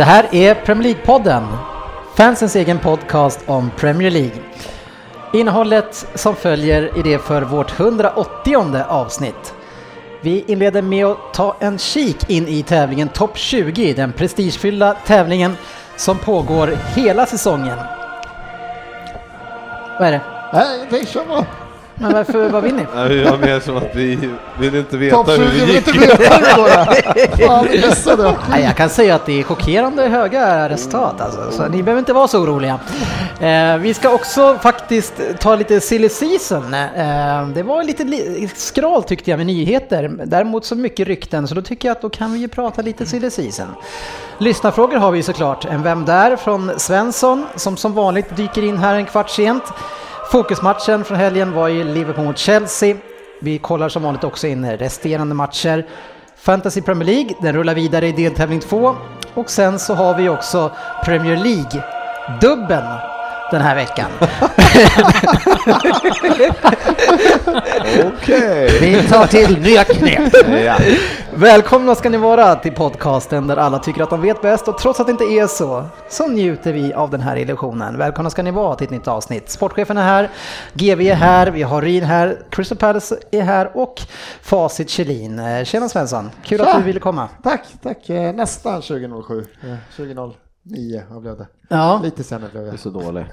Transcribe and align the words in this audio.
Det 0.00 0.04
här 0.04 0.34
är 0.34 0.54
Premier 0.54 0.94
League-podden, 0.94 1.46
fansens 2.16 2.56
egen 2.56 2.78
podcast 2.78 3.40
om 3.46 3.70
Premier 3.76 4.10
League. 4.10 4.42
Innehållet 5.32 6.06
som 6.14 6.36
följer 6.36 6.98
är 6.98 7.02
det 7.02 7.18
för 7.18 7.42
vårt 7.42 7.80
180 7.80 8.82
avsnitt. 8.88 9.54
Vi 10.20 10.44
inleder 10.46 10.82
med 10.82 11.06
att 11.06 11.34
ta 11.34 11.56
en 11.60 11.78
kik 11.78 12.30
in 12.30 12.48
i 12.48 12.62
tävlingen 12.62 13.08
Topp 13.08 13.38
20, 13.38 13.92
den 13.92 14.12
prestigefyllda 14.12 14.96
tävlingen 15.06 15.56
som 15.96 16.18
pågår 16.18 16.76
hela 16.96 17.26
säsongen. 17.26 17.78
Vad 19.98 20.08
är 20.08 20.12
det? 20.12 20.20
Nej, 20.52 20.86
det 20.90 20.98
är 20.98 21.06
så 21.06 21.24
bra. 21.24 21.46
Men 22.00 22.12
varför, 22.12 22.48
vad 22.48 22.62
vill 22.62 22.74
ni? 22.74 22.86
Vi 23.08 23.22
var 23.24 23.38
mer 23.38 23.60
som 23.60 23.76
att 23.76 23.94
vi 23.94 24.18
vill 24.60 24.74
inte 24.76 24.96
veta 24.96 25.16
Topp 25.16 25.28
hur 25.28 25.36
20 25.36 25.42
det 25.44 25.50
vill 25.50 25.74
gick. 25.74 25.86
inte 25.88 25.98
veta 25.98 26.34
hur 26.34 26.40
det 27.14 27.36
går. 27.36 27.46
Fan, 27.46 27.66
vi 27.70 27.86
missade. 27.88 28.34
Nej, 28.50 28.62
jag 28.64 28.76
kan 28.76 28.88
säga 28.88 29.14
att 29.14 29.26
det 29.26 29.40
är 29.40 29.42
chockerande 29.42 30.08
höga 30.08 30.68
resultat 30.68 31.20
alltså, 31.20 31.50
så 31.50 31.68
ni 31.68 31.82
behöver 31.82 31.98
inte 31.98 32.12
vara 32.12 32.28
så 32.28 32.38
oroliga. 32.42 32.78
Eh, 33.40 33.76
vi 33.76 33.94
ska 33.94 34.10
också 34.10 34.58
faktiskt 34.62 35.12
ta 35.40 35.54
lite 35.56 35.80
silly 35.80 36.08
season. 36.08 36.74
Eh, 36.74 37.48
det 37.54 37.62
var 37.62 37.82
lite 37.82 38.04
li- 38.04 38.50
skral 38.56 39.02
tyckte 39.02 39.30
jag 39.30 39.38
med 39.38 39.46
nyheter, 39.46 40.10
däremot 40.24 40.64
så 40.64 40.74
mycket 40.76 41.06
rykten, 41.08 41.48
så 41.48 41.54
då 41.54 41.62
tycker 41.62 41.88
jag 41.88 41.94
att 41.96 42.02
då 42.02 42.10
kan 42.10 42.32
vi 42.32 42.38
ju 42.38 42.48
prata 42.48 42.82
lite 42.82 43.06
silly 43.06 43.30
season. 43.30 43.66
Lyssnarfrågor 44.38 44.96
har 44.96 45.10
vi 45.10 45.22
såklart. 45.22 45.64
En 45.64 45.82
Vem 45.82 46.04
där? 46.04 46.36
från 46.36 46.72
Svensson 46.76 47.46
som 47.56 47.76
som 47.76 47.92
vanligt 47.94 48.36
dyker 48.36 48.64
in 48.64 48.78
här 48.78 48.94
en 48.94 49.06
kvart 49.06 49.30
sent. 49.30 49.62
Fokusmatchen 50.30 51.04
från 51.04 51.18
helgen 51.18 51.52
var 51.52 51.68
ju 51.68 51.84
Liverpool 51.84 52.24
mot 52.24 52.38
Chelsea. 52.38 52.96
Vi 53.40 53.58
kollar 53.58 53.88
som 53.88 54.02
vanligt 54.02 54.24
också 54.24 54.46
in 54.46 54.70
resterande 54.70 55.34
matcher. 55.34 55.86
Fantasy 56.36 56.82
Premier 56.82 57.06
League, 57.06 57.34
den 57.42 57.54
rullar 57.54 57.74
vidare 57.74 58.06
i 58.08 58.12
deltävling 58.12 58.60
2. 58.60 58.96
Och 59.34 59.50
sen 59.50 59.78
så 59.78 59.94
har 59.94 60.14
vi 60.14 60.28
också 60.28 60.70
Premier 61.04 61.36
League-dubben 61.36 63.09
den 63.50 63.60
här 63.60 63.74
veckan. 63.74 64.10
Okej. 68.06 68.78
Vi 68.80 69.08
tar 69.08 69.26
till 69.26 69.60
nya 69.60 69.84
knep. 69.84 70.32
Ja. 70.64 70.76
Välkomna 71.34 71.94
ska 71.94 72.10
ni 72.10 72.16
vara 72.16 72.54
till 72.54 72.72
podcasten 72.72 73.46
där 73.46 73.56
alla 73.56 73.78
tycker 73.78 74.02
att 74.02 74.10
de 74.10 74.20
vet 74.20 74.42
bäst 74.42 74.68
och 74.68 74.78
trots 74.78 75.00
att 75.00 75.06
det 75.06 75.10
inte 75.10 75.24
är 75.24 75.46
så, 75.46 75.86
så 76.08 76.26
njuter 76.28 76.72
vi 76.72 76.92
av 76.92 77.10
den 77.10 77.20
här 77.20 77.36
illusionen. 77.36 77.98
Välkomna 77.98 78.30
ska 78.30 78.42
ni 78.42 78.50
vara 78.50 78.74
till 78.76 78.84
ett 78.84 78.90
nytt 78.90 79.08
avsnitt. 79.08 79.50
Sportchefen 79.50 79.98
är 79.98 80.02
här, 80.02 80.28
GV 80.74 81.00
är 81.00 81.14
här, 81.14 81.46
vi 81.46 81.62
har 81.62 81.82
Ryn 81.82 82.04
här, 82.04 82.38
Crystal 82.50 82.78
Palace 82.78 83.18
är 83.30 83.42
här 83.42 83.70
och 83.76 84.00
Facit 84.42 84.90
Kjellin. 84.90 85.38
Eh, 85.38 85.64
tjena 85.64 85.88
Svensson, 85.88 86.30
kul 86.44 86.58
Tja. 86.58 86.66
att 86.70 86.78
du 86.78 86.82
ville 86.84 87.00
komma. 87.00 87.28
Tack, 87.42 87.62
tack. 87.82 88.08
Nästan 88.34 88.82
2007. 88.82 89.46
20 89.96 90.14
Nio 90.62 91.04
jag 91.10 91.22
blev 91.22 91.38
det. 91.38 91.46
Ja. 91.68 92.00
Lite 92.04 92.24
sämre 92.24 92.48
blev 92.48 92.62
jag. 92.62 92.72
Du 92.72 92.76
är 92.76 92.80
så 92.80 92.90
dålig. 92.90 93.26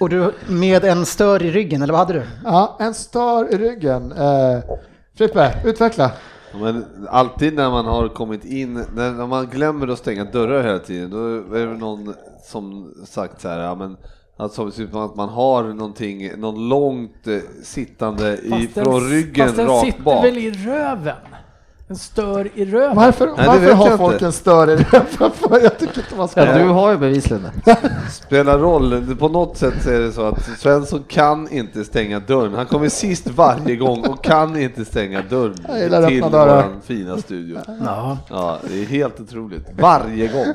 Och 0.00 0.08
du 0.08 0.34
med 0.48 0.84
en 0.84 1.06
stör 1.06 1.42
i 1.42 1.50
ryggen, 1.50 1.82
eller 1.82 1.92
vad 1.92 2.06
hade 2.06 2.12
du? 2.12 2.26
Ja, 2.44 2.76
en 2.80 2.94
stör 2.94 3.54
i 3.54 3.58
ryggen. 3.58 4.12
Eh, 4.12 4.60
Frippe, 5.14 5.54
utveckla. 5.64 6.12
Men 6.60 6.86
alltid 7.08 7.54
när 7.54 7.70
man 7.70 7.84
har 7.84 8.08
kommit 8.08 8.44
in, 8.44 8.74
när 8.74 9.26
man 9.26 9.46
glömmer 9.46 9.88
att 9.88 9.98
stänga 9.98 10.24
dörrar 10.24 10.62
hela 10.62 10.78
tiden, 10.78 11.10
då 11.10 11.56
är 11.56 11.66
det 11.66 11.76
någon 11.76 12.14
som 12.44 12.94
sagt 13.06 13.40
så 13.40 13.48
här, 13.48 13.58
ja 13.58 13.74
men 13.74 13.96
Alltså 14.40 14.70
att 14.92 15.16
man 15.16 15.28
har 15.28 15.64
någonting, 15.64 16.40
någon 16.40 16.68
långt 16.68 17.26
eh, 17.26 17.38
sittande 17.62 18.38
ifrån 18.44 19.10
ryggen 19.10 19.46
rakt 19.46 19.56
bak. 19.56 19.66
Fast 19.66 19.82
den 19.82 19.92
sitter 19.92 20.02
bak. 20.02 20.24
väl 20.24 20.38
i 20.38 20.50
röven? 20.50 21.16
En 21.90 21.96
stör 21.96 22.50
i 22.54 22.64
röven. 22.64 22.96
Varför, 22.96 23.26
det 23.26 23.46
varför 23.46 23.72
har 23.72 23.96
folk 23.96 24.12
inte. 24.12 24.26
en 24.26 24.32
stör 24.32 24.70
i 24.70 24.76
ryggen? 24.76 25.02
Jag 25.62 25.78
tycker 25.78 25.98
inte 25.98 26.16
man 26.16 26.28
ska 26.28 26.44
Ja, 26.44 26.58
du 26.58 26.64
har 26.64 26.92
ju 26.92 26.98
bevisligen 26.98 27.46
det. 27.64 27.76
Spelar 28.10 28.58
roll, 28.58 29.16
på 29.18 29.28
något 29.28 29.56
sätt 29.56 29.86
är 29.86 30.00
det 30.00 30.12
så 30.12 30.26
att 30.26 30.42
Svensson 30.58 31.04
kan 31.08 31.48
inte 31.48 31.84
stänga 31.84 32.20
dörren. 32.20 32.54
Han 32.54 32.66
kommer 32.66 32.88
sist 32.88 33.26
varje 33.26 33.76
gång 33.76 34.06
och 34.06 34.24
kan 34.24 34.60
inte 34.60 34.84
stänga 34.84 35.22
dörren 35.22 35.54
till 36.08 36.22
våran 36.22 36.80
fina 36.84 37.16
studio. 37.18 37.58
Ja. 37.84 38.18
Ja, 38.28 38.58
det 38.68 38.82
är 38.82 38.86
helt 38.86 39.20
otroligt. 39.20 39.66
Varje 39.78 40.26
gång. 40.28 40.54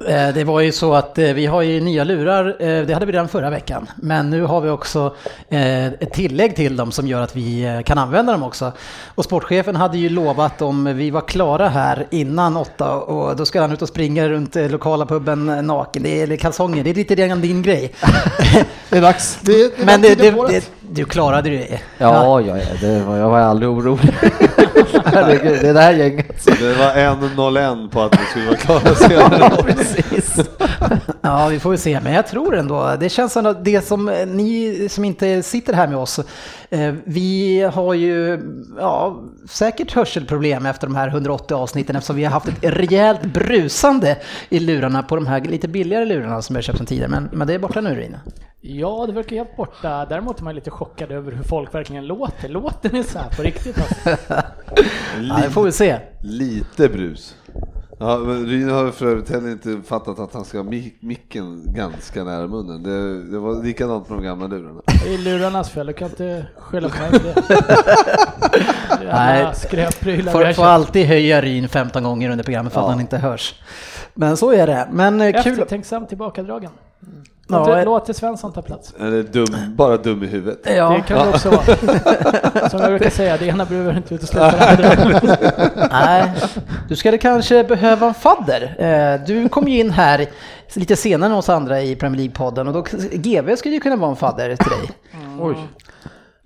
Eh, 0.00 0.28
Det 0.34 0.44
var 0.44 0.60
ju 0.60 0.72
så 0.72 0.94
att 0.94 1.18
eh, 1.18 1.32
vi 1.32 1.46
har 1.46 1.62
ju 1.62 1.80
nya 1.80 2.04
lurar, 2.04 2.46
eh, 2.60 2.86
det 2.86 2.94
hade 2.94 3.06
vi 3.06 3.12
redan 3.12 3.28
förra 3.28 3.50
veckan. 3.50 3.88
Men 3.96 4.30
nu 4.30 4.42
har 4.42 4.60
vi 4.60 4.68
också 4.70 5.14
ett 5.48 6.12
tillägg 6.12 6.56
till 6.56 6.76
dem 6.76 6.92
som 6.92 7.06
gör 7.06 7.20
att 7.22 7.36
vi 7.36 7.82
kan 7.86 7.98
använda 7.98 8.32
dem 8.32 8.42
också. 8.42 8.72
Och 9.14 9.24
sportchefen 9.24 9.76
hade 9.76 9.98
ju 9.98 10.08
lovat 10.08 10.62
om 10.62 10.84
vi 10.96 11.10
var 11.10 11.20
klara 11.20 11.68
här 11.68 12.06
innan 12.10 12.56
åtta 12.56 12.94
och 12.96 13.36
då 13.36 13.46
ska 13.46 13.60
han 13.60 13.72
ut 13.72 13.82
och 13.82 13.88
springa 13.88 14.28
runt 14.28 14.54
lokala 14.54 15.06
puben 15.06 15.46
naken, 15.66 16.02
det 16.02 16.20
är, 16.20 16.22
eller 16.22 16.36
kalsonger, 16.36 16.84
det 16.84 16.90
är 16.90 16.94
lite 16.94 17.14
grann 17.14 17.40
din 17.40 17.62
grej. 17.62 17.92
Det 18.90 18.96
är 18.98 19.02
dags. 19.02 19.38
Det, 19.42 19.52
är- 19.52 19.70
det 19.76 19.82
är 19.82 19.86
Men 19.86 20.00
det, 20.02 20.14
det. 20.14 20.70
Du 20.94 21.04
klarade 21.04 21.50
det. 21.50 21.80
Ja, 21.98 22.40
ja, 22.40 22.58
ja 22.58 22.64
det 22.80 23.04
var, 23.04 23.16
jag 23.16 23.30
var 23.30 23.40
aldrig 23.40 23.70
orolig. 23.70 24.14
Herregud, 25.04 25.58
det 25.62 25.68
är 25.68 25.74
det 25.74 25.80
här 25.80 25.92
gänget. 25.92 26.42
Så 26.42 26.50
det 26.50 26.74
var 26.74 26.94
en 26.94 27.36
0 27.36 27.88
på 27.88 28.02
att 28.02 28.20
vi 28.20 28.24
skulle 28.24 28.46
vara 28.46 28.56
klara 28.56 28.94
senare. 28.94 29.62
Precis. 29.74 30.40
Ja, 31.20 31.48
vi 31.48 31.60
får 31.60 31.70
väl 31.70 31.78
se. 31.78 32.00
Men 32.00 32.12
jag 32.12 32.26
tror 32.26 32.56
ändå, 32.56 32.96
det 33.00 33.08
känns 33.08 33.32
som 33.32 33.46
att 33.46 33.64
det 33.64 33.86
som 33.86 34.08
eh, 34.08 34.26
ni 34.26 34.88
som 34.90 35.04
inte 35.04 35.42
sitter 35.42 35.72
här 35.72 35.88
med 35.88 35.98
oss, 35.98 36.20
eh, 36.70 36.94
vi 37.04 37.60
har 37.74 37.94
ju 37.94 38.40
ja, 38.78 39.22
säkert 39.48 39.92
hörselproblem 39.92 40.66
efter 40.66 40.86
de 40.86 40.96
här 40.96 41.08
180 41.08 41.54
avsnitten 41.54 41.96
eftersom 41.96 42.16
vi 42.16 42.24
har 42.24 42.32
haft 42.32 42.48
ett 42.48 42.58
rejält 42.60 43.22
brusande 43.22 44.16
i 44.48 44.58
lurarna 44.58 45.02
på 45.02 45.16
de 45.16 45.26
här 45.26 45.40
lite 45.40 45.68
billigare 45.68 46.04
lurarna 46.04 46.42
som 46.42 46.56
jag 46.56 46.64
köpt 46.64 46.78
sen 46.78 46.86
tidigare. 46.86 47.10
Men, 47.10 47.28
men 47.32 47.46
det 47.46 47.54
är 47.54 47.58
borta 47.58 47.80
nu 47.80 47.94
Rina. 47.94 48.20
Ja, 48.66 49.04
det 49.06 49.12
verkar 49.12 49.36
helt 49.36 49.56
borta. 49.56 50.06
Däremot 50.08 50.40
är 50.40 50.44
man 50.44 50.54
lite 50.54 50.70
chockad 50.70 51.10
över 51.12 51.32
hur 51.32 51.42
folk 51.42 51.74
verkligen 51.74 52.06
låter. 52.06 52.48
Låter 52.48 52.90
ni 52.92 53.02
så 53.04 53.18
här 53.18 53.28
på 53.36 53.42
riktigt? 53.42 53.78
Alltså? 53.78 54.26
Ja, 55.28 55.38
det 55.42 55.50
får 55.50 55.62
vi 55.64 55.72
se. 55.72 55.98
Lite 56.22 56.88
brus. 56.88 57.36
Ja, 57.98 58.18
men 58.18 58.46
Ryn 58.46 58.70
har 58.70 58.90
för 58.90 59.06
övrigt 59.06 59.30
heller 59.30 59.50
inte 59.52 59.80
fattat 59.86 60.18
att 60.18 60.34
han 60.34 60.44
ska 60.44 60.58
ha 60.58 60.64
mic- 60.64 60.92
micken 61.00 61.62
ganska 61.74 62.24
nära 62.24 62.46
munnen. 62.46 62.82
Det, 62.82 63.30
det 63.30 63.38
var 63.38 63.62
likadant 63.64 64.08
med 64.08 64.18
de 64.18 64.24
gamla 64.24 64.46
lurarna. 64.46 64.80
Det 65.04 65.14
är 65.14 65.18
lurarnas 65.18 65.70
fel, 65.70 65.86
du 65.86 65.92
kan 65.92 66.08
inte 66.08 66.46
skylla 66.58 66.88
på 66.88 67.02
mig 67.02 67.20
för 67.20 67.28
det. 67.28 69.04
Nej. 69.04 69.54
Skräpprylar 69.54 70.32
Får, 70.32 70.52
får 70.52 70.64
alltid 70.64 71.06
höja 71.06 71.40
Ryn 71.42 71.68
15 71.68 72.02
gånger 72.02 72.30
under 72.30 72.44
programmet 72.44 72.72
för 72.72 72.80
att 72.80 72.84
Ja. 72.86 72.90
han 72.90 73.00
inte 73.00 73.16
hörs. 73.16 73.54
Men 74.14 74.36
så 74.36 74.52
är 74.52 74.66
det. 74.66 74.88
Men 74.92 75.20
eh, 75.20 75.42
kul. 75.42 75.52
Eftertänksam 75.52 76.06
tillbakadragen. 76.06 76.70
Ja, 77.48 77.58
Låt, 77.58 77.68
eh. 77.68 77.84
låt 77.84 78.16
Svensson 78.16 78.52
ta 78.52 78.62
plats. 78.62 78.94
Eller 79.00 79.22
dum, 79.22 79.46
bara 79.76 79.96
dum 79.96 80.22
i 80.22 80.26
huvudet. 80.26 80.58
Ja. 80.76 80.88
Det 80.90 81.02
kan 81.02 81.26
det 81.26 81.32
också 81.34 81.50
vara. 81.50 81.64
Som 82.70 82.80
jag 82.80 82.90
brukar 82.90 83.10
säga, 83.10 83.36
det 83.36 83.46
ena 83.46 83.64
behöver 83.64 83.96
inte 83.96 84.14
utesluta 84.14 84.50
det 84.50 84.68
andra. 84.70 85.28
Nej, 85.92 86.32
du 86.88 86.96
skulle 86.96 87.18
kanske 87.18 87.64
behöva 87.64 88.06
en 88.06 88.14
fadder. 88.14 88.74
Eh, 88.78 89.26
Du 89.26 89.48
kom 89.48 89.68
ju 89.68 89.78
in 89.80 89.90
här 89.90 90.26
lite 90.74 90.96
senare 90.96 91.30
än 91.30 91.36
oss 91.36 91.48
andra 91.48 91.82
i 91.82 91.96
Premier 91.96 92.22
League-podden 92.28 92.66
och 92.66 92.72
då 92.72 92.82
GV 93.12 93.56
skulle 93.56 93.74
ju 93.74 93.80
kunna 93.80 93.96
vara 93.96 94.10
en 94.10 94.16
fadder 94.16 94.56
till 94.56 94.70
dig. 94.70 94.90
Oj, 95.40 95.56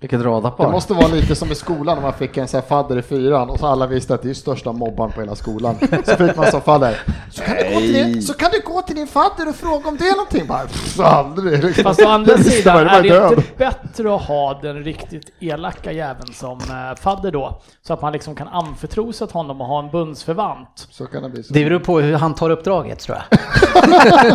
vilket 0.01 0.19
Det 0.19 0.25
radarpar. 0.25 0.71
måste 0.71 0.93
vara 0.93 1.07
lite 1.07 1.35
som 1.35 1.51
i 1.51 1.55
skolan 1.55 1.95
när 1.95 2.01
man 2.01 2.13
fick 2.13 2.37
en 2.37 2.47
sån 2.47 2.59
här 2.61 2.67
fadder 2.67 2.97
i 2.97 3.01
fyran 3.01 3.49
och 3.49 3.59
så 3.59 3.67
alla 3.67 3.87
visste 3.87 4.13
att 4.13 4.21
det 4.21 4.29
är 4.29 4.33
största 4.33 4.71
mobbaren 4.71 5.11
på 5.11 5.21
hela 5.21 5.35
skolan. 5.35 5.75
Så 6.05 6.15
fick 6.15 6.35
man 6.35 6.51
som 6.51 6.61
fadder. 6.61 6.97
Så 7.31 7.41
kan, 7.43 7.55
du 7.57 7.63
gå 7.73 7.79
till 7.79 7.93
din, 7.93 8.21
så 8.21 8.33
kan 8.33 8.49
du 8.51 8.61
gå 8.73 8.81
till 8.81 8.95
din 8.95 9.07
fadder 9.07 9.49
och 9.49 9.55
fråga 9.55 9.89
om 9.89 9.97
det 9.97 10.07
är 10.07 10.15
någonting. 10.15 10.47
Bara, 10.47 10.65
pff, 10.67 10.99
aldrig. 10.99 11.63
liksom. 11.63 11.83
Fast 11.83 12.01
å 12.01 12.07
andra 12.07 12.35
Det 12.35 12.43
sidan 12.43 12.83
det 12.85 12.89
är 12.91 13.03
det 13.03 13.29
inte 13.35 13.43
bättre 13.57 14.15
att 14.15 14.21
ha 14.21 14.59
den 14.61 14.83
riktigt 14.83 15.31
elaka 15.39 15.91
jäveln 15.91 16.33
som 16.33 16.57
eh, 16.59 16.95
fadder 17.01 17.31
då? 17.31 17.61
Så 17.87 17.93
att 17.93 18.01
man 18.01 18.13
liksom 18.13 18.35
kan 18.35 18.47
anförtro 18.47 19.13
sig 19.13 19.25
åt 19.25 19.31
honom 19.31 19.61
och 19.61 19.67
ha 19.67 19.79
en 19.79 19.89
bundsförvant. 19.91 20.87
Så 20.89 21.05
kan 21.05 21.23
det 21.23 21.29
bli. 21.29 21.43
Så. 21.43 21.53
Det 21.53 21.63
beror 21.65 21.79
på 21.79 21.99
hur 21.99 22.13
han 22.15 22.35
tar 22.35 22.49
uppdraget 22.49 22.99
tror 22.99 23.17
jag. 23.17 23.39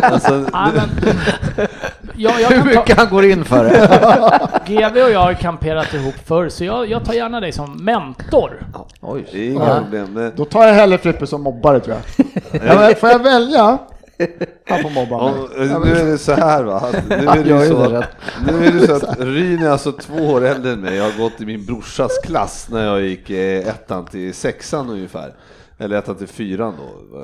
Alltså, 0.03 0.45
Ja, 2.17 2.39
jag, 2.39 2.49
Hur 2.49 2.55
kan 2.57 2.73
ta, 2.73 2.79
mycket 2.79 2.97
han 2.97 3.09
går 3.09 3.25
in 3.25 3.45
för 3.45 3.63
det. 3.63 3.89
GV 4.67 4.97
och 5.03 5.11
jag 5.11 5.19
har 5.19 5.33
kamperat 5.33 5.93
ihop 5.93 6.15
förr, 6.25 6.49
så 6.49 6.63
jag, 6.63 6.89
jag 6.89 7.05
tar 7.05 7.13
gärna 7.13 7.39
dig 7.39 7.51
som 7.51 7.85
mentor. 7.85 8.67
Oj. 9.01 9.25
Det 9.31 9.47
är 9.47 9.51
inga 9.51 9.81
problem. 9.81 10.13
Men, 10.13 10.31
Då 10.35 10.45
tar 10.45 10.67
jag 10.67 10.73
hellre 10.73 10.97
Frippe 10.97 11.27
som 11.27 11.41
mobbare 11.41 11.79
tror 11.79 11.95
jag. 11.95 12.25
ja, 12.67 12.75
men 12.79 12.95
får 12.95 13.09
jag 13.09 13.19
välja? 13.23 13.77
Han 14.69 14.81
får 14.81 14.89
mobba 14.89 15.31
mig. 15.31 15.41
om, 15.75 15.81
nu 15.85 15.91
är 15.91 16.05
det 16.05 16.17
så 16.17 16.33
här 16.33 16.63
va, 16.63 16.83
nu 17.09 17.15
är 17.15 17.43
det 17.43 17.67
så 17.67 17.89
det 17.89 17.99
att, 17.99 18.15
nu 18.47 18.65
är 18.65 18.71
det 18.71 18.87
så 18.87 18.95
att 18.95 19.19
Ryn 19.19 19.63
är 19.63 19.69
alltså 19.69 19.91
två 19.91 20.15
år 20.15 20.45
äldre 20.45 20.71
än 20.71 20.81
mig. 20.81 20.95
Jag 20.95 21.03
har 21.03 21.17
gått 21.23 21.41
i 21.41 21.45
min 21.45 21.65
brorsas 21.65 22.11
klass 22.23 22.67
när 22.71 22.85
jag 22.85 23.01
gick 23.01 23.29
eh, 23.29 23.67
ettan 23.67 24.05
till 24.05 24.33
sexan 24.33 24.89
ungefär. 24.89 25.33
Eller 25.77 25.97
ettan 25.97 26.15
till 26.15 26.27
fyran 26.27 26.73
då. 26.77 27.23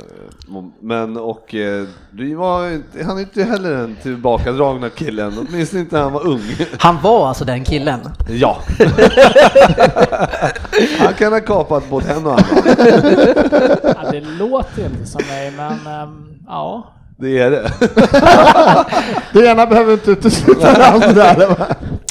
Men 0.80 1.18
och 1.18 1.56
eh, 1.56 1.86
Ryn 2.18 2.38
var 2.38 2.70
inte, 2.70 3.04
han 3.04 3.18
är 3.18 3.22
inte 3.22 3.44
heller 3.44 3.72
den 3.72 3.96
tillbakadragna 4.04 4.90
killen, 4.90 5.34
åtminstone 5.50 5.82
inte 5.82 5.96
när 5.96 6.04
han 6.04 6.14
var 6.14 6.28
ung. 6.28 6.42
Han 6.80 7.02
var 7.02 7.28
alltså 7.28 7.46
den 7.46 7.64
killen. 7.64 8.00
Ja. 8.30 8.58
Han 11.00 11.14
kan 11.14 11.34
ha 11.34 11.40
kapat 11.40 11.90
både 11.90 12.10
en 12.10 12.26
och 12.26 12.32
annan. 12.34 12.46
Ja, 13.84 14.12
det 14.12 14.22
låter 14.22 14.86
inte 14.86 15.06
som 15.06 15.22
mig, 15.28 15.52
men 15.58 15.88
ehm, 15.88 16.34
ja. 16.48 16.94
Det 17.18 17.40
är 17.40 17.52
det. 17.52 17.72
Det 19.40 19.46
ena 19.46 19.66
behöver 19.66 19.94
inte 19.94 20.12
utesluta 20.12 20.74
det 20.74 20.86
andra. 20.86 21.56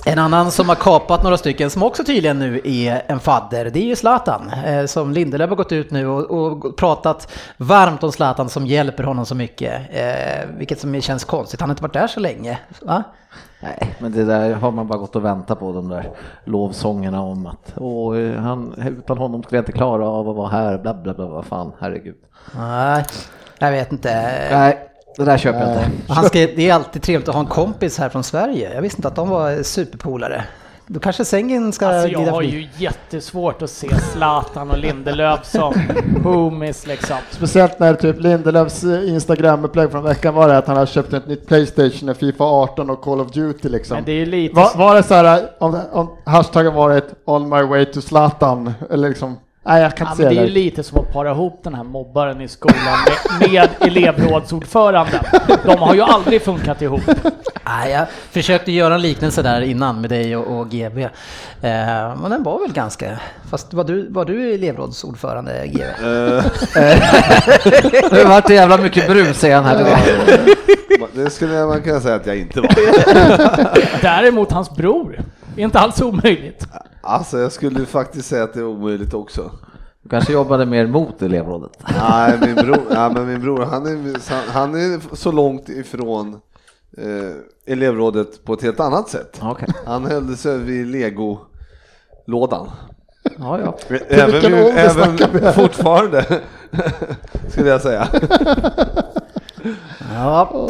En 0.04 0.18
annan 0.18 0.50
som 0.50 0.68
har 0.68 0.76
kapat 0.76 1.22
några 1.22 1.36
stycken 1.36 1.70
som 1.70 1.82
också 1.82 2.04
tydligen 2.04 2.38
nu 2.38 2.60
är 2.64 3.02
en 3.06 3.20
fadder, 3.20 3.70
det 3.70 3.78
är 3.78 3.84
ju 3.84 3.96
Zlatan. 3.96 4.50
Eh, 4.66 4.86
som 4.86 5.12
Lindelöf 5.12 5.48
har 5.48 5.56
gått 5.56 5.72
ut 5.72 5.90
nu 5.90 6.06
och, 6.06 6.30
och 6.30 6.76
pratat 6.76 7.32
varmt 7.56 8.02
om 8.02 8.12
Zlatan 8.12 8.48
som 8.48 8.66
hjälper 8.66 9.04
honom 9.04 9.26
så 9.26 9.34
mycket. 9.34 9.80
Eh, 9.90 10.48
vilket 10.56 10.80
som 10.80 11.00
känns 11.00 11.24
konstigt, 11.24 11.60
han 11.60 11.70
har 11.70 11.72
inte 11.72 11.82
varit 11.82 11.92
där 11.92 12.06
så 12.06 12.20
länge. 12.20 12.58
Va? 12.82 13.02
Nej, 13.60 13.94
men 13.98 14.12
det 14.12 14.24
där 14.24 14.52
har 14.52 14.70
man 14.70 14.88
bara 14.88 14.98
gått 14.98 15.16
och 15.16 15.24
väntat 15.24 15.58
på, 15.58 15.72
de 15.72 15.88
där 15.88 16.10
lovsångerna 16.44 17.22
om 17.22 17.46
att 17.46 17.72
Åh, 17.76 18.34
han, 18.34 18.74
utan 18.98 19.18
honom 19.18 19.42
skulle 19.42 19.58
jag 19.58 19.62
inte 19.62 19.72
klara 19.72 20.08
av 20.08 20.28
att 20.28 20.36
vara 20.36 20.48
här, 20.48 20.78
bla 20.78 20.94
bla 20.94 21.14
bla, 21.14 21.26
vad 21.26 21.44
fan, 21.44 21.72
herregud. 21.80 22.16
Nej, 22.56 23.04
jag 23.58 23.70
vet 23.70 23.92
inte. 23.92 24.08
Nej, 24.50 24.89
det 25.16 25.24
där 25.24 25.38
köper 25.38 25.60
jag 25.60 25.68
inte. 25.70 26.12
Han 26.12 26.24
ska, 26.24 26.38
det 26.38 26.68
är 26.68 26.74
alltid 26.74 27.02
trevligt 27.02 27.28
att 27.28 27.34
ha 27.34 27.40
en 27.40 27.48
kompis 27.48 27.98
här 27.98 28.08
från 28.08 28.24
Sverige. 28.24 28.74
Jag 28.74 28.82
visste 28.82 28.98
inte 28.98 29.08
att 29.08 29.16
de 29.16 29.28
var 29.28 29.62
superpolare. 29.62 30.44
Då 30.86 31.00
kanske 31.00 31.24
sängen 31.24 31.72
ska 31.72 31.86
Alltså 31.86 32.08
jag 32.08 32.18
har 32.18 32.42
förbi. 32.42 32.48
ju 32.48 32.68
jättesvårt 32.84 33.62
att 33.62 33.70
se 33.70 33.88
Zlatan 34.12 34.70
och 34.70 34.78
Lindelöf 34.78 35.44
som 35.44 35.74
homies 36.24 36.86
liksom. 36.86 37.16
Speciellt 37.30 37.78
när 37.78 37.94
typ 37.94 38.20
Lindelöfs 38.20 38.84
Instagram-upplägg 38.84 39.90
från 39.90 40.02
veckan 40.04 40.34
var 40.34 40.48
det 40.48 40.58
att 40.58 40.66
han 40.66 40.76
har 40.76 40.86
köpt 40.86 41.12
ett 41.12 41.26
nytt 41.26 41.46
Playstation, 41.46 42.08
en 42.08 42.14
Fifa 42.14 42.44
18 42.44 42.90
och 42.90 43.02
Call 43.02 43.20
of 43.20 43.32
Duty 43.32 43.68
liksom. 43.68 43.94
Men 43.94 44.04
det 44.04 44.12
är 44.12 44.26
lite... 44.26 44.54
Var, 44.54 44.70
var 44.76 44.94
det 44.94 45.02
så 45.02 45.14
här, 45.14 45.50
om, 45.58 45.80
om 45.92 46.10
hashtaggen 46.24 46.74
varit 46.74 47.04
On 47.24 47.48
my 47.48 47.62
way 47.62 47.84
to 47.84 48.00
Zlatan, 48.00 48.72
eller 48.90 49.08
liksom, 49.08 49.36
nej 49.70 49.82
jag 49.82 49.96
kan 49.96 50.06
Ja, 50.06 50.12
inte 50.12 50.24
men 50.24 50.34
det 50.34 50.40
är 50.40 50.44
det. 50.44 50.50
lite 50.50 50.82
som 50.82 50.98
att 50.98 51.12
para 51.12 51.30
ihop 51.30 51.60
den 51.64 51.74
här 51.74 51.84
mobbaren 51.84 52.40
i 52.40 52.48
skolan 52.48 52.76
med, 53.40 53.50
med 53.50 53.68
elevrådsordföranden. 53.80 55.20
De 55.64 55.78
har 55.78 55.94
ju 55.94 56.00
aldrig 56.02 56.42
funkat 56.42 56.82
ihop. 56.82 57.00
Nej, 57.64 57.90
jag 57.92 58.06
försökte 58.30 58.72
göra 58.72 58.94
en 58.94 59.02
liknelse 59.02 59.42
där 59.42 59.60
innan 59.60 60.00
med 60.00 60.10
dig 60.10 60.36
och, 60.36 60.58
och 60.60 60.68
GB. 60.70 61.02
Eh, 61.02 61.10
men 62.22 62.30
den 62.30 62.42
var 62.42 62.60
väl 62.60 62.72
ganska... 62.72 63.18
Fast 63.50 63.74
var 63.74 63.84
du, 63.84 64.08
var 64.12 64.24
du 64.24 64.54
elevrådsordförande 64.54 65.66
GB? 65.66 65.82
Eh, 65.82 66.44
Det 68.10 68.24
vart 68.28 68.46
det 68.46 68.54
jävla 68.54 68.76
mycket 68.76 69.06
brus 69.08 69.44
igen 69.44 69.64
här. 69.64 69.96
Det 71.12 71.30
skulle 71.30 71.66
man 71.66 71.82
kunna 71.82 72.00
säga 72.00 72.14
att 72.14 72.26
jag 72.26 72.36
inte 72.36 72.60
var. 72.60 72.70
Däremot 74.02 74.52
hans 74.52 74.70
bror. 74.70 75.20
Är 75.56 75.64
inte 75.64 75.78
alls 75.78 76.02
omöjligt. 76.02 76.66
Alltså 77.00 77.38
jag 77.38 77.52
skulle 77.52 77.86
faktiskt 77.86 78.28
säga 78.28 78.44
att 78.44 78.54
det 78.54 78.60
är 78.60 78.66
omöjligt 78.66 79.14
också. 79.14 79.50
Du 80.02 80.08
kanske 80.08 80.32
jobbade 80.32 80.66
mer 80.66 80.86
mot 80.86 81.22
elevrådet. 81.22 81.70
Nej, 82.00 82.38
min 82.40 82.54
bror, 82.54 82.80
ja, 82.90 83.10
men 83.14 83.26
min 83.26 83.40
bror 83.40 83.64
han, 83.64 83.86
är, 83.86 84.50
han 84.52 84.74
är 84.74 85.16
så 85.16 85.32
långt 85.32 85.68
ifrån 85.68 86.40
eh, 86.96 87.72
elevrådet 87.72 88.44
på 88.44 88.52
ett 88.52 88.62
helt 88.62 88.80
annat 88.80 89.08
sätt. 89.08 89.38
Okej. 89.42 89.68
Han 89.86 90.04
höll 90.04 90.36
sig 90.36 90.58
vid 90.58 90.86
legolådan. 90.86 92.70
Ja, 93.38 93.60
ja. 93.60 93.78
Även, 94.08 94.52
vi 94.52 94.70
även 94.70 95.52
fortfarande, 95.52 96.40
skulle 97.48 97.68
jag 97.68 97.80
säga. 97.80 98.08
Ja. 100.14 100.68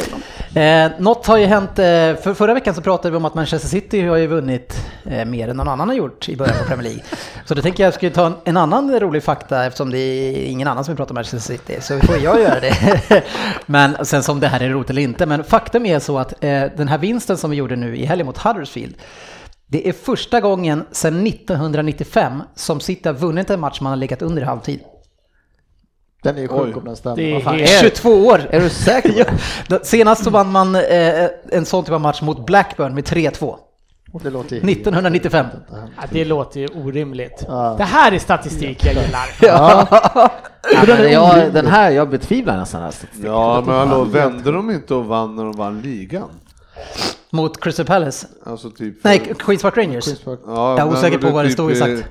Eh, 0.53 0.91
något 0.97 1.27
har 1.27 1.37
ju 1.37 1.45
hänt, 1.45 1.69
eh, 1.69 1.85
för 2.15 2.33
förra 2.33 2.53
veckan 2.53 2.73
så 2.73 2.81
pratade 2.81 3.11
vi 3.11 3.17
om 3.17 3.25
att 3.25 3.33
Manchester 3.33 3.69
City 3.69 4.01
har 4.01 4.17
ju 4.17 4.27
vunnit 4.27 4.85
eh, 5.05 5.25
mer 5.25 5.47
än 5.47 5.57
någon 5.57 5.67
annan 5.67 5.89
har 5.89 5.95
gjort 5.95 6.29
i 6.29 6.35
början 6.35 6.57
på 6.57 6.63
Premier 6.63 6.83
League. 6.83 7.03
Så 7.45 7.53
då 7.53 7.61
tänker 7.61 7.83
jag 7.83 7.93
skulle 7.93 8.11
ta 8.11 8.25
en, 8.25 8.33
en 8.43 8.57
annan 8.57 8.99
rolig 8.99 9.23
fakta 9.23 9.65
eftersom 9.65 9.91
det 9.91 9.97
är 9.97 10.45
ingen 10.45 10.67
annan 10.67 10.83
som 10.83 10.91
vill 10.91 10.97
prata 10.97 11.11
om 11.11 11.15
Manchester 11.15 11.53
City. 11.53 11.77
Så 11.81 11.99
får 11.99 12.17
jag 12.17 12.41
göra 12.41 12.59
det. 12.59 13.23
men 13.65 14.05
sen 14.05 14.23
som 14.23 14.39
det 14.39 14.47
här 14.47 14.59
är 14.59 14.69
roligt 14.69 14.89
eller 14.89 15.01
inte. 15.01 15.25
Men 15.25 15.43
faktum 15.43 15.85
är 15.85 15.99
så 15.99 16.19
att 16.19 16.43
eh, 16.43 16.63
den 16.77 16.87
här 16.87 16.97
vinsten 16.97 17.37
som 17.37 17.51
vi 17.51 17.57
gjorde 17.57 17.75
nu 17.75 17.97
i 17.97 18.05
helgen 18.05 18.25
mot 18.25 18.37
Huddersfield 18.37 18.95
det 19.71 19.89
är 19.89 19.93
första 19.93 20.41
gången 20.41 20.85
sedan 20.91 21.27
1995 21.27 22.43
som 22.55 22.79
City 22.79 23.09
har 23.09 23.13
vunnit 23.13 23.49
en 23.49 23.59
match 23.59 23.81
man 23.81 23.89
har 23.89 23.97
legat 23.97 24.21
under 24.21 24.41
i 24.41 24.45
halvtid. 24.45 24.79
Den 26.23 26.37
är 26.37 26.41
ju 26.41 26.47
sjuk 26.47 26.59
Oj. 26.61 26.73
om 26.73 26.85
den 26.85 26.95
stämmer. 26.95 27.15
Det 27.15 27.29
är 27.29 27.33
Vad 27.33 27.43
fan. 27.43 27.55
helt- 27.59 27.69
22 27.81 28.09
år! 28.09 28.41
Är 28.49 28.59
du 28.59 28.69
säker? 28.69 29.33
Ja, 29.67 29.79
Senast 29.83 30.23
så 30.23 30.29
vann 30.29 30.51
man 30.51 30.75
eh, 30.75 31.27
en 31.51 31.65
sån 31.65 31.83
typ 31.83 31.93
av 31.93 32.01
match 32.01 32.21
mot 32.21 32.45
Blackburn 32.45 32.95
med 32.95 33.03
3-2. 33.03 33.55
Det 34.23 34.29
låter 34.29 34.55
ju 34.55 34.71
1995. 34.71 35.45
Ja, 35.71 35.77
det 36.11 36.25
låter 36.25 36.59
ju 36.59 36.67
orimligt. 36.67 37.45
Ja. 37.47 37.75
Det 37.77 37.83
här 37.83 38.11
är 38.11 38.19
statistik 38.19 38.85
jag 38.85 38.93
gillar. 38.93 39.29
Ja, 40.75 40.85
men 40.87 41.11
jag, 41.11 41.53
den 41.53 41.67
här, 41.67 41.91
jag 41.91 42.09
betvivlar 42.09 42.57
nästan 42.57 42.81
den 42.81 42.85
här 42.85 42.91
statistiken. 42.91 43.31
Ja, 43.31 43.63
men 43.65 43.75
hallå, 43.75 44.03
vände 44.03 44.51
de 44.51 44.69
inte 44.71 44.93
och 44.95 45.05
vann 45.05 45.35
när 45.35 45.43
de 45.43 45.51
vann 45.51 45.81
ligan? 45.81 46.29
Mot 47.29 47.61
Crystal 47.63 47.85
Palace. 47.85 48.27
Alltså 48.45 48.69
typ... 48.69 49.03
Nej, 49.03 49.19
Queens 49.39 49.61
Park 49.61 49.77
Rangers. 49.77 50.05
Ja, 50.25 50.37
Jag 50.45 50.79
är 50.79 50.87
osäker 50.87 51.17
på 51.17 51.25
det 51.27 51.33
vad 51.33 51.45
det 51.45 51.49
typ, 51.49 51.53
stod 51.53 51.71
exakt. 51.71 52.03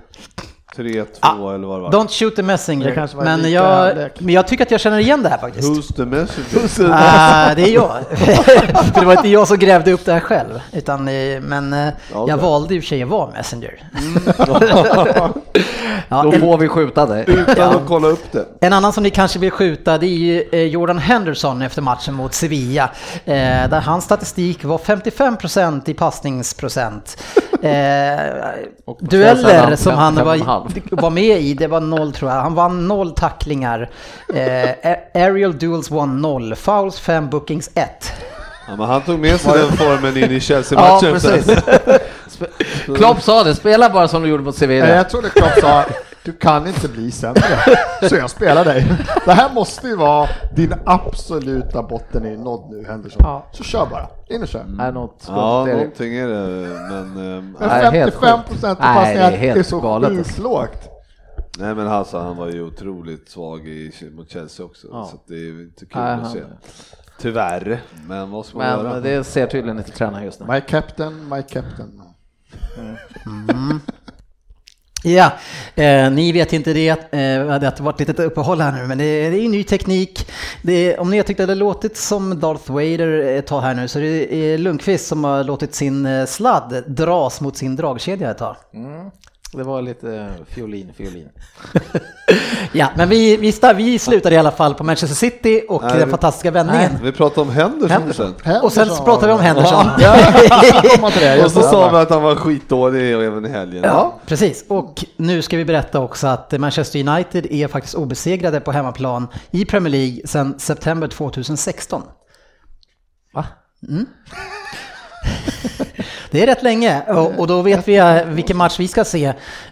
3-2 0.82 1.06
Ah, 1.20 1.54
eller 1.54 1.66
vad 1.66 1.78
det 1.78 1.82
var. 1.82 1.90
Don't 1.92 2.08
shoot 2.08 2.36
the 2.36 2.42
Det 2.42 2.46
messenger. 2.46 2.94
kanske 2.94 3.16
var 3.16 3.24
Men 3.24 3.52
jag, 3.52 3.96
men 4.18 4.34
jag 4.34 4.46
tycker 4.48 4.64
att 4.64 4.70
jag 4.70 4.80
känner 4.80 4.98
igen 4.98 5.22
det 5.22 5.28
här 5.28 5.38
faktiskt. 5.38 5.68
Who's 5.68 5.96
the 5.96 6.04
messenger? 6.04 6.92
Ah, 6.94 7.54
det 7.54 7.62
är 7.62 7.74
jag. 7.74 7.90
För 8.94 9.00
det 9.00 9.06
var 9.06 9.12
inte 9.12 9.28
jag 9.28 9.48
som 9.48 9.58
grävde 9.58 9.92
upp 9.92 10.04
det 10.04 10.12
här 10.12 10.20
själv. 10.20 10.60
Utan, 10.72 11.08
eh, 11.08 11.40
men 11.40 11.72
eh, 11.72 11.88
Ja, 12.12 12.24
jag 12.28 12.36
valde 12.36 12.74
i 12.74 12.78
och 12.78 12.82
för 12.82 12.88
sig 12.88 13.02
att 13.02 13.08
vara 13.08 13.30
messenger. 13.30 13.82
ja, 16.08 16.22
Då 16.22 16.32
får 16.32 16.58
vi 16.58 16.68
skjuta 16.68 17.06
dig. 17.06 17.24
Utan 17.26 17.76
att 17.76 17.86
kolla 17.86 18.08
upp 18.08 18.32
det. 18.32 18.46
En 18.60 18.72
annan 18.72 18.92
som 18.92 19.02
ni 19.02 19.10
kanske 19.10 19.38
vill 19.38 19.50
skjuta 19.50 19.98
det 19.98 20.06
är 20.06 20.08
ju 20.08 20.44
eh, 20.52 20.60
Jordan 20.62 20.98
Henderson 20.98 21.62
efter 21.62 21.82
matchen 21.82 22.14
mot 22.14 22.34
Sevilla. 22.34 22.90
Eh, 23.24 23.34
där 23.70 23.80
hans 23.80 24.04
statistik 24.04 24.64
var 24.64 24.78
55% 24.78 25.90
i 25.90 25.94
passningsprocent. 25.94 27.22
Eh, 27.62 28.20
dueller 29.00 29.76
som 29.76 29.94
han 29.94 30.14
var, 30.14 30.36
55,5. 30.36 30.69
Var 30.90 31.10
med 31.10 31.40
i, 31.40 31.54
det 31.54 31.66
var 31.66 31.80
noll 31.80 32.12
tror 32.12 32.30
jag. 32.30 32.40
Han 32.40 32.54
vann 32.54 32.88
noll 32.88 33.10
tacklingar. 33.14 33.90
Eh, 34.34 34.70
aerial 35.14 35.58
duels 35.58 35.90
won 35.90 36.20
noll. 36.22 36.54
Fouls 36.54 37.00
5, 37.00 37.30
bookings 37.30 37.70
1. 37.74 38.12
Ja, 38.68 38.76
men 38.76 38.86
han 38.86 39.02
tog 39.02 39.18
med 39.18 39.40
sig 39.40 39.58
den 39.58 39.72
formen 39.76 40.16
in 40.16 40.30
i 40.30 40.34
Ja, 40.34 40.40
Chelsea-matchen. 40.40 41.12
precis. 41.12 41.46
Sp- 41.46 42.96
Klopp 42.96 43.22
sa 43.22 43.44
det, 43.44 43.54
spela 43.54 43.90
bara 43.90 44.08
som 44.08 44.22
du 44.22 44.28
gjorde 44.28 44.42
mot 44.42 44.56
Sevilla. 44.56 44.88
jag 44.88 45.10
trodde 45.10 45.28
Klopp 45.30 45.60
sa 45.60 45.84
du 46.24 46.32
kan 46.32 46.66
inte 46.66 46.88
bli 46.88 47.10
sämre, 47.10 47.42
så 48.08 48.16
jag 48.16 48.30
spelar 48.30 48.64
dig. 48.64 48.86
Det 49.24 49.32
här 49.32 49.54
måste 49.54 49.88
ju 49.88 49.96
vara 49.96 50.28
din 50.56 50.74
absoluta 50.86 51.82
botten 51.82 52.26
är 52.26 52.36
nådd 52.36 52.70
nu 52.70 52.84
Henderson. 52.88 53.22
Ja. 53.24 53.46
Så 53.52 53.64
kör 53.64 53.86
bara, 53.86 54.08
in 54.28 54.42
och 54.42 54.48
kör. 54.48 54.64
Nej, 54.68 54.92
något 54.92 55.22
skumt 55.22 55.34
Ja, 55.36 55.62
är 55.62 55.66
det. 55.66 55.76
någonting 55.76 56.14
är 56.14 56.28
det, 56.28 56.68
men... 56.90 57.00
ehm, 57.38 57.56
Men 57.60 57.68
Nej, 57.68 57.90
helt 57.90 58.14
55 58.14 58.40
procent 58.48 58.78
av 58.80 58.84
Nej, 58.86 58.94
det 58.94 59.00
är 59.00 59.04
passningar 59.04 59.32
är, 59.32 59.36
helt 59.54 59.66
så 59.66 59.80
galet, 59.80 60.10
sjukt 60.10 60.18
alltså. 60.26 60.42
lågt. 60.42 60.88
Nej 61.58 61.74
men 61.74 61.88
alltså 61.88 62.18
han 62.18 62.36
var 62.36 62.48
ju 62.48 62.62
otroligt 62.62 63.28
svag 63.30 63.68
i, 63.68 63.92
mot 64.16 64.30
Chelsea 64.30 64.66
också, 64.66 64.86
Ja. 64.90 65.08
så 65.12 65.16
det 65.26 65.34
är 65.34 65.62
inte 65.62 65.86
kul 65.86 66.02
Nej, 66.02 66.12
att 66.22 66.30
se. 66.32 66.42
Tyvärr, 67.20 67.80
men 68.06 68.30
vad 68.30 68.46
ska 68.46 68.58
man 68.58 68.66
göra? 68.66 68.92
Men 68.92 69.02
det 69.02 69.24
ser 69.24 69.46
tydligen 69.46 69.78
inte 69.78 69.90
tränaren 69.90 70.24
just 70.24 70.40
nu. 70.40 70.46
My 70.46 70.60
captain, 70.60 71.28
my 71.28 71.42
captain. 71.42 72.02
Ja, 75.04 75.32
eh, 75.74 76.10
ni 76.10 76.32
vet 76.32 76.52
inte 76.52 76.72
det, 76.72 76.88
eh, 76.88 76.98
det 77.58 77.66
har 77.78 77.82
varit 77.82 78.00
ett 78.00 78.08
litet 78.08 78.26
uppehåll 78.26 78.60
här 78.60 78.72
nu, 78.72 78.86
men 78.86 78.98
det 78.98 79.04
är, 79.04 79.30
det 79.30 79.38
är 79.38 79.48
ny 79.48 79.64
teknik. 79.64 80.30
Det 80.62 80.92
är, 80.92 81.00
om 81.00 81.10
ni 81.10 81.16
har 81.16 81.24
tyckt 81.24 81.40
att 81.40 81.48
det 81.48 81.54
låtit 81.54 81.96
som 81.96 82.40
Darth 82.40 82.72
Vader 82.72 83.22
eh, 83.22 83.38
ett 83.38 83.46
tag 83.46 83.60
här 83.60 83.74
nu 83.74 83.88
så 83.88 83.98
det 83.98 84.34
är 84.34 84.58
Lundqvist 84.58 85.06
som 85.06 85.24
har 85.24 85.44
låtit 85.44 85.74
sin 85.74 86.06
eh, 86.06 86.26
sladd 86.26 86.84
dras 86.86 87.40
mot 87.40 87.56
sin 87.56 87.76
dragkedja 87.76 88.30
ett 88.30 88.38
tag. 88.38 88.56
Mm. 88.74 89.10
Det 89.52 89.62
var 89.62 89.82
lite 89.82 90.30
fiolin, 90.48 90.92
fiolin. 90.96 91.28
Ja, 92.72 92.88
men 92.96 93.08
vi, 93.08 93.36
vi, 93.36 93.50
sta- 93.50 93.74
vi 93.74 93.98
slutade 93.98 94.34
i 94.34 94.38
alla 94.38 94.50
fall 94.50 94.74
på 94.74 94.84
Manchester 94.84 95.16
City 95.16 95.62
och 95.68 95.82
Nej, 95.82 95.92
den 95.98 96.04
vi- 96.08 96.10
fantastiska 96.10 96.50
vändningen. 96.50 96.90
Vi 97.02 97.12
pratade 97.12 97.40
om 97.40 97.50
Henderson, 97.50 97.90
Henderson. 97.90 98.34
sen. 98.44 98.60
Och 98.62 98.72
sen 98.72 98.88
så 98.88 99.04
pratade 99.04 99.26
vi 99.26 99.32
om 99.32 99.40
Henderson. 99.40 99.86
Ja, 99.98 100.16
det. 101.20 101.44
Och 101.44 101.50
så 101.50 101.62
sa 101.62 101.90
vi 101.90 101.96
att 101.96 102.10
han 102.10 102.22
var 102.22 102.34
skitdålig 102.36 103.16
och 103.16 103.24
även 103.24 103.46
i 103.46 103.48
helgen. 103.48 103.82
Ja, 103.84 104.20
precis. 104.26 104.64
Och 104.68 105.04
nu 105.16 105.42
ska 105.42 105.56
vi 105.56 105.64
berätta 105.64 106.00
också 106.00 106.26
att 106.26 106.52
Manchester 106.60 107.08
United 107.08 107.46
är 107.50 107.68
faktiskt 107.68 107.94
obesegrade 107.94 108.60
på 108.60 108.72
hemmaplan 108.72 109.28
i 109.50 109.64
Premier 109.64 109.90
League 109.90 110.26
sedan 110.26 110.58
september 110.58 111.08
2016. 111.08 112.02
Va? 113.34 113.46
Det 116.30 116.42
är 116.42 116.46
rätt 116.46 116.62
länge 116.62 117.02
och, 117.08 117.38
och 117.38 117.46
då 117.46 117.62
vet 117.62 117.88
vi 117.88 117.96
eh, 117.96 118.24
vilken 118.24 118.56
match 118.56 118.76
vi 118.80 118.88
ska 118.88 119.04
se 119.04 119.24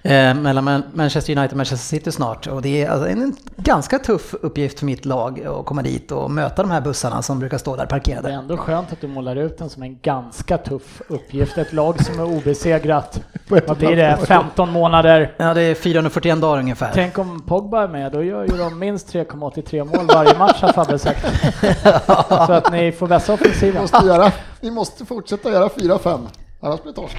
eh, 0.03 0.35
mellan 0.35 0.65
Man- 0.65 0.83
Manchester 0.93 1.33
United 1.39 1.51
och 1.53 1.57
Manchester 1.57 1.97
City 1.97 2.13
snart. 2.13 2.47
Och 2.47 2.63
det 2.63 2.85
är 2.85 2.91
alltså 2.91 3.09
en 3.09 3.37
ganska 3.57 3.99
tuff 3.99 4.35
uppgift 4.43 4.79
för 4.79 4.87
mitt 4.87 5.05
lag 5.05 5.45
att 5.47 5.67
komma 5.67 5.83
dit 5.83 6.13
och 6.13 6.31
möta 6.31 6.63
de 6.63 6.71
här 6.71 6.81
bussarna 6.81 7.23
som 7.23 7.39
brukar 7.39 7.59
stå 7.59 7.71
där 7.71 7.77
Det 7.77 7.83
är 7.83 7.87
parkerade. 7.87 8.31
ändå 8.33 8.57
skönt 8.57 8.93
att 8.93 9.01
du 9.01 9.09
målar 9.09 9.37
ut 9.37 9.59
den 9.59 9.71
som 9.71 9.83
en 9.83 9.99
ganska 10.03 10.59
tuff 10.59 11.03
uppgift. 11.09 11.59
Ett 11.59 11.73
lag 11.73 12.05
som 12.05 12.21
är 12.21 12.25
obesegrat. 12.25 13.21
Vad 13.49 13.77
blir 13.79 13.97
det? 13.97 14.19
15 14.27 14.71
månader. 14.73 15.33
Ja, 15.37 15.55
det 15.55 15.63
är 15.63 15.75
441 15.75 16.41
dagar 16.41 16.59
ungefär. 16.61 16.91
Tänk 16.95 17.19
om 17.19 17.43
Pogba 17.47 17.83
är 17.83 17.89
med, 17.89 18.13
då 18.13 18.23
gör 18.25 18.43
ju 18.45 18.57
de 18.57 18.79
minst 18.79 19.13
3,83 19.15 19.85
mål 19.97 20.07
varje 20.15 20.39
match 20.39 20.63
har 20.63 20.73
Fabbe 20.73 20.99
sagt. 20.99 21.27
Så 22.47 22.53
att 22.53 22.73
ni 22.73 22.93
får 22.93 23.07
vässa 23.07 23.37
Vi 23.37 23.43
offensiven. 23.45 23.83
måste, 23.83 24.07
göra, 24.07 24.33
vi 24.61 24.71
måste 24.71 25.05
fortsätta 25.05 25.51
göra 25.51 25.69
4-5, 25.69 26.19
annars 26.61 26.83
blir 26.83 26.93
det 26.93 26.97
torsk. 26.97 27.17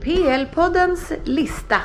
PL-poddens 0.00 1.12
lista. 1.24 1.76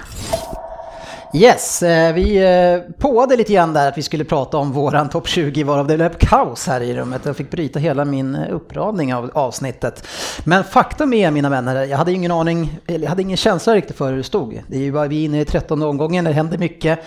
Yes, 1.34 1.84
eh, 1.84 2.14
vi 2.14 2.38
eh, 2.38 2.94
påade 2.98 3.38
lite 3.38 3.54
grann 3.54 3.74
där 3.74 3.88
att 3.88 3.98
vi 3.98 4.02
skulle 4.02 4.24
prata 4.24 4.58
om 4.58 4.72
våran 4.72 5.10
topp 5.10 5.28
20 5.28 5.64
varav 5.64 5.88
det 5.88 5.96
blev 5.96 6.14
kaos 6.20 6.68
här 6.68 6.82
i 6.82 6.94
rummet. 6.94 7.22
Jag 7.26 7.38
fick 7.38 7.52
bryta 7.52 7.80
hela 7.80 8.06
min 8.06 8.36
eh, 8.36 8.56
uppradning 8.56 9.14
av 9.14 9.32
avsnittet. 9.34 10.08
Men 10.44 10.64
faktum 10.64 11.14
är 11.14 11.32
mina 11.32 11.50
vänner, 11.50 11.86
jag 11.86 11.98
hade 11.98 12.14
ingen 12.14 12.32
aning, 12.32 12.80
eller 12.88 13.00
jag 13.00 13.10
hade 13.10 13.22
ingen 13.22 13.38
känsla 13.38 13.76
riktigt 13.76 13.98
för 13.98 14.10
hur 14.10 14.18
det 14.18 14.24
stod. 14.24 14.62
Det 14.68 14.76
är 14.76 14.82
ju 14.82 14.92
bara 14.92 15.08
vi 15.08 15.22
är 15.22 15.26
inne 15.26 15.42
i 15.42 15.46
13 15.46 15.84
omgången, 15.84 16.26
det 16.26 16.32
händer 16.32 16.58
mycket. 16.58 17.00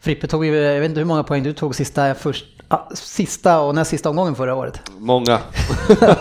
Frippe 0.00 0.26
tog 0.26 0.46
jag 0.46 0.80
vet 0.80 0.88
inte 0.88 1.00
hur 1.00 1.06
många 1.06 1.24
poäng 1.24 1.42
du 1.42 1.52
tog 1.52 1.74
sista, 1.74 2.14
först, 2.14 2.46
sista 2.94 3.60
och 3.60 3.74
näst 3.74 3.90
sista 3.90 4.10
omgången 4.10 4.34
förra 4.34 4.54
året. 4.54 4.80
Många. 4.98 5.38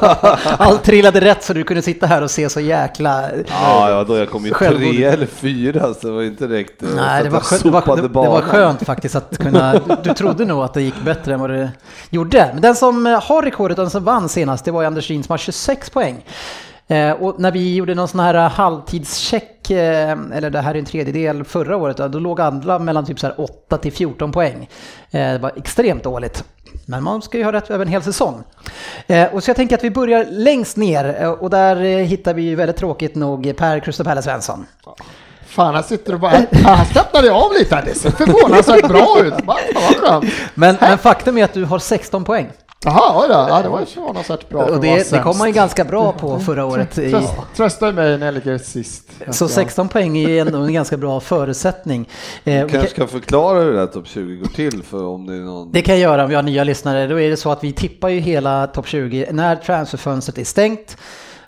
Allt 0.58 0.84
trillade 0.84 1.22
rätt 1.22 1.44
så 1.44 1.54
du 1.54 1.64
kunde 1.64 1.82
sitta 1.82 2.08
här 2.08 2.22
och 2.22 2.32
se 2.32 2.50
så 2.50 2.60
jäkla... 2.60 3.30
Ja, 3.48 3.90
ja, 3.90 4.04
då 4.04 4.18
jag 4.18 4.30
kom 4.30 4.46
ju 4.46 4.52
tre 4.52 5.04
eller 5.04 5.26
fyra 5.26 5.94
så 5.94 6.08
det 6.08 6.14
var 6.14 6.24
inte 6.24 6.48
direkt 6.48 6.84
eh, 6.84 6.90
Nej, 6.96 7.24
det 7.24 7.30
var, 7.30 7.40
skönt, 7.40 7.64
det, 7.64 7.70
var, 7.70 7.98
det, 7.98 8.08
var 8.08 8.42
skönt 8.42 8.84
faktiskt 8.84 9.16
att 9.16 9.38
kunna... 9.38 9.82
Du, 10.04 10.14
trodde 10.14 10.46
nog 10.46 10.64
att 10.64 10.74
det 10.74 10.82
gick 10.82 11.02
bättre 11.06 11.34
än 11.34 11.40
vad 11.40 11.50
det 11.50 11.72
gjorde. 12.10 12.50
Men 12.54 12.62
den 12.62 12.76
som 12.76 13.08
eh, 13.08 13.24
har 13.24 13.42
rekordet 13.42 13.78
och 13.78 13.84
den 13.84 13.92
som 13.92 14.04
vann 14.04 14.30
senast, 14.30 14.66
det 14.66 14.72
var 14.72 14.84
Anders 14.84 15.10
Rhin 15.10 15.24
som 15.24 15.34
har 15.34 15.38
26 15.38 15.90
poäng. 15.90 16.26
Eh, 16.88 17.12
och 17.12 17.40
när 17.40 17.52
vi 17.52 17.76
gjorde 17.76 17.96
någon 17.96 18.08
sån 18.08 18.20
här 18.20 18.50
halvtidscheck, 18.50 19.72
eh, 19.72 20.18
eller 20.34 20.50
det 20.50 20.62
här 20.62 20.76
är 20.76 20.80
en 20.80 20.86
tredjedel 20.86 21.44
förra 21.44 21.78
året, 21.78 21.98
då 21.98 22.20
låg 22.20 22.42
alla 22.42 22.80
mellan 22.80 23.06
typ 23.06 23.20
så 23.20 23.28
här 23.28 23.42
8 23.42 23.78
till 23.78 23.94
14 23.94 24.32
poäng. 24.32 24.70
Eh, 25.12 25.32
det 25.32 25.38
var 25.38 25.52
extremt 25.56 26.04
dåligt. 26.04 26.44
Men 26.86 27.04
man 27.04 27.22
ska 27.22 27.38
ju 27.38 27.44
ha 27.44 27.52
rätt 27.52 27.70
över 27.70 27.86
en 27.86 27.92
hel 27.92 28.04
säsong. 28.04 28.44
Eh, 29.08 29.34
och 29.34 29.44
så 29.44 29.50
jag 29.50 29.56
tänker 29.56 29.76
att 29.76 29.84
vi 29.84 29.92
börjar 29.92 30.26
längst 30.30 30.78
ner 30.78 31.18
eh, 31.22 31.30
och 31.30 31.50
där 31.50 31.84
eh, 31.84 31.98
hittar 31.98 32.34
vi 32.34 32.42
ju 32.42 32.56
väldigt 32.56 32.78
tråkigt 32.78 33.16
nog 33.16 33.58
Per 33.58 33.80
Krustopelle 33.80 34.22
Svensson. 34.22 34.66
Fan, 35.48 35.76
han 35.76 35.84
sitter 35.84 36.14
och 36.14 36.20
bara... 36.20 36.42
Han 36.64 36.86
slappnade 36.86 37.32
av 37.32 37.54
lite 37.54 37.76
här. 37.76 37.86
Det 37.86 37.96
ser 37.96 38.12
förvånansvärt 38.12 38.88
bra 38.88 39.18
ut. 39.24 39.46
Bara. 39.46 40.22
Men, 40.54 40.78
men 40.80 40.98
faktum 40.98 41.38
är 41.38 41.44
att 41.44 41.54
du 41.54 41.66
har 41.66 41.80
16 41.80 42.24
poäng. 42.24 42.50
Jaha, 42.84 43.22
oj 43.22 43.28
då. 43.28 43.34
Ja, 43.34 43.62
det 43.62 43.70
var 43.70 43.80
ju 43.80 43.86
förvånansvärt 43.86 44.50
bra 44.50 44.64
Och 44.66 44.80
det, 44.82 45.12
det 45.12 45.20
kom 45.20 45.38
man 45.38 45.48
ju 45.48 45.54
ganska 45.54 45.84
bra 45.84 46.12
på 46.12 46.40
förra 46.40 46.66
året. 46.66 46.98
I, 46.98 47.12
Tröst- 47.12 47.34
Trösta 47.56 47.92
mig 47.92 48.18
när 48.18 48.26
jag 48.26 48.34
ligger 48.36 48.58
sist. 48.58 49.10
så 49.32 49.48
16 49.48 49.90
poäng 49.90 50.18
är 50.18 50.30
ju 50.30 50.40
ändå 50.40 50.58
en 50.60 50.74
ganska 50.74 50.98
bra 50.98 51.20
förutsättning. 51.20 52.10
Eh, 52.44 52.64
och 52.64 52.70
kanske 52.72 52.90
ska 52.90 53.08
förklara 53.08 53.60
hur 53.60 53.74
det 53.74 53.80
här 53.80 53.88
topp 53.88 54.08
20 54.08 54.36
går 54.36 54.48
till 54.48 54.84
för 54.84 55.04
om 55.06 55.28
det 55.28 55.34
är 55.34 55.40
någon... 55.40 55.72
det 55.72 55.82
kan 55.82 55.96
jag 55.96 56.02
göra 56.02 56.24
om 56.24 56.30
vi 56.30 56.36
har 56.36 56.44
nya 56.44 56.64
lyssnare. 56.64 57.08
Då 57.08 57.20
är 57.20 57.30
det 57.30 57.38
så 57.38 57.52
att 57.52 57.64
vi 57.64 57.74
tippar 57.74 58.10
ju 58.10 58.20
hela 58.20 58.68
topp 58.68 58.88
20 58.88 59.28
när 59.32 59.56
transferfönstret 59.56 60.38
är 60.38 60.44
stängt. 60.44 60.98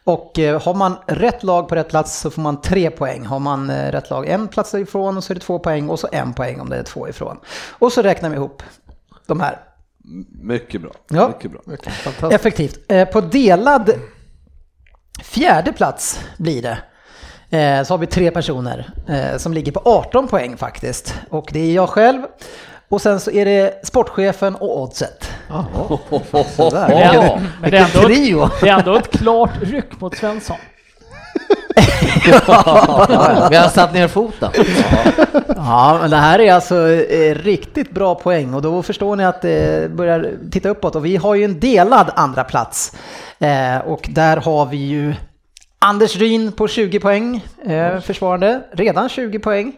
Och 0.04 0.40
eh, 0.40 0.62
har 0.62 0.74
man 0.74 0.96
rätt 1.08 1.44
lag 1.44 1.68
på 1.70 1.76
rätt 1.76 1.90
plats 1.90 2.20
så 2.20 2.30
får 2.30 2.42
man 2.42 2.62
tre 2.62 2.90
poäng. 2.92 3.26
Har 3.26 3.40
man 3.40 3.70
eh, 3.70 3.92
rätt 3.92 4.10
lag 4.10 4.28
en 4.28 4.48
plats 4.48 4.74
ifrån 4.74 5.22
så 5.22 5.34
är 5.34 5.36
det 5.36 5.42
två 5.42 5.60
poäng 5.60 5.90
och 5.90 6.00
så 6.00 6.08
en 6.12 6.34
poäng 6.34 6.60
om 6.60 6.70
det 6.70 6.78
är 6.78 6.84
två 6.84 7.08
ifrån. 7.10 7.38
Och 7.72 7.92
så 7.92 8.02
räknar 8.02 8.30
vi 8.30 8.36
ihop 8.36 8.64
de 9.26 9.40
här. 9.40 9.60
Mycket 10.42 10.82
bra. 10.82 10.92
Ja. 11.10 11.28
Mycket 11.28 11.52
bra. 11.52 11.62
Fantastiskt. 11.88 12.34
Effektivt. 12.34 12.80
Eh, 12.92 13.08
På 13.08 13.22
delad 13.22 13.92
fjärde 15.24 15.74
plats 15.74 16.20
blir 16.38 16.62
det. 16.62 16.78
Eh, 17.58 17.84
Så 17.84 17.94
har 17.94 17.98
vi 17.98 18.08
tre 18.08 18.32
personer 18.32 18.90
eh, 19.08 19.38
som 19.38 19.54
ligger 19.54 19.72
på 19.72 19.82
18 19.86 20.28
poäng 20.28 20.58
faktiskt. 20.58 21.16
Och 21.30 21.50
det 21.54 21.60
är 21.60 21.76
jag 21.76 21.90
själv. 21.90 22.22
Och 22.90 23.02
sen 23.02 23.20
så 23.20 23.32
är 23.32 23.46
det 23.46 23.86
sportchefen 23.88 24.56
och 24.56 24.82
oddset. 24.82 25.30
Det 26.70 26.78
är 26.78 27.14
ändå, 27.14 27.40
men 27.62 27.72
det 27.72 27.78
är, 27.78 27.96
ändå 27.96 28.08
det 28.62 28.70
är 28.70 28.80
ändå 28.80 28.96
ett 28.96 29.12
klart 29.12 29.50
ryck 29.62 30.02
mot 30.02 30.18
Svensson. 30.18 30.58
Vi 33.50 33.56
har 33.56 33.70
satt 33.70 33.94
ner 33.94 34.08
foten. 34.08 34.52
Ja, 35.56 35.98
men 36.02 36.10
det 36.10 36.18
här 36.18 36.40
är 36.40 36.54
alltså 36.54 36.90
eh, 36.92 37.36
riktigt 37.36 37.92
bra 37.92 38.16
poäng 38.16 38.54
och 38.54 38.62
då 38.62 38.84
förstår 38.84 39.16
ni 39.16 39.26
att 39.26 39.42
det 39.42 39.92
börjar 39.92 40.32
titta 40.52 40.70
uppåt. 40.70 40.96
Och 40.96 41.06
vi 41.06 41.16
har 41.16 41.36
ju 41.36 41.44
en 41.44 41.60
delad 41.60 42.12
andra 42.16 42.44
plats 42.44 42.96
eh, 43.40 43.78
och 43.78 44.06
där 44.10 44.38
har 44.38 44.66
vi 44.66 44.78
ju 44.78 45.14
Anders 45.80 46.16
Ryn 46.16 46.52
på 46.52 46.68
20 46.68 47.00
poäng, 47.00 47.46
eh, 47.66 48.00
försvarande. 48.00 48.62
Redan 48.72 49.10
20 49.10 49.40
poäng. 49.40 49.74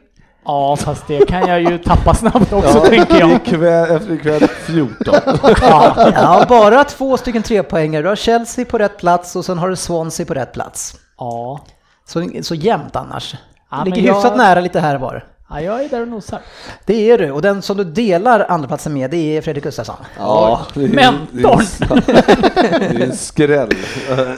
Ja, 0.46 0.76
fast 0.76 1.08
det 1.08 1.26
kan 1.26 1.48
jag 1.48 1.62
ju 1.62 1.78
tappa 1.78 2.14
snabbt 2.14 2.54
också 2.54 2.80
tänker 2.80 3.20
jag. 3.20 3.32
Ikväll, 3.32 3.96
efter 3.96 4.14
ikväll 4.14 4.48
14. 4.66 5.16
Ja, 5.62 6.12
ja, 6.16 6.46
bara 6.50 6.84
två 6.84 7.18
stycken 7.18 7.44
trepoängare. 7.44 8.02
Du 8.02 8.08
har 8.08 8.16
Chelsea 8.16 8.66
på 8.66 8.78
rätt 8.78 8.98
plats 8.98 9.36
och 9.36 9.46
sen 9.46 9.58
har 9.58 9.70
du 9.70 9.76
Swansea 9.76 10.26
på 10.26 10.34
rätt 10.34 10.54
plats. 10.54 10.96
Ja, 11.18 11.60
Så, 12.10 12.30
så 12.42 12.56
jämnt 12.56 12.96
annars. 12.96 13.36
Ja, 13.72 13.84
ligger 13.84 14.02
jag- 14.02 14.14
hyfsat 14.14 14.38
nära 14.38 14.60
lite 14.62 14.80
här 14.80 14.98
var. 14.98 15.26
ja 15.50 15.62
jag 15.62 15.84
är 15.84 15.90
där 15.90 16.02
och 16.02 16.08
nosar. 16.08 16.40
Det 16.86 17.12
är 17.12 17.18
du. 17.18 17.32
Och 17.32 17.42
den 17.42 17.62
som 17.62 17.78
du 17.78 17.84
delar 17.84 18.46
andraplatsen 18.50 18.94
med, 18.94 19.12
det 19.12 19.38
är 19.38 19.42
Fredrik 19.42 19.64
Gustafsson. 19.64 19.96
Ja, 20.18 20.62
det 20.74 20.84
är, 20.84 20.88
Mentorn. 20.88 21.66
Det 22.80 22.86
är 22.86 23.02
en 23.02 23.16
skräll. 23.16 23.70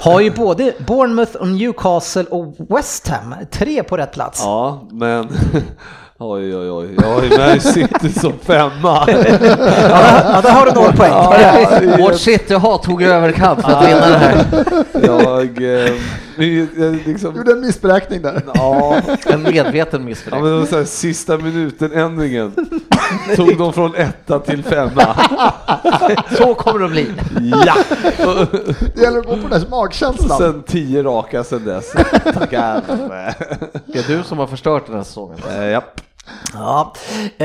Har 0.02 0.20
ju 0.20 0.32
både 0.32 0.74
Bournemouth 0.88 1.36
och 1.36 1.48
Newcastle 1.48 2.24
och 2.24 2.56
West 2.70 3.08
Ham, 3.08 3.36
tre 3.52 3.84
på 3.84 3.98
rätt 3.98 4.12
plats. 4.14 4.42
Ja, 4.44 4.88
men 4.92 5.30
oj, 6.22 6.56
oj, 6.56 6.72
oj. 6.72 6.90
Jag 7.02 7.08
har 7.08 7.24
ju 7.24 7.30
med 7.38 7.62
City 7.62 8.10
som 8.20 8.34
femma. 8.40 9.04
Ja, 9.08 10.42
där 10.44 10.52
har 10.52 10.66
du 10.66 10.72
noll 10.72 10.94
poäng. 10.94 11.98
Vårt 12.02 12.16
City-hat 12.20 12.84
tog 12.84 13.04
överkant 13.04 13.62
för 13.62 13.72
att 13.72 13.88
vinna 13.88 14.08
det 14.08 14.18
här. 14.18 14.46
Jag, 15.04 15.64
eh, 15.64 15.94
jag 16.78 17.00
liksom, 17.06 17.36
Gjorde 17.36 17.52
en 17.52 17.60
missberäkning 17.62 18.22
där. 18.22 18.42
ja, 18.54 19.02
En 19.26 19.44
medveten 19.44 20.02
ja, 20.02 20.06
missförräkning. 20.06 20.52
men 20.58 20.68
så 20.68 20.78
här, 20.78 20.84
sista 20.84 21.38
minuten-ändringen 21.38 22.52
tog 23.36 23.58
de 23.58 23.74
från 23.74 23.96
etta 23.96 24.40
till 24.40 24.64
femma. 24.64 25.16
Så 26.38 26.54
kommer 26.54 26.80
det 26.80 26.86
att 26.86 26.92
bli. 26.92 27.14
Ja! 27.66 27.76
Det 28.96 29.02
gäller 29.02 29.20
att 29.20 29.26
gå 29.26 29.38
på 29.38 29.48
den 29.48 29.64
magkänslan. 29.70 30.38
Sen 30.38 30.64
tio 30.68 31.04
raka 31.04 31.44
sen 31.44 31.66
dess. 31.66 31.92
Tackar. 32.34 32.82
Det 33.86 34.00
är 34.00 34.18
du 34.18 34.24
som 34.24 34.38
har 34.40 34.48
förstört 34.48 34.84
den 34.88 34.96
här 34.96 35.04
säsongen. 35.04 35.38
Eh, 35.58 35.66
Japp. 35.70 36.02
Ja. 36.54 36.94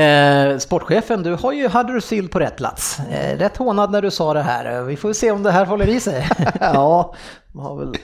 Eh, 0.01 0.57
sportchefen, 0.57 1.23
du 1.23 1.33
har 1.35 1.51
ju 1.51 1.67
Huddersfield 1.69 2.31
på 2.31 2.39
rätt 2.39 2.55
plats. 2.57 2.99
Eh, 2.99 3.37
rätt 3.37 3.57
hånad 3.57 3.91
när 3.91 4.01
du 4.01 4.11
sa 4.11 4.33
det 4.33 4.41
här. 4.41 4.81
Vi 4.81 4.95
får 4.97 5.13
se 5.13 5.31
om 5.31 5.43
det 5.43 5.51
här 5.51 5.65
håller 5.65 5.89
i 5.89 5.99
sig. 5.99 6.29
Ja, 6.61 7.13
de 7.51 7.59
har 7.61 7.75
väl 7.75 7.95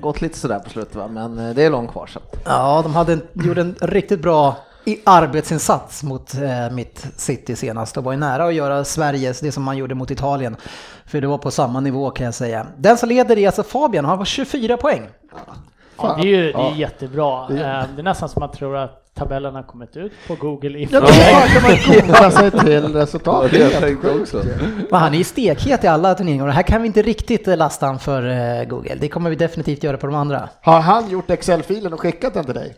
gått 0.00 0.20
lite 0.20 0.38
sådär 0.38 0.58
på 0.58 0.70
slutet 0.70 0.94
va, 0.94 1.08
men 1.08 1.38
eh, 1.48 1.54
det 1.54 1.62
är 1.64 1.70
långt 1.70 1.92
kvar 1.92 2.06
sen. 2.06 2.22
Ja, 2.44 2.80
de 2.82 2.94
hade 2.94 3.12
en, 3.12 3.22
gjorde 3.32 3.60
en 3.60 3.76
riktigt 3.80 4.20
bra 4.22 4.56
i 4.84 5.00
arbetsinsats 5.04 6.02
mot 6.02 6.34
eh, 6.34 6.70
mitt 6.74 7.06
City 7.16 7.56
senast 7.56 7.96
och 7.96 8.04
var 8.04 8.12
ju 8.12 8.18
nära 8.18 8.44
att 8.44 8.54
göra 8.54 8.84
Sveriges, 8.84 9.40
det 9.40 9.52
som 9.52 9.62
man 9.62 9.76
gjorde 9.76 9.94
mot 9.94 10.10
Italien. 10.10 10.56
För 11.06 11.20
det 11.20 11.26
var 11.26 11.38
på 11.38 11.50
samma 11.50 11.80
nivå 11.80 12.10
kan 12.10 12.24
jag 12.24 12.34
säga. 12.34 12.66
Den 12.76 12.96
som 12.98 13.08
leder 13.08 13.38
är 13.38 13.46
alltså 13.46 13.62
Fabian, 13.62 14.04
han 14.04 14.18
har 14.18 14.24
24 14.24 14.76
poäng. 14.76 15.08
Ja, 15.98 16.16
det 16.16 16.22
är 16.22 16.26
ju 16.26 16.52
det 16.52 16.58
är 16.58 16.74
jättebra. 16.74 17.42
Eh, 17.42 17.56
Det 17.94 18.00
är 18.00 18.02
nästan 18.02 18.28
som 18.28 18.40
man 18.40 18.50
tror 18.50 18.76
att 18.76 19.03
tabellen 19.14 19.54
har 19.54 19.62
kommit 19.62 19.96
ut 19.96 20.12
på 20.28 20.34
Google 20.34 20.70
Ja, 20.70 20.78
info. 20.78 21.00
då 21.00 21.06
kan 21.06 21.62
man 21.62 21.76
googla 22.00 22.30
sig 22.30 22.50
till 22.50 22.90
Ja, 22.94 23.00
resultat. 23.00 23.50
det 23.50 23.58
jag 24.02 24.20
också. 24.20 24.42
Men 24.90 25.00
han 25.00 25.14
är 25.14 25.18
ju 25.18 25.24
stekhet 25.24 25.84
i 25.84 25.86
alla 25.86 26.14
turneringar 26.14 26.42
och 26.44 26.48
det 26.48 26.54
här 26.54 26.62
kan 26.62 26.82
vi 26.82 26.86
inte 26.86 27.02
riktigt 27.02 27.48
eh, 27.48 27.56
lasta 27.56 27.86
han 27.86 27.98
för 27.98 28.30
eh, 28.60 28.64
Google. 28.64 28.94
Det 29.00 29.08
kommer 29.08 29.30
vi 29.30 29.36
definitivt 29.36 29.82
göra 29.84 29.96
på 29.96 30.06
de 30.06 30.16
andra. 30.16 30.48
Har 30.62 30.80
han 30.80 31.10
gjort 31.10 31.30
Excel-filen 31.30 31.92
och 31.92 32.00
skickat 32.00 32.34
den 32.34 32.44
till 32.44 32.54
dig? 32.54 32.74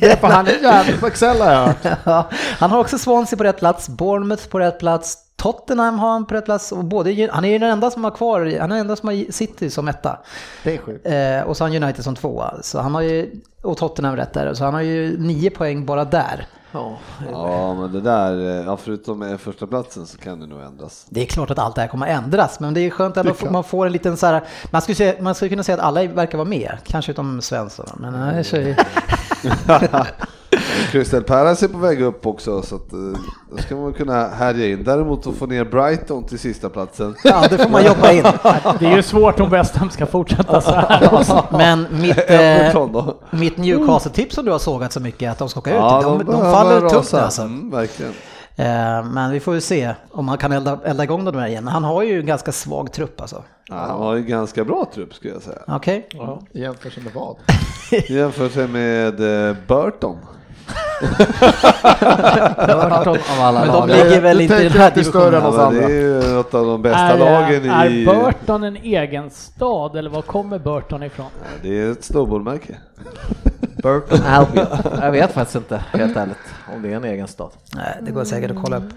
Det 0.00 0.06
är 0.12 0.16
för 0.16 0.28
han 0.28 0.46
är 0.46 0.62
jävligt 0.62 1.00
på 1.00 1.06
Excel 1.06 1.40
har 1.40 1.52
jag 1.52 1.66
hört. 1.66 1.76
Ja, 2.04 2.28
han 2.58 2.70
har 2.70 2.78
också 2.80 2.98
Swansea 2.98 3.36
på 3.36 3.44
rätt 3.44 3.58
plats, 3.58 3.88
Bournemouth 3.88 4.48
på 4.48 4.58
rätt 4.58 4.78
plats, 4.78 5.18
Tottenham 5.36 5.98
har 5.98 6.10
han 6.10 6.26
på 6.26 6.34
rätt 6.34 6.44
plats 6.44 6.72
och 6.72 6.84
både, 6.84 7.28
han 7.32 7.44
är 7.44 7.48
ju 7.48 7.58
den 7.58 7.70
enda 7.70 7.90
som 7.90 8.04
har 8.04 8.10
kvar, 8.10 8.40
han 8.40 8.50
är 8.50 8.58
den 8.58 8.72
enda 8.72 8.96
som 8.96 9.08
har 9.08 9.32
City 9.32 9.70
som 9.70 9.88
etta. 9.88 10.18
Det 10.64 10.74
är 10.74 10.78
sjukt. 10.78 11.06
Eh, 11.06 11.48
och 11.48 11.56
så 11.56 11.64
har 11.64 11.70
han 11.70 11.82
United 11.82 12.04
som 12.04 12.14
tvåa. 12.14 12.54
Så 12.62 12.80
han 12.80 12.94
har 12.94 13.02
ju, 13.02 13.40
och 13.62 13.76
Tottenham 13.76 14.16
rätt 14.16 14.32
där, 14.32 14.54
så 14.54 14.64
han 14.64 14.74
har 14.74 14.80
ju 14.80 15.18
nio 15.18 15.50
poäng 15.50 15.86
bara 15.86 16.04
där. 16.04 16.46
Ja, 16.72 16.96
Ja, 17.32 17.74
men 17.74 17.92
det 17.92 18.00
där, 18.00 18.64
ja, 18.66 18.76
förutom 18.76 19.18
med 19.18 19.40
första 19.40 19.66
platsen 19.66 20.06
så 20.06 20.18
kan 20.18 20.40
det 20.40 20.46
nog 20.46 20.60
ändras. 20.60 21.06
Det 21.08 21.22
är 21.22 21.26
klart 21.26 21.50
att 21.50 21.58
allt 21.58 21.74
det 21.74 21.80
här 21.80 21.88
kommer 21.88 22.06
att 22.06 22.24
ändras, 22.24 22.60
men 22.60 22.74
det 22.74 22.80
är 22.80 22.90
skönt 22.90 23.16
att 23.16 23.50
man 23.50 23.64
får 23.64 23.86
en 23.86 23.92
liten 23.92 24.16
så 24.16 24.26
här, 24.26 24.44
man 24.70 24.82
skulle, 24.82 24.96
säga, 24.96 25.14
man 25.20 25.34
skulle 25.34 25.48
kunna 25.48 25.62
säga 25.62 25.78
att 25.78 25.84
alla 25.84 26.04
verkar 26.04 26.38
vara 26.38 26.48
med, 26.48 26.78
kanske 26.84 27.12
utom 27.12 27.40
Svensson. 27.42 27.86
Men 27.96 28.12
nej, 28.12 28.44
så 28.44 28.56
är, 28.56 28.76
Crystal 30.90 31.22
Palace 31.22 31.66
är 31.66 31.68
på 31.68 31.78
väg 31.78 32.02
upp 32.02 32.26
också 32.26 32.62
så 32.62 32.76
att, 32.76 32.92
eh, 32.92 32.98
då 33.50 33.56
ska 33.62 33.76
man 33.76 33.92
kunna 33.92 34.28
härja 34.28 34.66
in. 34.68 34.84
Däremot 34.84 35.26
att 35.26 35.34
få 35.34 35.46
ner 35.46 35.64
Brighton 35.64 36.24
till 36.24 36.38
sista 36.38 36.68
platsen. 36.68 37.14
ja, 37.24 37.44
det 37.50 37.58
får 37.58 37.70
man 37.70 37.84
jobba 37.86 38.12
in. 38.12 38.22
Det 38.78 38.86
är 38.86 38.96
ju 38.96 39.02
svårt 39.02 39.40
om 39.40 39.50
West 39.50 39.76
Ham 39.76 39.90
ska 39.90 40.06
fortsätta 40.06 40.60
så 40.60 40.70
här. 40.70 41.46
Men 41.58 41.86
mitt, 42.00 42.18
eh, 42.30 42.84
mitt 43.30 43.56
Newcastle-tips 43.56 44.34
som 44.34 44.44
du 44.44 44.52
har 44.52 44.58
sågat 44.58 44.92
så 44.92 45.00
mycket, 45.00 45.32
att 45.32 45.38
de 45.38 45.48
ska 45.48 45.60
åka 45.60 45.70
ut, 45.70 45.76
Ja, 45.76 46.00
de, 46.02 46.18
de, 46.18 46.24
behöver 46.24 46.52
faller 46.52 46.80
tungt 46.80 46.92
rasa. 46.92 47.24
alltså. 47.24 47.42
Mm, 47.42 47.70
verkligen. 47.70 48.12
Eh, 48.58 49.04
Men 49.04 49.30
vi 49.30 49.40
får 49.40 49.54
ju 49.54 49.60
se 49.60 49.94
om 50.10 50.28
han 50.28 50.38
kan 50.38 50.52
elda, 50.52 50.78
elda 50.84 51.04
igång 51.04 51.24
dem 51.24 51.36
där 51.36 51.46
igen. 51.46 51.64
Men 51.64 51.72
han 51.72 51.84
har 51.84 52.02
ju 52.02 52.20
en 52.20 52.26
ganska 52.26 52.52
svag 52.52 52.92
trupp 52.92 53.20
alltså. 53.20 53.42
Ja, 53.68 53.74
han 53.76 54.00
har 54.00 54.14
ju 54.14 54.22
ganska 54.22 54.64
bra 54.64 54.86
trupp 54.94 55.14
skulle 55.14 55.32
jag 55.32 55.42
säga. 55.42 55.58
Okej? 55.66 56.08
I 56.52 56.60
jämförelse 56.60 57.00
med 57.00 57.12
vad? 57.12 57.36
Jämfört 58.08 58.70
med 58.70 59.20
eh, 61.02 61.08
Burton. 62.66 62.90
Burton 62.90 63.16
av 63.38 63.44
alla 63.44 63.60
Men 63.60 63.68
de 63.68 63.74
lag. 63.74 63.88
ligger 63.88 64.20
väl 64.20 64.36
Du 64.36 64.42
inte 64.42 64.54
i 64.56 64.68
den 64.68 64.72
här 64.72 64.90
divisionen. 64.90 65.32
Ja, 65.32 65.50
det 65.50 65.56
är 65.56 65.66
andra. 65.66 65.88
ju 65.90 66.34
något 66.34 66.54
av 66.54 66.66
de 66.66 66.82
bästa 66.82 66.98
Är, 67.00 67.18
lagen 67.18 67.64
i... 67.64 67.68
är 67.68 68.06
Burton 68.24 68.64
en 68.64 68.76
egen 68.76 69.30
stad 69.30 69.96
eller 69.96 70.10
var 70.10 70.22
kommer 70.22 70.58
Burton 70.58 71.02
ifrån? 71.02 71.26
Det 71.62 71.80
är 71.80 71.92
ett 71.92 72.04
snowboardmärke. 72.04 72.74
Burton 73.82 74.22
Albion. 74.26 74.66
Jag 75.00 75.12
vet 75.12 75.32
faktiskt 75.32 75.56
inte, 75.56 75.84
helt 75.92 76.16
ärligt, 76.16 76.36
om 76.74 76.82
det 76.82 76.92
är 76.92 76.96
en 76.96 77.04
egen 77.04 77.28
stad. 77.28 77.50
Nej, 77.74 77.98
det 78.02 78.10
går 78.10 78.24
säkert 78.24 78.50
att 78.50 78.62
kolla 78.62 78.76
upp. 78.76 78.92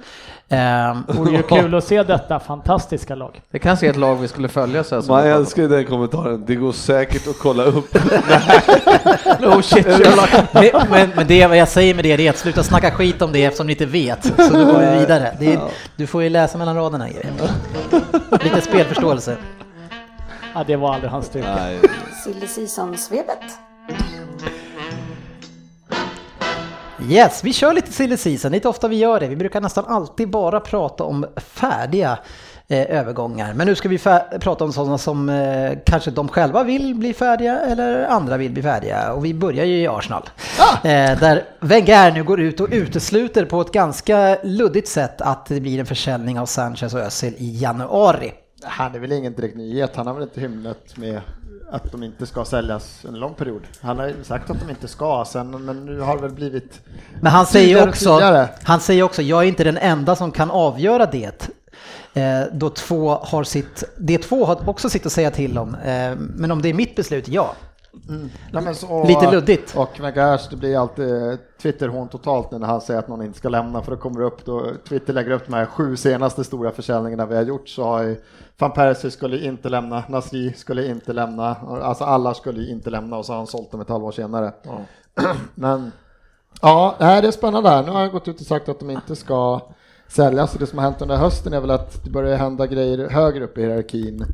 Ehm, 0.50 1.04
Vore 1.08 1.32
ju 1.32 1.44
kul 1.50 1.76
att 1.76 1.84
se 1.84 2.04
detta 2.04 2.40
fantastiska 2.40 3.16
lag. 3.16 3.42
Det 3.52 3.60
kanske 3.60 3.86
är 3.86 3.90
ett 3.90 3.96
lag 3.98 4.16
vi 4.16 4.28
skulle 4.28 4.48
följa 4.48 4.84
så 4.84 4.96
här 4.96 5.02
som 5.02 5.16
Man 5.16 5.28
älskar 5.28 5.62
ju 5.62 5.68
den 5.68 5.86
kommentaren. 5.86 6.44
Det 6.48 6.56
går 6.56 6.72
säkert 6.72 7.28
att 7.28 7.40
kolla 7.40 7.64
upp. 7.64 7.96
om. 9.40 9.46
Oh 9.46 9.62
shit, 9.62 9.88
men, 10.54 10.88
men, 10.90 11.10
men 11.16 11.28
det 11.28 11.38
jag 11.38 11.68
säger 11.68 11.96
med 11.96 12.06
det, 12.06 12.18
det 12.18 12.28
är 12.28 12.30
att 12.30 12.38
sluta 12.38 12.64
snacka 12.64 12.92
skit 12.92 13.22
om 13.22 13.32
det 13.32 13.46
eftersom 13.46 13.68
ni 13.68 13.74
inte 13.74 13.86
vet. 13.86 14.24
Så 14.26 14.54
du 14.54 14.66
går 14.66 14.80
vi 14.80 15.00
vidare. 15.00 15.36
Det 15.40 15.54
är, 15.54 15.60
du 15.96 16.08
får 16.08 16.24
ju 16.24 16.30
läsa 16.30 16.58
mellan 16.58 16.76
raderna. 16.76 17.08
Lite 18.44 18.62
spelförståelse. 18.62 19.38
Ja, 20.54 20.64
det 20.68 20.76
var 20.76 20.94
aldrig 20.94 21.12
hans 21.12 21.26
styrka. 21.26 21.58
Silly 22.24 22.48
Season-svepet. 22.48 23.60
Yes, 27.08 27.44
vi 27.44 27.54
kör 27.54 27.74
lite 27.74 27.92
silly 27.92 28.18
season. 28.18 28.52
Det 28.52 28.56
är 28.56 28.58
inte 28.58 28.68
ofta 28.68 28.88
vi 28.88 28.96
gör 28.96 29.20
det. 29.20 29.28
Vi 29.28 29.36
brukar 29.36 29.62
nästan 29.62 29.86
alltid 29.86 30.30
bara 30.30 30.60
prata 30.60 31.04
om 31.04 31.26
färdiga 31.38 32.20
eh, 32.68 32.98
övergångar. 33.00 33.54
Men 33.54 33.68
nu 33.68 33.76
ska 33.76 33.90
vi 33.90 33.98
prata 34.40 34.64
om 34.64 34.74
sådana 34.74 34.98
som 34.98 35.30
eh, 35.30 35.78
kanske 35.86 36.12
de 36.12 36.28
själva 36.28 36.64
vill 36.64 36.96
bli 36.96 37.14
färdiga 37.14 37.60
eller 37.60 38.08
andra 38.08 38.38
vill 38.38 38.52
bli 38.52 38.62
färdiga. 38.62 39.14
Och 39.14 39.26
vi 39.26 39.34
börjar 39.34 39.66
ju 39.66 39.82
i 39.82 39.88
Arsenal. 39.88 40.30
Eh, 40.84 41.20
där 41.20 41.44
Wenger 41.60 42.12
nu 42.12 42.24
går 42.24 42.40
ut 42.40 42.60
och 42.60 42.68
utesluter 42.72 43.46
på 43.46 43.62
ett 43.62 43.72
ganska 43.72 44.38
luddigt 44.44 44.88
sätt 44.88 45.22
att 45.22 45.46
det 45.46 45.60
blir 45.60 45.80
en 45.80 45.86
försäljning 45.86 46.40
av 46.40 46.46
Sanchez 46.46 46.94
och 46.94 47.00
Özil 47.00 47.34
i 47.38 47.58
januari. 47.62 48.34
Han 48.64 48.96
är 48.96 49.00
väl 49.00 49.12
ingen 49.12 49.34
direkt 49.34 49.56
nyhet. 49.56 49.96
Han 49.96 50.08
har 50.08 50.14
väl 50.14 50.24
inte 50.24 50.42
hymlat 50.42 50.98
med 50.98 51.22
att 51.72 51.92
de 51.92 52.04
inte 52.04 52.26
ska 52.26 52.46
säljas 52.46 53.06
en 53.06 53.20
lång 53.20 53.34
period. 53.34 53.62
Han 53.82 54.00
har 54.00 54.08
ju 54.08 54.24
sagt 54.24 54.50
att 54.50 54.60
de 54.60 54.70
inte 54.70 54.88
ska 54.88 55.26
sen, 55.28 55.66
men 55.66 55.86
nu 55.86 56.00
har 56.00 56.16
det 56.16 56.22
väl 56.22 56.32
blivit 56.32 56.82
Men 57.22 57.32
han 57.32 57.46
säger 57.46 57.90
också, 57.90 58.10
tydligare. 58.10 58.48
han 58.64 58.80
säger 58.80 59.04
också, 59.04 59.22
jag 59.22 59.44
är 59.44 59.48
inte 59.48 59.64
den 59.64 59.78
enda 59.78 60.16
som 60.16 60.32
kan 60.32 60.52
avgöra 60.52 61.06
det. 61.06 61.50
Eh, 62.14 62.42
då 62.54 62.70
två 62.70 63.10
har 63.10 63.44
sitt, 63.44 63.84
det 63.98 64.18
två 64.18 64.46
har 64.46 64.70
också 64.70 64.90
sitt 64.90 65.06
att 65.06 65.12
säga 65.12 65.32
till 65.32 65.58
om. 65.58 65.76
Eh, 65.76 66.16
men 66.16 66.52
om 66.52 66.62
det 66.62 66.70
är 66.70 66.74
mitt 66.74 66.96
beslut, 66.96 67.28
ja. 67.28 67.56
Nej, 68.52 68.64
men 68.64 68.76
så, 68.76 69.08
Lite 69.08 69.32
luddigt. 69.32 69.76
Och 69.78 70.00
Megars, 70.00 70.50
det 70.50 70.56
blir 70.56 70.78
alltid 70.78 71.38
Twitter-hån 71.62 72.08
totalt 72.08 72.52
när 72.52 72.68
han 72.68 72.82
säger 72.82 73.00
att 73.00 73.08
någon 73.08 73.26
inte 73.26 73.38
ska 73.38 73.50
lämna 73.50 73.82
för 73.82 73.92
då 73.92 73.98
kommer 73.98 74.20
det 74.20 74.26
upp 74.26 74.46
då 74.46 74.66
Twitter 74.88 75.14
lägger 75.14 75.32
upp 75.32 75.46
de 75.46 75.54
här 75.54 75.66
sju 75.66 75.96
senaste 75.96 76.44
stora 76.44 76.72
försäljningarna 76.72 77.26
vi 77.26 77.36
har 77.36 77.44
gjort 77.44 77.70
så 77.70 77.84
har 77.84 78.04
ju 78.04 78.22
Van 78.58 78.72
Persie 78.72 79.12
skulle 79.12 79.40
inte 79.40 79.70
lämna, 79.70 80.04
Nasri 80.10 80.54
skulle 80.54 80.88
inte 80.88 81.14
lämna, 81.14 81.56
alltså 81.82 82.04
alla 82.04 82.34
skulle 82.34 82.66
inte 82.70 82.90
lämna 82.90 83.18
och 83.18 83.26
så 83.26 83.32
har 83.32 83.38
han 83.38 83.48
sålt 83.48 83.72
dem 83.72 83.82
ett 83.82 83.90
halvår 83.90 84.12
senare. 84.12 84.54
Men 85.56 85.92
ja, 86.62 86.96
det 87.00 87.06
är 87.06 87.32
spännande 87.32 87.70
här. 87.70 87.84
Nu 87.84 87.92
har 87.92 88.02
jag 88.02 88.12
gått 88.12 88.28
ut 88.28 88.42
och 88.42 88.48
sagt 88.48 88.70
att 88.70 88.80
de 88.80 88.90
inte 88.90 89.16
ska 89.16 89.62
säljas 90.08 90.54
och 90.54 90.60
det 90.60 90.68
som 90.68 90.80
har 90.80 90.86
hänt 90.86 91.02
under 91.02 91.16
hösten 91.16 91.54
är 91.54 91.62
väl 91.62 91.72
att 91.72 92.04
det 92.04 92.10
börjar 92.10 92.38
hända 92.38 92.68
grejer 92.68 93.10
högre 93.10 93.44
upp 93.44 93.58
i 93.58 93.62
hierarkin. 93.62 94.26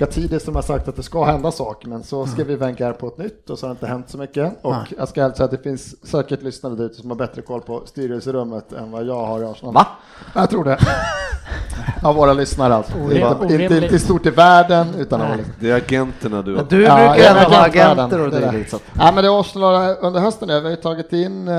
Gatidis 0.00 0.44
som 0.44 0.54
har 0.54 0.62
sagt 0.62 0.88
att 0.88 0.96
det 0.96 1.02
ska 1.02 1.24
hända 1.24 1.50
saker 1.50 1.88
men 1.88 2.02
så 2.02 2.26
skrev 2.26 2.46
vi 2.46 2.56
Wenger 2.56 2.92
på 2.92 3.06
ett 3.06 3.18
nytt 3.18 3.50
och 3.50 3.58
så 3.58 3.66
har 3.66 3.68
det 3.68 3.76
inte 3.76 3.86
hänt 3.86 4.10
så 4.10 4.18
mycket. 4.18 4.52
Och 4.62 4.72
Nej. 4.72 4.80
jag 4.98 5.08
ska 5.08 5.24
alltså 5.24 5.36
säga 5.36 5.44
att 5.44 5.50
det 5.50 5.62
finns 5.62 6.06
säkert 6.06 6.42
lyssnare 6.42 6.74
där 6.74 6.84
ute 6.84 6.94
som 6.94 7.10
har 7.10 7.16
bättre 7.16 7.42
koll 7.42 7.60
på 7.60 7.82
styrelserummet 7.86 8.72
än 8.72 8.90
vad 8.90 9.04
jag 9.06 9.26
har 9.26 9.42
i 9.42 9.44
Arsenal. 9.44 9.74
Va? 9.74 9.86
Jag 10.34 10.50
tror 10.50 10.64
det. 10.64 10.78
Av 12.02 12.14
våra 12.14 12.32
lyssnare 12.32 12.74
alltså. 12.74 12.92
Orim- 12.92 13.42
Inte, 13.42 13.54
inte, 13.64 13.76
inte 13.76 13.98
stort 13.98 14.26
i 14.26 14.30
världen 14.30 14.86
utan 14.98 15.20
av 15.20 15.28
Nej. 15.28 15.44
Det 15.60 15.70
är 15.70 15.76
agenterna 15.76 16.42
du 16.42 16.56
har. 16.56 16.64
Du 16.68 16.82
Ja, 16.82 16.96
brukar 16.96 17.30
ändå 17.30 17.40
är 17.40 17.44
ha 17.56 17.66
agenter 17.66 18.20
och 18.20 18.30
det 18.30 18.36
är 18.36 18.40
det. 18.40 18.50
dylikt. 18.50 18.74
Ja, 18.98 19.12
men 19.14 19.24
det 19.24 19.30
är 19.30 19.40
Arsenal 19.40 19.96
under 20.00 20.20
hösten. 20.20 20.48
Vi 20.48 20.54
har 20.60 20.70
ju 20.70 20.76
tagit 20.76 21.12
in 21.12 21.48
eh, 21.48 21.54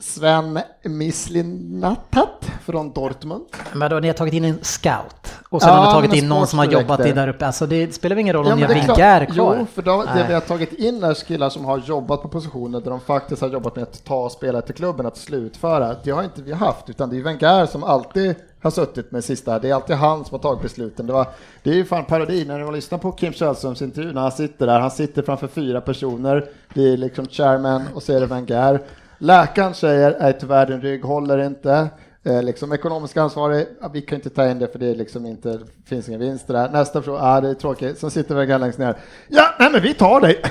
Sven 0.00 0.60
Mislinatat 0.82 2.50
från 2.64 2.92
Dortmund. 2.92 3.44
Men 3.74 3.90
då 3.90 3.98
ni 3.98 4.06
har 4.06 4.14
tagit 4.14 4.34
in 4.34 4.44
en 4.44 4.58
scout 4.62 5.34
och 5.48 5.62
sen 5.62 5.70
Ja, 5.70 5.76
har 5.76 6.02
ni 6.02 6.08
tagit 6.08 6.22
in 6.22 6.28
någon 6.28 6.46
som 6.46 6.58
har 6.58 6.66
jobbat 6.66 7.06
i 7.06 7.12
där 7.12 7.28
uppe. 7.28 7.46
Alltså 7.46 7.66
det 7.66 7.94
spelar 7.94 8.16
väl 8.16 8.20
ingen 8.20 8.34
roll 8.34 8.46
om 8.46 8.58
ni 8.58 8.62
har. 8.62 8.74
Wenger 8.74 9.24
kvar? 9.24 9.56
Jo, 9.58 9.66
för 9.74 9.82
de, 9.82 10.06
det 10.14 10.24
vi 10.28 10.34
har 10.34 10.40
tagit 10.40 10.72
in 10.72 11.02
är 11.04 11.14
killar 11.14 11.50
som 11.50 11.64
har 11.64 11.78
jobbat 11.78 12.22
på 12.22 12.28
positioner 12.28 12.80
där 12.80 12.90
de 12.90 13.00
faktiskt 13.00 13.42
har 13.42 13.48
jobbat 13.48 13.76
med 13.76 13.82
att 13.82 14.04
ta 14.04 14.30
spelare 14.30 14.62
till 14.62 14.74
klubben, 14.74 15.06
att 15.06 15.16
slutföra. 15.16 15.96
Det 16.04 16.10
har 16.10 16.22
inte 16.22 16.42
vi 16.42 16.52
haft, 16.52 16.90
utan 16.90 17.10
det 17.10 17.16
är 17.16 17.22
Wenger 17.22 17.66
som 17.66 17.84
alltid 17.84 18.34
har 18.62 18.70
suttit 18.70 19.10
med 19.10 19.24
sista. 19.24 19.58
Det 19.58 19.70
är 19.70 19.74
alltid 19.74 19.96
han 19.96 20.24
som 20.24 20.34
har 20.34 20.38
tagit 20.38 20.62
besluten. 20.62 21.06
Det, 21.06 21.12
var, 21.12 21.26
det 21.62 21.70
är 21.70 21.74
ju 21.74 21.84
fan 21.84 22.04
parodi 22.04 22.44
när 22.44 22.64
man 22.64 22.74
lyssnar 22.74 22.98
på 22.98 23.12
Kim 23.12 23.32
Källströms 23.32 23.82
intervju 23.82 24.12
när 24.12 24.20
han 24.20 24.32
sitter 24.32 24.66
där. 24.66 24.80
Han 24.80 24.90
sitter 24.90 25.22
framför 25.22 25.46
fyra 25.46 25.80
personer. 25.80 26.44
Det 26.74 26.92
är 26.92 26.96
liksom 26.96 27.26
chairman 27.26 27.82
och 27.94 28.02
så 28.02 28.12
är 28.12 28.20
det 28.20 28.26
Wenger. 28.26 28.80
Läkaren 29.18 29.74
säger, 29.74 30.10
är 30.10 30.32
tyvärr 30.32 30.66
din 30.66 30.80
rygg 30.80 31.04
håller 31.04 31.38
inte. 31.38 31.88
Eh, 32.24 32.42
liksom 32.42 32.72
ekonomisk 32.72 33.16
ansvarig, 33.16 33.66
vi 33.92 34.00
kan 34.02 34.16
inte 34.16 34.30
ta 34.30 34.50
in 34.50 34.58
det 34.58 34.72
för 34.72 34.78
det 34.78 34.94
liksom 34.94 35.26
inte, 35.26 35.60
finns 35.86 36.08
ingen 36.08 36.20
vinst 36.20 36.46
där. 36.46 36.68
Nästa 36.68 37.02
fråga, 37.02 37.18
ja 37.18 37.40
det 37.40 37.48
är 37.48 37.54
tråkigt. 37.54 37.98
Sen 37.98 38.10
sitter 38.10 38.34
Wenger 38.34 38.58
längst 38.58 38.78
ner. 38.78 38.96
Ja, 39.28 39.54
nej 39.58 39.70
men 39.72 39.82
vi 39.82 39.94
tar 39.94 40.20
dig. 40.20 40.42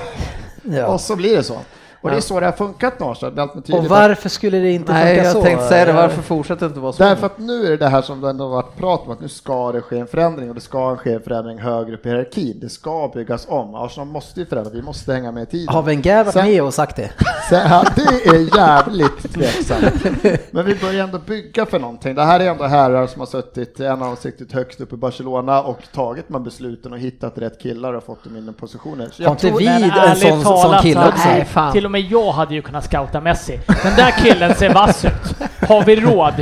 Ja. 0.62 0.86
Och 0.86 1.00
så 1.00 1.16
blir 1.16 1.36
det 1.36 1.42
så. 1.42 1.60
Och 2.00 2.10
det 2.10 2.16
är 2.16 2.20
så 2.20 2.40
det 2.40 2.46
har 2.46 2.52
funkat 2.52 3.00
med 3.00 3.08
Och 3.78 3.84
varför 3.84 4.28
skulle 4.28 4.58
det 4.58 4.70
inte 4.70 4.92
Nej, 4.92 5.14
funka 5.14 5.24
jag 5.24 5.32
så? 5.32 5.42
tänkte 5.42 5.68
säga 5.68 5.84
det. 5.84 5.92
Varför 5.92 6.22
fortsätter 6.22 6.60
det 6.60 6.66
inte 6.66 6.80
vara 6.80 6.92
så? 6.92 7.02
Därför 7.02 7.26
att 7.26 7.38
nu 7.38 7.66
är 7.66 7.70
det 7.70 7.76
det 7.76 7.88
här 7.88 8.02
som 8.02 8.20
det 8.20 8.30
ändå 8.30 8.44
har 8.44 8.50
varit 8.50 8.76
prat 8.76 9.02
om, 9.06 9.12
att 9.12 9.20
nu 9.20 9.28
ska 9.28 9.72
det 9.72 9.80
ske 9.80 9.98
en 9.98 10.06
förändring 10.06 10.48
och 10.48 10.54
det 10.54 10.60
ska 10.60 10.96
ske 10.96 11.12
en 11.12 11.20
förändring 11.22 11.58
högre 11.58 11.94
upp 11.94 12.06
i 12.06 12.08
hierarkin. 12.08 12.58
Det 12.60 12.68
ska 12.68 13.10
byggas 13.14 13.46
om. 13.48 13.74
Arsenal 13.74 14.08
måste 14.08 14.40
ju 14.40 14.46
förändra, 14.46 14.70
vi 14.70 14.82
måste 14.82 15.12
hänga 15.12 15.32
med 15.32 15.42
i 15.42 15.46
tiden. 15.46 15.74
Har 15.74 15.82
Wenger 15.82 16.24
varit 16.24 16.34
med 16.34 16.62
och 16.62 16.74
sagt 16.74 16.96
det? 16.96 17.10
Sen, 17.48 17.70
ja, 17.70 17.84
det 17.96 18.28
är 18.28 18.56
jävligt 18.56 19.34
tveksamt. 19.34 20.04
Men 20.50 20.66
vi 20.66 20.74
börjar 20.74 21.04
ändå 21.04 21.18
bygga 21.18 21.66
för 21.66 21.78
någonting. 21.78 22.14
Det 22.14 22.24
här 22.24 22.40
är 22.40 22.50
ändå 22.50 22.64
herrar 22.64 23.06
som 23.06 23.20
har 23.20 23.26
suttit, 23.26 23.80
en 23.80 23.90
av 23.92 23.98
dem 23.98 24.16
suttit 24.16 24.52
högst 24.52 24.80
upp 24.80 24.92
i 24.92 24.96
Barcelona 24.96 25.62
och 25.62 25.78
tagit 25.94 26.28
med 26.28 26.42
besluten 26.42 26.92
och 26.92 26.98
hittat 26.98 27.38
rätt 27.38 27.62
killar 27.62 27.92
och 27.94 28.04
fått 28.04 28.24
dem 28.24 28.36
in 28.36 28.48
i 28.48 28.52
positioner. 28.52 29.24
Har 29.24 29.30
inte 29.30 29.50
vi 29.50 29.66
en 29.66 30.16
sån, 30.16 30.42
sån 30.42 30.78
kille 30.82 31.02
så- 31.02 31.08
också? 31.08 31.28
Nej, 31.28 31.44
fan. 31.44 31.72
Och 31.88 31.92
med 31.92 32.00
jag 32.00 32.32
hade 32.32 32.54
ju 32.54 32.62
kunnat 32.62 32.84
scouta 32.84 33.20
Messi. 33.20 33.60
Den 33.66 33.96
där 33.96 34.10
killen 34.10 34.54
ser 34.54 34.74
vass 34.74 35.04
ut. 35.04 35.12
Har 35.68 35.84
vi 35.84 35.96
råd, 35.96 36.32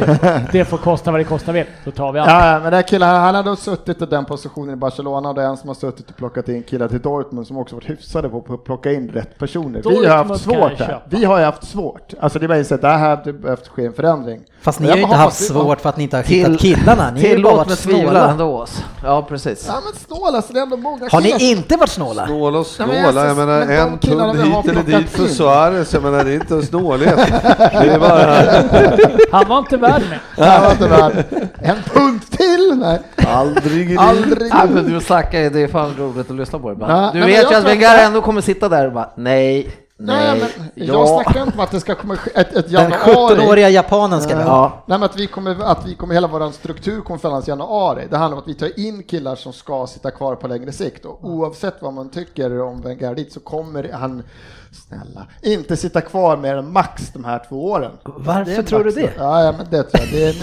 det 0.53 0.65
får 0.65 0.79
kosta 0.79 1.11
vad 1.11 1.21
det 1.21 1.25
kostar 1.25 1.53
vill, 1.53 1.67
då 1.85 1.91
tar 1.91 2.13
vi 2.13 2.19
allt. 2.21 2.31
Ja, 2.31 2.53
men 2.53 2.63
den 2.63 2.73
här 2.75 2.83
killen, 2.83 3.09
han 3.09 3.35
hade 3.35 3.51
då 3.51 3.57
suttit 3.57 4.03
i 4.03 4.07
den 4.07 4.25
positionen 4.25 4.73
i 4.73 4.77
Barcelona 4.77 5.29
och 5.29 5.35
det 5.35 5.43
är 5.43 5.47
en 5.47 5.57
som 5.57 5.69
har 5.69 5.75
suttit 5.75 6.11
och 6.11 6.17
plockat 6.17 6.49
in 6.49 6.63
killar 6.63 6.89
till 6.89 7.01
Dortmund 7.01 7.47
som 7.47 7.59
också 7.59 7.75
varit 7.75 7.91
hyfsade 7.91 8.29
på 8.29 8.45
att 8.49 8.65
plocka 8.65 8.93
in 8.93 9.09
rätt 9.09 9.39
personer. 9.39 9.83
vi 9.85 10.07
har 10.07 10.17
Dortmund 10.17 10.31
haft 10.31 10.45
svårt 10.45 10.79
där. 10.79 11.03
Vi 11.09 11.25
har 11.25 11.39
ju 11.39 11.45
haft 11.45 11.65
svårt. 11.65 12.15
Alltså 12.21 12.39
det 12.39 12.47
var 12.47 12.57
ju 12.57 12.65
så 12.65 12.75
att 12.75 12.81
det 12.81 12.89
här 12.89 13.17
hade 13.17 13.33
behövt 13.33 13.69
ske 13.69 13.87
en 13.87 13.93
förändring. 13.93 14.41
Fast 14.61 14.81
ni 14.81 14.89
har 14.89 14.97
ju 14.97 15.03
inte 15.03 15.17
haft 15.17 15.47
svårt 15.47 15.81
för 15.81 15.89
att 15.89 15.97
ni 15.97 16.03
inte 16.03 16.17
har 16.17 16.23
Till- 16.23 16.47
hittat 16.47 16.61
killarna. 16.61 17.11
Ni 17.11 17.21
har 17.29 17.37
ju 17.37 17.43
bara 17.43 17.57
varit 17.57 17.79
snåla. 17.79 18.31
ändå. 18.31 18.67
Ja, 19.05 19.23
precis. 19.23 19.65
Ja 19.69 19.81
men 19.85 19.93
snåla, 19.93 20.43
så 20.43 20.53
det 20.53 20.59
är 20.59 20.63
ändå 20.63 20.77
många 20.77 21.09
Har 21.13 21.21
ni 21.21 21.51
inte 21.51 21.77
varit 21.77 21.91
snåla? 21.91 22.27
Snåla 22.27 22.59
och 22.59 22.67
snåla, 22.67 23.27
jag 23.27 23.37
menar 23.37 23.61
en 23.61 23.99
har 24.21 24.63
hit 24.63 24.69
eller 24.69 24.99
dit 24.99 25.11
för 25.11 25.23
in. 25.23 25.29
Suarez, 25.37 25.95
jag 25.95 26.03
menar 26.03 26.25
det 26.25 26.31
är 26.31 26.35
inte 26.35 26.63
snålhet. 26.63 27.17
Det 27.59 27.91
är 27.91 27.99
bara... 27.99 28.43
Han 29.33 29.49
var 29.49 29.59
inte 29.59 29.77
värd 29.77 30.03
med. 30.11 30.19
Ja, 30.37 30.61
var 30.61 30.71
inte 30.71 30.89
värd. 30.89 31.25
En 31.59 31.77
punkt 31.83 32.39
till! 32.39 32.79
Nej, 32.79 33.01
Aldrig 33.27 33.93
i 33.93 33.97
aldrig. 33.97 34.53
Nej, 34.55 34.69
men 34.71 34.85
du 34.93 35.01
snackar 35.01 35.41
ju, 35.41 35.51
det 35.51 35.61
är 35.61 35.69
fan 35.69 35.95
roligt 35.99 36.31
att 36.31 36.37
lyssna 36.37 36.59
på 36.59 36.71
det. 36.75 36.77
Ja, 36.81 36.87
Men 36.87 37.13
du 37.13 37.21
nej, 37.21 37.29
vet 37.37 37.53
ju 37.53 37.55
att 37.55 37.65
Wenger 37.65 38.07
ändå 38.07 38.23
kommer 38.23 38.41
sitta 38.41 38.69
där 38.69 38.87
och 38.87 38.93
bara 38.93 39.11
nej, 39.17 39.71
Nej, 39.99 40.39
nej, 40.39 40.51
men 40.57 40.87
jag 40.87 40.97
ja. 40.97 41.23
snackar 41.23 41.43
inte 41.43 41.55
om 41.55 41.61
att 41.61 41.71
det 41.71 41.81
ska 41.81 41.95
komma 41.95 42.17
ett, 42.35 42.57
ett 42.57 42.71
Den 42.71 42.91
januari. 42.91 43.35
17-åriga 43.35 43.69
japanen 43.69 44.21
ska 44.21 44.37
vi 44.37 44.43
ha. 44.43 44.51
Ja, 44.51 44.85
Nej, 44.87 44.99
men 44.99 45.07
att 45.07 45.17
vi 45.17 45.27
kommer, 45.27 45.63
att 45.65 45.87
vi 45.87 45.95
kommer, 45.95 46.15
hela 46.15 46.27
vår 46.27 46.51
struktur 46.51 47.01
kommer 47.01 47.19
förändras 47.19 47.49
i 47.49 47.51
januari. 47.51 48.07
Det 48.11 48.17
handlar 48.17 48.37
om 48.37 48.43
att 48.43 48.49
vi 48.49 48.55
tar 48.55 48.81
in 48.81 49.03
killar 49.03 49.37
som 49.37 49.53
ska 49.53 49.87
sitta 49.87 50.11
kvar 50.11 50.35
på 50.35 50.49
längre 50.49 50.73
sikt 50.73 51.05
och 51.05 51.19
oavsett 51.25 51.75
vad 51.81 51.93
man 51.93 52.11
tycker 52.11 52.61
om 52.63 52.83
Wenger 52.83 53.31
så 53.31 53.41
kommer 53.41 53.91
han, 53.93 54.23
snälla, 54.77 55.27
inte 55.43 55.77
sitta 55.77 56.01
kvar 56.01 56.37
mer 56.37 56.57
än 56.57 56.73
max 56.73 57.11
de 57.13 57.25
här 57.25 57.43
två 57.49 57.71
åren. 57.71 57.91
Varför 58.05 58.63
tror 58.63 58.85
du 58.85 58.91
det? 58.91 59.11
Ja, 59.19 59.45
ja, 59.45 59.55
men 59.59 59.67
det 59.71 59.83
tror 59.83 60.05
jag. 60.05 60.13
Det 60.13 60.25
är 60.25 60.35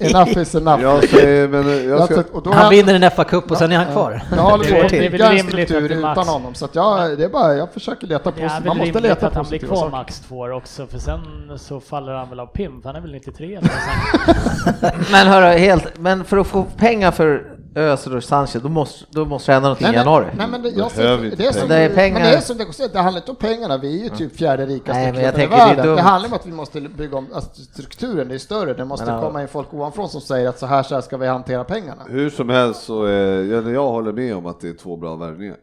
nu, 0.00 0.06
enough 0.08 0.38
is 0.38 0.54
enough. 0.54 0.82
Jag 0.82 1.08
säger, 1.08 1.48
men 1.48 1.88
jag 1.88 2.04
ska... 2.04 2.20
och 2.32 2.42
då 2.42 2.50
Han 2.52 2.64
har- 2.64 2.70
vinner 2.70 2.94
en 2.94 3.02
FA-cup 3.02 3.50
och 3.50 3.56
sen 3.58 3.72
är 3.72 3.76
han 3.76 3.92
kvar. 3.92 4.22
Jag 4.30 4.66
är- 4.66 4.84
att 4.84 4.90
det 4.90 5.06
är 5.06 5.10
väl 5.10 5.38
struktur 5.48 5.92
utan 5.92 6.28
honom, 6.28 6.54
så 6.54 6.64
att 6.64 6.74
jag, 6.74 7.18
det 7.18 7.24
är 7.24 7.28
bara, 7.28 7.54
jag 7.54 7.72
försöker 7.72 8.06
leta 8.06 8.32
positivt. 8.32 8.64
Man 8.66 8.76
måste 8.76 9.00
leta 9.00 9.26
att 9.26 9.34
han 9.34 9.46
blir 9.48 9.58
kvar 9.58 9.76
saker. 9.76 9.90
max 9.90 10.20
två 10.20 10.38
år 10.38 10.50
också, 10.52 10.86
för 10.86 10.98
sen 10.98 11.20
så 11.58 11.80
faller 11.80 12.12
han 12.12 12.28
väl 12.28 12.40
av 12.40 12.46
PIM, 12.46 12.82
för 12.82 12.88
han 12.88 12.96
är 12.96 13.00
väl 13.00 13.12
93 13.12 13.54
eller 13.54 13.70
men 15.12 15.26
hörru, 15.26 15.58
helt, 15.58 15.98
men 15.98 16.24
för 16.24 16.36
att 16.36 16.46
få 16.46 16.64
pengar 16.76 17.10
för 17.10 17.57
Özil 17.78 18.16
och 18.16 18.24
Sanchez, 18.24 18.62
då 18.62 18.68
måste, 18.68 19.04
då 19.10 19.24
måste 19.24 19.50
det 19.50 19.54
hända 19.54 19.68
någonting 19.68 19.88
i 19.88 19.94
januari. 19.94 20.26
Nej, 20.36 20.46
men 20.50 20.62
det, 20.62 20.68
jag 20.68 20.90
ser, 20.90 21.18
det 21.36 21.46
är 21.46 21.52
som. 21.52 21.68
Det 21.68 21.76
är 21.76 21.88
Men 21.88 21.96
pengar. 21.96 22.20
det 22.20 22.28
är 22.34 22.40
som 22.40 22.56
det, 22.58 22.64
går- 22.64 22.92
det 22.92 22.98
handlar 22.98 23.20
inte 23.20 23.30
om 23.30 23.36
pengarna, 23.36 23.76
vi 23.78 24.00
är 24.00 24.04
ju 24.04 24.08
typ 24.08 24.36
fjärde 24.36 24.66
rikaste 24.66 24.92
Nej, 24.92 25.12
men 25.12 25.20
jag 25.22 25.34
klubben 25.34 25.52
i 25.52 25.56
det 25.58 25.64
världen. 25.64 25.86
Det, 25.86 25.90
dumt. 25.92 25.98
handlar 25.98 26.28
om 26.28 26.34
att 26.34 26.46
vi 26.46 26.52
måste 26.52 26.80
bygga 26.80 27.16
om 27.16 27.26
alltså, 27.34 27.62
strukturen, 27.62 28.28
det 28.28 28.34
är 28.34 28.38
större, 28.38 28.74
det 28.74 28.84
måste 28.84 29.06
Men, 29.06 29.20
komma 29.20 29.42
in 29.42 29.48
folk 29.48 29.74
ovanifrån 29.74 30.08
som 30.08 30.20
säger 30.20 30.48
att 30.48 30.58
så 30.58 30.66
här, 30.66 30.82
så 30.82 30.94
här 30.94 31.02
ska 31.02 31.16
vi 31.16 31.26
hantera 31.26 31.64
pengarna. 31.64 32.02
Hur 32.08 32.30
som 32.30 32.48
helst 32.48 32.82
så 32.84 33.04
är, 33.04 33.44
jag, 33.44 33.70
jag 33.74 33.88
håller 33.88 34.12
med 34.12 34.36
om 34.36 34.46
att 34.46 34.60
det 34.60 34.68
är 34.68 34.74
två 34.74 34.96
bra 34.96 35.16
värvningar. 35.16 35.56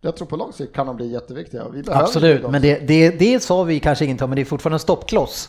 Jag 0.00 0.16
tror 0.16 0.26
på 0.26 0.36
lång 0.36 0.52
sikt 0.52 0.74
kan 0.74 0.86
de 0.86 0.96
bli 0.96 1.12
jätteviktiga. 1.12 1.64
Vi 1.72 1.82
behöver 1.82 2.04
Absolut, 2.04 2.50
men 2.50 2.62
det, 2.62 2.78
det, 2.88 3.10
det 3.10 3.42
sa 3.42 3.62
vi 3.62 3.80
kanske 3.80 4.04
inte 4.04 4.24
om, 4.24 4.30
men 4.30 4.36
det 4.36 4.42
är 4.42 4.44
fortfarande 4.44 4.74
en 4.74 4.80
stoppkloss 4.80 5.48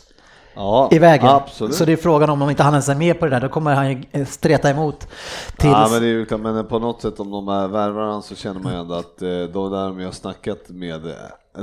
Ja, 0.56 0.88
i 0.92 0.98
vägen. 0.98 1.28
Absolut. 1.28 1.74
Så 1.74 1.84
det 1.84 1.92
är 1.92 1.96
frågan 1.96 2.30
om, 2.30 2.42
om 2.42 2.50
inte 2.50 2.62
han 2.62 2.74
ens 2.74 2.88
är 2.88 2.94
med 2.94 3.18
på 3.18 3.24
det 3.24 3.30
där, 3.30 3.40
då 3.40 3.48
kommer 3.48 3.74
han 3.74 3.90
ju 3.90 4.02
eh, 4.12 4.26
streta 4.26 4.70
emot 4.70 5.08
tills... 5.56 5.72
Ja, 5.72 5.88
men, 5.92 6.02
ju, 6.02 6.26
men 6.38 6.66
på 6.66 6.78
något 6.78 7.02
sätt 7.02 7.20
om 7.20 7.30
de 7.30 7.48
är 7.48 7.68
värvarna 7.68 8.22
så 8.22 8.34
känner 8.34 8.60
man 8.60 8.72
ju 8.72 8.78
ändå 8.78 8.94
att 8.94 9.22
eh, 9.22 9.28
då 9.28 9.68
där 9.68 9.88
de 9.88 10.04
har 10.04 10.12
snackat 10.12 10.68
med 10.68 11.06
eh, 11.06 11.12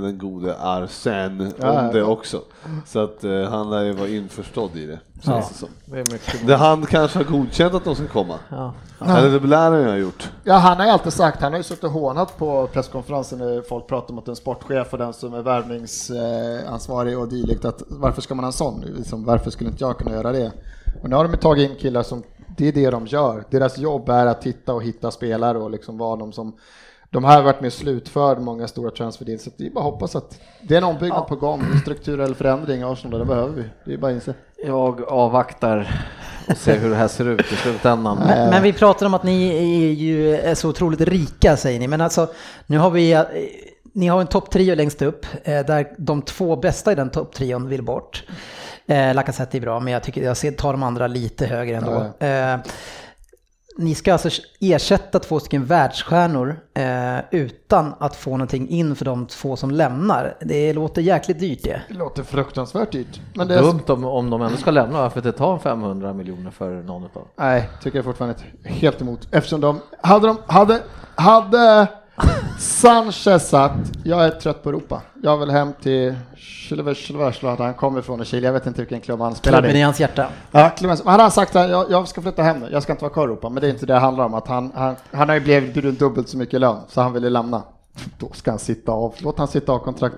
den 0.01 0.17
gode 0.17 0.55
Arsen 0.59 1.41
om 1.41 1.51
Ja, 1.59 1.81
det 1.93 1.99
ja. 1.99 2.05
också. 2.05 2.41
Så 2.85 2.99
att 3.03 3.23
eh, 3.23 3.43
han 3.43 3.69
lär 3.69 3.83
ju 3.83 3.91
vara 3.93 4.07
införstådd 4.07 4.75
i 4.75 4.85
det, 4.85 4.99
Ja. 5.13 5.21
känns 5.31 5.49
det 5.49 5.55
som. 5.55 5.69
Det 5.85 5.95
är 5.99 6.11
mycket. 6.11 6.47
Det 6.47 6.55
han 6.55 6.85
kanske 6.85 7.19
har 7.19 7.23
godkänt 7.25 7.73
att 7.73 7.83
de 7.83 7.95
ska 7.95 8.07
komma. 8.07 8.39
Ja. 8.49 8.73
Eller 9.05 9.39
det 9.39 9.47
lär 9.47 9.71
han 9.71 9.79
ju 9.81 9.87
ha 9.87 9.95
gjort. 9.97 10.31
Ja, 10.43 10.53
han 10.55 10.77
har 10.77 10.85
ju 10.85 10.91
alltid 10.91 11.13
sagt, 11.13 11.41
han 11.41 11.51
har 11.51 11.57
ju 11.57 11.63
suttit 11.63 11.83
och 11.83 11.91
hånat 11.91 12.37
på 12.37 12.67
presskonferensen 12.67 13.39
när 13.39 13.61
folk 13.61 13.87
pratar 13.87 14.11
om 14.13 14.19
att 14.19 14.27
en 14.27 14.35
sportchef 14.35 14.93
och 14.93 14.99
den 14.99 15.13
som 15.13 15.33
är 15.33 15.41
värvningsansvarig 15.41 17.19
och 17.19 17.27
dylikt, 17.27 17.65
att 17.65 17.81
varför 17.89 18.21
ska 18.21 18.35
man 18.35 18.43
ha 18.43 18.47
en 18.49 18.53
sån? 18.53 18.81
Liksom, 18.97 19.25
varför 19.25 19.51
skulle 19.51 19.69
inte 19.69 19.83
jag 19.83 19.97
kunna 19.97 20.11
göra 20.11 20.31
det? 20.31 20.51
Och 21.01 21.09
nu 21.09 21.15
har 21.15 21.23
de 21.23 21.31
ju 21.33 21.37
tagit 21.39 21.69
in 21.71 21.75
killar 21.77 22.03
som, 22.03 22.23
det 22.57 22.67
är 22.67 22.71
det 22.71 22.89
de 22.89 23.07
gör. 23.07 23.43
Deras 23.49 23.77
jobb 23.77 24.09
är 24.09 24.25
att 24.25 24.41
titta 24.41 24.73
och 24.73 24.83
hitta 24.83 25.11
spelare 25.11 25.57
och 25.57 25.71
liksom 25.71 25.97
vara 25.97 26.15
de 26.15 26.31
som 26.31 26.53
de 27.13 27.23
här 27.23 27.35
har 27.35 27.43
varit 27.43 27.61
med 27.61 27.67
och 27.67 27.73
slutfört 27.73 28.39
många 28.39 28.67
stora 28.67 28.91
transferdeals, 28.91 29.43
så 29.43 29.49
det 29.57 29.65
är 29.65 29.69
bara 29.69 29.85
att 29.85 29.91
hoppas 29.91 30.15
att 30.15 30.39
det 30.61 30.73
är 30.73 30.77
en 30.77 30.83
ombyggnad 30.83 31.27
på 31.27 31.35
gång, 31.35 31.61
en 31.73 31.79
strukturell 31.79 32.35
förändring 32.35 32.81
i 32.81 32.83
Arsenal, 32.83 33.19
det 33.19 33.25
behöver 33.25 33.55
vi. 33.55 33.63
Det 33.85 33.93
är 33.93 33.97
bara 33.97 34.11
att 34.11 34.15
inse. 34.15 34.33
Jag 34.65 35.03
avvaktar 35.03 36.01
och 36.49 36.57
ser 36.57 36.79
hur 36.79 36.89
det 36.89 36.95
här 36.95 37.07
ser 37.07 37.29
ut 37.29 37.51
i 37.51 37.55
slutändan. 37.55 38.17
Men, 38.17 38.49
men 38.49 38.63
vi 38.63 38.73
pratar 38.73 39.05
om 39.05 39.13
att 39.13 39.23
ni 39.23 39.47
är 39.47 39.93
ju 39.93 40.35
är 40.35 40.55
så 40.55 40.69
otroligt 40.69 41.01
rika 41.01 41.57
säger 41.57 41.79
ni, 41.79 41.87
men 41.87 42.01
alltså 42.01 42.27
nu 42.65 42.77
har 42.77 42.89
vi, 42.89 43.13
eh, 43.13 43.21
ni 43.93 44.07
har 44.07 44.21
en 44.21 44.27
topptrio 44.27 44.75
längst 44.75 45.01
upp 45.01 45.25
eh, 45.43 45.65
där 45.65 45.95
de 45.97 46.21
två 46.21 46.55
bästa 46.55 46.91
i 46.91 46.95
den 46.95 47.09
topptrion 47.09 47.69
vill 47.69 47.83
bort. 47.83 48.23
Eh, 48.85 49.13
Lacazette 49.13 49.57
är 49.57 49.61
bra, 49.61 49.79
men 49.79 49.93
jag 49.93 50.03
tycker 50.03 50.23
jag 50.23 50.37
ser, 50.37 50.51
tar 50.51 50.71
de 50.71 50.83
andra 50.83 51.07
lite 51.07 51.45
högre 51.45 51.77
ändå. 51.77 52.25
Eh, 52.25 52.57
ni 53.77 53.95
ska 53.95 54.13
alltså 54.13 54.29
ersätta 54.59 55.19
två 55.19 55.39
stycken 55.39 55.65
världsstjärnor 55.65 56.59
eh, 56.73 57.19
utan 57.31 57.93
att 57.99 58.15
få 58.15 58.31
någonting 58.31 58.69
in 58.69 58.95
för 58.95 59.05
de 59.05 59.25
två 59.25 59.55
som 59.55 59.71
lämnar. 59.71 60.37
Det 60.41 60.73
låter 60.73 61.01
jäkligt 61.01 61.39
dyrt 61.39 61.63
det. 61.63 61.81
Det 61.87 61.93
låter 61.93 62.23
fruktansvärt 62.23 62.91
dyrt. 62.91 63.21
Men 63.35 63.47
det 63.47 63.55
är, 63.55 63.61
Dumt 63.61 63.81
om, 63.87 64.05
om 64.05 64.29
de 64.29 64.41
ändå 64.41 64.57
ska 64.57 64.71
lämna, 64.71 65.01
varför 65.01 65.19
inte 65.19 65.31
ta 65.31 65.59
500 65.59 66.13
miljoner 66.13 66.51
för 66.51 66.71
någon 66.71 67.03
utav 67.05 67.27
Nej, 67.35 67.69
tycker 67.81 67.97
jag 67.97 68.05
fortfarande. 68.05 68.35
Helt 68.63 69.01
emot. 69.01 69.27
Eftersom 69.31 69.61
de, 69.61 69.79
hade 70.01 70.27
de, 70.27 70.37
hade, 70.45 70.81
hade 71.15 71.87
Sanchez 72.59 73.49
sagt, 73.49 73.91
jag 74.03 74.25
är 74.25 74.29
trött 74.29 74.63
på 74.63 74.69
Europa. 74.69 75.01
Jag 75.23 75.37
vill 75.37 75.49
hem 75.49 75.73
till 75.81 76.15
Chilevers, 76.35 77.11
han 77.43 77.73
kommer 77.73 78.01
från 78.01 78.21
i 78.21 78.25
Chile, 78.25 78.47
jag 78.47 78.53
vet 78.53 78.67
inte 78.67 78.81
vilken 78.81 79.01
klubb 79.01 79.21
han 79.21 79.35
spelar 79.35 79.59
Klubben 79.59 79.75
i 79.75 79.79
i. 79.79 79.81
hans 79.81 79.99
hjärta. 79.99 80.27
Ja, 80.51 80.71
hade 81.05 81.23
han 81.23 81.31
sagt 81.31 81.55
att 81.55 81.69
jag, 81.69 81.91
jag 81.91 82.07
ska 82.07 82.21
flytta 82.21 82.43
hem 82.43 82.59
nu, 82.59 82.69
jag 82.71 82.83
ska 82.83 82.91
inte 82.93 83.03
vara 83.03 83.13
kvar 83.13 83.23
i 83.23 83.25
Europa, 83.25 83.49
men 83.49 83.61
det 83.61 83.67
är 83.67 83.69
inte 83.71 83.85
det 83.85 83.93
det 83.93 83.99
handlar 83.99 84.25
om, 84.25 84.33
att 84.33 84.47
han, 84.47 84.71
han, 84.75 84.95
han 85.11 85.29
har 85.29 85.35
ju 85.35 85.41
blivit 85.41 85.99
dubbelt 85.99 86.29
så 86.29 86.37
mycket 86.37 86.59
lön, 86.59 86.79
så 86.87 87.01
han 87.01 87.13
ville 87.13 87.29
lämna. 87.29 87.63
Då 88.17 88.29
ska 88.33 88.51
han 88.51 88.59
sitta 88.59 88.91
av, 88.91 89.13
låt 89.17 89.37
han 89.37 89.47
sitta 89.47 89.71
av 89.71 89.79
kontrakt. 89.79 90.15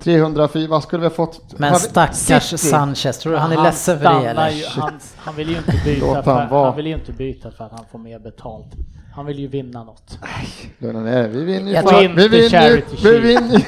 304, 0.00 0.68
vad 0.68 0.82
skulle 0.82 1.00
vi 1.00 1.06
ha 1.08 1.14
fått? 1.14 1.58
Men 1.58 1.70
Har 1.70 1.78
stackars 1.78 2.42
City. 2.44 2.58
Sanchez, 2.58 3.18
tror 3.18 3.32
du 3.32 3.38
han 3.38 3.52
är 3.52 3.62
ledsen 3.62 3.98
för 3.98 4.04
det 4.04 4.28
eller? 4.28 4.48
Ju, 4.50 4.64
han, 4.66 4.92
han 5.16 5.36
vill 5.36 5.48
ju 5.50 5.56
inte 5.56 5.80
byta 5.84 6.22
för, 6.22 6.32
han 6.32 6.64
han 6.64 6.76
vill 6.76 6.86
ju 6.86 6.94
inte 6.94 7.12
byta 7.12 7.50
för 7.50 7.64
att 7.64 7.72
han 7.72 7.84
får 7.92 7.98
mer 7.98 8.18
betalt. 8.18 8.72
Han 9.12 9.26
vill 9.26 9.38
ju 9.38 9.46
vinna 9.46 9.84
något. 9.84 10.18
Lugna 10.78 11.00
ner 11.00 11.24
er. 11.24 11.28
vi 11.28 11.44
vinner 11.44 11.68
ju 11.68 11.74
Jag 11.74 12.04
inte 12.04 12.28
vi 12.28 12.28
vinner 12.28 12.70
ju 12.70 12.82
vi 13.02 13.18
vinner 13.18 13.58
ju 13.58 13.64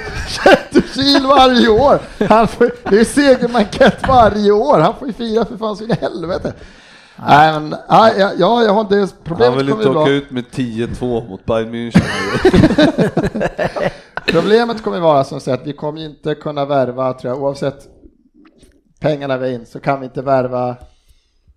Shield 0.95 1.27
varje 1.27 1.69
år. 1.69 1.99
Han 2.29 2.49
får, 2.49 2.71
det 2.91 3.01
är 3.01 3.05
segermankett 3.05 4.09
varje 4.09 4.53
år. 4.53 4.79
Han 4.79 4.95
får 4.99 5.09
ju 5.09 5.15
fira 5.15 5.45
för 5.45 5.57
fan 5.57 5.77
så 5.77 5.85
in 5.85 5.91
i 5.91 5.95
helvete. 6.01 6.53
Nej 7.29 7.53
men, 7.53 7.71
ja, 7.89 8.11
ja, 8.19 8.33
ja, 8.39 8.63
jag 8.63 8.73
har 8.73 8.81
inte 8.81 8.97
Han 8.97 9.09
problemet 9.25 9.59
vill 9.59 9.69
kommer 9.69 9.83
inte 9.83 9.99
ju 9.99 10.03
åka 10.03 10.11
ut 10.11 10.31
med 10.31 10.45
10-2 10.45 11.29
mot 11.29 11.45
Bayern 11.45 11.75
München. 11.75 12.03
problemet 14.27 14.83
kommer 14.83 14.97
ju 14.97 15.03
vara 15.03 15.25
som 15.25 15.41
sagt 15.41 15.61
att 15.61 15.67
vi 15.67 15.73
kommer 15.73 16.01
ju 16.01 16.07
inte 16.07 16.35
kunna 16.35 16.65
värva 16.65 17.13
tror 17.13 17.35
jag 17.35 17.43
oavsett 17.43 17.89
pengarna 19.01 19.39
vi 19.39 19.47
har 19.47 19.55
in 19.55 19.67
så 19.67 19.81
kan 19.81 20.01
vi 20.01 20.07
inte 20.07 20.23
värva 20.23 20.77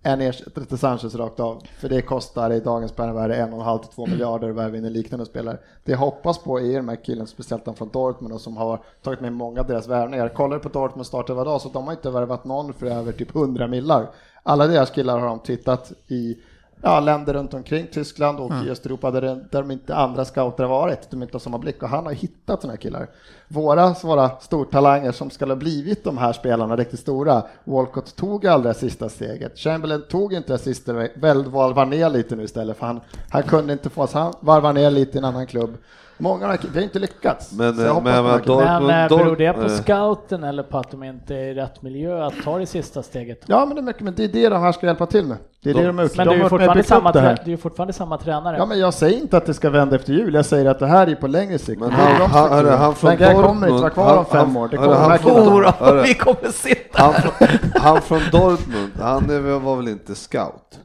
en 0.05 0.21
ersättare 0.21 0.65
till 0.65 0.77
Sanchez 0.77 1.15
rakt 1.15 1.39
av. 1.39 1.63
För 1.79 1.89
det 1.89 2.01
kostar 2.01 2.51
i 2.51 2.59
dagens 2.59 2.91
penningvärde 2.91 3.35
1,5 3.35 3.79
till 3.79 3.91
2 3.91 4.05
miljarder 4.07 4.49
att 4.49 4.55
värva 4.55 4.77
in 4.77 4.85
en 4.85 4.93
liknande 4.93 5.25
spelare. 5.25 5.57
Det 5.83 5.91
jag 5.91 5.99
hoppas 5.99 6.37
på 6.37 6.59
är 6.59 6.77
de 6.77 6.89
här 6.89 7.03
killen, 7.03 7.27
speciellt 7.27 7.65
de 7.65 7.75
från 7.75 7.89
Dortmund 7.89 8.33
och 8.33 8.41
som 8.41 8.57
har 8.57 8.79
tagit 9.03 9.21
med 9.21 9.33
många 9.33 9.61
av 9.61 9.67
deras 9.67 9.87
värvningar. 9.87 10.29
Kollar 10.29 10.59
på 10.59 10.69
Dortmund 10.69 11.05
startar 11.05 11.33
var 11.33 11.45
dag 11.45 11.61
så 11.61 11.69
de 11.69 11.85
har 11.85 11.91
inte 11.93 12.09
värvat 12.09 12.45
någon 12.45 12.73
för 12.73 12.85
över 12.85 13.11
typ 13.11 13.35
100 13.35 13.67
millar. 13.67 14.09
Alla 14.43 14.67
deras 14.67 14.91
killar 14.91 15.19
har 15.19 15.27
de 15.27 15.39
tittat 15.39 15.91
i 16.07 16.37
ja, 16.85 16.99
länder 16.99 17.33
runt 17.33 17.53
omkring 17.53 17.87
Tyskland 17.87 18.39
och 18.39 18.51
i 18.65 18.69
Östeuropa 18.69 19.11
där, 19.11 19.21
där 19.21 19.61
de 19.61 19.71
inte 19.71 19.95
andra 19.95 20.25
scouter 20.25 20.63
har 20.63 20.69
varit, 20.69 21.11
de 21.11 21.21
inte 21.21 21.35
har 21.35 21.39
samma 21.39 21.57
blick. 21.57 21.83
Och 21.83 21.89
han 21.89 22.05
har 22.05 22.13
hittat 22.13 22.61
sådana 22.61 22.73
här 22.73 22.81
killar. 22.81 23.07
Våra 23.47 23.95
svåra 23.95 24.29
stortalanger 24.39 25.11
som 25.11 25.29
skulle 25.29 25.51
ha 25.51 25.55
blivit 25.55 26.03
de 26.03 26.17
här 26.17 26.33
spelarna 26.33 26.75
riktigt 26.75 26.99
stora, 26.99 27.43
Walcott 27.63 28.15
tog 28.15 28.47
aldrig 28.47 28.75
det 28.75 28.79
sista 28.79 29.09
steget, 29.09 29.57
Chamberlain 29.57 30.01
tog 30.09 30.33
inte 30.33 30.53
det 30.53 30.59
sista, 30.59 30.93
väl 31.15 31.45
varvar 31.45 31.85
ner 31.85 32.09
lite 32.09 32.35
nu 32.35 32.43
istället 32.43 32.77
för 32.77 32.85
han, 32.85 33.01
han 33.29 33.43
kunde 33.43 33.73
inte 33.73 33.89
få, 33.89 34.07
så 34.07 34.19
han 34.19 34.33
varvar 34.39 34.73
ner 34.73 34.91
lite 34.91 35.17
i 35.17 35.17
en 35.17 35.25
annan 35.25 35.47
klubb. 35.47 35.77
Många 36.17 36.47
har, 36.47 36.57
vi 36.73 36.79
har 36.79 36.83
inte 36.83 36.99
lyckats. 36.99 37.51
Men, 37.51 37.67
eh, 37.69 37.75
men- 37.75 37.95
på 37.95 38.01
men 38.01 38.23
Men 38.25 38.41
Dortmund- 38.41 39.03
eh, 39.11 39.17
beror 39.17 39.35
det 39.35 39.53
på 39.53 39.61
eh, 39.61 39.67
scouten 39.67 40.43
eller 40.43 40.63
på 40.63 40.77
att 40.77 40.91
de 40.91 41.03
inte 41.03 41.35
är 41.35 41.39
i 41.39 41.53
rätt 41.53 41.81
miljö 41.81 42.25
att 42.25 42.33
ta 42.43 42.57
det 42.57 42.65
sista 42.65 43.03
steget? 43.03 43.41
Ja, 43.45 43.65
men 43.65 43.75
det 43.75 43.81
är 43.81 43.83
mycket, 43.83 44.01
men 44.01 44.13
det 44.17 44.23
är 44.23 44.27
det 44.27 44.49
de 44.49 44.61
här 44.61 44.71
ska 44.71 44.85
hjälpa 44.87 45.05
till 45.05 45.25
med. 45.25 45.37
Det 45.63 45.69
är 45.69 45.73
det 45.73 45.83
de 45.87 45.97
har 45.97 46.03
gjort. 46.05 46.17
Men 46.17 46.27
de 46.27 46.35
det 46.37 46.45
är 46.45 46.49
fortfarande 46.49 46.83
samma, 46.83 47.11
det 47.11 47.19
här. 47.19 47.41
det 47.45 47.53
är 47.53 47.57
fortfarande 47.57 47.93
samma 47.93 48.17
tränare. 48.17 48.57
Ja, 48.57 48.65
men 48.65 48.79
jag 48.79 48.93
säger 48.93 49.17
inte 49.19 49.37
att 49.37 49.45
det 49.45 49.53
ska 49.53 49.69
vända 49.69 49.95
efter 49.95 50.13
jul. 50.13 50.33
Jag 50.33 50.45
säger 50.45 50.65
att 50.65 50.79
det 50.79 50.87
här 50.87 51.07
är 51.07 51.15
på 51.15 51.27
längre 51.27 51.59
sikt. 51.59 51.79
Men 51.81 51.89
Det 51.89 51.95
är 51.95 51.99
han, 51.99 52.19
de 52.19 52.25
han, 52.25 52.31
hörru, 52.31 52.47
strukturerna. 52.49 52.77
han 52.77 52.95
från 52.95 53.09
här 53.09 53.17
kommer 53.33 53.43
Dortmund, 53.47 53.71
inte 53.71 53.81
vara 53.81 53.89
kvar 53.89 54.17
om 54.17 54.25
fem 54.25 54.57
år. 54.57 54.67
Det 54.67 54.77
hörru, 54.77 55.17
kommer 55.17 55.63
han 55.63 55.73
hörru, 55.79 56.01
vi 56.07 56.13
kommer 56.13 56.51
sitta 56.51 57.01
han, 57.03 57.13
från- 57.13 57.47
han 57.81 58.01
från 58.01 58.19
Dortmund, 58.31 58.91
han 59.01 59.29
är, 59.29 59.59
var 59.59 59.75
väl 59.75 59.87
inte 59.87 60.15
scout? 60.15 60.79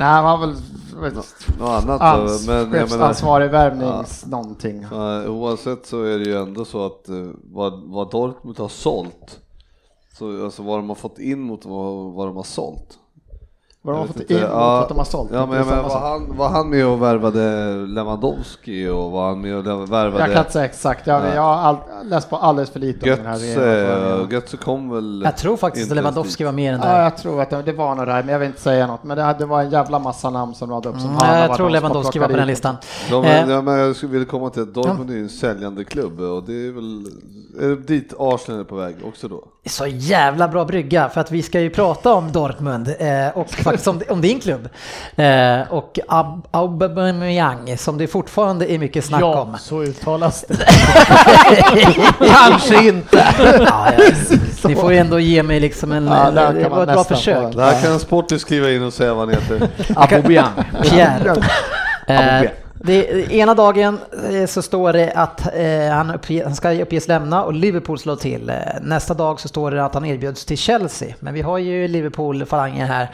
Nej, 0.00 0.22
var 0.22 0.38
väl 0.38 0.54
Något 1.58 1.82
annat 1.84 2.00
ans, 2.00 2.46
men 2.46 2.70
chefsansvarig 2.70 3.50
värvnings 3.50 4.26
någonting. 4.26 4.82
eh, 4.82 5.30
oavsett 5.30 5.86
så 5.86 6.02
är 6.02 6.18
det 6.18 6.24
ju 6.24 6.36
ändå 6.36 6.64
så 6.64 6.86
att 6.86 7.08
eh, 7.08 7.28
vad, 7.52 7.82
vad 7.84 8.10
Dortmund 8.10 8.58
har 8.58 8.68
sålt, 8.68 9.40
så, 10.18 10.44
alltså 10.44 10.62
vad 10.62 10.78
de 10.78 10.88
har 10.88 10.96
fått 10.96 11.18
in 11.18 11.40
mot 11.40 11.64
vad, 11.64 12.12
vad 12.12 12.28
de 12.28 12.36
har 12.36 12.42
sålt. 12.42 12.98
Vad 13.82 13.94
har 13.96 14.02
Jag 14.02 14.08
fått 14.14 14.30
in 14.30 14.36
mot 14.40 14.48
Ja, 14.50 14.78
vad 14.80 14.88
de 14.88 14.98
har 14.98 15.04
sålt. 15.04 15.30
Ja, 15.32 15.46
men, 15.46 15.56
jag 15.56 15.66
samma 15.66 15.82
var, 15.82 15.88
sak. 15.88 16.02
han, 16.02 16.36
var 16.36 16.48
han 16.48 16.70
med 16.70 16.86
och 16.86 17.02
värvade 17.02 17.72
Lewandowski 17.86 18.88
och 18.88 19.10
var 19.10 19.28
han 19.28 19.40
med 19.40 19.56
och 19.56 19.92
värvade 19.92 20.18
Jag 20.24 20.30
kan 20.32 20.38
inte 20.38 20.52
säga 20.52 20.64
exakt. 20.64 21.06
Jag, 21.06 21.22
jag 21.34 21.42
har 21.42 21.54
all, 21.54 21.76
läst 22.04 22.30
på 22.30 22.36
alldeles 22.36 22.70
för 22.70 22.80
lite 22.80 23.10
om 23.10 23.16
den 23.16 23.26
här 23.26 23.32
Götze? 23.38 23.60
regeringen. 23.84 24.30
Götze 24.30 24.56
kom 24.56 24.90
väl... 24.90 25.22
Jag 25.24 25.36
tror 25.36 25.56
faktiskt 25.56 25.82
inte 25.82 25.92
att 25.92 25.96
Lewandowski 25.96 26.44
var 26.44 26.52
med 26.52 26.64
i 26.64 26.68
den 26.76 26.80
Ja, 26.84 26.92
där. 26.94 27.02
jag 27.02 27.16
tror 27.16 27.42
att 27.42 27.50
det, 27.50 27.62
det 27.62 27.72
var 27.72 27.94
något 27.94 28.06
där, 28.06 28.22
men 28.22 28.28
jag 28.32 28.38
vill 28.38 28.48
inte 28.48 28.60
säga 28.60 28.86
något. 28.86 29.04
Men 29.04 29.16
det, 29.16 29.36
det 29.38 29.46
var 29.46 29.60
en 29.62 29.70
jävla 29.70 29.98
massa 29.98 30.30
namn 30.30 30.54
som 30.54 30.70
radade 30.70 30.88
upp 30.94 31.00
som 31.00 31.10
Mm, 31.10 31.40
jag 31.40 31.48
var 31.48 31.56
tror 31.56 31.70
Lewandowski 31.70 32.18
var 32.18 32.28
på 32.28 32.36
den 32.36 32.46
listan. 32.46 32.74
De, 33.10 33.24
Eh, 33.24 33.50
ja, 33.50 33.62
men 33.62 33.78
jag 33.78 33.96
skulle 33.96 34.12
vilja 34.12 34.28
komma 34.28 34.50
till 34.50 34.62
att 34.62 34.74
Dortmund 34.74 35.10
är 35.10 35.14
ju 35.14 35.22
en 35.22 35.28
säljande 35.28 35.84
klubb 35.84 36.20
och 36.20 36.42
det 36.42 36.52
är 36.66 36.72
väl 36.72 37.06
är 37.60 37.68
det 37.68 37.76
dit 37.76 38.12
Arsenal 38.18 38.60
är 38.60 38.64
på 38.64 38.74
väg 38.76 38.96
också 39.08 39.28
då. 39.28 39.44
Så 39.66 39.86
jävla 39.86 40.48
bra 40.48 40.64
brygga 40.64 41.08
för 41.08 41.20
att 41.20 41.30
vi 41.30 41.42
ska 41.42 41.60
ju 41.60 41.70
prata 41.70 42.12
om 42.14 42.32
Dortmund 42.32 42.94
eh, 42.98 43.28
och 43.34 43.50
faktiskt 43.50 43.88
om, 43.88 44.02
om 44.08 44.20
din 44.20 44.40
klubb. 44.40 44.68
Eh, 45.16 45.60
och 45.72 45.98
Ab- 46.08 46.46
Aubameyang 46.50 47.78
som 47.78 47.98
det 47.98 48.06
fortfarande 48.06 48.72
är 48.72 48.78
mycket 48.78 49.04
snack 49.04 49.20
ja, 49.20 49.40
om. 49.40 49.56
så 49.58 49.82
uttalas 49.82 50.44
det. 50.48 50.66
Kanske 52.26 52.88
inte. 52.88 53.26
Ja, 53.38 53.92
ja. 53.98 54.06
Ni 54.68 54.74
får 54.74 54.92
ju 54.92 54.98
ändå 54.98 55.20
ge 55.20 55.42
mig 55.42 55.60
liksom 55.60 55.92
en... 55.92 56.06
Ja, 56.06 56.30
där 56.30 56.52
det 56.52 56.62
kan 56.62 56.70
var 56.70 56.78
man 56.78 56.88
ett 56.88 56.94
bra 56.94 57.04
försök. 57.04 57.54
Det 57.54 57.62
här 57.62 57.82
kan 57.82 58.00
Sporty 58.00 58.38
skriva 58.38 58.70
in 58.70 58.82
och 58.82 58.92
säga 58.92 59.14
vad 59.14 59.28
han 59.28 59.42
heter. 59.42 59.68
Aubameyang. 59.96 60.64
Pierre. 60.82 61.42
Eh, 62.06 62.50
det, 62.82 63.32
ena 63.32 63.54
dagen 63.54 63.98
eh, 64.30 64.46
så 64.46 64.62
står 64.62 64.92
det 64.92 65.12
att 65.12 65.54
eh, 65.54 65.94
han, 65.94 66.10
uppge, 66.10 66.44
han 66.44 66.54
ska 66.54 66.82
uppges 66.82 67.08
lämna 67.08 67.44
och 67.44 67.52
Liverpool 67.52 67.98
slår 67.98 68.16
till. 68.16 68.50
Eh, 68.50 68.56
nästa 68.82 69.14
dag 69.14 69.40
så 69.40 69.48
står 69.48 69.70
det 69.70 69.84
att 69.84 69.94
han 69.94 70.06
erbjuds 70.06 70.44
till 70.44 70.58
Chelsea. 70.58 71.14
Men 71.20 71.34
vi 71.34 71.42
har 71.42 71.58
ju 71.58 71.88
Liverpool-falanger 71.88 72.86
här. 72.86 73.10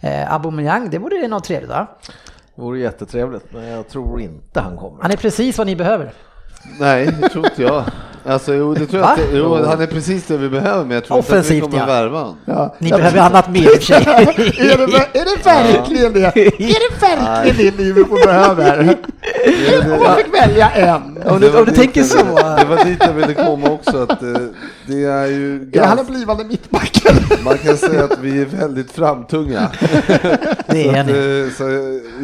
Eh, 0.00 0.32
Aubameyang, 0.34 0.90
det 0.90 0.98
vore 0.98 1.28
något 1.28 1.44
trevligt 1.44 1.70
va? 1.70 1.86
Det 2.54 2.62
vore 2.62 2.78
jättetrevligt, 2.78 3.52
men 3.52 3.64
jag 3.64 3.88
tror 3.88 4.20
inte 4.20 4.60
han 4.60 4.76
kommer. 4.76 5.02
Han 5.02 5.10
är 5.10 5.16
precis 5.16 5.58
vad 5.58 5.66
ni 5.66 5.76
behöver. 5.76 6.12
Nej, 6.80 7.06
det 7.20 7.28
tror 7.28 7.46
inte 7.46 7.62
jag. 7.62 7.84
Alltså, 8.26 8.54
jo, 8.54 8.74
det 8.74 8.86
tror 8.86 9.02
jag 9.02 9.10
att, 9.12 9.18
jo, 9.32 9.64
han 9.64 9.80
är 9.80 9.86
precis 9.86 10.26
det 10.26 10.36
vi 10.36 10.48
behöver, 10.48 10.84
men 10.84 10.90
jag 10.94 11.04
tror 11.04 11.18
inte 11.18 11.28
att 11.28 11.34
vi 11.34 11.38
Offensivt, 11.40 11.62
kommer 11.64 11.78
ja. 11.78 11.86
värva 11.86 12.18
honom. 12.18 12.36
Ja. 12.44 12.74
Ni 12.78 12.90
behöver 12.90 13.18
annat 13.20 13.50
mer 13.50 13.62
i 13.62 13.66
och 13.66 13.70
för 13.72 13.80
sig. 13.82 13.96
är, 14.02 14.78
det, 14.78 14.86
ver- 14.86 15.08
är 15.12 15.24
det 15.24 15.44
verkligen 15.44 16.12
det? 16.12 16.36
Är 16.36 16.90
det 16.90 17.16
verkligen 17.16 17.76
det 17.76 17.82
Liverpool 17.84 18.18
behöver? 18.24 18.78
Om 19.94 20.02
man 20.02 20.16
fick 20.16 20.34
välja 20.34 20.70
en. 20.70 21.18
Om 21.24 21.40
Det 21.40 21.46
du, 21.46 21.48
var 21.52 21.60
om 21.60 21.66
du 21.66 21.72
tänker 21.72 22.00
jag 22.00 22.08
så. 22.08 22.18
Det 22.58 22.64
var 22.68 22.84
dit 22.84 22.98
jag 23.00 23.12
ville 23.12 23.34
komma 23.34 23.70
också, 23.70 23.96
att 24.02 24.22
eh, 24.22 24.28
det 24.86 25.04
är 25.04 25.26
ju 25.26 25.70
Är 25.72 25.84
han 25.86 25.98
en 25.98 26.06
blivande 26.06 26.44
mittback? 26.44 27.02
man 27.44 27.58
kan 27.58 27.76
säga 27.76 28.04
att 28.04 28.18
vi 28.20 28.40
är 28.42 28.44
väldigt 28.46 28.92
framtunga. 28.92 29.68
Det 30.66 30.84
Så, 30.84 30.90
är 30.90 31.00
att, 31.00 31.06
ni. 31.06 31.44
eh, 31.46 31.52
så 31.56 31.68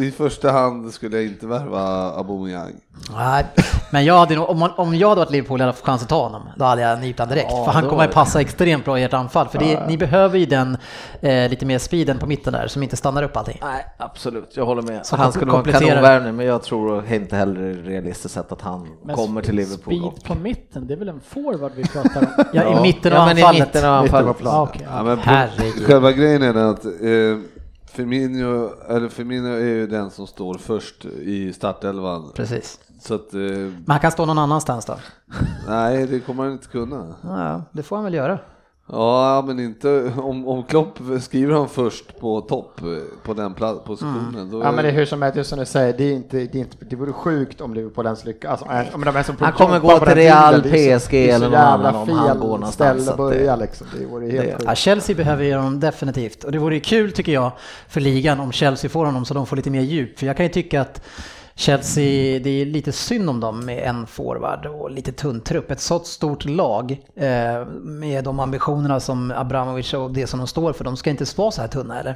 i 0.03 0.13
första 0.17 0.51
hand 0.51 0.93
skulle 0.93 1.15
jag 1.17 1.25
inte 1.25 1.47
värva 1.47 1.81
Aubameyang. 2.17 2.73
Nej, 3.15 3.45
men 3.91 4.05
jag 4.05 4.17
hade 4.19 4.35
nog, 4.35 4.49
om, 4.49 4.59
man, 4.59 4.71
om 4.75 4.95
jag 4.95 5.09
hade 5.09 5.19
varit 5.21 5.31
Liverpool 5.31 5.59
och 5.61 5.65
hade 5.65 5.77
fått 5.77 5.85
chans 5.85 6.03
att 6.03 6.09
ta 6.09 6.23
honom, 6.23 6.41
då 6.57 6.65
hade 6.65 6.81
jag 6.81 6.99
nypt 7.01 7.19
honom 7.19 7.35
direkt. 7.35 7.51
Ja, 7.51 7.65
för 7.65 7.71
han 7.71 7.89
kommer 7.89 8.03
att 8.03 8.09
det. 8.09 8.13
passa 8.13 8.41
extremt 8.41 8.85
bra 8.85 8.99
i 8.99 9.03
ert 9.03 9.13
anfall. 9.13 9.47
För 9.47 9.59
det, 9.59 9.87
ni 9.87 9.97
behöver 9.97 10.39
ju 10.39 10.45
den 10.45 10.77
eh, 11.21 11.49
lite 11.49 11.65
mer 11.65 11.79
speeden 11.79 12.17
på 12.19 12.25
mitten 12.27 12.53
där, 12.53 12.67
som 12.67 12.83
inte 12.83 12.95
stannar 12.97 13.23
upp 13.23 13.37
allting. 13.37 13.59
Nej, 13.63 13.85
absolut. 13.97 14.57
Jag 14.57 14.65
håller 14.65 14.81
med. 14.81 15.05
Så 15.05 15.15
han 15.15 15.31
skulle 15.31 15.51
vara 15.51 15.63
en 15.63 15.71
kanonvärvning, 15.71 16.35
men 16.35 16.45
jag 16.45 16.63
tror 16.63 17.13
inte 17.13 17.35
heller 17.35 17.73
realistiskt 17.73 18.33
sett 18.33 18.51
att 18.51 18.61
han 18.61 18.87
Men 19.03 19.15
kommer 19.15 19.41
till 19.41 19.55
Liverpool. 19.55 19.93
Speed 19.93 20.03
och- 20.03 20.23
på 20.23 20.35
mitten, 20.35 20.87
det 20.87 20.93
är 20.93 20.97
väl 20.97 21.09
en 21.09 21.19
forward 21.19 21.71
vi 21.75 21.83
pratar 21.87 22.21
om? 22.21 22.43
Ja, 22.53 22.79
i 22.79 22.81
mitten 22.81 23.13
av 23.13 23.19
ja, 23.19 23.25
men 23.25 23.37
i 23.37 23.41
anfallet. 23.41 23.67
mitten 23.67 23.89
av 23.89 24.03
Mitten 24.03 24.19
av 24.19 24.27
anfallet. 24.27 24.53
Ah, 24.53 24.61
okej. 24.63 24.87
Ja, 24.91 25.03
men 25.03 25.19
Herregud. 25.19 25.85
själva 25.85 26.11
grejen 26.11 26.41
är 26.43 26.55
att 26.55 26.85
eh, 26.85 26.91
Firmino, 27.91 28.69
eller 28.89 29.09
Firmino 29.09 29.47
är 29.47 29.59
ju 29.59 29.87
den 29.87 30.11
som 30.11 30.27
står 30.27 30.57
först 30.57 31.05
i 31.05 31.53
startelvan. 31.53 32.31
Precis. 32.35 32.79
Så 33.07 33.13
att, 33.15 33.33
eh, 33.33 33.39
Men 33.39 33.83
han 33.87 33.99
kan 33.99 34.11
stå 34.11 34.25
någon 34.25 34.37
annanstans 34.37 34.85
då? 34.85 34.97
nej 35.67 36.07
det 36.07 36.19
kommer 36.19 36.43
han 36.43 36.51
inte 36.51 36.67
kunna. 36.67 37.15
Ja, 37.23 37.61
det 37.71 37.83
får 37.83 37.95
han 37.95 38.05
väl 38.05 38.13
göra. 38.13 38.39
Ja, 38.91 39.43
men 39.47 39.59
inte 39.59 40.13
om, 40.17 40.47
om 40.47 40.63
Klopp 40.63 40.99
skriver 41.21 41.53
han 41.53 41.69
först 41.69 42.19
på 42.19 42.41
topp 42.41 42.81
eh, 42.81 42.87
på 43.23 43.33
den 43.33 43.53
positionen. 43.85 44.51
Då 44.51 44.59
Ja 44.63 44.71
men 44.71 44.83
det 44.83 44.89
är 44.89 44.93
hur 44.93 45.05
som 45.05 45.21
helst, 45.21 45.37
just 45.37 45.49
som 45.49 45.59
du 45.59 45.65
säger, 45.65 45.97
det, 45.97 46.03
är 46.03 46.13
inte, 46.13 46.37
det, 46.37 46.55
är 46.55 46.59
inte, 46.59 46.85
det 46.85 46.95
vore 46.95 47.13
sjukt 47.13 47.61
om 47.61 47.73
Liverpool 47.73 48.05
ens 48.05 48.25
lyckas. 48.25 48.63
Alltså, 48.63 48.95
om 48.95 49.05
de 49.05 49.15
är 49.15 49.23
som 49.23 49.35
Han 49.39 49.53
kommer 49.53 49.79
gå 49.79 49.87
på 49.99 50.05
till 50.05 50.07
den 50.07 50.17
Real, 50.17 50.61
bilden, 50.61 50.99
PSG 50.99 51.13
eller 51.13 51.49
någon 51.49 51.59
annan 51.59 51.95
om 51.95 52.09
han 52.09 52.39
går 52.39 52.47
någonstans, 52.47 52.73
ställe 52.73 53.01
att 53.01 53.09
att 53.09 53.17
det- 53.31 53.37
börja 53.37 53.55
liksom. 53.55 53.87
Det 53.99 54.05
vore 54.05 54.25
helt 54.25 54.59
det-. 54.59 54.65
Ja, 54.65 54.75
Chelsea 54.75 55.15
behöver 55.15 55.43
ju 55.43 55.55
honom 55.55 55.79
definitivt. 55.79 56.43
Och 56.43 56.51
det 56.51 56.59
vore 56.59 56.75
ju 56.75 56.81
kul 56.81 57.11
tycker 57.11 57.31
jag 57.31 57.51
för 57.87 58.01
ligan 58.01 58.39
om 58.39 58.51
Chelsea 58.51 58.89
får 58.89 59.05
honom 59.05 59.25
så 59.25 59.33
de 59.33 59.45
får 59.45 59.55
lite 59.55 59.69
mer 59.69 59.81
djup. 59.81 60.19
För 60.19 60.25
jag 60.25 60.37
kan 60.37 60.45
ju 60.45 60.51
tycka 60.51 60.81
att 60.81 61.01
Chelsea, 61.57 62.39
det 62.39 62.49
är 62.61 62.65
lite 62.65 62.91
synd 62.91 63.29
om 63.29 63.39
dem 63.39 63.65
med 63.65 63.83
en 63.83 64.07
forward 64.07 64.65
och 64.65 64.91
lite 64.91 65.11
tunn 65.11 65.41
trupp. 65.41 65.71
Ett 65.71 65.79
så 65.81 65.99
stort 65.99 66.45
lag 66.45 66.97
eh, 67.15 67.65
med 67.81 68.23
de 68.23 68.39
ambitionerna 68.39 68.99
som 68.99 69.31
Abramovic 69.31 69.93
och 69.93 70.11
det 70.11 70.27
som 70.27 70.39
de 70.39 70.47
står 70.47 70.73
för. 70.73 70.83
De 70.83 70.97
ska 70.97 71.09
inte 71.09 71.25
vara 71.35 71.51
så 71.51 71.61
här 71.61 71.67
tunna 71.67 71.99
eller? 71.99 72.15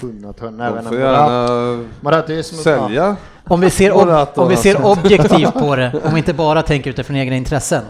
Tunna, 0.00 0.32
tunna. 0.32 0.70
de 0.70 0.82
får 0.84 0.98
gärna 0.98 2.42
som 2.42 2.58
sälja. 2.58 3.16
Om 3.44 3.60
vi 3.60 3.70
ser, 3.70 3.92
ob- 3.92 4.26
om 4.34 4.48
vi 4.48 4.56
ser 4.56 4.86
objektivt 4.86 5.52
på 5.54 5.76
det, 5.76 6.00
om 6.04 6.12
vi 6.12 6.18
inte 6.18 6.34
bara 6.34 6.62
tänker 6.62 6.90
utifrån 6.90 7.16
egna 7.16 7.36
intressen. 7.36 7.82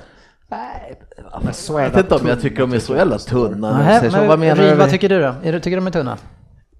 Men 1.42 1.54
så 1.54 1.78
är 1.78 1.82
Jag 1.82 1.90
vet 1.90 1.98
inte 1.98 2.14
om 2.14 2.26
jag 2.26 2.40
tycker 2.40 2.58
de 2.60 2.72
är 2.72 2.78
så 2.78 2.96
jävla 2.96 3.18
tunna. 3.18 4.00
Så, 4.00 4.16
men 4.16 4.28
vad 4.28 4.38
menar 4.38 4.62
du? 4.62 4.74
vad 4.74 4.90
tycker 4.90 5.08
du 5.08 5.20
då? 5.20 5.34
Är 5.42 5.52
du, 5.52 5.60
tycker 5.60 5.76
de 5.76 5.86
är 5.86 5.90
tunna? 5.90 6.18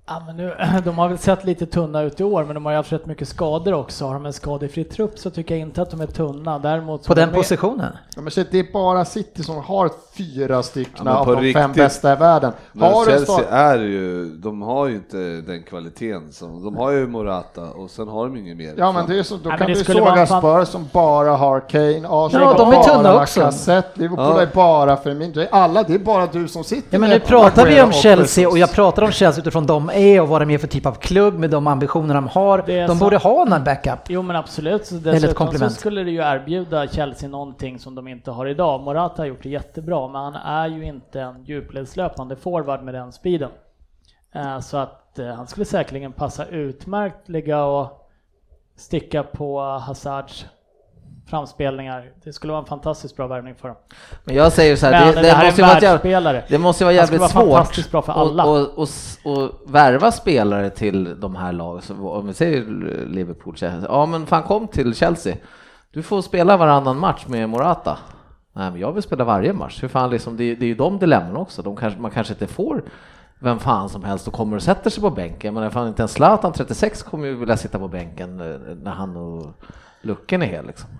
Ja, 0.09 0.23
men 0.27 0.37
nu, 0.37 0.55
de 0.85 0.99
har 0.99 1.09
väl 1.09 1.19
sett 1.19 1.45
lite 1.45 1.67
tunna 1.67 2.03
ut 2.03 2.21
i 2.21 2.25
år, 2.25 2.45
men 2.45 2.55
de 2.55 2.65
har 2.65 2.73
ju 2.73 2.77
haft 2.77 2.93
rätt 2.93 3.07
mycket 3.07 3.29
skador 3.29 3.73
också. 3.75 4.07
Har 4.07 4.15
de 4.15 4.27
en 4.27 4.33
skadefri 4.33 4.85
trupp 4.85 5.19
så 5.19 5.31
tycker 5.31 5.55
jag 5.55 5.61
inte 5.63 5.83
att 5.83 5.91
de 5.91 6.01
är 6.01 6.07
tunna. 6.07 6.59
Däremot 6.59 7.07
På 7.07 7.15
den 7.15 7.29
de 7.29 7.35
positionen? 7.35 7.93
Ja, 8.17 8.21
men 8.23 8.31
shit, 8.31 8.49
det 8.51 8.59
är 8.59 8.73
bara 8.73 9.05
City 9.05 9.43
som 9.43 9.57
har 9.57 9.91
fyra 10.17 10.63
stycken 10.63 11.07
Ja, 11.07 11.13
av 11.19 11.27
de 11.27 11.33
fem 11.35 11.43
riktigt. 11.43 11.75
bästa 11.85 12.13
i 12.13 12.17
världen. 12.17 12.53
Har 12.81 13.05
Chelsea 13.05 13.49
är 13.51 13.79
ju, 13.79 14.25
de 14.37 14.63
har 14.63 14.87
ju 14.87 14.95
inte 14.95 15.17
den 15.47 15.63
kvaliteten 15.63 16.33
som, 16.33 16.65
de 16.65 16.77
har 16.77 16.91
ju 16.91 17.07
Morata 17.07 17.63
och 17.63 17.91
sen 17.91 18.09
har 18.09 18.25
de 18.27 18.37
inget 18.37 18.57
mer. 18.57 18.75
Ja 18.79 18.93
men 18.93 19.07
det 19.07 19.19
är 19.19 19.23
så, 19.23 19.37
då 19.37 19.49
men 19.49 19.59
kan 19.59 19.67
det 19.67 19.73
du 19.75 19.85
skulle 19.85 19.99
såga 19.99 20.11
vara 20.15 20.27
fan- 20.27 20.41
Spurs 20.65 20.69
som 20.73 20.89
bara 20.93 21.31
har 21.31 21.61
Kane, 21.61 22.03
Arsenal 22.09 22.55
Ja, 22.59 22.65
de 22.65 22.73
är 22.73 22.83
tunna 22.83 23.03
bara 23.03 23.23
också. 23.23 23.41
Lacazette, 23.41 23.89
Liverpool 24.01 24.25
Ja. 24.37 24.43
är 24.43 24.49
bara 24.55 24.97
Firmino. 24.97 25.43
Alla, 25.51 25.83
det 25.83 25.95
är 25.95 25.99
bara 25.99 26.27
du 26.27 26.49
som 26.49 26.65
sitter 26.65 26.89
Ja 26.91 26.99
men 26.99 27.11
nu 27.11 27.21
pratar 27.21 27.67
vi 27.67 27.83
om 27.83 27.93
Chelsea 27.93 28.49
och 28.49 28.59
jag 28.59 28.73
pratar 28.73 29.03
om 29.03 29.11
Chelsea 29.11 29.41
utifrån 29.43 29.67
de 29.67 29.91
är 29.97 30.21
och 30.21 30.29
vad 30.29 30.43
de 30.43 30.51
är 30.51 30.59
för 30.59 30.67
typ 30.69 30.87
av 30.87 30.93
klubb 30.93 31.35
med 31.39 31.51
de 31.51 31.67
ambitioner 31.67 32.15
de 32.15 32.29
har. 32.29 32.63
De 32.67 32.89
så- 32.89 33.05
borde 33.05 33.17
ha 33.17 33.55
en 33.57 33.65
backup. 33.65 33.99
Jo 34.09 34.23
men 34.23 34.37
absolut, 34.37 34.91
dessutom 35.05 35.53
så 35.53 35.71
skulle 35.71 36.05
det 36.05 36.11
ju 36.11 36.19
erbjuda 36.23 36.87
Chelsea 36.89 37.29
någonting 37.29 37.79
som 37.79 37.95
de 37.95 38.09
inte 38.09 38.31
har 38.31 38.47
idag. 38.47 38.81
Morata 38.81 39.23
har 39.23 39.27
gjort 39.27 39.43
det 39.43 39.49
jättebra, 39.49 40.09
men 40.09 40.23
han 40.23 40.35
är 40.35 40.69
ju 40.69 40.85
inte 40.85 41.21
en 41.21 41.45
djupledslöpande 41.45 42.37
forward 42.37 42.83
med 42.83 42.95
den 42.95 43.13
speeden. 43.13 43.51
Eh, 44.35 44.61
Så 44.61 44.77
att 44.77 45.19
eh, 45.19 45.27
han 45.27 45.47
skulle 45.47 45.65
säkerligen 45.67 46.13
passa 46.13 46.47
utmärkt 46.47 47.29
ligga 47.29 47.65
och 47.65 48.09
sticka 48.77 49.23
på 49.23 49.61
Hazards 49.61 50.47
framspelningar. 51.27 52.11
Det 52.25 52.33
skulle 52.33 52.53
vara 52.53 52.61
en 52.61 52.67
fantastiskt 52.67 53.17
bra 53.17 53.27
värvning 53.27 53.55
för 53.55 53.69
dem. 53.69 53.77
Men 54.25 54.35
jag 54.35 54.53
säger 54.53 54.77
så 54.77 54.87
här, 54.87 54.93
Men 54.93 55.15
det, 55.15 55.21
det, 55.21 55.23
det, 55.23 55.33
här 55.33 55.47
måste 55.47 55.63
vara 55.63 55.81
jävla, 55.81 56.43
det 56.49 56.59
måste 56.59 56.85
vara 56.85 56.95
jävligt 56.95 57.21
vara 57.21 57.31
svårt 57.31 57.43
fantastiskt 57.43 57.91
bra 57.91 58.03
för 58.03 58.13
alla. 58.13 58.45
Och, 58.45 58.59
och, 58.59 58.89
och, 59.25 59.33
och 59.33 59.51
värva 59.67 60.13
spelare 60.13 60.71
till 60.71 61.21
de 61.21 61.37
här 61.37 61.53
lagen, 61.53 61.83
om 62.01 62.27
vi 62.27 62.35
säger 62.35 62.65
Liverpool, 63.07 63.57
Chelsea. 63.57 63.89
ja 63.89 64.07
men 64.07 64.27
fan 64.27 64.43
kom 64.43 64.69
till 64.69 64.95
Chelsea. 64.95 65.37
Du 65.91 66.03
får 66.03 66.23
spela 66.23 66.57
varannan 66.57 66.99
match 66.99 67.27
med 67.27 67.49
Morata. 67.49 67.99
Nej 68.53 68.71
men 68.71 68.81
jag 68.81 68.93
vill 68.93 69.03
spela 69.03 69.25
varje 69.25 69.53
match. 69.53 69.83
Hur 69.83 69.89
fan 69.89 70.11
liksom, 70.11 70.37
det, 70.37 70.55
det 70.55 70.65
är 70.65 70.69
ju 70.69 70.75
de 70.75 70.99
dilemman 70.99 71.37
också. 71.37 71.63
De 71.63 71.77
kanske, 71.77 72.01
man 72.01 72.11
kanske 72.11 72.33
inte 72.33 72.47
får 72.47 72.83
vem 73.39 73.59
fan 73.59 73.89
som 73.89 74.05
helst 74.05 74.29
och 74.29 74.35
kommer 74.35 74.57
och 74.57 74.63
sätter 74.63 74.91
sig 74.91 75.03
på 75.03 75.11
bänken. 75.11 75.55
Men 75.55 75.71
fan 75.71 75.89
inte 75.89 76.03
en 76.03 76.09
Zlatan 76.09 76.53
36 76.53 77.03
kommer 77.03 77.27
ju 77.27 77.35
vilja 77.35 77.57
sitta 77.57 77.79
på 77.79 77.89
bänken 77.89 78.41
eh, 78.41 78.77
när 78.83 78.91
han 78.91 79.17
och 79.17 79.47
Luckan 80.01 80.43
är 80.43 80.47
hel 80.47 80.67
liksom. 80.67 80.91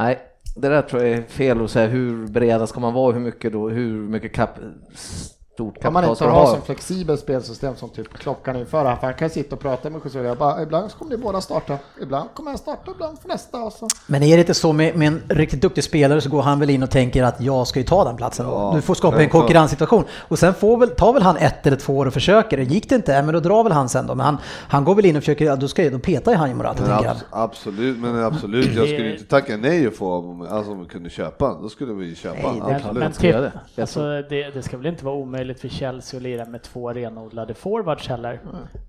Nej, 0.00 0.18
det 0.56 0.68
där 0.68 0.82
tror 0.82 1.02
jag 1.02 1.12
är 1.12 1.22
fel 1.22 1.64
att 1.64 1.70
säga. 1.70 1.88
Hur 1.88 2.26
breda 2.26 2.66
ska 2.66 2.80
man 2.80 2.94
vara? 2.94 3.12
Hur 3.12 3.20
mycket 3.20 3.52
då? 3.52 3.68
Hur 3.68 4.08
mycket 4.08 4.34
kap 4.34 4.58
stort 5.60 5.82
Kan 5.82 5.92
man 5.92 6.02
kapital 6.02 6.10
inte 6.10 6.16
ska 6.16 6.26
du 6.26 6.32
ha 6.32 6.40
ha? 6.40 6.54
som 6.54 6.62
flexibelt 6.62 7.20
spelsystem 7.20 7.76
som 7.76 7.88
typ 7.88 8.12
klockan 8.12 8.56
inför 8.56 8.84
här, 8.84 8.96
för 8.96 9.06
han 9.06 9.14
kan 9.14 9.30
sitta 9.30 9.54
och 9.56 9.62
prata 9.62 9.90
med 9.90 10.00
José 10.04 10.34
bara 10.34 10.62
ibland 10.62 10.92
kommer 10.92 11.10
ni 11.10 11.16
båda 11.16 11.40
starta, 11.40 11.78
ibland 12.02 12.28
kommer 12.34 12.50
han 12.50 12.58
starta, 12.58 12.90
ibland 12.90 13.18
för 13.18 13.28
nästa 13.28 13.62
och 13.62 13.72
så. 13.72 13.88
Men 14.06 14.22
är 14.22 14.36
det 14.36 14.40
inte 14.40 14.54
så 14.54 14.72
med, 14.72 14.96
med 14.96 15.08
en 15.08 15.22
riktigt 15.28 15.62
duktig 15.62 15.84
spelare 15.84 16.20
så 16.20 16.30
går 16.30 16.42
han 16.42 16.60
väl 16.60 16.70
in 16.70 16.82
och 16.82 16.90
tänker 16.90 17.22
att 17.22 17.40
jag 17.40 17.66
ska 17.66 17.78
ju 17.78 17.84
ta 17.84 18.04
den 18.04 18.16
platsen. 18.16 18.46
Ja, 18.46 18.72
du 18.74 18.82
får 18.82 18.94
skapa 18.94 19.22
en 19.22 19.28
konkurrenssituation. 19.28 20.04
Och 20.28 20.38
sen 20.38 20.54
får 20.54 20.76
väl, 20.76 20.90
tar 20.90 21.12
väl 21.12 21.22
han 21.22 21.36
ett 21.36 21.66
eller 21.66 21.76
två 21.76 21.96
år 21.98 22.06
och 22.06 22.12
försöker. 22.12 22.58
Gick 22.58 22.88
det 22.88 22.94
inte, 22.94 23.22
men 23.22 23.34
då 23.34 23.40
drar 23.40 23.64
väl 23.64 23.72
han 23.72 23.88
sen 23.88 24.06
då. 24.06 24.14
Men 24.14 24.26
han, 24.26 24.38
han 24.68 24.84
går 24.84 24.94
väl 24.94 25.06
in 25.06 25.16
och 25.16 25.22
försöker, 25.22 25.44
ja, 25.44 25.56
då, 25.56 25.68
ska, 25.68 25.90
då 25.90 25.98
petar 25.98 26.32
ju 26.32 26.38
han 26.38 26.48
ju 26.48 26.54
Morata 26.54 26.82
Men 26.82 26.90
tänker 26.90 27.10
abs- 27.10 27.24
absolut, 27.30 27.98
men 27.98 28.24
absolut, 28.24 28.74
jag 28.74 28.86
skulle 28.88 29.12
inte 29.12 29.24
tacka 29.24 29.56
nej 29.56 29.88
och 29.88 29.94
få 29.94 30.14
om, 30.14 30.42
alltså, 30.50 30.72
om 30.72 30.80
vi 30.80 30.86
kunde 30.86 31.10
köpa, 31.10 31.58
då 31.62 31.68
skulle 31.68 31.92
vi 31.92 32.14
köpa. 32.14 32.52
Nej, 32.52 32.74
absolut. 32.74 32.98
Men 32.98 33.12
det. 33.20 33.52
Jag 33.74 33.82
alltså, 33.82 34.00
det, 34.28 34.50
det 34.54 34.62
ska 34.62 34.76
väl 34.76 34.86
inte 34.86 35.04
vara 35.04 35.14
omöjligt 35.14 35.49
för 35.58 35.68
Chelsea 35.68 36.18
att 36.18 36.22
lira 36.22 36.44
med 36.44 36.62
två 36.62 36.92
renodlade 36.92 37.54
forwards 37.54 38.08
heller. 38.08 38.40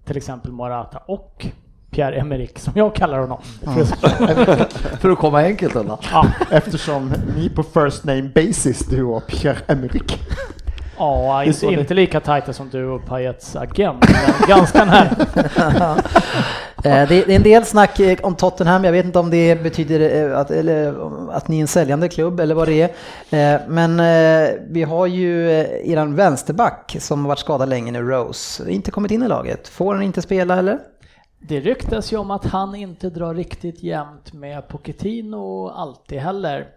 Till 0.06 0.18
exempel 0.18 0.52
Morata 0.52 0.98
och 0.98 1.46
Pierre-Emerick 1.92 2.60
som 2.60 2.74
jag 2.76 2.96
kallar 2.96 3.20
honom. 3.20 3.42
För 5.00 5.10
att 5.10 5.18
komma 5.18 5.40
enkelt 5.44 5.76
undan. 5.76 5.98
Ja, 6.12 6.28
Eftersom 6.52 7.14
ni 7.38 7.50
på 7.50 7.64
first 7.64 8.04
name 8.04 8.22
basis, 8.36 8.80
du 8.80 9.04
och 9.04 9.24
Pierre-Emerick. 9.28 10.20
Ja 11.02 11.44
inte, 11.44 11.66
inte 11.66 11.94
lika 11.94 12.20
tajta 12.20 12.54
som 12.54 12.70
du 12.70 12.86
och 12.86 13.06
Payets 13.06 13.56
agent, 13.56 14.06
men 14.10 14.48
ganska 14.48 14.86
nära. 14.86 15.98
Eh, 16.84 17.08
Det 17.08 17.16
är 17.16 17.30
en 17.30 17.44
del 17.44 17.66
snack 17.66 18.00
eh, 18.00 18.18
om 18.24 18.36
Tottenham, 18.36 18.84
jag 18.84 18.92
vet 18.92 19.06
inte 19.06 19.20
om 19.20 19.30
det 19.30 19.64
betyder 19.64 20.30
eh, 20.30 20.40
att, 20.40 20.52
eller, 20.52 20.96
att 21.32 21.48
ni 21.48 21.58
är 21.58 21.62
en 21.62 21.68
säljande 21.68 22.10
klubb 22.10 22.40
eller 22.40 22.56
vad 22.56 22.68
det 22.68 22.82
är. 23.30 23.68
Men 23.68 23.98
vi 24.74 24.84
har 24.84 25.08
ju 25.08 25.50
eran 25.84 26.16
vänsterback 26.16 26.96
som 27.00 27.22
har 27.22 27.28
varit 27.28 27.40
skadad 27.40 27.70
länge 27.70 27.92
nu, 27.92 28.02
Rose, 28.02 28.72
inte 28.72 28.92
kommit 28.92 29.12
in 29.12 29.24
i 29.24 29.28
laget. 29.28 29.68
Får 29.68 29.94
han 29.94 30.04
inte 30.04 30.22
spela 30.22 30.58
eller? 30.58 30.80
Det 31.40 31.60
ryktas 31.60 32.14
ju 32.14 32.18
om 32.18 32.32
att 32.32 32.46
han 32.46 32.76
inte 32.76 33.10
drar 33.10 33.34
riktigt 33.34 33.84
jämnt 33.84 34.34
med 34.34 34.68
Pochettino 34.68 35.68
alltid 35.68 36.20
heller. 36.20 36.68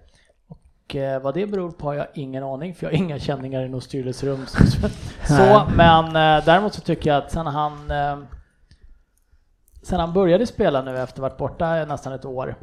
Och 0.89 0.97
eh, 0.97 1.23
vad 1.23 1.35
det 1.35 1.47
beror 1.47 1.71
på 1.71 1.87
har 1.87 1.95
jag 1.95 2.07
ingen 2.15 2.43
aning, 2.45 2.75
för 2.75 2.87
jag 2.87 2.93
har 2.93 2.97
inga 3.05 3.19
känningar 3.19 3.63
i 3.65 3.69
något 3.69 3.85
styrelserum. 3.85 4.47
så, 5.29 5.63
men 5.77 6.05
eh, 6.07 6.45
däremot 6.45 6.75
så 6.75 6.81
tycker 6.81 7.11
jag 7.11 7.17
att 7.25 7.31
sen 7.33 7.47
han 7.47 7.91
eh, 7.91 8.17
sen 9.83 10.01
han 10.01 10.13
började 10.13 10.47
spela 10.47 10.83
nu 10.83 10.91
efter 10.91 11.03
att 11.03 11.17
ha 11.19 11.23
varit 11.23 11.39
borta 11.39 11.85
nästan 11.85 12.13
ett 12.13 12.25
år 12.25 12.57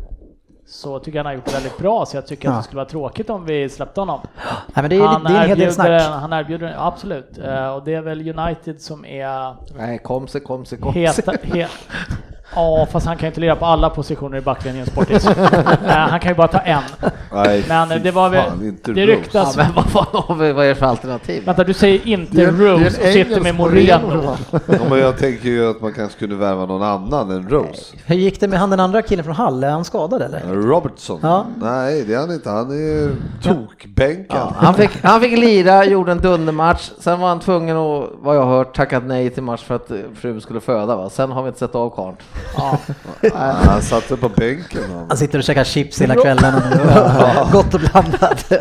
så 0.68 1.00
tycker 1.00 1.18
jag 1.18 1.24
han 1.24 1.26
har 1.26 1.34
gjort 1.34 1.46
det 1.46 1.54
väldigt 1.54 1.78
bra, 1.78 2.06
så 2.06 2.18
jag 2.18 2.28
tycker 2.28 2.50
att 2.50 2.54
Ja. 2.54 2.58
det 2.58 2.64
skulle 2.64 2.78
vara 2.78 2.90
tråkigt 2.90 3.30
om 3.30 3.46
vi 3.46 3.70
släppte 3.70 4.02
honom. 4.02 4.20
Nej, 4.46 4.56
men 4.76 4.90
det 4.90 4.96
är, 4.96 5.02
han, 5.08 5.24
det 5.24 5.30
är 5.34 5.50
erbjuder, 5.50 6.10
han 6.10 6.34
erbjuder, 6.34 6.76
absolut, 6.78 7.38
Eh, 7.38 7.68
och 7.68 7.84
det 7.84 7.94
är 7.94 8.02
väl 8.02 8.40
United 8.40 8.82
som 8.82 9.06
är 9.06 9.56
Nej, 9.78 9.98
kom 10.00 10.28
sig, 10.28 10.42
kom 10.42 10.66
sig, 10.66 10.78
kom 10.80 10.94
sig. 10.94 11.02
Heta, 11.02 11.32
he, 11.44 11.68
ja, 12.56 12.88
fast 12.92 13.06
han 13.08 13.16
kan 13.18 13.22
ju 13.22 13.28
inte 13.28 13.42
lira 13.42 13.56
på 13.56 13.66
alla 13.66 13.90
positioner 13.90 14.38
i 14.38 14.42
backlinjen 14.42 14.86
Sportis. 14.86 15.28
Eh, 15.86 15.98
han 15.98 16.20
kan 16.20 16.32
ju 16.32 16.36
bara 16.36 16.48
ta 16.48 16.58
en. 16.60 16.82
Nej, 17.34 17.66
Men 17.68 17.90
fy 17.90 18.00
det 18.00 18.12
var 18.12 18.30
väl- 18.30 18.44
fan, 18.50 18.66
inte 18.66 18.92
det 18.92 19.06
ryktas- 19.06 19.54
Ja, 19.58 19.64
men 19.64 19.74
vad 19.76 19.86
fan 19.86 20.06
har 20.28 20.36
vi, 20.36 20.52
vad 20.52 20.66
är 20.66 20.70
det 20.70 20.76
för 20.76 20.86
alternativ? 20.86 21.46
Vänta, 21.46 21.64
du 21.64 21.74
säger 21.74 22.08
inte 22.08 22.36
Det 22.36 22.44
är- 22.44 22.52
det 22.52 22.68
är 22.68 22.72
en 22.74 22.80
Rose 22.84 23.08
och 23.08 23.14
sitter 23.14 23.42
med 23.42 23.56
Moreno. 23.56 24.36
Ja, 24.52 24.60
men 24.90 25.00
jag 25.00 25.18
tänker 25.18 25.50
ju 25.50 25.70
att 25.70 25.82
man 25.82 25.94
kanske 25.94 26.20
kunde 26.20 26.36
värva 26.36 26.66
någon 26.66 26.84
annan 26.84 27.32
än 27.32 27.50
Rose. 27.50 27.96
Hur 28.06 28.16
gick 28.16 28.40
det 28.40 28.48
med 28.48 28.60
han 28.60 28.70
den 28.70 28.80
andra 28.80 29.02
killen 29.02 29.26
från 29.26 29.36
Hall? 29.36 29.64
Är 29.64 29.70
han 29.70 29.86
skadad 29.86 30.22
eller? 30.22 30.42
Robertson? 30.54 31.20
Ja. 31.24 31.46
Nej, 31.62 32.04
det 32.04 32.14
är 32.14 32.20
han 32.20 32.32
inte. 32.34 32.50
Han 32.50 32.72
är 32.72 33.12
tokbänkad. 33.44 34.54
Han 34.56 34.74
fick, 34.74 34.92
han 35.04 35.22
fick 35.22 35.38
lira, 35.38 35.86
gjorde 35.86 36.12
en 36.12 36.18
dundermatch, 36.22 36.92
sen 37.00 37.20
var 37.20 37.28
han 37.28 37.40
tvungen 37.40 37.78
att, 37.78 38.10
vad 38.22 38.36
jag 38.36 38.42
har 38.44 38.58
hört, 38.58 38.76
tackat 38.76 39.04
nej 39.06 39.30
till 39.30 39.44
match 39.44 39.64
för 39.64 39.76
att 39.76 39.92
eh, 39.92 39.98
frun 40.16 40.42
skulle 40.42 40.60
föda 40.60 40.96
va. 40.96 41.10
Sen 41.10 41.32
har 41.32 41.44
vi 41.44 41.48
inte 41.48 41.60
sett 41.60 41.76
av 41.76 41.90
karln. 41.90 42.16
Ja. 42.58 42.78
Han 43.64 43.82
satt 43.82 44.04
sig 44.04 44.18
på 44.18 44.30
bänken. 44.30 44.82
Han. 44.96 45.06
Han 45.10 45.18
sitter 45.18 45.38
och 45.38 45.44
käkar 45.44 45.64
chips 45.64 46.02
hela 46.02 46.16
kvällen. 46.16 46.54
och- 47.44 47.52
Gott 47.52 47.74
och 47.74 47.80
blandat. 47.80 48.52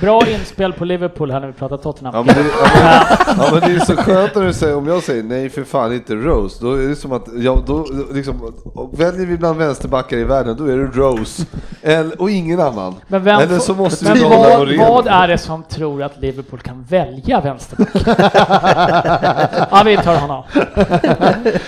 Bra 0.00 0.22
inspel 0.28 0.72
på 0.72 0.84
Liverpool 0.84 1.30
här 1.30 1.40
när 1.40 1.46
vi 1.46 1.52
pratar 1.52 1.76
Tottenham. 1.76 2.14
Ja 2.14 2.22
men, 2.22 2.34
det, 2.34 2.50
ja, 2.60 2.68
men, 2.74 3.36
ja 3.44 3.48
men 3.52 3.60
det 3.60 3.82
är 3.82 3.84
så 3.84 3.96
skönt 3.96 4.34
när 4.34 4.42
du 4.42 4.52
säger, 4.52 4.76
om 4.76 4.86
jag 4.88 5.02
säger 5.02 5.22
nej 5.22 5.50
för 5.50 5.64
fan 5.64 5.92
inte 5.92 6.14
Rose, 6.14 6.58
då 6.64 6.72
är 6.74 6.88
det 6.88 6.96
som 6.96 7.12
att, 7.12 7.26
ja 7.34 7.62
då 7.66 7.86
liksom, 8.12 8.54
väljer 8.92 9.26
vi 9.26 9.36
bland 9.38 9.58
vänsterbackar 9.58 10.16
i 10.16 10.24
världen, 10.24 10.56
då 10.58 10.64
är 10.66 10.76
det 10.76 10.84
Rose. 10.86 11.42
Eller, 11.82 12.20
och 12.20 12.30
ingen 12.30 12.60
annan. 12.60 12.94
Men, 13.08 13.24
vem 13.24 13.40
Eller 13.40 13.58
så 13.58 13.74
måste 13.74 14.04
men 14.04 14.14
vi 14.14 14.22
vad, 14.24 14.78
vad 14.78 15.06
är 15.06 15.28
det 15.28 15.38
som 15.38 15.62
tror 15.62 16.02
att 16.02 16.20
Liverpool 16.20 16.60
kan 16.60 16.82
välja 16.88 17.40
vänsterback? 17.40 17.88
ja, 19.70 19.82
vi 19.84 19.96
tar 19.96 20.16
honom. 20.16 20.42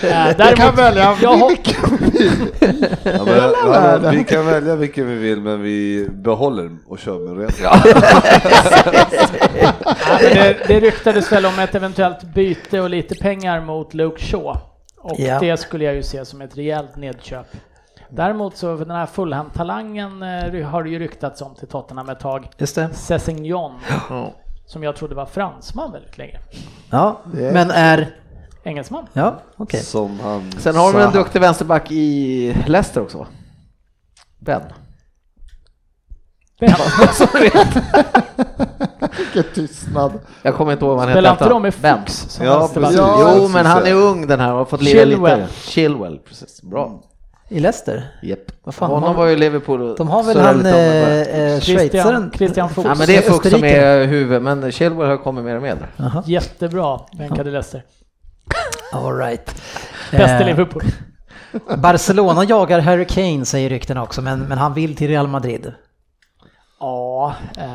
Eh, 0.05 0.27
Vi 0.27 0.33
kan 0.33 0.33
däremot- 0.37 0.77
välja 0.77 1.15
jag 1.21 1.39
vilken 1.55 1.97
vi 1.97 2.19
vill. 2.19 2.87
Ja, 3.03 3.25
men, 3.25 3.73
hallå, 3.73 4.09
vi 4.11 4.23
kan 4.23 4.45
välja 4.45 4.75
vilken 4.75 5.07
vi 5.07 5.15
vill, 5.15 5.41
men 5.41 5.61
vi 5.61 6.07
behåller 6.11 6.77
och 6.87 6.99
kör 6.99 7.19
med 7.19 7.29
Moreno. 7.35 7.51
Ja, 10.07 10.19
men 10.21 10.33
det, 10.33 10.57
det 10.67 10.79
ryktades 10.79 11.31
väl 11.31 11.45
om 11.45 11.59
ett 11.59 11.75
eventuellt 11.75 12.23
byte 12.23 12.81
och 12.81 12.89
lite 12.89 13.15
pengar 13.15 13.61
mot 13.61 13.93
Luke 13.93 14.21
Shaw. 14.23 14.57
Och 14.97 15.19
Ja. 15.19 15.39
det 15.39 15.57
skulle 15.57 15.85
jag 15.85 15.95
ju 15.95 16.03
se 16.03 16.25
som 16.25 16.41
ett 16.41 16.57
rejält 16.57 16.95
nedköp. 16.95 17.45
Däremot 18.09 18.57
så 18.57 18.77
för 18.77 18.85
den 18.85 18.95
här 18.95 19.05
Fulham-talangen 19.05 20.23
eh, 20.23 20.65
har 20.67 20.83
det 20.83 20.89
ju 20.89 20.99
ryktats 20.99 21.41
om 21.41 21.55
till 21.55 21.67
Tottenham 21.67 22.09
ett 22.09 22.19
tag. 22.19 22.49
Just 22.57 22.75
det. 22.75 22.89
Sessegnon, 22.93 23.71
som 24.65 24.83
jag 24.83 24.95
trodde 24.95 25.15
var 25.15 25.25
fransman 25.25 25.91
väldigt 25.91 26.17
länge. 26.17 26.39
Ja, 26.91 27.21
men 27.33 27.71
är... 27.71 28.15
Engelsman. 28.65 29.07
Ja, 29.13 29.41
okej. 29.57 29.79
Som 29.83 30.19
han 30.19 30.51
Sen 30.59 30.75
har 30.75 30.93
vi 30.93 31.01
en 31.01 31.11
sa. 31.11 31.17
duktig 31.17 31.39
vänsterback 31.41 31.91
i 31.91 32.55
Leicester 32.67 33.01
också 33.01 33.17
va? 33.17 33.27
Ben. 34.39 34.61
Ben. 36.59 36.69
Vilken 39.17 39.43
tystnad. 39.53 40.19
Jag 40.41 40.55
kommer 40.55 40.71
inte 40.71 40.85
ihåg 40.85 40.95
vad 40.95 41.03
han 41.05 41.13
Spelar 41.13 41.31
heter. 41.31 41.45
inte 41.45 41.53
de 41.53 41.61
med 41.61 41.73
Ben. 41.81 41.99
Fuchs 42.05 42.29
som 42.29 42.45
Ja, 42.45 42.59
vänsterback? 42.59 42.89
precis. 42.89 42.99
Ja, 43.05 43.33
Jo, 43.37 43.47
men 43.47 43.65
han 43.65 43.85
är 43.85 43.93
ung 43.93 44.27
den 44.27 44.39
här 44.39 44.51
och 44.51 44.57
har 44.57 44.65
fått 44.65 44.81
lira 44.81 44.99
Chilwell. 45.05 45.39
lite. 45.39 45.53
Chilwell, 45.53 46.19
precis. 46.27 46.61
Bra. 46.61 47.01
I 47.49 47.59
Leicester? 47.59 48.03
Japp. 48.23 48.39
Vad 48.63 48.75
fan, 48.75 48.89
Honom 48.89 49.07
har- 49.09 49.13
var 49.15 49.25
ju 49.25 49.35
Liverpool 49.35 49.81
och 49.81 49.97
De 49.97 50.07
har 50.07 50.23
väl 50.23 50.33
surrade 50.35 50.47
han 50.47 50.57
lite 50.57 50.69
om 50.69 50.75
det. 50.75 51.25
eh, 51.25 51.53
eh, 51.53 51.59
Christian, 51.59 51.89
schweizaren? 51.89 52.31
Christian 52.35 52.69
Fuchs. 52.69 52.85
Ja 52.87 52.95
men 52.95 53.07
det 53.07 53.15
är 53.17 53.21
Fuchs 53.21 53.27
som 53.49 53.53
Österrike. 53.53 53.81
är 53.81 54.05
huvud, 54.05 54.41
men 54.41 54.71
Chilwell 54.71 55.09
har 55.09 55.17
kommit 55.17 55.45
mer 55.45 55.55
och 55.55 55.61
mer. 55.61 55.87
Jaha, 55.97 56.23
Jättebra, 56.25 56.99
bänkade 57.17 57.51
Leicester. 57.51 57.83
all 58.91 59.17
right. 59.17 59.61
Bäst 60.11 60.41
i 60.41 60.43
Liverpool. 60.45 60.83
Barcelona 61.77 62.43
jagar 62.43 62.79
Harry 62.79 63.05
Kane 63.05 63.45
säger 63.45 63.69
ryktena 63.69 64.03
också, 64.03 64.21
men, 64.21 64.39
men 64.39 64.57
han 64.57 64.73
vill 64.73 64.95
till 64.95 65.07
Real 65.07 65.27
Madrid. 65.27 65.73
Ja, 66.79 67.33
eh, 67.57 67.65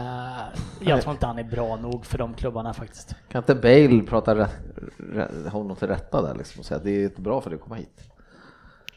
jag 0.80 1.02
tror 1.02 1.12
inte 1.12 1.26
han 1.26 1.38
är 1.38 1.44
bra 1.44 1.76
nog 1.76 2.06
för 2.06 2.18
de 2.18 2.34
klubbarna 2.34 2.72
faktiskt. 2.74 3.14
Kan 3.32 3.38
inte 3.38 3.54
Bale 3.54 4.02
prata 4.02 4.48
honom 5.52 5.76
till 5.76 5.88
rätta 5.88 6.22
där 6.22 6.34
liksom 6.34 6.60
och 6.60 6.66
säga 6.66 6.78
att 6.78 6.84
det 6.84 6.90
är 6.90 7.04
inte 7.04 7.20
bra 7.20 7.40
för 7.40 7.50
dig 7.50 7.56
att 7.56 7.62
komma 7.62 7.76
hit? 7.76 7.98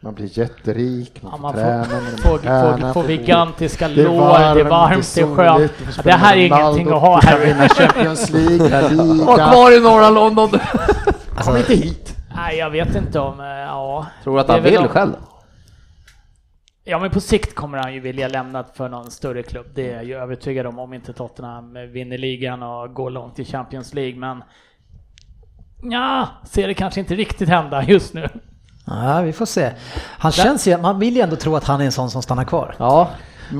Man 0.02 0.14
blir 0.14 0.40
jätterik, 0.40 1.22
man 1.24 1.32
Ja, 1.36 1.38
man 1.42 1.54
träna 1.54 1.84
får, 1.84 1.96
med 1.96 2.04
de 2.14 2.22
får, 2.22 2.38
träna, 2.38 2.78
får, 2.78 2.94
får 2.94 3.02
får- 3.02 3.12
gigantiska 3.12 3.88
Det 3.88 4.02
är 4.02 4.06
lår, 4.06 4.56
det 4.56 4.62
är 4.62 4.64
varmt, 4.70 5.12
det 5.16 5.22
är 5.22 5.36
skönt. 5.36 5.72
det 6.04 6.12
här 6.12 6.36
är 6.38 6.46
ingenting 6.46 6.88
att 6.88 7.02
ha 7.02 7.20
här. 7.22 7.70
Champions 7.70 8.30
League, 8.30 8.70
La 8.70 8.82
Var 8.82 8.90
Liga. 9.36 9.52
kvar 9.52 9.78
i 9.78 9.80
norra 9.80 10.10
London! 10.10 10.50
Kom 11.46 11.58
inte 11.58 11.76
hit. 11.76 12.16
Nej, 12.36 12.58
jag 12.58 12.70
vet 12.70 12.96
inte 12.96 13.20
om, 13.20 13.40
eh, 13.40 13.46
ja. 13.46 14.08
Tror 14.24 14.34
du 14.36 14.40
att 14.42 14.50
är 14.50 14.54
han 14.54 14.64
vill 14.64 14.74
de- 14.74 14.88
själv? 14.88 15.14
Ja, 16.86 17.00
men 17.00 17.12
på 17.12 17.20
sikt 17.20 17.56
kommer 17.56 17.78
han 17.78 17.94
ju 17.94 18.00
vilja 18.00 18.28
lämna 18.28 18.64
för 18.74 18.90
någon 18.90 19.12
större 19.12 19.44
klubb. 19.44 19.66
Det 19.76 19.90
är 19.90 19.96
jag 19.96 20.04
ju 20.06 20.16
övertygad 20.16 20.66
om, 20.68 20.80
om 20.80 20.94
inte 20.94 21.14
Tottenham 21.14 21.74
vinner 21.94 22.18
ligan 22.18 22.64
och 22.64 22.94
går 22.94 23.10
långt 23.10 23.40
i 23.40 23.46
Champions 23.46 23.94
League. 23.94 24.20
Men 24.20 24.44
ja, 25.92 26.28
ser 26.46 26.68
det 26.68 26.74
kanske 26.74 27.00
inte 27.00 27.16
riktigt 27.16 27.50
hända 27.50 27.84
just 27.84 28.14
nu. 28.14 28.30
Ja, 28.86 29.22
vi 29.22 29.34
får 29.34 29.46
se. 29.46 29.72
Han 30.00 30.32
känns 30.32 30.68
ju, 30.68 30.78
man 30.78 31.00
vill 31.00 31.16
ju 31.16 31.22
ändå 31.22 31.36
tro 31.36 31.56
att 31.56 31.64
han 31.64 31.82
är 31.82 31.86
en 31.86 31.92
sån 31.92 32.10
som 32.12 32.22
stannar 32.24 32.44
kvar. 32.44 32.76
Ja. 32.80 33.10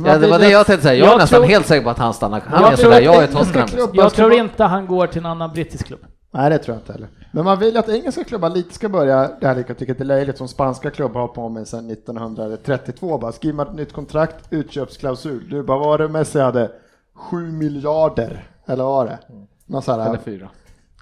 Ja, 0.06 0.18
det 0.18 0.28
var 0.28 0.40
det 0.40 0.50
jag 0.50 0.66
tänkte 0.66 0.88
säga. 0.88 0.96
Jag 1.00 1.08
är 1.08 1.12
Jag 1.12 1.18
nästan 1.20 1.40
tror- 1.40 1.50
helt 1.50 1.66
säker 1.68 1.84
på 1.84 1.90
att 1.90 1.98
han 1.98 2.14
stannar. 2.14 2.42
Han 2.48 2.62
Jag 2.62 2.72
är 2.74 2.76
tror 2.78 2.84
sådär, 2.84 2.98
att 2.98 3.04
jag 3.04 3.24
är 3.24 3.28
Tottenham. 3.28 3.90
Jag 3.94 4.14
tror 4.14 4.34
inte 4.34 4.64
han 4.64 4.88
går 4.88 5.08
till 5.08 5.20
en 5.20 5.26
annan 5.26 5.52
brittisk 5.54 5.88
klubb. 5.88 6.00
Nej, 6.34 6.50
det 6.50 6.58
tror 6.58 6.76
jag 6.76 6.82
inte 6.82 6.94
heller. 6.94 7.08
Men 7.36 7.46
man 7.46 7.60
vill 7.60 7.78
att 7.78 7.90
engelska 7.90 8.24
klubbar 8.24 8.50
lite 8.50 8.74
ska 8.74 8.90
börja 8.90 9.32
det 9.40 9.48
här 9.48 9.56
lika 9.56 9.74
tycker 9.74 9.94
det 9.94 10.04
är 10.04 10.06
löjligt 10.06 10.38
som 10.38 10.48
spanska 10.48 10.92
klubbar 10.92 11.22
har 11.22 11.28
på 11.28 11.50
med 11.50 11.68
sedan 11.68 11.90
1932. 11.90 13.18
Bara 13.18 13.32
skriver 13.32 13.56
man 13.56 13.68
ett 13.68 13.76
nytt 13.76 13.94
kontrakt, 13.94 14.36
utköpsklausul. 14.50 15.50
Du 15.50 15.64
bara, 15.64 15.78
vad 15.78 15.88
var 15.88 15.98
det 15.98 16.08
Messi 16.08 16.40
hade? 16.40 16.72
7 17.14 17.52
miljarder, 17.52 18.48
eller 18.66 18.84
vad 18.84 18.94
var 18.94 19.06
det? 19.06 19.20
Någon 19.66 19.82
sån 19.82 20.00
här, 20.00 20.10
Eller 20.10 20.20
fyra. 20.20 20.50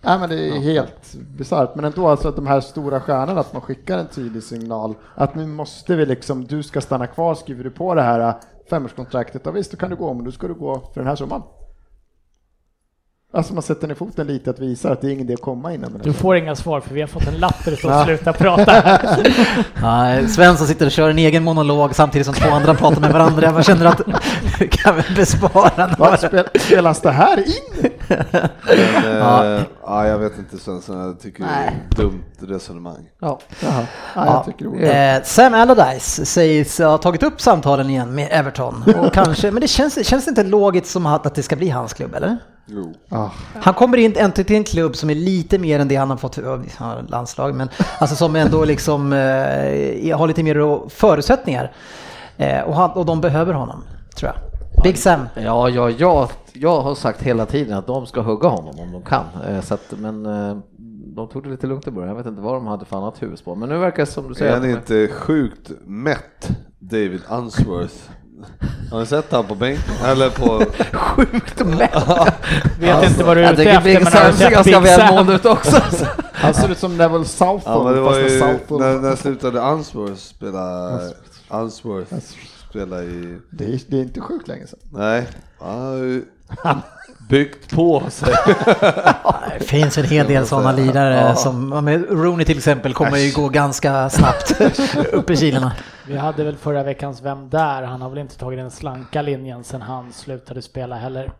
Nej 0.03 0.19
men 0.19 0.29
det 0.29 0.49
är 0.49 0.59
helt 0.59 1.13
bisarrt, 1.37 1.75
men 1.75 1.85
ändå 1.85 2.07
alltså 2.07 2.27
att 2.27 2.35
de 2.35 2.47
här 2.47 2.61
stora 2.61 2.99
stjärnorna, 2.99 3.39
att 3.39 3.53
man 3.53 3.61
skickar 3.61 3.97
en 3.97 4.07
tydlig 4.07 4.43
signal 4.43 4.95
att 5.15 5.35
nu 5.35 5.47
måste 5.47 5.95
vi 5.95 6.05
liksom, 6.05 6.45
du 6.45 6.63
ska 6.63 6.81
stanna 6.81 7.07
kvar, 7.07 7.35
skriver 7.35 7.63
du 7.63 7.69
på 7.69 7.95
det 7.95 8.01
här 8.01 8.19
äh, 8.19 8.35
femårskontraktet, 8.69 9.41
ja 9.45 9.51
visst 9.51 9.71
då 9.71 9.77
kan 9.77 9.89
du 9.89 9.95
gå, 9.95 10.13
men 10.13 10.25
då 10.25 10.31
ska 10.31 10.47
du 10.47 10.53
gå 10.53 10.81
för 10.93 11.01
den 11.01 11.07
här 11.07 11.15
summan. 11.15 11.41
Alltså 13.33 13.53
man 13.53 13.63
sätter 13.63 13.87
ner 13.87 13.95
foten 13.95 14.27
lite 14.27 14.49
att 14.49 14.59
visa 14.59 14.91
att 14.91 15.01
det 15.01 15.07
är 15.07 15.11
ingen 15.11 15.25
idé 15.25 15.33
att 15.33 15.41
komma 15.41 15.73
innan. 15.73 16.01
Du 16.03 16.13
får 16.13 16.35
inga 16.35 16.55
svar 16.55 16.79
för 16.79 16.93
vi 16.93 17.01
har 17.01 17.07
fått 17.07 17.27
en 17.27 17.37
lapp 17.37 17.65
där 17.65 17.71
det 17.71 17.77
står 17.77 18.03
sluta 18.05 18.33
prata. 18.33 18.99
Nej, 19.81 20.27
Svensson 20.27 20.67
sitter 20.67 20.85
och 20.85 20.91
kör 20.91 21.09
en 21.09 21.17
egen 21.17 21.43
monolog 21.43 21.95
samtidigt 21.95 22.25
som 22.25 22.35
två 22.35 22.49
andra 22.49 22.73
pratar 22.73 23.01
med 23.01 23.11
varandra. 23.13 23.51
Man 23.51 23.63
känner 23.63 23.85
att 23.85 24.01
kan 24.71 24.95
väl 24.95 25.15
bespara 25.15 25.95
några. 25.97 26.17
spel, 26.17 26.47
spelas 26.59 27.01
det 27.01 27.11
här 27.11 27.37
in? 27.37 27.89
Men, 28.07 29.21
eh, 29.21 29.61
ja, 29.83 30.07
jag 30.07 30.19
vet 30.19 30.37
inte 30.37 30.57
Svensson, 30.57 30.99
jag 30.99 31.19
tycker 31.19 31.43
det 31.43 31.49
är 31.49 31.65
Nej. 31.65 31.79
ett 31.89 31.97
dumt 31.97 32.23
resonemang. 32.39 33.09
Ja. 33.19 33.39
Jaha, 33.59 33.85
ja, 34.15 34.25
jag 34.25 34.45
tycker 34.45 34.79
det 34.79 34.87
är 34.87 35.17
Eh, 35.17 35.23
Sam 35.23 35.53
Allardyce 35.53 36.25
sägs 36.25 36.79
ha 36.79 36.97
tagit 36.97 37.23
upp 37.23 37.41
samtalen 37.41 37.89
igen 37.89 38.15
med 38.15 38.27
Everton. 38.31 38.83
Och 38.99 39.13
kanske, 39.13 39.51
men 39.51 39.61
det 39.61 39.67
känns, 39.67 40.07
känns 40.07 40.27
inte 40.27 40.43
logiskt 40.43 40.87
som 40.87 41.05
att 41.05 41.25
att 41.25 41.35
det 41.35 41.43
ska 41.43 41.55
bli 41.55 41.69
hans 41.69 41.93
klubb, 41.93 42.15
eller? 42.15 42.37
Ah, 43.09 43.29
Han 43.61 43.73
kommer 43.73 43.97
in 43.97 44.13
äntligen 44.17 44.45
till 44.47 44.55
en 44.55 44.63
klubb 44.63 44.95
som 44.95 45.09
är 45.09 45.15
lite 45.15 45.59
mer 45.59 45.79
än 45.79 45.87
det 45.87 45.95
han 45.95 46.09
har 46.09 46.17
fått 46.17 46.37
ja, 46.79 46.95
landslag, 47.07 47.55
men 47.55 47.69
alltså 47.99 48.15
som 48.15 48.35
ändå 48.35 48.65
liksom 48.65 49.13
eh, 49.13 50.17
har 50.17 50.27
lite 50.27 50.43
mer 50.43 50.89
förutsättningar. 50.89 51.71
Eh, 52.37 52.61
och, 52.61 52.75
han, 52.75 52.91
och 52.91 53.05
de 53.05 53.21
behöver 53.21 53.53
honom, 53.53 53.83
tror 54.15 54.31
jag. 54.31 54.83
Big 54.83 54.97
Sam. 54.97 55.19
Ja, 55.35 55.69
ja, 55.69 55.89
ja, 55.89 56.29
jag 56.53 56.81
har 56.81 56.95
sagt 56.95 57.21
hela 57.21 57.45
tiden 57.45 57.77
att 57.77 57.87
de 57.87 58.05
ska 58.05 58.21
hugga 58.21 58.49
honom 58.49 58.79
om 58.79 58.91
de 58.91 59.01
kan. 59.01 59.23
Eh, 59.47 59.61
Så 59.61 59.73
att, 59.73 59.93
men 59.97 60.25
eh, 60.25 60.57
de 61.15 61.27
tog 61.29 61.43
det 61.43 61.49
lite 61.49 61.67
lugnt 61.67 61.87
i 61.87 61.91
början. 61.91 62.09
Jag 62.09 62.15
vet 62.17 62.25
inte 62.25 62.41
vad 62.41 62.53
de 62.53 62.67
hade 62.67 62.85
för 62.85 62.97
annat 62.97 63.21
huvudspår. 63.23 63.55
Men 63.55 63.69
nu 63.69 63.77
verkar 63.77 64.05
det 64.05 64.11
som 64.11 64.27
du 64.27 64.33
säger. 64.33 64.51
Är 64.51 64.59
han 64.59 64.69
inte 64.69 65.07
sjukt 65.07 65.71
mätt, 65.85 66.49
David 66.79 67.21
Unsworth? 67.29 67.95
Har 68.91 68.99
ni 68.99 69.05
sett 69.05 69.31
han 69.31 69.45
på 69.45 69.55
bänken? 69.55 69.95
Eller 70.05 70.29
på... 70.29 70.65
Sjukt 70.97 71.65
mätt. 71.65 72.33
Vet 72.79 73.09
inte 73.09 73.23
vad 73.23 73.37
du 73.37 73.45
är 73.45 73.53
ute 73.53 73.63
efter 73.63 73.93
men 73.93 74.13
har 74.13 74.31
du 74.31 74.37
sett 74.37 74.51
ganska 74.51 74.79
välmående 74.79 75.33
ut 75.33 75.45
också. 75.45 75.81
han 76.33 76.53
ser 76.53 76.71
ut 76.71 76.77
som 76.77 76.97
Neville 76.97 77.25
Southall, 77.25 77.87
Ja, 77.87 77.93
det 77.93 78.01
var 78.01 78.19
ju 78.19 78.39
när, 78.69 78.99
när 78.99 79.15
slutade 79.15 79.59
Unsworth 79.59 80.15
spela... 80.15 80.99
Unsworth 81.49 82.13
spela 82.69 83.03
i... 83.03 83.37
Det, 83.49 83.65
är, 83.65 83.79
det 83.87 83.97
är 83.97 84.01
inte 84.01 84.21
sjukt 84.21 84.47
länge 84.47 84.67
sedan. 84.67 84.79
Nej, 84.89 85.27
han 85.59 85.81
har 85.81 85.95
ju 85.95 86.25
byggt 87.31 87.75
på 87.75 88.03
sig. 88.09 88.33
Det 89.59 89.65
finns 89.65 89.97
en 89.97 90.03
hel 90.05 90.27
del 90.27 90.45
sådana 90.45 90.71
lirare 90.71 91.15
Ja. 91.15 91.35
som, 91.35 91.73
Rooney 92.09 92.45
till 92.45 92.57
exempel, 92.57 92.93
kommer 92.93 93.17
ju 93.17 93.31
gå 93.31 93.49
ganska 93.49 94.09
snabbt 94.09 94.61
upp 95.13 95.29
i 95.29 95.35
kilorna. 95.37 95.71
Vi 96.07 96.17
hade 96.17 96.43
väl 96.43 96.55
förra 96.57 96.83
veckans 96.83 97.21
Vem 97.21 97.49
där? 97.49 97.81
Han 97.83 98.01
har 98.01 98.09
väl 98.09 98.19
inte 98.19 98.37
tagit 98.37 98.59
den 98.59 98.71
slanka 98.71 99.21
linjen 99.21 99.63
sen 99.63 99.81
han 99.81 100.11
slutade 100.13 100.61
spela 100.61 100.95
heller. 100.95 101.31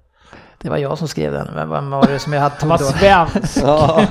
Det 0.62 0.70
var 0.70 0.78
jag 0.78 0.98
som 0.98 1.08
skrev 1.08 1.34
den. 1.34 1.48
Vem, 1.56 1.70
vem 1.70 1.89
var 1.89 2.08
det 2.08 2.20
som 2.20 2.34
jag 2.34 2.42
hade 2.42 2.56
Han 2.60 2.70
var 2.70 2.78
tog 2.78 2.88
då? 2.88 2.94
svensk. 2.94 3.58
Ja. 3.64 4.02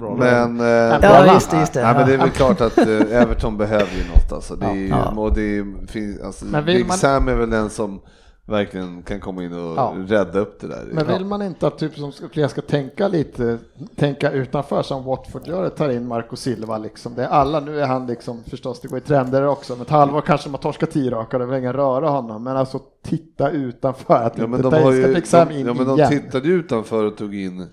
men, 0.18 0.60
eh, 0.60 0.66
Ja, 1.02 1.34
just 1.34 1.50
det, 1.50 1.58
just 1.60 1.72
det. 1.72 1.82
Nej, 1.84 1.94
men 1.94 2.06
det 2.08 2.14
är 2.14 2.18
väl 2.18 2.30
klart 2.30 2.60
att 2.60 2.78
eh, 2.78 2.86
Everton 3.10 3.56
behöver 3.56 3.92
ju 3.96 4.08
något 4.14 4.32
alltså. 4.32 4.56
Det 4.56 4.66
är 4.66 4.74
ju, 4.74 4.88
Ja. 4.88 5.04
och 5.16 5.34
det 5.34 5.58
är, 5.58 5.86
finns, 5.86 6.20
alltså, 6.22 6.44
Men 6.44 6.64
Big 6.64 6.86
man- 6.86 6.96
Sam 6.98 7.28
är 7.28 7.34
väl 7.34 7.50
den 7.50 7.70
som 7.70 8.00
verkligen 8.46 9.02
kan 9.02 9.20
komma 9.20 9.44
in 9.44 9.52
och 9.52 9.76
Ja. 9.76 9.94
rädda 10.06 10.38
upp 10.38 10.60
det 10.60 10.66
där. 10.68 10.88
Men 10.92 11.06
vill 11.06 11.24
man 11.24 11.42
inte 11.42 11.66
att 11.66 11.78
typ 11.78 11.94
som 11.96 12.12
fler 12.32 12.48
ska 12.48 12.60
tänka 12.60 13.08
lite, 13.08 13.58
tänka 13.96 14.30
utanför 14.30 14.82
som 14.82 15.04
Watford 15.04 15.46
gör, 15.46 15.68
tar 15.68 15.88
in 15.88 16.08
Marco 16.08 16.36
Silva 16.36 16.78
liksom. 16.78 17.14
Det 17.14 17.24
är 17.24 17.28
alla, 17.28 17.60
nu 17.60 17.80
är 17.80 17.86
han 17.86 18.06
liksom, 18.06 18.44
förstås 18.44 18.80
det 18.80 18.88
går 18.88 18.98
i 18.98 19.00
trender 19.00 19.46
också, 19.46 19.74
om 19.74 19.80
ett 19.80 19.90
halvår 19.90 20.20
kanske 20.20 20.48
man 20.50 20.60
torskar 20.60 20.86
tio 20.86 21.10
raka, 21.10 21.38
det 21.38 21.46
vill 21.46 21.58
ingen 21.58 21.72
röra 21.72 22.08
honom, 22.08 22.44
men 22.44 22.56
alltså 22.56 22.80
titta 23.02 23.50
utanför, 23.50 24.14
att 24.14 24.38
Ja 24.38 24.46
men 24.46 24.60
inte 24.60 24.70
de 24.70 24.82
ta 24.82 24.90
in 24.90 24.96
ju, 24.96 25.02
de, 25.12 25.50
in 25.50 25.66
ja, 25.66 25.74
men 25.74 25.96
de 25.96 26.06
tittade 26.08 26.48
ju 26.48 26.54
utanför 26.54 27.04
och 27.04 27.16
tog 27.16 27.34
in 27.34 27.66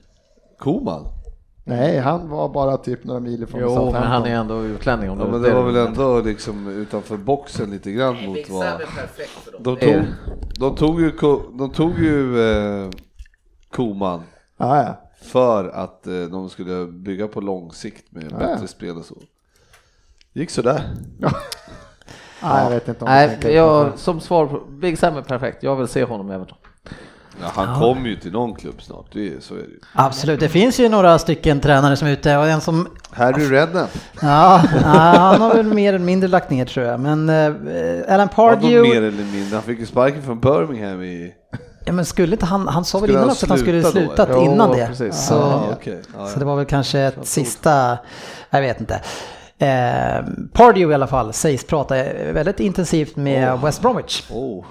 Koman. 0.59 1.05
Nej, 1.75 1.97
han 1.99 2.29
var 2.29 2.49
bara 2.49 2.77
typ 2.77 3.03
några 3.03 3.19
mil 3.19 3.43
ifrån 3.43 3.61
Jo, 3.63 3.91
men 3.91 4.03
han 4.03 4.25
är 4.25 4.35
ändå 4.35 4.61
utlänning. 4.63 5.09
Om 5.09 5.19
Ja, 5.19 5.27
men 5.27 5.41
det 5.41 5.53
var 5.53 5.63
väl 5.63 5.75
ändå 5.75 6.19
liksom 6.21 6.67
utanför 6.67 7.17
boxen 7.17 7.71
lite 7.71 7.91
grann 7.91 8.25
mot 8.25 8.49
vad... 8.49 8.81
De 9.59 9.75
tog, 9.77 9.89
Eh. 9.89 10.03
de 10.59 10.75
tog 10.75 11.01
ju, 11.01 11.11
de 11.53 11.71
tog 11.75 11.99
ju 11.99 12.41
eh, 12.51 12.89
Koman 13.69 14.21
Ja, 14.57 14.83
ja. 14.83 15.09
för 15.21 15.67
att 15.69 16.07
eh, 16.07 16.13
de 16.21 16.49
skulle 16.49 16.85
bygga 16.85 17.27
på 17.27 17.41
lång 17.41 17.71
sikt 17.71 18.11
med 18.11 18.23
Ja, 18.31 18.37
bättre 18.37 18.57
ja. 18.61 18.67
spel 18.67 18.97
och 18.97 19.05
så. 19.05 19.15
Gick 20.33 20.49
sådär. 20.49 20.81
Nej, 22.43 22.63
jag 22.63 22.69
vet 22.69 22.87
inte 22.87 23.05
om 23.05 23.11
Nej, 23.11 23.39
jag, 23.41 23.81
utanför. 23.81 23.97
som 23.97 24.19
svar 24.19 24.47
på, 24.47 24.59
Big 24.69 24.97
Sam 24.97 25.17
är 25.17 25.21
perfekt. 25.21 25.63
Jag 25.63 25.75
vill 25.75 25.87
se 25.87 26.03
honom 26.03 26.31
i 26.31 26.33
Everton. 26.33 26.57
Ja, 27.41 27.47
han 27.53 27.79
kommer 27.79 28.09
ju 28.09 28.15
till 28.15 28.31
någon 28.31 28.55
klubb 28.55 28.81
snart, 28.81 29.05
det 29.13 29.27
är, 29.27 29.39
så 29.39 29.53
är 29.53 29.57
det 29.57 29.63
ju. 29.63 29.79
Absolut, 29.93 30.39
det 30.39 30.49
finns 30.49 30.79
ju 30.79 30.89
några 30.89 31.19
stycken 31.19 31.59
tränare 31.59 31.95
som 31.95 32.07
är 32.07 32.11
ute 32.11 32.37
och 32.37 32.47
en 32.47 32.61
som 32.61 32.87
Harry 33.11 33.49
Redknapp, 33.49 33.89
Ja, 34.21 34.61
ja, 34.81 34.87
han 35.15 35.41
har 35.41 35.53
väl 35.55 35.65
mer 35.73 35.93
eller 35.93 36.05
mindre 36.05 36.27
lagt 36.29 36.49
ner 36.49 36.65
tror 36.65 36.85
jag. 36.85 36.99
Men 36.99 37.29
eh, 37.29 38.13
Alan 38.13 38.29
Pardew, 38.29 38.81
mer 38.89 39.01
eller 39.01 39.23
mindre? 39.23 39.55
Han 39.55 39.63
fick 39.63 39.79
ju 39.79 39.85
sparken 39.85 40.21
från 40.23 40.39
Birmingham 40.39 41.01
i... 41.01 41.33
ja, 41.85 41.93
men 41.93 42.05
skulle 42.05 42.31
inte 42.33 42.45
han, 42.45 42.67
han 42.67 42.85
sa 42.85 42.99
väl 42.99 43.09
innan 43.09 43.29
också 43.29 43.45
att 43.45 43.49
han 43.49 43.59
skulle 43.59 43.81
då, 43.81 43.91
slutat 43.91 44.29
innan 44.29 44.69
Jo, 44.69 44.75
det. 44.75 44.87
precis. 44.87 45.27
Så, 45.27 45.33
Ja, 45.33 45.63
okej. 45.73 46.01
Ja, 46.17 46.25
så 46.27 46.33
ja. 46.35 46.39
det 46.39 46.45
var 46.45 46.55
väl 46.55 46.65
kanske 46.65 46.99
ett 46.99 47.27
sista, 47.27 47.97
jag 48.49 48.61
vet 48.61 48.79
inte. 48.79 49.01
Eh, 49.57 50.25
Pardew 50.53 50.91
i 50.91 50.93
alla 50.93 51.07
fall 51.07 51.33
sägs 51.33 51.63
prata 51.63 51.95
väldigt 52.33 52.59
intensivt 52.59 53.15
med 53.15 53.59
West 53.59 53.81
Bromwich. 53.81 54.23
Åh, 54.31 54.65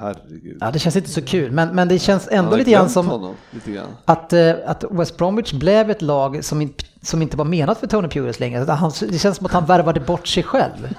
herregud. 0.00 0.56
Ja, 0.60 0.70
det 0.70 0.78
känns 0.78 0.96
inte 0.96 1.10
så 1.10 1.22
kul, 1.22 1.52
men, 1.52 1.74
men 1.74 1.88
det 1.88 1.98
känns 1.98 2.28
ändå 2.30 2.56
lite 2.56 2.70
grann 2.70 2.88
som 2.88 3.08
Honom, 3.08 3.34
lite 3.50 3.70
grann. 3.70 3.86
att, 4.04 4.32
eh, 4.32 4.50
att 4.66 4.84
West 4.90 5.16
Bromwich 5.16 5.52
blev 5.52 5.90
ett 5.90 6.02
lag 6.02 6.44
som, 6.44 6.60
inte- 6.62 6.84
som 7.02 7.22
inte 7.22 7.36
var 7.36 7.44
menat 7.44 7.78
för 7.78 7.86
Tony 7.86 8.08
Pulis 8.08 8.40
längre. 8.40 8.72
Han, 8.72 8.92
det 9.10 9.18
känns 9.18 9.36
som 9.36 9.46
att 9.46 9.52
han 9.52 9.64
värvade 9.66 10.00
bort 10.00 10.26
sig 10.28 10.42
själv. 10.42 10.94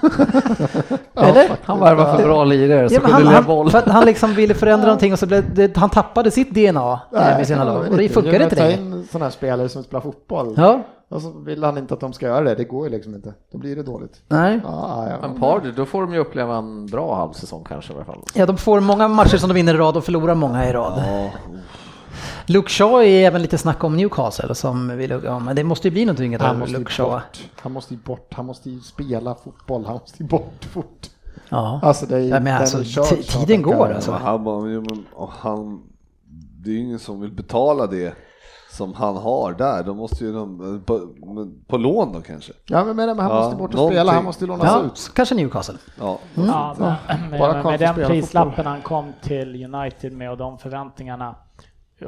Eller? 1.16 1.50
Han 1.64 1.78
varvar 1.78 2.16
för 2.16 2.24
bra 2.24 2.44
lirare 2.44 2.88
som 2.88 2.94
Ja, 2.94 3.00
men 3.02 3.10
kunde 3.10 3.26
han, 3.26 3.34
han, 3.34 3.44
boll. 3.44 3.70
för 3.70 3.78
att 3.78 3.88
han 3.88 4.04
liksom 4.04 4.34
ville 4.34 4.54
förändra 4.54 4.86
någonting 4.86 5.12
och 5.12 5.18
så 5.18 5.26
blev 5.26 5.54
det, 5.54 5.76
han 5.76 5.90
tappade 5.90 6.30
sitt 6.30 6.50
DNA 6.54 7.00
eh, 7.14 7.18
med 7.20 7.46
sina 7.46 7.64
lag 7.64 7.86
och 7.90 7.96
det 7.96 8.08
funkar 8.08 8.42
inte 8.42 8.56
Ta 8.56 8.62
längre. 8.64 8.80
in 8.80 9.08
sådana 9.12 9.24
här 9.24 9.30
spelare 9.30 9.68
som 9.68 9.82
spelar 9.84 10.00
fotboll. 10.00 10.54
Ja, 10.56 10.82
Och 11.12 11.22
så 11.22 11.30
vill 11.30 11.64
han 11.64 11.78
inte 11.78 11.94
att 11.94 12.00
de 12.00 12.12
ska 12.12 12.26
göra 12.26 12.44
det, 12.44 12.54
det 12.54 12.64
går 12.64 12.86
ju 12.86 12.92
liksom 12.92 13.14
inte. 13.14 13.34
Då 13.52 13.58
blir 13.58 13.76
det 13.76 13.82
dåligt. 13.82 14.22
nej. 14.28 14.60
Ja, 14.64 15.08
ja. 15.10 15.28
Men 15.28 15.40
Pardy, 15.40 15.72
då 15.72 15.86
får 15.86 16.02
de 16.02 16.14
ju 16.14 16.18
uppleva 16.18 16.56
en 16.56 16.86
bra 16.86 17.14
halvsäsong 17.14 17.64
kanske 17.64 17.92
i 17.92 17.96
alla 17.96 18.04
fall. 18.04 18.18
Ja, 18.34 18.46
de 18.46 18.56
får 18.56 18.80
många 18.80 19.08
matcher 19.08 19.36
som 19.36 19.48
de 19.48 19.54
vinner 19.54 19.74
i 19.74 19.76
rad 19.76 19.96
och 19.96 20.04
förlorar 20.04 20.34
många 20.34 20.68
i 20.68 20.72
rad. 20.72 21.02
Ja, 21.06 21.30
Luke 22.46 22.70
Shaw 22.70 23.02
är 23.04 23.26
även 23.26 23.42
lite 23.42 23.58
snack 23.58 23.84
om 23.84 23.96
Newcastle 23.96 24.54
som 24.54 24.96
vill, 24.96 25.20
ja, 25.24 25.38
men 25.38 25.56
det 25.56 25.64
måste 25.64 25.88
ju 25.88 25.92
bli 25.92 26.04
någonting 26.04 26.38
Han 26.38 26.58
måste 26.58 26.78
Luke 26.78 26.90
Shaw. 26.90 27.10
bort. 27.10 27.48
Han 27.60 27.72
måste 27.72 27.94
ju 27.94 28.00
bort. 28.00 28.34
Han 28.34 28.46
måste 28.46 28.70
ju 28.70 28.80
spela 28.80 29.34
fotboll. 29.34 29.84
Han 29.84 29.94
måste 29.94 30.22
ju 30.22 30.28
bort 30.28 30.64
fort. 30.72 31.10
Ja. 31.48 31.80
Alltså 31.82 32.06
det 32.06 32.16
är. 32.16 32.20
Ja, 32.20 32.40
men 32.40 32.56
alltså, 32.56 33.04
tiden 33.40 33.62
går 33.62 33.92
alltså. 33.92 34.12
han, 34.12 34.46
han, 35.40 35.82
det 36.64 36.70
är 36.70 36.74
ju 36.74 36.80
ingen 36.80 36.98
som 36.98 37.20
vill 37.20 37.32
betala 37.32 37.86
det 37.86 38.14
som 38.72 38.94
han 38.94 39.16
har 39.16 39.52
där. 39.52 39.82
De 39.84 39.96
måste 39.96 40.24
ju 40.24 40.32
de, 40.32 40.82
på, 40.86 41.08
på 41.66 41.76
lån 41.78 42.12
då 42.12 42.20
kanske. 42.20 42.52
Ja 42.66 42.84
men, 42.84 42.96
men 42.96 43.08
han 43.18 43.30
Ja, 43.30 43.40
måste 43.40 43.56
bort 43.56 43.70
och 43.70 43.74
någonting. 43.76 43.96
spela, 43.98 44.12
han 44.12 44.24
måste 44.24 44.46
lånas 44.46 44.66
Ja, 44.66 44.82
ut. 44.84 45.10
kanske 45.14 45.34
Newcastle. 45.34 45.74
Ja. 46.00 46.18
Ja, 46.34 46.74
men, 46.78 46.94
men, 47.30 47.40
Bara 47.40 47.52
men 47.52 47.62
kom 47.62 47.70
med 47.70 47.80
den 47.80 47.94
prislappen 47.94 48.50
fotboll. 48.52 48.66
han 48.66 48.82
kom 48.82 49.12
till 49.22 49.74
United 49.74 50.12
med 50.12 50.30
och 50.30 50.36
de 50.36 50.58
förväntningarna 50.58 51.34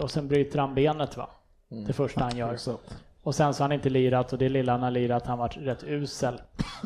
och 0.01 0.11
sen 0.11 0.29
bryter 0.29 0.59
han 0.59 0.75
benet 0.75 1.17
va? 1.17 1.29
Det 1.87 1.93
första 1.93 2.21
han 2.25 2.37
gör. 2.37 2.59
Och 3.23 3.35
sen 3.35 3.55
så 3.55 3.63
har 3.63 3.69
han 3.69 3.73
inte 3.73 3.91
lirat 3.91 4.33
och 4.33 4.39
det 4.39 4.49
lilla 4.49 4.73
han 4.73 4.83
har 4.83 4.91
lirat 4.91 5.27
han 5.27 5.39
varit 5.39 5.57
rätt 5.57 5.85
usel. 5.85 6.41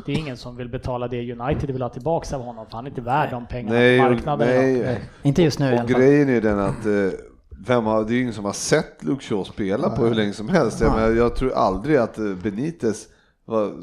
Det 0.05 0.11
är 0.11 0.17
ingen 0.17 0.37
som 0.37 0.55
vill 0.55 0.69
betala 0.69 1.07
det 1.07 1.31
United 1.33 1.71
vill 1.71 1.81
ha 1.81 1.89
tillbaks 1.89 2.33
av 2.33 2.41
honom 2.41 2.65
för 2.65 2.73
han 2.75 2.85
är 2.85 2.89
inte 2.89 3.01
värd 3.01 3.29
de 3.31 3.45
pengarna 3.45 3.75
Nej, 3.79 3.99
på 3.99 4.05
marknaden 4.09 4.49
idag. 4.49 4.85
nej. 4.85 5.01
Inte 5.23 5.43
just 5.43 5.59
nu 5.59 5.65
i 5.65 5.69
och 5.75 5.79
alla 5.79 5.87
fall. 5.89 6.01
grejen 6.01 6.29
är 6.29 6.41
den 6.41 6.59
att 6.59 6.85
eh, 6.85 7.19
vem 7.67 7.85
har, 7.85 8.03
det 8.03 8.11
är 8.13 8.15
ju 8.15 8.21
ingen 8.21 8.33
som 8.33 8.45
har 8.45 8.53
sett 8.53 9.03
Luke 9.03 9.23
Shaw 9.25 9.43
spela 9.43 9.89
på 9.89 10.05
hur 10.05 10.15
länge 10.15 10.33
som 10.33 10.49
helst. 10.49 10.81
Jag, 10.81 10.95
menar, 10.95 11.09
jag 11.11 11.35
tror 11.35 11.51
aldrig 11.53 11.97
att 11.97 12.17
eh, 12.17 12.33
Benitez 12.43 13.07
var, 13.45 13.73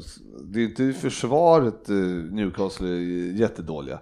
det 0.43 0.59
är 0.59 0.63
inte 0.63 0.93
försvaret 0.93 1.89
eh, 1.89 1.95
Newcastle 2.31 2.87
är 2.87 3.31
jättedåliga. 3.39 3.99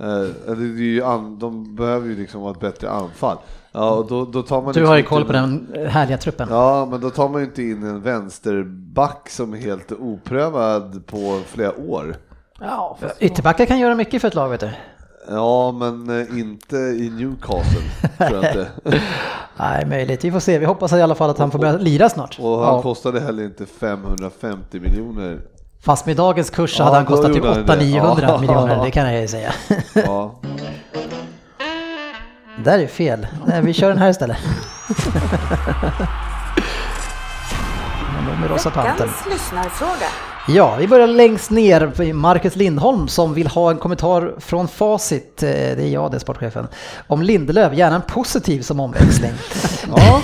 Eh, 0.00 0.06
eller 0.46 0.56
det 0.56 0.80
är 0.82 0.84
ju 0.84 1.02
an, 1.02 1.38
de 1.38 1.76
behöver 1.76 2.08
ju 2.08 2.16
liksom 2.16 2.40
ha 2.40 2.50
ett 2.50 2.60
bättre 2.60 2.90
anfall. 2.90 3.36
Ja, 3.72 3.90
och 3.90 4.06
då, 4.08 4.24
då 4.24 4.42
tar 4.42 4.62
man 4.62 4.72
Du 4.72 4.80
liksom 4.80 4.88
har 4.88 4.94
ju 4.94 5.00
inte 5.00 5.08
koll 5.08 5.24
på 5.24 5.36
in- 5.36 5.66
den 5.72 5.86
härliga 5.90 6.18
truppen. 6.18 6.48
Ja, 6.50 6.88
men 6.90 7.00
då 7.00 7.10
tar 7.10 7.28
man 7.28 7.40
ju 7.40 7.46
inte 7.46 7.62
in 7.62 7.82
en 7.82 8.00
vänsterback 8.02 9.28
som 9.30 9.52
är 9.54 9.58
helt 9.58 9.92
oprövad 9.92 11.06
på 11.06 11.40
flera 11.46 11.76
år. 11.78 12.16
Ja, 12.60 12.98
Ytterbackar 13.20 13.66
kan 13.66 13.78
göra 13.78 13.94
mycket 13.94 14.20
för 14.20 14.28
ett 14.28 14.34
lag 14.34 14.48
vet 14.48 14.60
du. 14.60 14.70
Ja, 15.28 15.72
men 15.72 16.20
eh, 16.20 16.38
inte 16.40 16.76
i 16.76 17.10
Newcastle, 17.16 17.80
tror 18.28 18.44
jag 18.44 18.50
inte. 18.50 18.68
Nej, 19.56 19.86
möjligt. 19.86 20.24
Vi 20.24 20.32
får 20.32 20.40
se. 20.40 20.58
Vi 20.58 20.64
hoppas 20.66 20.92
i 20.92 21.02
alla 21.02 21.14
fall 21.14 21.30
att 21.30 21.38
han 21.38 21.50
får 21.50 21.58
börja 21.58 21.72
lira 21.76 22.08
snart. 22.08 22.38
Och 22.40 22.58
han 22.64 22.74
Ja. 22.74 22.82
kostade 22.82 23.20
heller 23.20 23.42
inte 23.44 23.66
550 23.66 24.80
miljoner. 24.80 25.40
Fast 25.84 26.06
med 26.06 26.16
dagens 26.16 26.50
kurs 26.50 26.76
så 26.76 26.80
Ja, 26.82 26.84
hade 26.84 26.96
han 26.96 27.06
kostat 27.06 27.26
typ 27.26 27.36
gjorde 27.36 27.48
han 27.48 27.66
det. 27.66 27.72
800-900 27.84 28.22
Ja. 28.22 28.38
miljoner, 28.40 28.84
det 28.84 28.90
kan 28.90 29.12
jag 29.12 29.20
ju 29.20 29.28
säga. 29.28 29.52
Ja. 29.94 30.34
Där 32.64 32.78
är 32.78 32.86
fel. 32.86 33.26
Nej, 33.46 33.62
vi 33.62 33.72
kör 33.72 33.88
den 33.88 33.98
här 33.98 34.10
istället. 34.10 34.36
Veckans 38.64 39.26
lyssnarfråga. 39.30 40.06
Ja, 40.48 40.76
vi 40.78 40.88
börjar 40.88 41.06
längst 41.06 41.50
ner. 41.50 42.12
Marcus 42.12 42.56
Lindholm 42.56 43.08
som 43.08 43.34
vill 43.34 43.46
ha 43.46 43.70
en 43.70 43.76
kommentar 43.76 44.34
från 44.38 44.68
Facit, 44.68 45.42
eh, 45.42 45.48
det 45.48 45.82
är 45.82 45.88
jag 45.88 46.10
det, 46.10 46.20
sportchefen, 46.20 46.68
om 47.06 47.22
Lindelöf, 47.22 47.74
gärna 47.74 47.96
en 47.96 48.02
positiv 48.02 48.62
som 48.62 48.80
omväxling. 48.80 49.32
ja. 49.96 50.22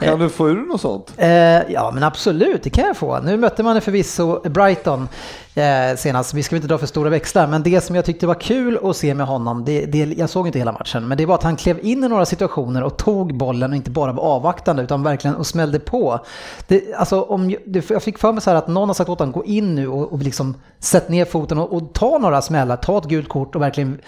Kan 0.00 0.18
du 0.18 0.28
få 0.28 0.48
ur 0.48 0.66
något 0.66 0.80
sånt? 0.80 1.12
Eh, 1.16 1.28
ja, 1.72 1.90
men 1.94 2.02
absolut, 2.02 2.62
det 2.62 2.70
kan 2.70 2.86
jag 2.86 2.96
få. 2.96 3.20
Nu 3.20 3.36
mötte 3.36 3.62
man 3.62 3.80
förvisso 3.80 4.40
Brighton 4.48 5.08
eh, 5.54 5.96
senast. 5.96 6.34
Vi 6.34 6.42
ska 6.42 6.56
inte 6.56 6.68
dra 6.68 6.78
för 6.78 6.86
stora 6.86 7.10
växlar, 7.10 7.46
men 7.46 7.62
det 7.62 7.80
som 7.80 7.96
jag 7.96 8.04
tyckte 8.04 8.26
var 8.26 8.34
kul 8.34 8.78
att 8.82 8.96
se 8.96 9.14
med 9.14 9.26
honom, 9.26 9.64
det, 9.64 9.86
det, 9.86 9.98
jag 9.98 10.30
såg 10.30 10.46
inte 10.46 10.58
hela 10.58 10.72
matchen, 10.72 11.08
men 11.08 11.18
det 11.18 11.26
var 11.26 11.34
att 11.34 11.42
han 11.42 11.56
klev 11.56 11.78
in 11.82 12.04
i 12.04 12.08
några 12.08 12.26
situationer 12.26 12.82
och 12.82 12.96
tog 12.96 13.36
bollen 13.36 13.70
och 13.70 13.76
inte 13.76 13.90
bara 13.90 14.12
var 14.12 14.22
avvaktande 14.22 14.82
utan 14.82 15.02
verkligen 15.02 15.36
och 15.36 15.46
smällde 15.46 15.78
på. 15.78 16.24
Det, 16.68 16.94
alltså, 16.94 17.22
om, 17.22 17.56
jag 17.88 18.02
fick 18.02 18.18
för 18.18 18.32
mig 18.32 18.42
så 18.42 18.50
här 18.50 18.56
att 18.56 18.68
någon 18.68 18.88
har 18.88 18.94
sagt 18.94 19.03
åt 19.08 19.18
honom, 19.18 19.32
gå 19.32 19.44
in 19.44 19.74
nu 19.74 19.88
och, 19.88 20.12
och 20.12 20.18
liksom 20.18 20.54
sätt 20.78 21.08
ner 21.08 21.24
foten 21.24 21.58
och, 21.58 21.72
och 21.72 21.92
ta 21.92 22.18
några 22.18 22.42
smällar, 22.42 22.76
ta 22.76 22.98
ett 22.98 23.04
gult 23.04 23.28
kort 23.28 23.54
och 23.54 23.62
verkligen 23.62 24.00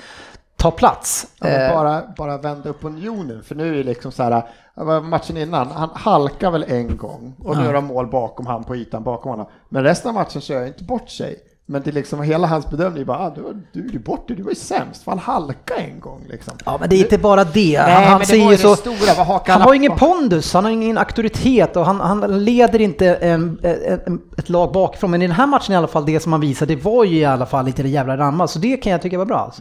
ta 0.57 0.71
plats. 0.71 1.27
Ja, 1.41 1.47
Eh, 1.49 1.75
bara, 1.75 2.03
bara 2.17 2.39
vända 2.39 2.69
upp 2.69 2.85
unionen, 2.85 3.43
för 3.43 3.55
nu 3.55 3.69
är 3.69 3.77
det 3.77 3.83
liksom 3.83 4.13
så 4.13 4.23
här, 4.23 4.43
matchen 5.01 5.37
innan, 5.37 5.71
han 5.71 5.91
halkar 5.95 6.51
väl 6.51 6.65
en 6.69 6.97
gång 6.97 7.35
och 7.45 7.55
Ja. 7.55 7.61
några 7.61 7.81
mål 7.81 8.07
bakom 8.07 8.47
han 8.47 8.65
på 8.65 8.77
ytan 8.77 9.03
bakom 9.03 9.31
honom. 9.31 9.47
Men 9.69 9.83
resten 9.83 10.09
av 10.09 10.15
matchen 10.15 10.41
kör 10.41 10.55
jag 10.59 10.67
inte 10.67 10.85
bort 10.85 11.09
sig. 11.11 11.37
Men 11.69 11.83
det 11.83 11.91
är 11.91 11.93
liksom 11.93 12.23
hela 12.23 12.47
hans 12.47 12.71
bedömning 12.71 13.01
är 13.01 13.05
bara, 13.07 13.19
ah, 13.19 13.31
du, 13.35 13.41
var- 13.41 13.61
du 13.73 13.85
är 13.87 13.93
ju 13.93 13.99
bort 13.99 14.25
det, 14.29 14.35
du 14.35 14.43
var 14.43 14.51
ju 14.51 14.55
sämst, 14.57 15.03
för 15.03 15.11
han 15.11 15.19
halkade 15.19 15.81
en 15.81 16.01
gång 16.01 16.25
liksom. 16.29 16.55
Ja, 16.65 16.77
men 16.81 16.89
det 16.89 16.97
är 16.97 17.01
inte 17.01 17.19
bara 17.19 17.45
det. 17.45 17.83
Nej, 17.83 17.95
han 17.95 18.05
han 18.05 18.21
det 18.31 18.51
det 18.51 18.59
så... 18.59 18.77
stora, 18.77 19.41
Han 19.47 19.61
har 19.61 19.75
ingen 19.75 19.97
pondus, 19.97 20.55
han 20.55 20.65
har 20.65 20.71
ingen 20.73 20.99
auktoritet 20.99 21.77
och 21.77 21.87
han, 21.87 22.01
han 22.01 22.45
leder 22.45 22.81
inte 22.81 23.15
en, 23.15 23.59
en, 23.63 24.21
ett 24.39 24.49
lag 24.49 24.73
bakifrån. 24.73 25.11
Men 25.11 25.23
i 25.23 25.27
den 25.27 25.37
här 25.37 25.47
matchen 25.47 25.73
i 25.73 25.77
alla 25.77 25.87
fall, 25.87 26.07
det 26.07 26.21
som 26.21 26.33
han 26.33 26.41
visade, 26.41 26.75
det 26.75 26.83
var 26.85 27.05
ju 27.05 27.17
i 27.19 27.25
alla 27.25 27.47
fall 27.47 27.65
lite 27.65 27.83
det 27.83 27.89
jävla 27.89 28.17
ramma. 28.17 28.49
Så 28.49 28.59
det 28.59 28.77
kan 28.77 28.93
jag 28.93 29.03
tycka 29.03 29.19
var 29.19 29.25
bra. 29.25 29.53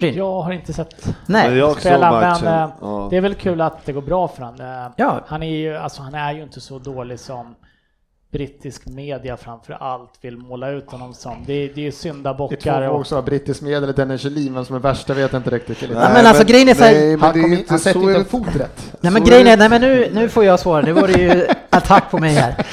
Rin. 0.00 0.14
Jag 0.14 0.42
har 0.42 0.52
inte 0.52 0.72
sett 0.72 1.06
Nej. 1.26 1.48
Men 1.48 1.58
jag 1.58 1.70
såg 1.72 1.80
spela, 1.80 2.10
matchen. 2.12 2.44
men 2.44 2.62
eh, 2.62 2.70
Ja. 2.80 3.06
det 3.10 3.16
är 3.16 3.20
väl 3.20 3.34
kul 3.34 3.60
att 3.60 3.84
det 3.86 3.92
går 3.92 4.02
bra 4.02 4.28
för 4.28 4.42
honom. 4.42 4.92
Ja. 4.96 5.20
Han 5.26 5.42
är 5.42 5.56
ju, 5.56 5.76
alltså 5.76 6.02
han 6.02 6.14
är 6.14 6.32
ju 6.32 6.42
inte 6.42 6.60
så 6.60 6.78
dålig 6.78 7.20
som 7.20 7.54
brittisk 8.32 8.86
media 8.86 9.36
framför 9.36 9.72
allt 9.72 10.10
vill 10.20 10.36
måla 10.36 10.70
ut 10.70 10.90
honom 10.90 11.14
som. 11.14 11.36
Det 11.46 11.52
är, 11.52 11.56
det 11.56 11.64
är 11.64 11.74
Det 11.74 11.86
är 11.86 11.90
syndabockar 11.90 12.86
två 12.86 12.94
och 12.94 13.00
också, 13.00 13.22
brittisk 13.22 13.62
medel 13.62 13.82
eller 13.82 13.92
Dennis 13.92 14.20
Kjellin, 14.20 14.54
vem 14.54 14.64
som 14.64 14.76
är 14.76 14.80
värsta 14.80 15.14
vet 15.14 15.32
jag 15.32 15.38
inte 15.40 15.50
riktigt. 15.50 15.80
Nej, 15.80 15.90
men 16.14 16.26
alltså, 16.26 16.44
grejen 16.44 16.68
är 16.68 16.74
så 16.74 16.84
här- 16.84 16.92
nej, 16.92 17.16
men 17.16 17.32
det 17.32 17.40
är 17.40 17.58
inte 17.58 17.64
han 17.72 17.78
sätter 17.78 18.00
inte 18.00 18.14
en 18.16 18.24
fot 18.24 18.46
rätt. 18.56 18.92
Nej 19.00 19.12
men 19.12 19.22
Så 19.22 19.28
grejen 19.28 19.46
är 19.46 19.56
nej 19.56 19.68
men 19.68 19.80
nu, 19.80 20.10
nu 20.12 20.28
får 20.28 20.44
jag 20.44 20.60
svara, 20.60 20.82
nu 20.82 20.92
var 20.92 21.08
det 21.08 21.20
ju 21.20 21.46
attack 21.70 22.10
på 22.10 22.18
mig 22.18 22.34
här. 22.34 22.64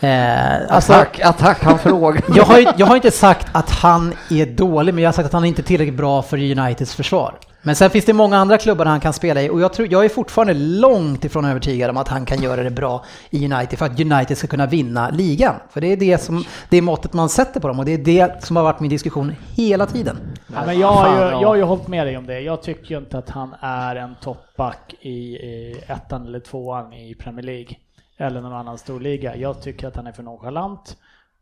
Eh, 0.00 0.74
alltså, 0.74 0.92
Attack, 0.92 1.20
attack, 1.20 1.62
han 1.62 1.78
frågar. 1.78 2.22
jag, 2.36 2.44
har, 2.44 2.58
ju- 2.58 2.66
jag 2.76 2.86
har 2.86 2.96
inte 2.96 3.10
sagt 3.10 3.46
att 3.52 3.70
han 3.70 4.14
är 4.30 4.46
dålig, 4.46 4.94
men 4.94 5.02
jag 5.02 5.08
har 5.08 5.12
sagt 5.12 5.26
att 5.26 5.32
han 5.32 5.44
är 5.44 5.48
inte 5.48 5.62
är 5.62 5.64
tillräckligt 5.64 5.96
bra 5.96 6.22
för 6.22 6.36
Uniteds 6.36 6.94
försvar. 6.94 7.34
Men 7.64 7.76
sen 7.76 7.90
finns 7.90 8.04
det 8.04 8.12
många 8.12 8.36
andra 8.36 8.58
klubbar 8.58 8.84
han 8.84 9.00
kan 9.00 9.12
spela 9.12 9.42
i 9.42 9.50
och 9.50 9.60
jag, 9.60 9.72
tror, 9.72 9.92
jag 9.92 10.04
är 10.04 10.08
fortfarande 10.08 10.54
långt 10.54 11.24
ifrån 11.24 11.44
övertygad 11.44 11.90
om 11.90 11.96
att 11.96 12.08
han 12.08 12.26
kan 12.26 12.42
göra 12.42 12.62
det 12.62 12.70
bra 12.70 13.04
i 13.30 13.52
United 13.52 13.78
för 13.78 13.86
att 13.86 14.00
United 14.00 14.38
ska 14.38 14.46
kunna 14.46 14.66
vinna 14.66 15.10
ligan. 15.10 15.54
För 15.70 15.80
det 15.80 15.86
är 15.86 15.96
det, 15.96 16.18
som, 16.18 16.44
det 16.68 16.76
är 16.76 16.82
måttet 16.82 17.12
man 17.12 17.28
sätter 17.28 17.60
på 17.60 17.68
dem 17.68 17.78
och 17.78 17.84
det 17.84 17.92
är 17.92 17.98
det 17.98 18.44
som 18.44 18.56
har 18.56 18.62
varit 18.62 18.80
min 18.80 18.90
diskussion 18.90 19.34
hela 19.56 19.86
tiden. 19.86 20.16
Ja, 20.54 20.66
men 20.66 20.78
jag, 20.78 20.92
har 20.92 21.14
ju, 21.14 21.40
jag 21.40 21.48
har 21.48 21.56
ju 21.56 21.62
hållit 21.62 21.88
med 21.88 22.06
dig 22.06 22.16
om 22.16 22.26
det. 22.26 22.40
Jag 22.40 22.62
tycker 22.62 22.90
ju 22.90 22.98
inte 22.98 23.18
att 23.18 23.30
han 23.30 23.54
är 23.60 23.96
en 23.96 24.14
toppback 24.14 24.94
i, 25.00 25.10
i 25.10 25.84
ettan 25.86 26.26
eller 26.26 26.40
tvåan 26.40 26.92
i 26.92 27.14
Premier 27.14 27.46
League 27.46 27.76
eller 28.16 28.40
någon 28.40 28.52
annan 28.52 28.78
stor 28.78 29.00
liga. 29.00 29.36
Jag 29.36 29.62
tycker 29.62 29.88
att 29.88 29.96
han 29.96 30.06
är 30.06 30.12
för 30.12 30.22
nonchalant 30.22 30.96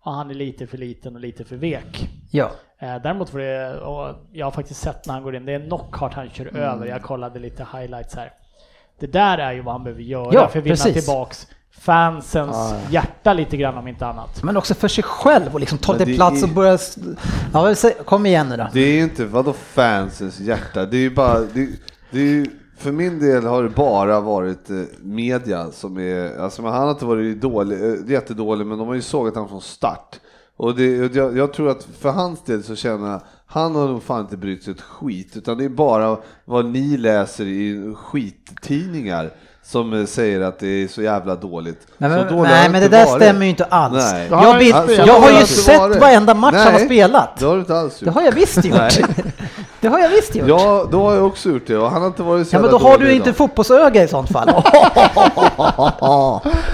och 0.05 0.12
han 0.12 0.30
är 0.30 0.34
lite 0.34 0.66
för 0.66 0.78
liten 0.78 1.14
och 1.14 1.20
lite 1.20 1.44
för 1.44 1.57
vek. 1.57 2.09
Ja. 2.30 2.51
Eh, 2.78 2.96
däremot 3.03 3.32
var 3.32 3.40
det, 3.40 3.80
och 3.80 4.14
jag 4.32 4.46
har 4.46 4.51
faktiskt 4.51 4.80
sett 4.80 5.07
när 5.07 5.14
han 5.14 5.22
går 5.22 5.36
in, 5.36 5.44
det 5.44 5.53
är 5.53 5.66
knockout 5.66 6.14
han 6.14 6.30
kör 6.30 6.46
Mm. 6.48 6.62
över. 6.62 6.86
Jag 6.86 7.03
kollade 7.03 7.38
lite 7.38 7.66
highlights 7.72 8.14
här. 8.14 8.32
Det 9.01 9.07
där 9.07 9.38
är 9.38 9.53
ju 9.53 9.61
vad 9.61 9.74
han 9.74 9.84
behöver 9.84 10.03
göra 10.03 10.30
Ja, 10.32 10.48
för 10.48 10.59
att 10.59 10.64
vinna 10.64 10.76
precis. 10.76 10.94
tillbaks 11.05 11.46
fansens 11.80 12.57
Ja, 12.57 12.80
hjärta 12.90 13.32
lite 13.32 13.57
grann 13.57 13.78
om 13.78 13.88
inte 13.88 14.07
annat. 14.07 14.42
Men 14.42 14.57
också 14.57 14.74
för 14.74 14.88
sig 14.88 15.05
själv 15.05 15.55
och 15.55 15.61
liksom 15.61 15.78
ta 15.78 15.92
det 15.94 16.07
plats 16.16 16.42
är- 16.42 16.46
och 16.48 16.55
börja... 16.55 16.78
Ja, 17.53 17.74
kom 18.05 18.26
igen 18.26 18.48
nu 18.48 18.57
då. 18.57 18.68
Det 18.72 18.80
är 18.80 18.92
ju 18.92 19.03
inte, 19.03 19.24
vadå 19.24 19.53
fansens 19.53 20.40
hjärta? 20.40 20.86
Det 20.86 20.96
är 20.96 21.01
ju 21.01 21.11
bara, 21.14 21.40
det, 21.40 21.68
det 22.11 22.18
är 22.20 22.24
ju, 22.24 22.46
för 22.81 22.93
min 22.93 23.18
del 23.18 23.47
har 23.47 23.62
det 23.62 23.68
bara 23.68 24.20
varit 24.20 24.70
eh, 24.70 24.76
media 25.03 25.70
som 25.72 25.99
är, 25.99 26.39
alltså 26.39 26.62
han 26.62 26.83
har 26.83 26.91
inte 26.91 27.05
varit 27.05 27.41
dålig, 27.41 27.85
eh, 27.85 27.95
jättedålig 28.11 28.66
men 28.66 28.78
de 28.78 28.89
har 28.89 28.95
ju 28.95 29.03
sågat 29.03 29.35
honom 29.35 29.49
från 29.49 29.61
start. 29.61 30.20
Och 30.57 30.74
det, 30.76 31.14
jag, 31.16 31.37
jag 31.37 31.53
tror 31.53 31.70
att 31.70 31.87
för 32.01 32.09
hans 32.11 32.43
del 32.45 32.62
så 32.62 32.76
känner 32.76 33.11
jag, 33.11 33.20
han 33.47 33.74
har 33.74 33.89
nog 33.89 34.03
fan 34.03 34.20
inte 34.20 34.37
brytt 34.37 34.64
sig 34.64 34.72
ett 34.72 34.81
skit, 34.81 35.37
utan 35.37 35.59
det 35.59 35.64
är 35.64 35.68
bara 35.68 36.16
vad 36.45 36.64
ni 36.66 36.97
läser 36.97 37.45
i 37.45 37.95
skittidningar 37.97 39.31
som 39.62 39.93
eh, 39.93 40.07
säger 40.07 40.41
att 40.41 40.59
det 40.59 40.68
är 40.68 40.89
så 40.89 41.03
jävla 41.03 41.35
dåligt. 41.37 41.87
Nej, 41.99 42.11
så 42.11 42.16
men, 42.16 42.26
dåligt 42.37 42.51
har 42.51 42.57
nej, 42.57 42.70
men 42.70 42.81
det 42.83 42.89
där 42.89 43.07
varit. 43.07 43.22
stämmer 43.22 43.45
ju 43.45 43.51
inte 43.51 43.64
alls. 43.64 44.12
Nej. 44.12 44.28
Ja, 44.31 44.61
Jag, 44.62 44.72
alltså, 44.72 44.97
jag 44.97 45.20
har 45.20 45.33
det 45.33 45.41
ju 45.41 45.47
sett 45.47 45.78
varit. 45.78 46.01
varenda 46.01 46.35
match 46.35 46.55
han 46.55 46.66
har 46.66 46.72
Nej, 46.72 46.85
spelat. 46.87 47.37
Det 47.39 47.47
har 47.47 47.55
du 47.55 47.61
inte 47.61 47.74
alls 47.78 47.99
Det 47.99 48.07
gjort. 48.07 48.14
har 48.14 48.22
jag 48.22 48.33
visst 48.33 48.64
gjort. 48.64 48.99
Det 49.81 49.89
har 49.89 49.99
jag 49.99 50.09
visst 50.09 50.35
gjort. 50.35 50.49
Ja, 50.49 50.89
då 50.91 51.03
har 51.05 51.14
jag 51.14 51.26
också 51.26 51.49
gjort 51.51 51.66
det 51.66 51.76
och 51.76 51.91
han 51.91 52.01
har 52.03 52.09
inte 52.09 52.22
varit 52.22 52.49
så 52.49 52.57
Ja, 52.57 52.61
men 52.61 52.70
då 52.70 52.78
har 52.78 52.99
du 52.99 53.12
inte 53.12 53.28
idag. 53.28 53.37
fotbollsöga 53.37 54.05
i 54.05 54.09
sånt 54.09 54.31
fall. 54.33 54.47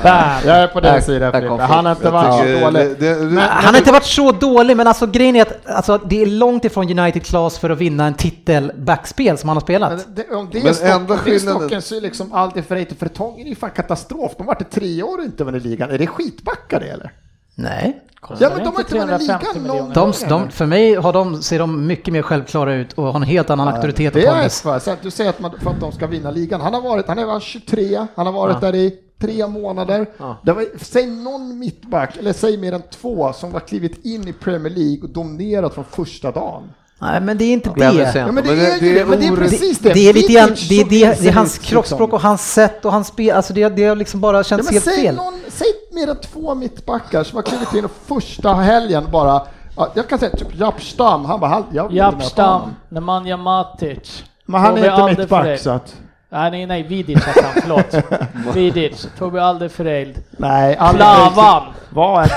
Bam! 0.02 0.40
Jag 0.44 0.56
är 0.56 0.66
på 0.68 0.80
den 0.80 1.02
sidan 1.02 1.32
Frippe, 1.32 1.62
han 1.62 1.86
har 1.86 1.92
inte 1.92 2.10
varit 2.10 2.34
så 2.34 2.60
dålig. 2.64 2.82
det- 2.82 2.94
det- 2.94 3.30
det- 3.34 3.40
Han 3.40 3.74
har 3.74 3.78
inte 3.80 3.92
varit 3.92 4.04
så 4.04 4.32
dålig, 4.32 4.76
men 4.76 4.86
alltså 4.86 5.06
grejen 5.06 5.36
är 5.36 5.42
att 5.42 5.66
alltså, 5.70 5.98
det 5.98 6.22
är 6.22 6.26
långt 6.26 6.64
ifrån 6.64 6.98
United 6.98 7.24
Class 7.26 7.58
för 7.58 7.70
att 7.70 7.78
vinna 7.78 8.06
en 8.06 8.14
titel 8.14 8.72
backspel 8.76 9.38
som 9.38 9.48
han 9.48 9.56
har 9.56 9.60
spelat. 9.60 9.90
Men 9.92 10.14
det, 10.14 10.34
om 10.36 10.48
det 10.52 10.58
är 10.58 10.64
Men 10.64 10.74
stock, 10.74 10.88
enda 10.88 11.16
skillnaden- 11.16 11.60
stocken 11.60 11.82
så 11.82 11.96
är 11.96 12.00
liksom 12.00 12.32
allt 12.32 12.56
är 12.56 12.62
för 12.62 12.76
Eito 12.76 12.94
Fertongen 12.94 13.46
är 13.46 13.50
ju 13.50 13.56
fan 13.56 13.70
katastrof. 13.70 14.32
De 14.36 14.42
har 14.46 14.54
varit 14.54 14.62
i 14.62 14.80
tre 14.80 15.02
år 15.02 15.18
och 15.18 15.24
inte 15.24 15.44
vunnit 15.44 15.62
ligan. 15.64 15.90
Är 15.90 15.98
det 15.98 16.06
skitbackar 16.06 16.80
det 16.80 16.86
eller? 16.86 17.10
Nej. 17.58 18.02
Ja 18.40 18.50
men 18.50 18.58
de 18.58 18.66
har 18.66 18.80
inte 18.80 18.90
350 18.90 19.46
ligan 19.54 19.76
någon. 19.76 19.92
De, 19.92 20.12
de, 20.28 20.50
för 20.50 20.66
mig 20.66 20.94
har 20.94 21.12
de, 21.12 21.42
ser 21.42 21.58
de 21.58 21.86
mycket 21.86 22.12
mer 22.12 22.22
självklara 22.22 22.74
ut 22.74 22.92
och 22.92 23.04
har 23.04 23.14
en 23.14 23.22
helt 23.22 23.50
annan 23.50 23.68
auktoritet 23.68 24.14
och 24.14 24.20
Det 24.20 24.26
är 24.26 24.48
för, 24.48 24.78
så 24.78 24.90
att 24.90 25.02
du 25.02 25.10
säger 25.10 25.30
att 25.30 25.40
man, 25.40 25.50
för 25.62 25.70
att 25.70 25.80
de 25.80 25.92
ska 25.92 26.06
vinna 26.06 26.30
ligan. 26.30 26.60
Han 26.60 26.74
har 26.74 26.80
varit, 26.80 27.08
han 27.08 27.18
är 27.18 27.24
var 27.24 27.40
23, 27.40 28.06
han 28.14 28.26
har 28.26 28.32
varit 28.32 28.60
där 28.60 28.74
i 28.74 28.98
tre 29.20 29.46
månader. 29.46 30.06
Ja. 30.18 30.36
Det 30.42 30.52
var, 30.52 30.64
säg 30.78 31.06
någon 31.06 31.58
mittback, 31.58 32.16
eller 32.16 32.32
säg 32.32 32.56
mer 32.56 32.72
än 32.72 32.82
två, 32.82 33.32
som 33.32 33.52
har 33.52 33.60
klivit 33.60 34.04
in 34.04 34.28
i 34.28 34.32
Premier 34.32 34.72
League 34.72 35.02
och 35.02 35.08
dominerat 35.10 35.74
från 35.74 35.84
första 35.84 36.32
dagen. 36.32 36.62
Nej, 36.98 37.20
men 37.20 37.38
det 37.38 37.44
är 37.44 37.52
inte 37.52 37.70
Glömmer 37.70 38.12
det. 38.12 38.18
Ja 38.18 38.32
men 38.32 38.44
det, 38.44 38.50
är 38.50 38.54
ju 38.54 38.80
det 38.80 38.94
det, 38.94 39.00
är 39.00 39.04
men 39.06 39.20
det 39.20 39.26
är 39.26 39.36
precis 39.36 39.78
det. 39.78 39.92
Det 39.92 40.08
är 40.08 40.14
lite 40.14 40.32
grann, 40.32 40.48
det 40.68 40.84
det, 40.84 41.20
det 41.20 41.28
är 41.28 41.32
hans 41.32 41.58
kroppsspråk 41.58 42.00
liksom. 42.00 42.14
och 42.14 42.20
hans 42.20 42.52
sätt 42.52 42.84
och 42.84 42.92
hans 42.92 43.06
spel, 43.08 43.36
alltså 43.36 43.52
det, 43.52 43.68
det 43.68 43.84
har 43.84 43.96
liksom 43.96 44.20
bara 44.20 44.36
Ja, 44.36 44.42
känts 44.42 44.64
men 44.64 44.72
helt 44.72 44.84
säg, 44.84 45.02
fel. 45.04 45.14
någon, 45.14 45.40
säg 45.48 45.66
mer 45.92 46.10
än 46.10 46.16
två 46.20 46.54
mittbackar 46.54 47.24
som 47.24 47.36
har 47.36 47.42
klivit 47.42 47.74
in 47.74 47.84
och 47.84 47.90
första 48.06 48.54
helgen 48.54 49.04
bara, 49.10 49.42
ja, 49.76 49.92
jag 49.94 50.08
kan 50.08 50.18
säga 50.18 50.30
typ 50.36 50.54
Japp 50.60 50.82
Stam, 50.82 51.24
han 51.24 51.40
bara, 51.40 51.50
"Halt, 51.50 51.66
jag 51.72 51.92
Japstam, 51.92 52.52
honom." 52.60 52.76
Nemanja 52.88 53.36
Matic. 53.36 54.24
Men 54.46 54.60
han 54.60 54.78
är 54.78 55.08
inte 55.10 55.20
mittback 55.20 55.60
så 55.60 55.70
att, 55.70 55.94
Nej, 56.28 56.50
nej, 56.50 56.66
nej, 56.66 56.82
Vidic 56.82 57.24
hette 57.24 57.46
han, 57.52 57.62
förlåt. 57.62 57.94
Vidic, 58.56 59.08
Tobi 59.18 59.38
Alderfereld. 59.38 60.22
nej. 60.30 60.74
Klavan! 60.76 61.62
Vad 61.90 62.24
är 62.24 62.28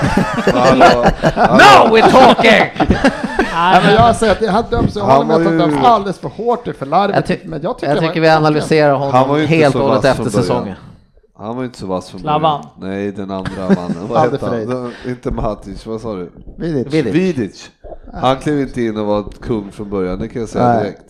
Hallå, 0.52 1.04
Now 1.36 1.96
we're 1.96 2.10
talking! 2.10 2.86
Nej, 3.52 3.80
men 3.84 3.94
jag 3.94 4.16
säger 4.16 4.32
att 4.32 4.40
det- 4.40 4.50
han 4.50 4.64
döms, 4.70 4.96
jag 4.96 5.04
Han 5.04 5.16
håller 5.16 5.26
med 5.26 5.36
att 5.36 5.60
han 5.60 5.70
döms 5.70 5.84
alldeles 5.86 6.18
för 6.18 6.28
hårt, 6.28 6.64
det 6.64 6.70
är 6.70 6.74
för 6.74 6.86
larvigt. 6.86 7.16
Jag, 7.16 7.26
ty 7.40 7.48
men 7.48 7.62
jag 7.62 7.78
tycker, 7.78 7.94
jag 7.94 8.02
tycker 8.04 8.20
vi 8.20 8.28
analyserar 8.28 8.98
Han 8.98 9.10
var 9.12 9.22
honom 9.22 9.46
helt 9.46 9.74
och 9.74 9.80
hållet 9.82 10.04
efter 10.04 10.30
säsongen. 10.30 10.76
Han 11.38 11.56
var 11.56 11.64
inte 11.64 11.78
så 11.78 11.86
vass 11.86 12.10
från 12.10 12.22
början. 12.22 12.66
Nej, 12.80 13.12
den 13.12 13.30
andra 13.30 13.50
mannen. 13.62 14.08
Vad 14.08 14.20
hette 14.32 14.46
han? 14.46 14.92
Inte 15.06 15.30
Matic, 15.30 15.86
vad 15.86 16.00
sa 16.00 16.14
du? 16.14 16.32
Vidic. 16.58 16.94
Vidic. 16.94 17.14
Vidic. 17.14 17.70
Han 18.14 18.36
klev 18.36 18.60
inte 18.60 18.82
in 18.82 18.96
och 18.96 19.06
var 19.06 19.24
kung 19.40 19.72
från 19.72 19.90
början, 19.90 20.18
det 20.18 20.28
kan 20.28 20.40
jag 20.40 20.48
säga 20.48 20.68
Nej. 20.68 20.82
direkt. 20.82 21.02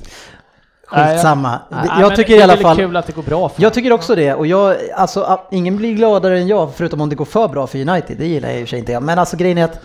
Skitsamma. 0.86 1.61
Nej, 1.70 1.80
jag 1.88 2.09
men 2.09 2.16
tycker 2.16 2.32
det 2.32 2.36
i 2.38 2.41
är 2.41 2.45
alla 2.45 2.57
fall... 2.57 2.76
kul 2.76 2.97
att 2.97 3.07
det 3.07 3.12
går 3.12 3.22
bra 3.22 3.49
för 3.49 3.62
Jag 3.62 3.74
tycker 3.74 3.93
också 3.93 4.14
det 4.14 4.34
och 4.34 4.47
jag, 4.47 4.76
alltså 4.97 5.41
ingen 5.51 5.76
blir 5.76 5.95
gladare 5.95 6.38
än 6.38 6.49
jag 6.49 6.74
förutom 6.74 7.01
om 7.01 7.09
det 7.09 7.16
går 7.16 7.24
för 7.24 7.49
bra 7.49 7.66
för 7.66 7.78
United, 7.88 8.16
det 8.18 8.26
gillar 8.26 8.49
jag 8.49 8.59
i 8.61 8.64
och 8.64 8.66
för 8.66 8.70
sig 8.70 8.78
inte. 8.78 9.01
Men 9.01 9.18
alltså 9.18 9.36
grejen 9.36 9.59
är 9.59 9.64
att 9.64 9.80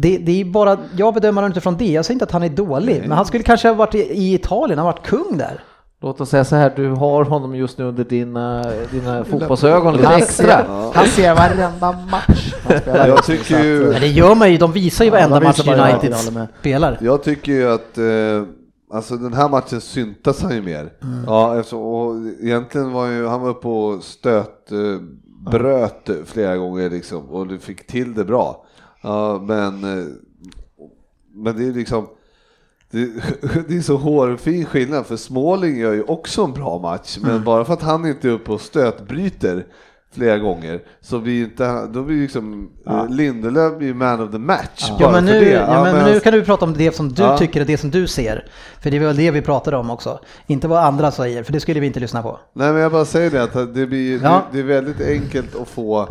det, 0.00 0.18
det 0.18 0.40
är 0.40 0.44
bara, 0.44 0.78
jag 0.96 1.14
bedömer 1.14 1.42
honom 1.42 1.50
utifrån 1.50 1.76
det, 1.76 1.84
jag 1.92 2.04
säger 2.04 2.14
inte 2.14 2.24
att 2.24 2.30
han 2.32 2.42
är 2.42 2.48
dålig, 2.48 3.00
men 3.00 3.12
han 3.12 3.26
skulle 3.26 3.42
kanske 3.44 3.68
ha 3.68 3.74
varit 3.74 3.94
i, 3.94 3.98
i 3.98 4.34
Italien, 4.34 4.78
han 4.78 4.86
har 4.86 4.92
varit 4.92 5.06
kung 5.06 5.38
där. 5.38 5.60
Låt 6.02 6.20
oss 6.20 6.28
säga 6.30 6.44
så 6.44 6.56
här, 6.56 6.72
du 6.76 6.88
har 6.90 7.24
honom 7.24 7.54
just 7.54 7.78
nu 7.78 7.84
under 7.84 8.04
dina, 8.04 8.64
dina 8.92 9.24
fotbollsögon 9.30 9.94
lite 9.96 10.06
Han 10.08 10.16
extra. 10.22 10.46
ser, 10.46 10.92
han 10.94 11.06
ser 11.06 11.34
varenda 11.34 11.92
match. 12.10 12.54
Jag 12.84 13.24
tycker 13.24 13.64
ju- 13.64 13.90
Men 13.92 14.00
det 14.00 14.06
gör 14.06 14.34
man 14.34 14.52
ju, 14.52 14.58
de 14.58 14.72
visar 14.72 15.04
ju 15.04 15.10
varenda 15.10 15.40
match 15.40 15.68
United 15.68 16.14
spelar. 16.60 16.98
Jag 17.00 17.22
tycker 17.22 17.52
ju 17.52 17.72
att 17.72 17.98
eh, 17.98 18.04
alltså 18.96 19.16
den 19.16 19.34
här 19.34 19.48
matchen 19.48 19.80
syntas 19.80 20.42
han 20.42 20.54
ju 20.54 20.62
mer. 20.62 20.92
Ja, 21.26 21.58
eftersom, 21.58 21.78
och 21.80 22.14
egentligen 22.42 22.92
var 22.92 23.06
ju, 23.06 23.26
han 23.26 23.40
var 23.40 23.48
uppe 23.48 23.68
och 23.68 24.02
stöt, 24.02 24.72
eh, 24.72 24.78
bröt 25.50 26.10
flera 26.26 26.56
gånger 26.56 26.90
liksom 26.90 27.30
och 27.30 27.46
du 27.46 27.58
fick 27.58 27.86
till 27.86 28.14
det 28.14 28.24
bra. 28.24 28.64
Ja, 29.02 29.42
men, 29.46 29.84
eh, 29.84 30.04
men 31.34 31.56
det 31.56 31.64
är 31.68 31.72
liksom 31.72 32.06
det, 32.90 33.06
det 33.68 33.76
är 33.76 33.80
så 33.82 33.96
hårfin 33.96 34.64
skillnad 34.66 35.06
för 35.06 35.16
Småling 35.16 35.78
gör 35.78 35.92
ju 35.92 36.02
också 36.02 36.44
en 36.44 36.52
bra 36.52 36.78
match 36.78 37.18
men 37.22 37.44
bara 37.44 37.64
för 37.64 37.72
att 37.72 37.82
han 37.82 38.06
inte 38.06 38.28
är 38.28 38.32
uppe 38.32 38.52
och 38.52 38.60
stötbryter 38.60 39.66
flera 40.12 40.38
gånger 40.38 40.82
så 41.00 41.18
blir 41.18 41.44
inte, 41.44 41.86
då 41.86 42.02
blir 42.02 42.22
liksom 42.22 42.70
ja. 42.84 43.06
Lindelöf 43.10 43.78
blir 43.78 43.94
man 43.94 44.20
of 44.20 44.30
the 44.30 44.38
match. 44.38 44.86
Ja 44.88 44.96
bara 45.00 45.12
men, 45.12 45.26
för 45.26 45.32
nu, 45.34 45.40
det. 45.40 45.50
ja, 45.50 45.82
men 45.84 45.94
medan- 45.96 46.12
nu 46.12 46.20
kan 46.20 46.32
du 46.32 46.44
prata 46.44 46.64
om 46.64 46.72
det 46.74 46.94
som 46.94 47.08
du 47.12 47.22
Ja. 47.22 47.38
tycker 47.38 47.60
är 47.60 47.64
det 47.64 47.76
som 47.78 47.90
du 47.90 48.06
ser. 48.06 48.50
För 48.80 48.90
det 48.90 48.96
är 48.96 49.00
väl 49.00 49.16
det 49.16 49.30
vi 49.30 49.42
pratade 49.42 49.76
om 49.76 49.90
också. 49.90 50.20
Inte 50.46 50.68
vad 50.68 50.84
andra 50.84 51.10
säger, 51.10 51.42
för 51.42 51.52
det 51.52 51.60
skulle 51.60 51.80
vi 51.80 51.86
inte 51.86 52.00
lyssna 52.00 52.22
på. 52.22 52.38
Nej 52.52 52.72
men 52.72 52.82
jag 52.82 52.92
bara 52.92 53.04
säger 53.04 53.30
det 53.30 53.42
att 53.42 53.74
det, 53.74 53.86
blir, 53.86 54.22
Ja. 54.22 54.42
det, 54.52 54.56
det 54.56 54.60
är 54.62 54.80
väldigt 54.80 55.00
enkelt 55.08 55.56
att 55.56 55.68
få, 55.68 56.00
eh, 56.02 56.08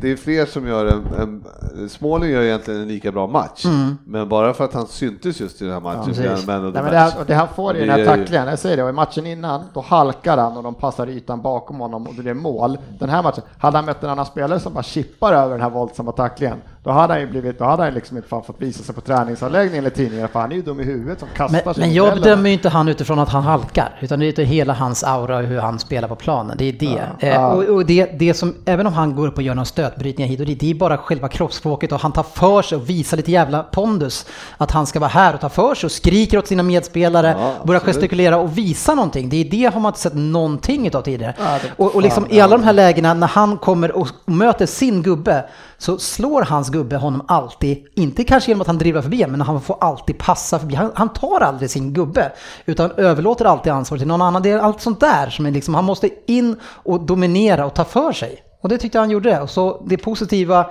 det 0.00 0.12
är 0.12 0.16
fler 0.16 0.46
som 0.46 0.66
gör 0.66 0.86
en, 0.86 1.06
en 1.18 1.88
Småling 1.88 2.30
gör 2.30 2.42
egentligen 2.42 2.80
en 2.80 2.88
lika 2.88 3.12
bra 3.12 3.26
match, 3.26 3.64
men 4.04 4.28
bara 4.28 4.54
för 4.54 4.64
att 4.64 4.74
han 4.74 4.86
syntes 4.86 5.40
just 5.40 5.62
i 5.62 5.64
den 5.64 5.72
här 5.74 5.80
matchen 5.80 6.14
Ja, 6.16 6.36
Nej, 6.46 6.46
men 6.72 6.72
det, 6.72 6.98
här, 6.98 7.12
det 7.26 7.34
han 7.34 7.48
får 7.48 7.76
i 7.76 7.80
den 7.80 7.88
här 7.88 7.98
är 7.98 8.00
ju- 8.00 8.06
tacklingen, 8.06 8.48
jag 8.48 8.58
säger 8.58 8.76
det, 8.76 8.82
och 8.82 8.88
i 8.88 8.92
matchen 8.92 9.26
innan, 9.26 9.62
då 9.74 9.80
halkar 9.80 10.36
han 10.38 10.56
och 10.56 10.62
de 10.62 10.74
passar 10.74 11.06
ytan 11.06 11.42
bakom 11.42 11.80
honom 11.80 12.06
och 12.06 12.14
det 12.14 12.30
är 12.30 12.34
mål. 12.34 12.78
Den 12.98 13.08
här 13.08 13.22
matchen, 13.22 13.42
hade 13.58 13.78
han 13.78 13.84
mött 13.84 14.02
en 14.04 14.10
annan 14.10 14.26
spelare 14.26 14.60
som 14.60 14.74
bara 14.74 14.82
chippar 14.82 15.32
över 15.32 15.50
den 15.50 15.60
här 15.60 15.70
våldsamma 15.70 16.12
tacklingen, 16.12 16.58
då 16.84 16.90
hade 16.90 17.12
han 17.12 17.20
ju 17.20 17.26
blivit, 17.26 17.58
då 17.58 17.64
hade 17.64 17.82
han 17.82 17.94
liksom 17.94 18.16
inte 18.16 18.28
fan 18.28 18.42
fått 18.42 18.60
visa 18.60 18.82
sig 18.82 18.94
på 18.94 19.00
träningsanläggningen 19.00 19.84
eller 19.84 19.96
tidningar, 19.96 20.26
för 20.26 20.40
han 20.40 20.52
är 20.52 20.56
ju 20.56 20.62
dum 20.62 20.80
i 20.80 20.84
huvudet 20.84 21.20
som 21.20 21.28
kastar 21.36 21.62
Men, 21.64 21.74
men 21.76 21.94
jag 21.94 22.14
bedömer 22.14 22.48
ju 22.48 22.52
inte 22.52 22.68
han 22.68 22.88
utifrån 22.88 23.18
att 23.18 23.28
han 23.28 23.42
halkar, 23.42 23.98
utan 24.00 24.20
det 24.20 24.38
är 24.38 24.44
hela 24.44 24.72
hans 24.72 25.04
aura 25.04 25.36
och 25.36 25.42
hur 25.44 25.60
han 25.60 25.78
spelar 25.78 26.08
på 26.08 26.16
planen. 26.16 26.56
Det 26.58 26.64
är 26.64 26.72
det. 26.72 27.28
Eh, 27.28 27.46
och 27.46 27.64
och 27.64 27.86
det, 27.86 28.18
det 28.18 28.34
som, 28.34 28.54
även 28.64 28.86
om 28.86 28.92
han 28.92 29.16
går 29.16 29.28
upp 29.28 29.36
och 29.36 29.42
gör 29.42 29.54
någon 29.54 29.66
stötbrytningar 29.66 30.28
hit 30.28 30.40
och 30.40 30.46
dit, 30.46 30.60
det 30.60 30.70
är 30.70 30.74
bara 30.74 30.98
själva 30.98 31.28
kroppsspråket 31.28 31.92
och 31.92 32.00
han 32.00 32.12
tar 32.12 32.22
för 32.22 32.62
sig 32.62 32.76
och 32.78 32.90
visar 32.90 33.16
lite 33.16 33.30
jävla 33.30 33.62
pondus. 33.62 34.26
Att 34.56 34.70
han 34.70 34.86
ska 34.86 35.00
vara 35.00 35.10
här 35.10 35.34
och 35.34 35.40
ta 35.40 35.48
för 35.48 35.74
sig 35.74 35.86
och 35.86 35.92
skriker 35.92 36.38
åt 36.38 36.46
sina 36.46 36.62
medspelare, 36.62 37.36
Ja, 37.38 37.54
börjar 37.64 37.80
gestikulera 37.80 38.36
och 38.38 38.58
visa 38.58 38.94
någonting. 38.94 39.28
Det 39.28 39.36
är 39.36 39.44
det 39.44 39.74
har 39.74 39.80
man 39.80 39.90
inte 39.90 40.00
sett 40.00 40.14
någonting 40.14 40.86
utav 40.86 41.02
tidigare. 41.02 41.34
Ja, 41.38 41.58
och, 41.76 41.94
och 41.94 42.02
liksom 42.02 42.26
i 42.30 42.40
alla 42.40 42.56
de 42.56 42.64
här 42.64 42.72
lägena 42.72 43.14
när 43.14 43.26
han 43.26 43.58
kommer 43.58 43.92
och 43.92 44.08
möter 44.24 44.66
sin 44.66 45.02
gubbe 45.02 45.44
så 45.82 45.98
slår 45.98 46.42
hans 46.42 46.70
gubbe 46.70 46.96
honom 46.96 47.24
alltid, 47.28 47.86
inte 47.94 48.24
kanske 48.24 48.50
genom 48.50 48.60
att 48.60 48.66
han 48.66 48.78
dribblar 48.78 49.02
förbi 49.02 49.26
men 49.26 49.40
han 49.40 49.60
får 49.60 49.76
alltid 49.80 50.18
passa 50.18 50.58
förbi. 50.58 50.74
Han, 50.74 50.90
han 50.94 51.08
tar 51.12 51.40
aldrig 51.40 51.70
sin 51.70 51.92
gubbe 51.92 52.32
utan 52.66 52.90
överlåter 52.90 53.44
alltid 53.44 53.72
ansvaret 53.72 54.00
till 54.00 54.08
någon 54.08 54.22
annan. 54.22 54.42
Det 54.42 54.50
är 54.50 54.58
allt 54.58 54.80
sånt 54.80 55.00
där 55.00 55.30
som 55.30 55.46
är 55.46 55.50
liksom, 55.50 55.74
han 55.74 55.84
måste 55.84 56.10
in 56.26 56.56
och 56.64 57.00
dominera 57.00 57.66
och 57.66 57.74
ta 57.74 57.84
för 57.84 58.12
sig. 58.12 58.42
Och 58.62 58.68
det 58.68 58.78
tyckte 58.78 58.98
jag 58.98 59.02
han 59.02 59.10
gjorde. 59.10 59.40
Och 59.40 59.50
så 59.50 59.82
det 59.86 59.96
positiva 59.96 60.70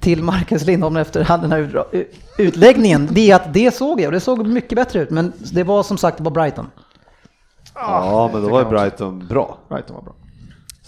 till 0.00 0.22
Marcus 0.22 0.64
Lindholm 0.64 0.96
efter 0.96 1.38
den 1.40 1.52
här 1.52 1.84
utläggningen, 2.38 3.08
det 3.10 3.30
är 3.30 3.36
att 3.36 3.54
det 3.54 3.74
såg 3.74 4.00
jag 4.00 4.06
och 4.06 4.12
det 4.12 4.20
såg 4.20 4.46
mycket 4.46 4.76
bättre 4.76 5.00
ut. 5.00 5.10
Men 5.10 5.32
det 5.52 5.64
var 5.64 5.82
som 5.82 5.98
sagt, 5.98 6.18
det 6.18 6.24
var 6.24 6.30
Brighton. 6.30 6.70
Ja 7.74 8.30
men 8.32 8.42
då 8.42 8.48
var 8.48 8.58
ju 8.60 8.68
Brighton 8.68 9.26
bra. 9.28 9.58
Brighton 9.68 9.96
var 9.96 10.02
bra. 10.02 10.14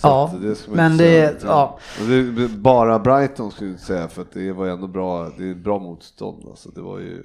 Ja, 0.03 0.31
det 0.43 0.67
men 0.69 0.97
det- 0.97 1.41
säga. 1.41 1.51
ja. 1.51 1.79
Det, 2.09 2.49
bara 2.49 2.99
Brighton 2.99 3.51
skulle 3.51 3.71
jag 3.71 3.75
inte 3.75 3.85
säga 3.87 4.09
för 4.09 4.23
att 4.23 4.33
det 4.33 4.53
var 4.53 4.67
ändå 4.67 4.87
bra, 4.87 5.31
det 5.39 5.51
är 5.51 5.55
bra 5.55 5.79
motstånd 5.79 6.45
alltså. 6.49 6.69
Det 6.71 6.81
var 6.81 6.99
ju 6.99 7.23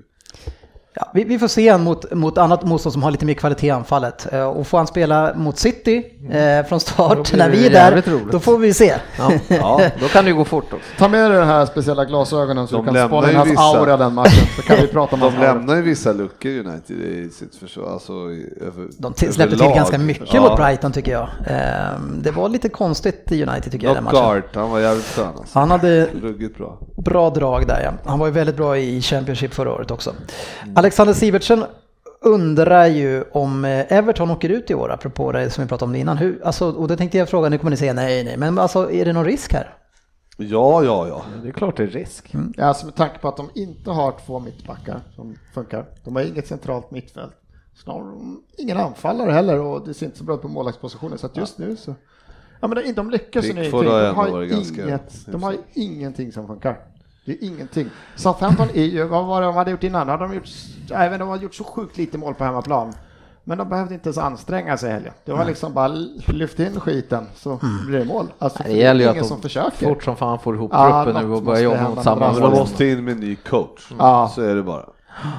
Ja, 0.98 1.12
vi, 1.14 1.24
vi 1.24 1.40
får 1.40 1.48
se 1.48 1.70
han 1.70 1.84
mot, 1.84 2.14
mot 2.14 2.38
annat 2.38 2.64
motstånd 2.64 2.94
som 2.94 3.04
har 3.04 3.12
lite 3.12 3.26
mer 3.26 3.34
kvalitet 3.34 3.68
i 3.68 3.70
anfallet. 3.70 4.34
Eh, 4.34 4.44
Och 4.46 4.68
får 4.68 4.78
han 4.78 4.88
spela 4.88 5.34
mot 5.36 5.58
City 5.58 6.04
eh, 6.32 6.66
från 6.68 6.80
start 6.80 7.34
när 7.34 7.50
vi 7.50 7.66
är 7.66 7.70
där, 7.70 7.92
roligt. 8.06 8.32
då 8.32 8.40
får 8.40 8.58
vi 8.58 8.74
se. 8.74 8.94
Ja, 9.18 9.32
ja, 9.48 9.82
då 10.00 10.08
kan 10.08 10.24
det 10.24 10.30
ju 10.30 10.36
gå 10.38 10.46
fort 10.46 10.64
också. 10.64 10.86
Ta 10.98 11.08
med 11.08 11.32
dig 11.32 11.40
de 11.40 11.46
här 11.46 11.66
speciella 11.66 12.06
glasögonen 12.06 12.68
så 12.68 12.76
De 12.76 12.86
du 12.86 12.94
kan 12.94 13.08
spana 13.08 13.30
in 13.32 13.36
hans 13.38 13.50
vissa. 13.50 13.62
aura 13.62 13.98
den 13.98 14.14
matchen, 14.14 14.48
så 14.56 14.62
kan 14.62 14.78
vi 14.82 14.88
prata 14.88 15.16
om 15.16 15.20
De 15.22 15.34
lämnar 15.42 15.76
ju 15.76 15.82
vissa 15.82 16.14
luckor 16.14 16.52
United 16.52 16.98
i 16.98 17.30
sitt 17.30 17.56
försvar. 17.56 17.90
Alltså, 17.94 18.14
över, 18.62 18.88
De 18.98 19.14
till, 19.14 19.34
släppte 19.34 19.58
till 19.58 19.66
ganska 19.68 19.98
mycket 19.98 20.34
Ja. 20.34 20.42
mot 20.42 20.56
Brighton 20.58 20.92
tycker 20.92 21.12
jag. 21.12 21.28
Eh, 21.48 22.00
Det 22.24 22.32
var 22.32 22.50
lite 22.50 22.70
konstigt 22.70 23.32
i 23.32 23.44
United 23.44 23.72
tycker 23.72 23.88
jag 23.88 23.92
i 23.94 23.96
den 23.96 24.04
matchen. 24.04 24.20
Knockout, 24.20 24.56
han 24.56 24.70
var 24.72 24.80
jävligt 24.80 25.06
skön 25.06 25.28
alltså. 25.38 25.60
Han 25.60 25.72
hade 25.72 26.06
Ruggigt 26.22 26.58
bra. 26.58 26.78
bra 26.98 27.30
drag 27.30 27.68
där 27.68 27.82
ja. 27.84 28.10
Han 28.10 28.20
var 28.20 28.28
ju 28.28 28.34
väldigt 28.34 28.56
bra 28.58 28.78
i 28.78 29.02
Championship 29.02 29.54
förra 29.54 29.72
året 29.72 29.92
också. 29.92 30.14
Alexander 30.86 31.14
Sivertsen 31.14 31.66
undrar 32.22 32.86
ju 32.86 33.24
om 33.32 33.66
eh, 33.66 33.94
Everton 33.94 34.32
åker 34.32 34.50
ut 34.50 34.72
i 34.72 34.76
år, 34.76 34.92
apropå 34.92 35.32
det 35.32 35.50
som 35.50 35.64
vi 35.64 35.68
pratade 35.68 35.90
om 35.90 35.96
innan. 35.96 36.18
Hur, 36.18 36.42
alltså, 36.44 36.72
och 36.72 36.88
då 36.88 36.96
tänkte 36.96 37.18
jag 37.18 37.30
fråga, 37.30 37.50
nu 37.50 37.58
kommer 37.58 37.72
ni 37.72 37.78
säga 37.78 37.94
nej, 37.94 38.24
nej, 38.24 38.38
men 38.38 38.60
alltså 38.60 38.92
är 38.92 39.06
det 39.06 39.14
någon 39.14 39.26
risk 39.26 39.54
här? 39.54 39.74
Ja, 40.38 40.84
ja, 40.84 41.08
ja. 41.08 41.26
Det 41.44 41.48
är 41.48 41.52
klart 41.52 41.78
det 41.78 41.84
är 41.84 41.88
risk. 41.88 42.36
Ja, 42.58 42.66
alltså 42.66 42.86
med 42.86 42.96
tanke 42.96 43.20
på 43.20 43.28
att 43.28 43.38
de 43.38 43.50
inte 43.56 43.92
har 43.92 44.16
två 44.26 44.40
mittbackar 44.40 45.02
som 45.16 45.36
funkar. 45.54 45.86
De 46.04 46.16
har 46.16 46.24
inget 46.24 46.48
centralt 46.48 46.92
mittfält. 46.92 47.34
Snarare 47.84 48.36
ingen 48.58 48.78
anfallare 48.78 49.32
heller 49.32 49.60
och 49.60 49.88
det 49.88 49.94
ser 49.94 50.06
inte 50.06 50.18
så 50.18 50.24
bra 50.24 50.36
ut 50.36 50.42
på 50.42 50.48
målvaktspositionen. 50.48 51.18
Så 51.18 51.26
att 51.26 51.38
just 51.38 51.58
nu 51.58 51.76
så... 51.76 51.96
Ja 52.62 52.68
men 52.68 52.84
de, 52.84 52.94
de 52.94 53.10
lyckas 53.10 53.46
ju 53.46 53.52
ingenting. 53.52 53.72
har 53.74 53.84
De 53.84 54.16
har, 54.16 54.44
ganska 54.44 54.84
inget, 54.84 55.26
de 55.26 55.44
har 55.44 55.56
ingenting 55.74 56.32
som 56.32 56.48
funkar. 56.48 56.80
Det 57.26 57.32
är 57.32 57.44
ingenting. 57.48 57.90
Southampton 58.16 58.68
är 58.74 58.84
ju, 58.84 59.04
vad 59.08 59.26
var 59.26 59.42
det 59.42 59.48
de 59.48 59.56
hade 59.56 59.72
gjort 59.72 59.84
innan? 59.84 60.10
Hade 60.10 60.24
de 60.24 60.34
gjort, 60.34 60.50
även 60.92 61.20
de 61.20 61.30
har 61.30 61.38
gjort 61.38 61.56
så 61.56 61.64
sjukt 61.64 61.98
lite 61.98 62.18
mål 62.18 62.34
på 62.34 62.44
hemmaplan. 62.44 62.94
Men 63.48 63.58
de 63.58 63.70
behövde 63.70 63.94
inte 63.94 64.08
ens 64.10 64.18
anstränga 64.18 64.78
sig 64.78 64.92
heller. 64.92 65.12
Det 65.26 65.32
var 65.32 65.46
liksom 65.46 65.74
bara 65.74 65.88
lyft 66.28 66.60
in 66.60 66.80
skiten 66.80 67.28
så 67.36 67.60
blir 67.88 68.00
det 68.00 68.06
mål. 68.06 68.28
Alltså, 68.40 68.64
Det 68.64 68.72
gäller 68.72 69.06
ju 69.06 69.12
ingen 69.12 69.22
att 69.22 69.28
som 69.28 69.38
de 69.38 69.42
försöker. 69.42 69.88
fort 69.88 70.04
som 70.04 70.16
fan 70.16 70.40
får 70.40 70.56
ihop 70.56 70.72
Ja, 70.74 71.04
truppen 71.04 71.26
nu 71.28 71.34
och 71.36 71.44
börjar 71.44 71.62
jobba 71.62 71.90
mot 71.90 72.04
samma 72.04 72.16
Brandon. 72.20 72.42
Man 72.42 72.50
mål. 72.52 72.60
måste 72.60 72.86
in 72.86 73.04
med 73.04 73.12
en 73.12 73.20
ny 73.20 73.36
coach. 73.36 73.92
Ja. 74.00 74.32
Så 74.36 74.42
är 74.42 74.56
det 74.56 74.64
bara. 74.64 74.86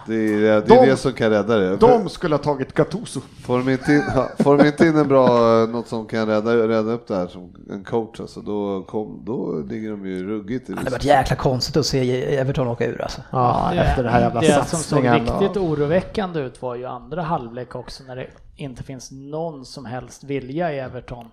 Det 0.06 0.14
är 0.14 0.40
det, 0.40 0.48
är 0.48 0.60
De- 0.60 0.86
det 0.86 0.96
som 0.96 1.12
kan 1.12 1.30
rädda 1.30 1.56
det. 1.56 1.76
De 1.76 2.08
skulle 2.08 2.34
ha 2.34 2.42
tagit 2.42 2.72
Gattuso. 2.74 3.20
Får 3.44 3.58
de 3.58 3.68
inte 3.68 3.92
in, 3.92 4.02
ja, 4.14 4.28
får 4.38 4.58
de 4.58 4.66
inte 4.66 4.86
in 4.86 4.96
en 4.96 5.08
bra, 5.08 5.28
något 5.66 5.88
som 5.88 6.06
kan 6.06 6.26
rädda, 6.26 6.68
rädda 6.68 6.92
upp 6.92 7.06
det 7.08 7.16
här 7.16 7.26
som 7.26 7.54
en 7.70 7.84
coach 7.84 8.20
alltså, 8.20 8.40
då, 8.40 8.82
kom, 8.82 9.22
då 9.24 9.62
ligger 9.68 9.90
de 9.90 10.06
ju 10.06 10.26
ruggigt 10.28 10.68
i 10.70 10.72
Det 10.72 10.78
hade 10.78 10.90
varit 10.90 11.04
jäkla 11.04 11.36
konstigt 11.36 11.76
att 11.76 11.86
se 11.86 12.36
Everton 12.36 12.68
åka 12.68 12.86
ur 12.86 13.02
alltså. 13.02 13.20
Ja, 13.30 13.74
efter 13.74 14.02
det 14.02 14.10
här 14.10 14.20
jävla 14.20 14.40
det 14.40 14.64
som 14.66 14.78
såg 14.78 15.04
riktigt 15.08 15.56
oroväckande 15.56 16.40
ut 16.40 16.62
var 16.62 16.74
ju 16.74 16.86
andra 16.86 17.22
halvlek 17.22 17.74
också 17.74 18.04
när 18.04 18.16
det 18.16 18.26
inte 18.56 18.82
finns 18.82 19.10
någon 19.10 19.64
som 19.64 19.84
helst 19.84 20.24
vilja 20.24 20.72
i 20.72 20.78
Everton 20.78 21.26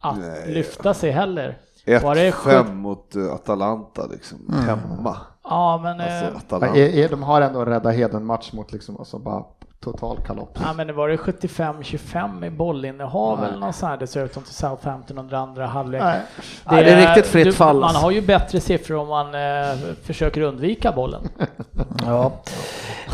att 0.00 0.18
Nej. 0.18 0.54
lyfta 0.54 0.94
sig 0.94 1.10
heller. 1.10 1.58
Var 2.02 2.14
det 2.14 2.30
1-5 2.30 2.74
mot 2.74 3.16
eh, 3.16 3.32
Atalanta 3.32 4.06
liksom, 4.06 4.38
hemma. 4.66 5.16
Ja, 5.44 5.80
men, 5.82 6.00
Alltså, 6.00 6.56
eh, 6.64 6.72
är, 6.72 7.04
är, 7.04 7.08
de 7.08 7.22
har 7.22 7.40
ändå 7.40 7.64
räddat 7.64 7.94
Heden 7.94 8.24
match 8.26 8.52
mot 8.52 8.72
liksom, 8.72 8.96
alltså 8.98 9.18
bara 9.18 9.44
total 9.80 10.18
kalops. 10.26 10.60
ja, 10.64 10.72
men 10.72 10.86
det 10.86 10.92
var 10.92 11.08
det 11.08 11.16
75-25 11.16 12.46
i 12.46 12.50
bollinnehav 12.50 13.44
eller 13.44 13.58
något 13.58 13.74
sånt 13.74 13.90
här 13.90 13.96
dessutom 13.98 14.42
till 14.42 14.54
Southampton 14.54 15.18
under 15.18 15.36
andra 15.36 15.66
halvlek. 15.66 16.02
Nej. 16.02 16.20
Ja, 16.64 16.76
det 16.76 16.90
är 16.90 17.06
riktigt 17.08 17.26
fritt 17.32 17.54
fall, 17.54 17.76
Man 17.76 17.84
alltså. 17.84 18.02
har 18.02 18.10
ju 18.10 18.20
bättre 18.20 18.60
siffror 18.60 18.96
om 18.96 19.08
man 19.08 19.34
eh, 19.34 19.76
försöker 20.02 20.40
undvika 20.40 20.92
bollen. 20.92 21.22
Ja. 22.06 22.32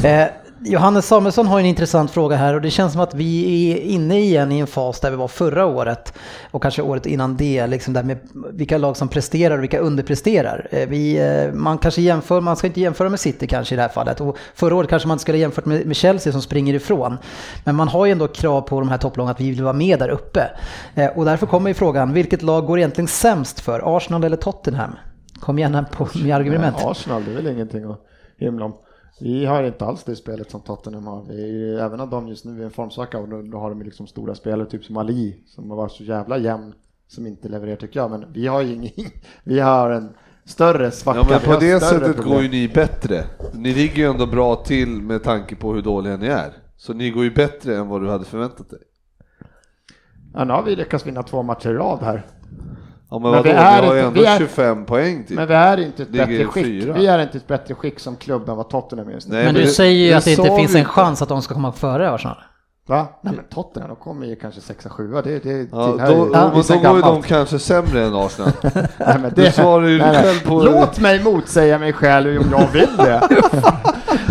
Eh, 0.05 0.27
Johannes 0.65 1.07
Samuelsson 1.07 1.47
har 1.47 1.61
en 1.61 1.67
intressant 1.67 2.11
fråga 2.11 2.37
här 2.37 2.55
och 2.55 2.61
det 2.61 2.71
känns 2.71 2.93
som 2.93 3.01
att 3.01 3.15
vi 3.15 3.71
är 3.73 3.81
inne 3.81 4.21
igen 4.21 4.53
i 4.53 4.59
en 4.59 4.67
fas 4.67 5.01
där 5.01 5.11
vi 5.11 5.17
var 5.17 5.29
förra 5.29 5.67
året 5.67 6.15
och 6.51 6.63
kanske 6.63 6.83
året 6.83 7.07
innan 7.07 7.37
det, 7.37 7.67
liksom 7.67 7.95
där 7.95 8.03
med 8.03 8.19
vilka 8.53 8.79
lag 8.79 8.97
som 8.97 9.09
presterar 9.09 9.57
och 9.57 9.63
vilka 9.63 9.79
underpresterar. 9.79 10.69
Eh, 10.71 10.89
vi, 10.89 11.19
eh, 11.19 11.55
man 11.55 11.79
kanske 11.79 12.03
jämför, 12.03 12.41
man 12.41 12.57
ska 12.57 12.67
inte 12.67 12.81
jämföra 12.81 13.09
med 13.09 13.21
City 13.21 13.47
kanske 13.47 13.75
i 13.75 13.77
det 13.77 13.83
här 13.83 13.89
fallet 13.89 14.21
och 14.21 14.37
förra 14.55 14.75
året 14.75 14.91
kanske 14.91 15.09
man 15.09 15.15
inte 15.15 15.23
skulle 15.23 15.39
jämfört 15.39 15.65
med, 15.65 15.87
med 15.87 15.97
Chelsea 15.97 16.33
som 16.33 16.43
springer 16.43 16.75
ifrån. 16.75 17.19
Men 17.65 17.75
man 17.77 17.89
har 17.89 18.07
ju 18.07 18.13
ändå 18.13 18.29
krav 18.29 18.61
på 18.61 18.81
de 18.81 18.89
här 18.89 18.99
topplagen 18.99 19.31
att 19.31 19.41
vi 19.41 19.51
vill 19.51 19.63
vara 19.63 19.73
med 19.73 19.99
där 19.99 20.09
uppe. 20.09 20.51
Eh, 20.95 21.19
och 21.19 21.25
därför 21.25 21.47
kommer 21.47 21.71
ju 21.71 21.75
frågan, 21.75 22.13
vilket 22.13 22.43
lag 22.43 22.67
går 22.67 22.79
egentligen 22.79 23.09
sämst 23.09 23.61
för? 23.61 23.97
Arsenal 23.97 24.25
eller 24.25 24.37
Tottenham? 24.37 24.97
Kom 25.41 25.59
gärna 25.59 25.85
på 25.85 26.09
med 26.15 26.37
argument. 26.37 26.77
Ja, 26.81 26.91
Arsenal, 26.91 27.25
det 27.25 27.31
är 27.31 27.35
väl 27.35 27.47
ingenting 27.47 27.85
att 27.85 28.01
himla 28.39 28.65
om. 28.65 28.75
Vi 29.21 29.47
har 29.47 29.63
inte 29.63 29.85
alls 29.85 30.05
det 30.05 30.17
spelet 30.17 30.51
som 30.51 30.61
Tottenham 30.61 31.07
har. 31.07 31.23
Vi 31.29 31.75
även 31.75 32.01
om 32.01 32.11
de 32.11 32.29
just 32.29 32.45
nu 32.45 32.61
är 32.61 32.65
en 32.65 32.71
formsvacka 32.71 33.19
och 33.19 33.29
då, 33.29 33.43
då 33.43 33.59
har 33.59 33.71
de 33.71 33.83
liksom 33.83 34.07
stora 34.07 34.35
spelare, 34.35 34.67
typ 34.67 34.85
som 34.85 34.97
Ali, 34.97 35.41
som 35.47 35.71
har 35.71 35.77
varit 35.77 35.93
så 35.93 36.05
jävla 36.05 36.39
jämn, 36.39 36.75
som 37.09 37.27
inte 37.27 37.49
levererar 37.49 37.77
tycker 37.77 38.01
jag. 38.01 38.11
Men 38.11 38.33
vi 38.33 38.47
har 38.47 38.63
ju 38.63 38.75
ingen, 38.75 38.93
vi 39.45 39.61
har 39.61 39.91
en 39.91 40.09
större 40.45 40.91
svacka. 40.91 41.19
Ja 41.19 41.27
men 41.31 41.41
på 41.41 41.61
det 41.61 41.81
sättet 41.81 42.17
problem. 42.17 42.35
går 42.35 42.43
ju 42.43 42.49
ni 42.49 42.69
bättre. 42.69 43.25
Ni 43.53 43.75
ligger 43.75 43.97
ju 43.97 44.05
ändå 44.05 44.27
bra 44.27 44.57
till 44.57 45.03
med 45.03 45.23
tanke 45.23 45.57
på 45.57 45.75
hur 45.75 45.83
dåliga 45.83 46.17
ni 46.17 46.27
är. 46.27 46.53
Så 46.77 46.93
ni 46.93 47.11
går 47.11 47.25
ju 47.25 47.31
bättre 47.31 47.77
än 47.77 47.89
vad 47.89 48.03
du 48.03 48.11
hade 48.11 48.25
förväntat 48.25 48.71
dig. 48.71 48.81
Ja, 50.35 50.45
nu 50.45 50.53
har 50.53 50.63
vi 50.63 50.77
lyckats 50.77 51.07
vinna 51.07 51.23
två 51.23 51.43
matcher 51.43 51.71
i 51.71 51.75
rad 51.75 51.99
här. 52.03 52.27
Ja, 53.11 53.19
men, 53.19 53.23
Men 53.23 53.31
vadå, 53.31 53.43
vi 53.43 53.49
vi, 53.49 53.55
är 53.57 53.83
har 53.83 53.95
ju 53.95 54.01
inte- 54.01 54.09
ändå 54.09 54.21
vi 54.21 54.27
är- 54.27 54.39
25 54.39 54.85
poäng 54.85 55.25
typ. 55.25 55.37
Men 55.37 55.49
vi 55.49 55.55
är 55.55 55.81
inte 55.81 56.03
ett 56.03 56.09
bättre 56.09 56.45
skick. 56.45 56.65
fyra. 56.67 56.93
Vi 56.93 57.07
är 57.07 57.19
inte 57.19 57.39
ett 57.39 57.47
bättre 57.47 57.75
skick 57.75 58.01
som 58.01 58.17
klubb 58.17 58.49
än 58.49 58.57
vad 58.57 58.69
Tottenham 58.71 59.09
är 59.09 59.13
just 59.13 59.29
nu. 59.29 59.35
Nej, 59.37 59.45
Men 59.45 59.55
du 59.55 59.61
det- 59.61 59.67
säger 59.67 60.07
ju 60.09 60.13
att 60.15 60.25
det 60.25 60.31
inte 60.31 60.57
finns 60.57 60.75
vi 60.75 60.79
en 60.79 60.85
chans 60.85 61.23
att 61.23 61.29
de 61.29 61.43
ska 61.43 61.55
komma 61.55 61.73
före 61.73 62.11
Arsenal. 62.11 62.37
Va? 62.89 63.07
Nej 63.23 63.33
men 63.37 63.45
Tottenham, 63.45 63.89
de 63.89 63.97
kommer 63.97 64.27
ju 64.27 64.37
kanske 64.37 64.61
sexa, 64.61 64.89
sjua. 64.89 65.23
Det, 65.23 65.39
det 65.45 65.51
Ja, 65.51 65.67
då, 65.73 65.93
ju- 65.93 65.99
då, 66.79 66.89
var 66.89 66.97
ju 66.97 67.03
de 67.03 67.23
kanske 67.23 67.59
sämre 67.59 68.05
än 68.05 68.15
Arsenal. 68.15 68.53
Nej, 68.99 69.19
men 69.23 69.33
Du 69.37 69.51
svarar 69.53 69.87
ju 69.87 69.99
nej, 69.99 70.13
nej. 70.13 70.23
själv 70.23 70.47
på- 70.49 70.63
Låt 70.63 71.01
mig 71.01 71.25
motsäga 71.25 71.79
mig 71.79 71.93
själv 71.93 72.41
om 72.41 72.47
jag 72.51 72.67
vill 72.73 72.97
det. 72.97 73.29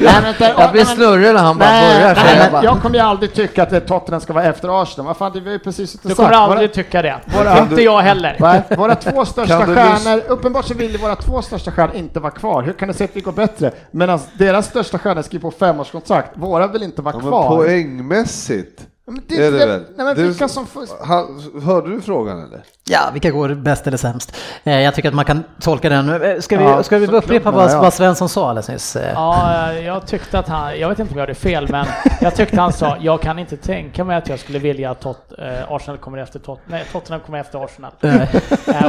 nej, 0.00 0.54
Jag 0.58 0.72
blir 0.72 0.84
snurrig 0.84 1.34
när 1.34 1.42
han 1.42 1.58
bara 1.58 1.68
Nej, 1.70 1.94
börjar. 2.00 2.14
nej, 2.24 2.36
jag 2.38 2.52
bara- 2.52 2.64
jag 2.64 2.82
kommer 2.82 2.94
ju 2.96 3.00
aldrig 3.04 3.34
tycka 3.34 3.62
att 3.62 3.70
det- 3.70 3.80
Tottenham 3.80 4.20
ska 4.20 4.32
vara 4.32 4.44
efter 4.44 4.82
Arsenal. 4.82 5.06
Vad 5.06 5.16
fan, 5.16 5.32
det 5.34 5.40
var 5.40 5.50
ju 5.50 5.58
precis 5.58 5.94
inte 5.94 6.08
Du 6.08 6.14
sagt. 6.14 6.16
kommer 6.16 6.30
aldrig 6.32 6.68
Våra- 6.68 6.74
tycka 6.74 7.02
det. 7.02 7.16
Våra- 7.38 7.58
Inte 7.58 7.82
jag 7.82 8.00
heller. 8.00 8.36
Nej, 8.40 8.62
våra 8.76 8.94
två 8.94 9.24
största 9.24 9.66
stjärnor, 9.66 10.22
uppenbart 10.28 10.64
så 10.64 10.74
vill 10.74 10.98
våra 10.98 11.16
två 11.16 11.42
största 11.42 11.70
stjärnor 11.70 11.96
inte 11.96 12.20
vara 12.20 12.32
kvar. 12.32 12.62
Hur 12.62 12.72
kan 12.72 12.88
det 12.88 12.94
se 12.94 13.04
att 13.04 13.10
vi 13.16 13.20
går 13.20 13.32
bättre? 13.32 13.70
Medan 13.90 14.20
deras 14.38 14.66
största 14.66 14.98
stjärnor 14.98 15.22
skriver 15.22 15.42
på 15.42 15.50
femårskontrakt, 15.50 16.30
våra 16.34 16.66
vill 16.66 16.82
inte 16.82 17.02
vara 17.02 17.14
Ja, 17.14 17.18
men 17.22 17.28
kvar. 17.30 17.56
poängmässigt. 17.56 18.80
Men 19.06 19.16
är 19.28 19.50
det 19.50 19.66
väl? 19.66 19.68
Nej, 19.68 20.06
men 20.06 20.06
Det 20.16 20.22
är 20.22 20.26
vilka 20.26 20.48
som. 20.48 20.66
Han, 21.04 21.42
hörde 21.64 21.88
du 21.90 22.00
frågan 22.00 22.38
eller? 22.42 22.62
Ja, 22.90 23.10
vilka 23.12 23.30
går 23.30 23.48
bäst 23.48 23.86
eller 23.86 23.96
sämst? 23.96 24.36
Eh, 24.64 24.80
Jag 24.80 24.94
tycker 24.94 25.08
att 25.08 25.14
man 25.14 25.24
kan 25.24 25.44
tolka 25.60 25.88
den. 25.88 26.22
Eh, 26.22 26.40
Ska 26.40 26.58
vi, 26.58 26.64
Ja, 26.64 26.82
ska 26.82 26.98
vi 26.98 27.06
upprepa 27.06 27.50
vad, 27.50 27.70
ja. 27.70 27.80
vad 27.80 27.94
Svensson 27.94 28.28
sa 28.28 28.48
alldeles 28.48 28.68
nyss? 28.68 28.96
Eh, 28.96 29.12
Ja, 29.14 29.72
jag 29.72 30.06
tyckte 30.06 30.38
att 30.38 30.48
han, 30.48 30.78
jag 30.80 30.88
vet 30.88 30.98
inte 30.98 31.12
om 31.12 31.18
jag 31.18 31.22
hade 31.22 31.34
fel, 31.34 31.68
men 31.70 31.86
jag 32.20 32.34
tyckte 32.34 32.60
han 32.60 32.72
sa, 32.72 32.96
jag 33.00 33.20
kan 33.22 33.38
inte 33.38 33.56
tänka 33.56 34.04
mig 34.04 34.16
att 34.16 34.28
jag 34.28 34.38
skulle 34.38 34.58
vilja 34.58 34.90
att 34.90 35.00
Tot, 35.00 35.18
eh, 35.38 35.72
Arsenal 35.72 35.98
kommer 35.98 36.18
efter 36.18 36.38
Tot, 36.38 36.60
nej, 36.66 36.84
Tottenham 36.92 37.20
kommer 37.20 37.38
efter 37.40 37.64
Arsenal. 37.64 37.92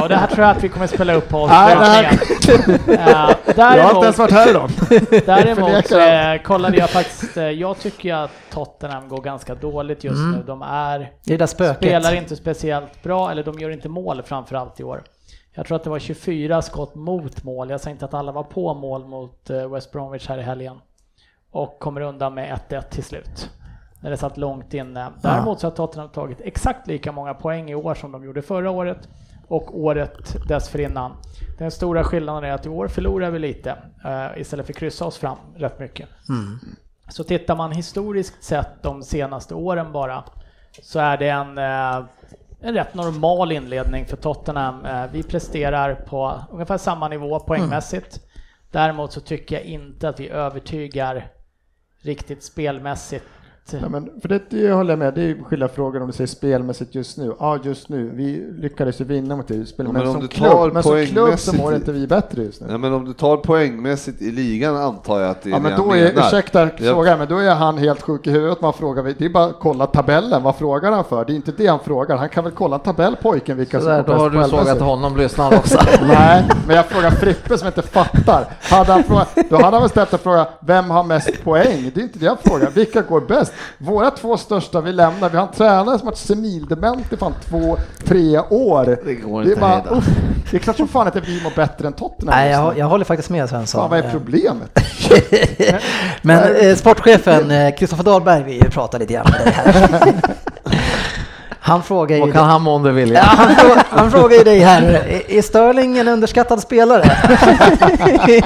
och 0.02 0.08
det 0.08 0.16
här 0.16 0.26
tror 0.26 0.46
jag 0.46 0.56
att 0.56 0.64
vi 0.64 0.68
kommer 0.68 0.86
spela 0.86 1.14
upp 1.14 1.28
på 1.28 1.46
Nej, 1.50 1.76
det 1.76 1.84
här- 1.84 2.12
avslutningen. 2.12 2.76
Eh, 2.88 2.96
Jag 3.06 3.14
har 3.14 3.30
inte 3.30 3.52
däremot, 3.54 4.02
ens 4.04 4.18
varit 4.18 4.32
här 4.32 4.50
idag. 4.50 4.70
däremot 5.26 5.92
eh, 5.92 6.42
kollade 6.44 6.76
jag 6.76 6.90
faktiskt, 6.90 7.36
eh, 7.36 7.44
jag 7.44 7.78
tycker 7.78 8.14
att 8.14 8.30
Tottenham 8.52 9.08
går 9.08 9.20
ganska 9.22 9.54
dåligt 9.54 10.04
just 10.04 10.16
nu. 10.16 10.42
De 10.46 10.62
är, 10.62 11.10
det 11.24 11.40
är 11.40 11.46
spelar 11.74 12.14
inte 12.14 12.36
speciellt 12.36 13.02
bra, 13.02 13.30
eller 13.30 13.42
de 13.42 13.58
gör 13.58 13.70
inte 13.70 13.85
mål 13.88 14.22
framförallt 14.22 14.80
i 14.80 14.84
år. 14.84 15.02
Jag 15.54 15.66
tror 15.66 15.76
att 15.76 15.84
det 15.84 15.90
var 15.90 15.98
24 15.98 16.62
skott 16.62 16.94
mot 16.94 17.44
mål. 17.44 17.70
Jag 17.70 17.80
säger 17.80 17.92
inte 17.94 18.04
att 18.04 18.14
alla 18.14 18.32
var 18.32 18.42
på 18.42 18.74
mål 18.74 19.06
mot 19.06 19.50
eh, 19.50 19.72
West 19.72 19.92
Bromwich 19.92 20.28
här 20.28 20.38
i 20.38 20.42
helgen. 20.42 20.76
Och 21.50 21.78
kommer 21.78 22.00
undan 22.00 22.34
med 22.34 22.58
1-1 22.68 22.82
till 22.90 23.04
slut. 23.04 23.50
När 24.00 24.10
det 24.10 24.16
satt 24.16 24.36
långt 24.36 24.74
inne. 24.74 25.12
Däremot 25.22 25.60
så 25.60 25.66
har 25.66 25.70
Tottenham 25.70 26.08
tagit 26.08 26.40
exakt 26.40 26.86
lika 26.86 27.12
många 27.12 27.34
poäng 27.34 27.70
i 27.70 27.74
år 27.74 27.94
som 27.94 28.12
de 28.12 28.24
gjorde 28.24 28.42
förra 28.42 28.70
året 28.70 29.08
och 29.48 29.80
året 29.80 30.48
dessförinnan. 30.48 31.12
Den 31.58 31.70
stora 31.70 32.04
skillnaden 32.04 32.44
är 32.44 32.54
att 32.54 32.66
i 32.66 32.68
år 32.68 32.88
förlorar 32.88 33.30
vi 33.30 33.38
lite 33.38 33.78
eh, 34.04 34.40
istället 34.40 34.66
för 34.66 34.72
att 34.72 34.78
kryssa 34.78 35.04
oss 35.04 35.18
fram 35.18 35.36
rätt 35.56 35.78
mycket. 35.78 36.08
Så 37.08 37.24
tittar 37.24 37.56
man 37.56 37.72
historiskt 37.72 38.44
sett 38.44 38.82
de 38.82 39.02
senaste 39.02 39.54
åren 39.54 39.92
bara 39.92 40.24
så 40.82 40.98
är 40.98 41.16
det 41.16 41.28
en, 41.28 41.58
eh, 41.58 42.04
en 42.66 42.74
rätt 42.74 42.94
normal 42.94 43.52
inledning 43.52 44.06
för 44.06 44.16
Tottenham. 44.16 44.84
Eh, 44.84 45.06
Vi 45.12 45.22
presterar 45.22 45.94
på 45.94 46.40
ungefär 46.50 46.78
samma 46.78 47.08
nivå 47.08 47.40
poängmässigt. 47.40 48.20
Däremot 48.70 49.12
så 49.12 49.20
tycker 49.20 49.56
jag 49.56 49.64
inte 49.64 50.08
att 50.08 50.20
vi 50.20 50.28
övertygar 50.28 51.28
riktigt 52.02 52.44
spelmässigt. 52.44 53.24
Ja, 53.72 53.88
men 53.88 54.10
för 54.22 54.28
det, 54.28 54.40
det 54.50 54.72
håller 54.72 54.92
jag 54.92 54.98
med, 54.98 55.14
det 55.14 55.20
är 55.20 55.26
ju 55.26 55.44
skilda 55.44 55.68
frågor 55.68 56.00
om 56.00 56.06
du 56.06 56.12
säger 56.12 56.28
spelmässigt 56.28 56.94
just 56.94 57.18
nu. 57.18 57.34
Ja, 57.38 57.58
just 57.62 57.88
nu. 57.88 58.10
Vi 58.14 58.46
lyckades 58.58 59.00
ju 59.00 59.04
vinna 59.04 59.36
mot 59.36 59.48
det 59.48 59.66
spelet, 59.66 59.70
Ja, 59.78 59.82
men 59.92 59.92
men, 59.92 60.06
om 60.08 60.12
som 60.12 60.20
du 60.22 60.28
tar 60.28 60.50
klubb, 60.62 60.74
men 60.74 60.82
som 60.82 61.06
klubb 61.06 61.38
så 61.38 61.56
mår 61.56 61.74
inte 61.74 61.92
vi 61.92 62.06
bättre 62.06 62.42
just 62.42 62.60
nu. 62.60 62.66
Nej, 62.70 62.78
men 62.78 62.92
om 62.92 63.04
du 63.04 63.12
tar 63.12 63.36
poängmässigt 63.36 64.22
i 64.22 64.30
ligan 64.30 64.76
antar 64.76 65.20
jag 65.20 65.30
att 65.30 65.42
det 65.42 65.50
är 65.50 65.52
Ja, 65.52 65.58
men 65.58 65.70
det 65.70 65.76
då 65.76 65.92
är, 65.92 66.04
menar. 66.14 66.26
ursäkta 66.26 66.68
frågan, 66.78 67.18
men 67.18 67.28
då 67.28 67.38
är 67.38 67.54
han 67.54 67.78
helt 67.78 68.02
sjuk 68.02 68.26
i 68.26 68.30
huvudet. 68.30 68.60
Man 68.60 68.72
frågar, 68.72 69.02
det 69.18 69.24
är 69.24 69.28
bara 69.28 69.44
att 69.44 69.56
kolla 69.60 69.86
tabellen, 69.86 70.42
vad 70.42 70.56
frågar 70.56 70.92
han 70.92 71.04
för? 71.04 71.24
Det 71.24 71.32
är 71.32 71.36
inte 71.36 71.52
det 71.56 71.66
han 71.66 71.78
frågar, 71.80 72.16
han 72.16 72.28
kan 72.28 72.44
väl 72.44 72.52
kolla 72.52 72.76
en 72.76 72.82
tabell 72.82 73.16
pojken 73.16 73.56
vilka 73.56 73.78
Så 73.78 73.84
som 73.84 73.92
där, 73.92 74.02
då 74.06 74.12
har 74.12 74.30
bäst 74.30 74.50
du 74.50 74.58
sågat 74.58 74.80
honom, 74.80 75.16
lyssnar 75.16 75.58
också. 75.58 75.78
Nej, 76.08 76.44
men 76.66 76.76
jag 76.76 76.86
frågar 76.86 77.10
Frippe 77.10 77.58
som 77.58 77.66
inte 77.66 77.82
fattar. 77.82 78.44
Hade 78.60 78.92
han 78.92 79.02
frågat, 79.02 79.28
då 79.50 79.56
hade 79.56 79.76
han 79.76 79.82
väl 79.82 79.90
ställt 79.90 80.12
en 80.12 80.18
fråga, 80.18 80.46
vem 80.60 80.90
har 80.90 81.02
mest 81.04 81.44
poäng? 81.44 81.90
Det 81.94 82.00
är 82.00 82.04
inte 82.04 82.18
det 82.18 82.24
jag 82.26 82.40
frågar, 82.40 82.70
vilka 82.70 83.02
går 83.02 83.20
bäst? 83.20 83.52
Våra 83.78 84.10
två 84.10 84.36
största 84.36 84.80
vi 84.80 84.92
lämnar, 84.92 85.30
vi 85.30 85.36
har 85.36 85.46
en 85.46 85.52
tränare 85.52 85.84
som 85.84 86.06
har 86.06 86.12
varit 86.12 86.18
senildement 86.18 87.12
i 87.12 87.16
fan 87.16 87.34
två, 87.48 87.76
tre 88.04 88.38
år. 88.38 88.98
Det 89.04 89.14
går 89.14 89.42
det 89.42 89.46
är 89.48 89.50
inte 89.50 89.60
bara, 89.60 89.74
att 89.74 89.92
uff, 89.92 90.04
det 90.50 90.56
är 90.56 90.60
klart 90.60 90.76
som 90.76 90.88
fan 90.88 91.06
att 91.06 91.16
vi 91.16 91.42
mår 91.42 91.52
bättre 91.56 91.86
än 91.86 91.92
Tottenham 91.92 92.38
Nej, 92.38 92.50
jag, 92.50 92.78
jag 92.78 92.86
håller 92.86 93.04
faktiskt 93.04 93.30
med 93.30 93.48
Svensson. 93.48 93.80
Fan, 93.80 93.90
vad 93.90 93.98
är 93.98 94.04
Eh, 94.04 94.10
problemet? 94.10 94.70
Men 96.22 96.56
eh, 96.56 96.74
sportchefen 96.76 97.50
eh, 97.50 97.74
Kristoffer 97.74 98.04
Dahlberg, 98.04 98.42
vi 98.42 98.60
pratar 98.60 98.98
lite 98.98 99.12
grann 99.12 99.26
med 99.30 99.40
dig 99.46 99.52
här. 99.52 100.12
Han 101.60 101.82
frågar 101.82 102.16
ju... 102.16 102.22
Vad 102.22 102.32
kan 102.32 102.44
han 102.44 102.62
månde 102.62 102.88
Ja, 102.88 102.94
vilja? 102.94 103.20
han, 103.22 103.48
frå- 103.54 103.82
han 103.90 104.10
frågar 104.10 104.36
ju 104.36 104.44
dig 104.44 104.58
här, 104.58 104.82
är- 104.82 105.30
är 105.38 105.42
Sterling 105.42 105.98
en 105.98 106.08
underskattad 106.08 106.60
spelare? 106.60 107.04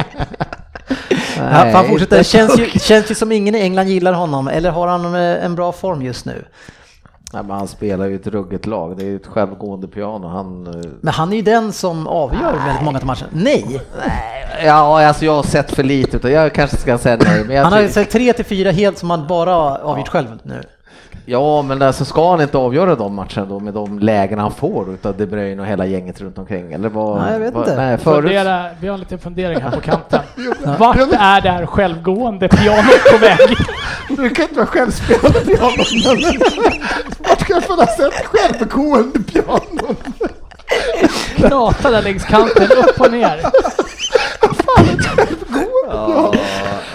Ja, 1.50 1.64
för 1.64 1.70
han 1.70 1.86
fortsätter, 1.86 2.18
inte 2.18 2.30
känns 2.30 2.58
ju, 2.58 2.66
känns 2.66 3.10
ju 3.10 3.14
som 3.14 3.32
ingen 3.32 3.54
i 3.54 3.60
England 3.60 3.88
gillar 3.88 4.12
honom, 4.12 4.48
eller 4.48 4.70
har 4.70 4.88
han 4.88 5.14
en 5.14 5.54
bra 5.54 5.72
form 5.72 6.02
just 6.02 6.24
nu? 6.24 6.44
Nej, 7.32 7.42
men 7.42 7.56
han 7.56 7.68
spelar 7.68 8.06
ju 8.06 8.16
ett 8.16 8.26
ruggigt 8.26 8.66
lag, 8.66 8.96
det 8.96 9.02
är 9.04 9.06
ju 9.06 9.16
ett 9.16 9.26
självgående 9.26 9.88
piano. 9.88 10.28
Han, 10.28 10.66
eh, 10.66 10.90
Men 11.00 11.14
han 11.14 11.32
är 11.32 11.36
ju 11.36 11.42
den 11.42 11.72
som 11.72 12.06
avgör 12.06 12.52
väldigt 12.66 12.84
många 12.84 12.98
av 12.98 13.06
matcherna. 13.06 13.28
Nej! 13.32 13.80
ja, 14.64 15.06
alltså 15.06 15.24
jag 15.24 15.32
har 15.32 15.42
sett 15.42 15.74
för 15.74 15.82
lite 15.82 16.16
utav, 16.16 16.30
jag 16.30 16.54
kanske 16.54 16.76
ska 16.76 16.98
säga 16.98 17.18
nej. 17.48 17.56
Han 17.56 17.72
har 17.72 17.80
ju 17.80 17.88
sett 17.88 18.10
3 18.10 18.32
till 18.32 18.44
4 18.44 18.70
helt 18.70 18.98
som 18.98 19.10
han 19.10 19.26
bara 19.26 19.54
avgjort 19.78 20.08
själv 20.08 20.38
nu. 20.42 20.62
Ja, 21.30 21.62
men 21.62 21.82
alltså 21.82 22.04
ska 22.04 22.30
han 22.30 22.40
inte 22.40 22.58
avgöra 22.58 22.94
de 22.94 23.14
matcherna 23.14 23.46
då 23.48 23.60
med 23.60 23.74
de 23.74 23.98
lägen 23.98 24.38
han 24.38 24.52
får 24.52 24.94
utav 24.94 25.16
De 25.16 25.26
Bruyne 25.26 25.62
och 25.62 25.68
hela 25.68 25.86
gänget 25.86 26.20
runt 26.20 26.38
omkring? 26.38 26.72
Eller 26.72 26.88
vad? 26.88 27.22
Nej, 27.22 27.32
jag 27.32 27.40
vet 27.40 27.54
vad, 27.54 27.68
inte. 27.68 27.76
Nej, 27.76 27.98
förut, 27.98 28.24
Fundera, 28.24 28.66
vi 28.80 28.88
har 28.88 28.94
en 28.94 29.00
liten 29.00 29.18
fundering 29.18 29.60
här 29.60 29.70
på 29.70 29.80
kanten. 29.80 30.20
Vart 30.78 30.96
är 30.96 31.40
det 31.40 31.50
här 31.50 31.66
självgående 31.66 32.48
pianot 32.48 33.04
på 33.12 33.18
väg? 33.18 33.56
Du 34.16 34.30
kan 34.30 34.42
inte 34.42 34.56
vara 34.56 34.66
självspelande 34.66 35.40
piano. 35.40 35.84
Vart 37.28 37.40
ska 37.40 37.52
jag 37.52 37.64
få 37.64 37.76
sett 37.76 38.26
självgående 38.26 39.20
piano? 39.20 39.96
Knata 41.36 41.90
där 41.90 42.02
längs 42.02 42.24
kanten, 42.24 42.68
upp 42.78 43.00
och 43.00 43.10
ner. 43.12 43.40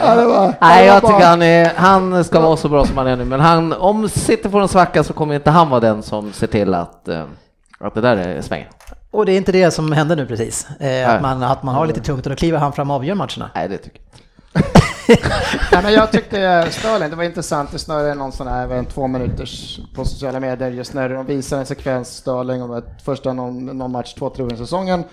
Ja, 0.06 0.16
det 0.16 0.26
var, 0.26 0.54
Nej, 0.62 0.86
jag 0.86 1.02
tycker 1.02 1.26
han, 1.26 1.42
är, 1.42 1.72
han 1.76 2.24
ska 2.24 2.40
vara 2.40 2.58
så 2.58 2.70
bra 2.70 2.86
som 2.86 2.98
han 2.98 3.08
är 3.08 3.16
nu, 3.16 3.26
men 3.26 3.40
han, 3.40 3.74
om 3.74 4.10
City 4.10 4.50
får 4.50 4.62
en 4.62 4.68
svacka 4.68 5.04
så 5.04 5.14
kommer 5.14 5.36
inte 5.36 5.50
han 5.50 5.70
vara 5.70 5.80
den 5.80 6.04
som 6.04 6.34
ser 6.34 6.48
till 6.48 6.74
att, 6.74 7.08
eh, 7.08 7.24
att 7.80 7.94
det 7.94 8.02
där 8.02 8.18
är 8.18 8.42
svänger. 8.42 8.70
Och 9.12 9.26
det 9.26 9.32
är 9.32 9.38
inte 9.38 9.52
det 9.52 9.72
som 9.72 9.92
händer 9.92 10.16
nu 10.16 10.26
precis. 10.26 10.68
Eh, 10.80 11.16
att, 11.16 11.22
man, 11.22 11.44
att 11.44 11.64
man 11.64 11.76
har 11.76 11.88
lite 11.88 12.02
tungt 12.02 12.26
och 12.26 12.30
då 12.30 12.36
kliver 12.36 12.60
han 12.60 12.74
fram 12.74 12.90
och 12.90 12.96
avgör 12.96 13.16
matcherna. 13.16 13.50
Nej, 13.56 13.70
det 13.70 13.78
tycker 13.78 14.00
jag 14.00 14.06
inte. 14.06 14.82
Ja, 15.72 15.82
men 15.82 15.94
jag 15.94 16.12
tyckte 16.12 16.68
Sterling, 16.72 17.10
det 17.10 17.16
var 17.16 17.24
intressant, 17.24 17.72
det 17.72 17.80
snurrade 17.80 18.14
någon 18.14 18.32
sån 18.32 18.48
här 18.48 18.70
en 18.70 18.86
två 18.86 19.08
minuters 19.08 19.80
på 19.96 20.06
sociala 20.06 20.40
medier 20.40 20.72
just 20.72 20.94
när 20.94 21.10
de 21.10 21.26
visar 21.26 21.58
en 21.58 21.66
sekvens 21.66 22.18
Sterling 22.18 22.64
om 22.64 22.82
första 23.06 23.34
någon, 23.34 23.66
någon 23.66 23.92
match, 23.92 24.14
två 24.14 24.30
tror 24.30 24.50
säsongen. 24.50 25.04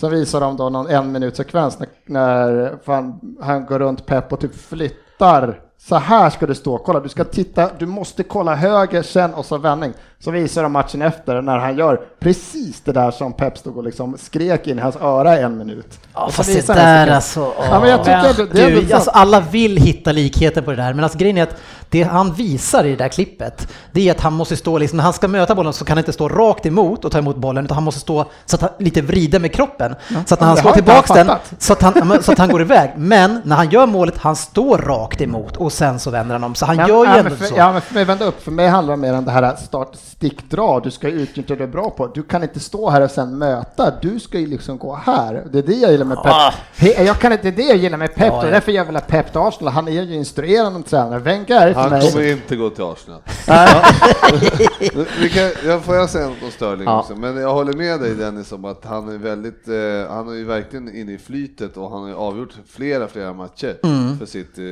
Sen 0.00 0.10
visar 0.10 0.40
de 0.40 0.56
då 0.56 0.68
någon 0.68 0.86
en 0.86 1.12
minut 1.12 1.36
sekvens 1.36 1.78
när, 1.78 1.88
när 2.06 2.78
han, 2.86 3.20
han 3.40 3.66
går 3.66 3.78
runt 3.78 4.06
Pep 4.06 4.32
och 4.32 4.40
typ 4.40 4.54
flyttar. 4.54 5.60
Så 5.78 5.96
här 5.96 6.30
ska 6.30 6.46
det 6.46 6.54
stå, 6.54 6.78
kolla 6.78 7.00
du 7.00 7.08
ska 7.08 7.24
titta, 7.24 7.70
du 7.78 7.86
måste 7.86 8.22
kolla 8.22 8.54
höger 8.54 9.02
sen 9.02 9.34
och 9.34 9.46
så 9.46 9.58
vändning. 9.58 9.92
Så 10.24 10.30
visar 10.30 10.62
de 10.62 10.72
matchen 10.72 11.02
efter 11.02 11.42
när 11.42 11.58
han 11.58 11.76
gör 11.78 12.00
precis 12.20 12.80
det 12.80 12.92
där 12.92 13.10
som 13.10 13.32
Pep 13.32 13.58
stod 13.58 13.76
och 13.76 13.84
liksom 13.84 14.16
skrek 14.18 14.66
in 14.66 14.78
i 14.78 14.82
hans 14.82 14.96
öra 14.96 15.38
i 15.40 15.42
en 15.42 15.58
minut. 15.58 15.98
Ja, 16.14 16.24
Och 16.24 16.32
fast 16.32 16.66
det 16.66 16.74
där 16.74 17.06
alltså. 17.08 17.52
Ja, 17.70 17.80
men 17.80 17.90
jag 17.90 17.98
tycker 18.04 18.16
Men- 18.16 18.26
ändå- 18.30 18.46
det 18.52 18.62
är 18.62 18.66
ändå 18.66 18.80
Du, 18.80 18.86
sant. 18.86 18.94
alltså 18.94 19.10
alla 19.10 19.40
vill 19.40 19.76
hitta 19.76 20.12
likheter 20.12 20.62
på 20.62 20.70
det 20.70 20.76
där, 20.76 20.94
men 20.94 21.04
alltså 21.04 21.18
grejen 21.18 21.38
är 21.38 21.42
att 21.42 21.56
det 21.88 22.02
han 22.02 22.32
visar 22.32 22.84
i 22.84 22.90
det 22.90 22.96
där 22.96 23.08
klippet, 23.08 23.68
det 23.92 24.08
är 24.08 24.12
att 24.14 24.20
han 24.20 24.32
måste 24.32 24.56
stå, 24.56 24.78
liksom, 24.78 24.96
när 24.96 25.04
han 25.04 25.12
ska 25.12 25.28
möta 25.28 25.54
bollen 25.54 25.72
så 25.72 25.84
kan 25.84 25.96
han 25.96 25.98
inte 26.02 26.12
stå 26.12 26.28
rakt 26.28 26.66
emot 26.66 27.04
och 27.04 27.12
ta 27.12 27.18
emot 27.18 27.36
bollen, 27.36 27.64
utan 27.64 27.74
han 27.74 27.84
måste 27.84 28.00
stå 28.00 28.24
så 28.46 28.56
att 28.56 28.62
han 28.62 28.70
lite 28.78 29.02
vrider 29.02 29.38
med 29.38 29.52
kroppen. 29.54 29.94
Så 30.26 30.34
att 30.34 30.40
när 30.40 30.46
han 30.48 30.56
slår 30.56 30.70
han 30.72 31.26
den, 31.26 31.36
så 31.58 31.72
att, 31.72 31.82
han, 31.82 32.22
så 32.22 32.32
att 32.32 32.38
han 32.38 32.48
går 32.48 32.60
iväg. 32.60 32.90
Men 32.96 33.40
när 33.44 33.56
han 33.56 33.70
gör 33.70 33.86
målet, 33.86 34.18
han 34.18 34.36
står 34.36 34.78
rakt 34.78 35.20
emot 35.20 35.56
och 35.56 35.72
sen 35.72 35.98
så 35.98 36.10
vänder 36.10 36.34
han 36.34 36.44
om. 36.44 36.54
Så 36.54 36.66
han 36.66 36.76
Men, 36.76 36.88
gör 36.88 37.04
ju 37.04 37.18
ändå 37.18 37.30
för, 37.30 37.44
så. 37.44 37.54
Ja, 37.56 37.72
men 37.72 37.80
för 37.82 37.94
mig, 37.94 38.04
vänta 38.04 38.24
upp, 38.24 38.42
för 38.42 38.50
mig 38.50 38.68
handlar 38.68 38.92
det 38.94 39.00
mer 39.00 39.14
om 39.14 39.24
det 39.24 39.30
här 39.30 39.56
start, 39.56 39.88
stickdra, 40.10 40.80
du 40.80 40.90
ska 40.90 41.08
utnyttja 41.08 41.56
det 41.56 41.66
bra 41.66 41.90
på. 41.90 42.06
Du 42.06 42.22
kan 42.22 42.42
inte 42.42 42.60
stå 42.60 42.90
här 42.90 43.00
och 43.00 43.10
sen 43.10 43.38
möta, 43.38 43.94
du 44.02 44.20
ska 44.20 44.38
ju 44.38 44.46
liksom 44.46 44.78
gå 44.78 44.94
här. 44.94 45.44
Det 45.52 45.58
är 45.58 45.62
det 45.62 45.72
jag 45.74 45.90
gillar 45.92 46.04
med 46.06 46.16
Pep. 46.22 46.26
Ah. 46.32 46.54
He- 46.76 47.02
Jag 47.02 47.18
kan 47.18 47.32
inte, 47.32 47.50
det 47.50 47.62
är 47.62 47.66
det 47.66 47.68
jag 47.68 47.76
gillar 47.76 47.98
med 47.98 48.14
Pep, 48.14 48.26
Ja, 48.26 48.38
och 48.40 48.46
ja. 48.46 48.50
därför 48.50 48.72
jag 48.72 48.84
vill 48.84 48.94
ha 48.96 49.00
Pep 49.02 49.30
till 49.32 49.40
Arsenal. 49.40 49.72
Han 49.72 49.88
är 49.88 49.92
ju 50.02 50.14
instruerande 50.14 50.82
tränare. 50.82 51.18
Wenger 51.18 51.66
är 51.66 51.72
för 51.74 51.80
Han 51.80 51.90
mig... 51.90 52.10
kommer 52.12 52.26
inte 52.32 52.56
gå 52.56 52.70
till 52.70 52.84
Arsenal. 52.84 53.20
Vi 55.20 55.28
kan, 55.30 55.50
jag 55.70 55.82
får 55.84 55.94
jag 55.96 56.10
säga 56.10 56.26
något 56.28 56.42
om 56.42 56.50
Sterling 56.50 56.84
Ja. 56.84 57.00
också, 57.00 57.14
men 57.16 57.36
jag 57.36 57.52
håller 57.54 57.72
med 57.72 58.00
dig 58.00 58.14
Dennis 58.14 58.52
om 58.52 58.64
att 58.64 58.84
han 58.84 59.08
är 59.08 59.18
väldigt, 59.18 59.68
eh, 59.68 60.14
han 60.14 60.28
är 60.28 60.32
ju 60.34 60.44
verkligen 60.44 60.96
inne 60.96 61.12
i 61.12 61.18
flytet 61.18 61.76
och 61.76 61.90
han 61.90 62.00
har 62.02 62.08
ju 62.08 62.14
avgjort 62.14 62.52
flera, 62.68 63.08
flera 63.08 63.32
matcher 63.32 63.76
Mm. 63.82 64.18
för 64.18 64.26
City. 64.26 64.62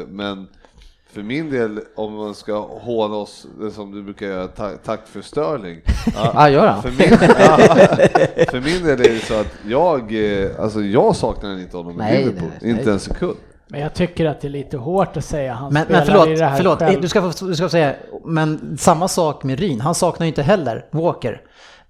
eh, 0.00 0.08
Men 0.08 0.46
för 1.18 1.22
min 1.24 1.50
del, 1.50 1.80
om 1.96 2.14
man 2.14 2.34
ska 2.34 2.58
håna 2.80 3.14
oss, 3.16 3.46
eh, 3.62 3.70
som 3.70 3.92
du 3.92 4.02
brukar 4.02 4.26
göra, 4.26 4.46
ta, 4.46 4.70
tack 4.84 5.06
för 5.06 5.20
Sterling. 5.20 5.80
Ja, 6.14 6.48
gör 6.50 6.66
han. 6.66 6.82
För 6.82 6.88
min, 6.90 6.98
för 8.50 8.60
min 8.60 8.84
del 8.86 9.00
är 9.00 9.14
det 9.14 9.24
så 9.24 9.40
att 9.40 9.46
jag, 9.68 10.14
eh, 10.42 10.50
alltså 10.58 10.80
jag 10.80 11.16
saknar 11.16 11.58
inte 11.58 11.76
honom 11.76 11.92
i 11.92 11.96
Nej, 11.96 12.18
Liverpool, 12.24 12.48
nej, 12.48 12.58
nej. 12.62 12.70
inte 12.70 12.90
en 12.92 13.00
sekund. 13.00 13.36
Men 13.68 13.80
jag 13.80 13.94
tycker 13.94 14.26
att 14.26 14.40
det 14.40 14.48
är 14.48 14.50
lite 14.50 14.76
hårt 14.76 15.16
att 15.16 15.24
säga 15.24 15.52
han 15.54 15.72
Men, 15.72 15.84
spelar 15.84 16.00
men 16.00 16.06
förlåt, 16.06 16.28
i 16.28 16.34
det 16.34 16.44
här 16.46 16.56
förlåt 16.56 16.78
själv. 16.78 17.00
du, 17.00 17.08
ska, 17.08 17.32
få- 17.32 17.46
du 17.46 17.54
ska 17.54 17.64
få 17.64 17.70
säga, 17.70 17.94
men 18.24 18.76
samma 18.78 19.08
sak 19.08 19.44
med 19.44 19.58
Ryn, 19.60 19.80
han 19.80 19.94
saknar 19.94 20.24
ju 20.24 20.28
inte 20.28 20.42
heller 20.42 20.84
Walker. 20.90 21.40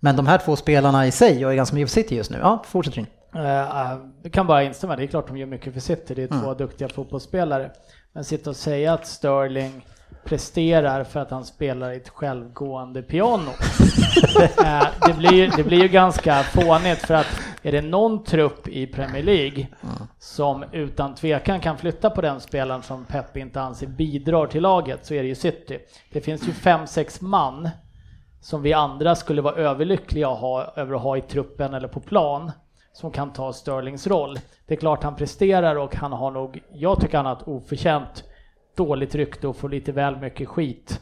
Men 0.00 0.16
de 0.16 0.26
här 0.26 0.38
två 0.38 0.56
spelarna 0.56 1.06
i 1.06 1.10
sig 1.10 1.38
gör 1.40 1.50
ju 1.50 1.56
ganska 1.56 1.76
mycket 1.76 1.90
för 1.92 2.00
City 2.02 2.16
just 2.16 2.30
nu. 2.30 2.38
Ja, 2.42 2.62
fortsätt 2.66 2.96
Ryn. 2.96 3.06
Eh, 3.34 3.60
eh, 3.60 3.98
Jag 4.22 4.32
kan 4.32 4.46
bara 4.46 4.62
instämma, 4.62 4.96
det 4.96 5.02
är 5.02 5.06
klart 5.06 5.26
de 5.28 5.36
gör 5.36 5.46
mycket 5.46 5.72
för 5.72 5.80
City, 5.80 6.14
det 6.14 6.22
är 6.22 6.26
Mm. 6.32 6.42
två 6.42 6.54
duktiga 6.54 6.88
fotbollsspelare. 6.88 7.70
Men 8.18 8.24
sitta 8.24 8.50
och 8.50 8.56
säga 8.56 8.92
att 8.92 9.06
Sterling 9.06 9.86
presterar 10.24 11.04
för 11.04 11.20
att 11.20 11.30
han 11.30 11.44
spelar 11.44 11.92
i 11.92 11.96
ett 11.96 12.08
självgående 12.08 13.02
piano. 13.02 13.50
Eh, 14.64 14.86
det, 15.06 15.12
blir, 15.12 15.32
ju- 15.32 15.50
det 15.56 15.64
blir 15.64 15.82
ju 15.82 15.88
ganska 15.88 16.42
fånigt 16.42 16.98
för 17.06 17.14
att 17.14 17.26
är 17.62 17.72
det 17.72 17.82
någon 17.82 18.24
trupp 18.24 18.68
i 18.68 18.86
Premier 18.86 19.22
League 19.22 19.66
som 20.18 20.64
utan 20.72 21.14
tvekan 21.14 21.60
kan 21.60 21.78
flytta 21.78 22.10
på 22.10 22.20
den 22.20 22.40
spelaren 22.40 22.82
som 22.82 23.04
Pep 23.04 23.36
inte 23.36 23.60
anser 23.60 23.86
bidrar 23.86 24.46
till 24.46 24.62
laget 24.62 25.06
så 25.06 25.14
är 25.14 25.22
det 25.22 25.28
ju 25.28 25.34
City. 25.34 25.78
Det 26.12 26.20
finns 26.20 26.48
ju 26.48 26.52
fem, 26.52 26.86
sex 26.86 27.20
man 27.20 27.70
som 28.40 28.62
vi 28.62 28.72
andra 28.72 29.14
skulle 29.14 29.42
vara 29.42 29.54
överlyckliga 29.54 30.28
att 30.28 30.38
ha, 30.38 30.72
över 30.76 30.94
att 30.94 31.02
ha 31.02 31.16
i 31.16 31.20
truppen 31.20 31.74
eller 31.74 31.88
på 31.88 32.00
plan 32.00 32.52
som 32.98 33.10
kan 33.10 33.32
ta 33.32 33.52
Sterlings 33.52 34.06
roll. 34.06 34.38
Det 34.66 34.74
är 34.74 34.78
klart 34.78 35.02
han 35.02 35.16
presterar 35.16 35.76
och 35.76 35.94
han 35.94 36.12
har 36.12 36.30
nog, 36.30 36.62
jag 36.72 37.00
tycker 37.00 37.16
han 37.16 37.26
har 37.26 37.36
ett 37.36 37.48
oförtjänt 37.48 38.24
dåligt 38.76 39.14
rykte 39.14 39.48
och 39.48 39.56
får 39.56 39.68
lite 39.68 39.92
väl 39.92 40.16
mycket 40.16 40.48
skit. 40.48 41.00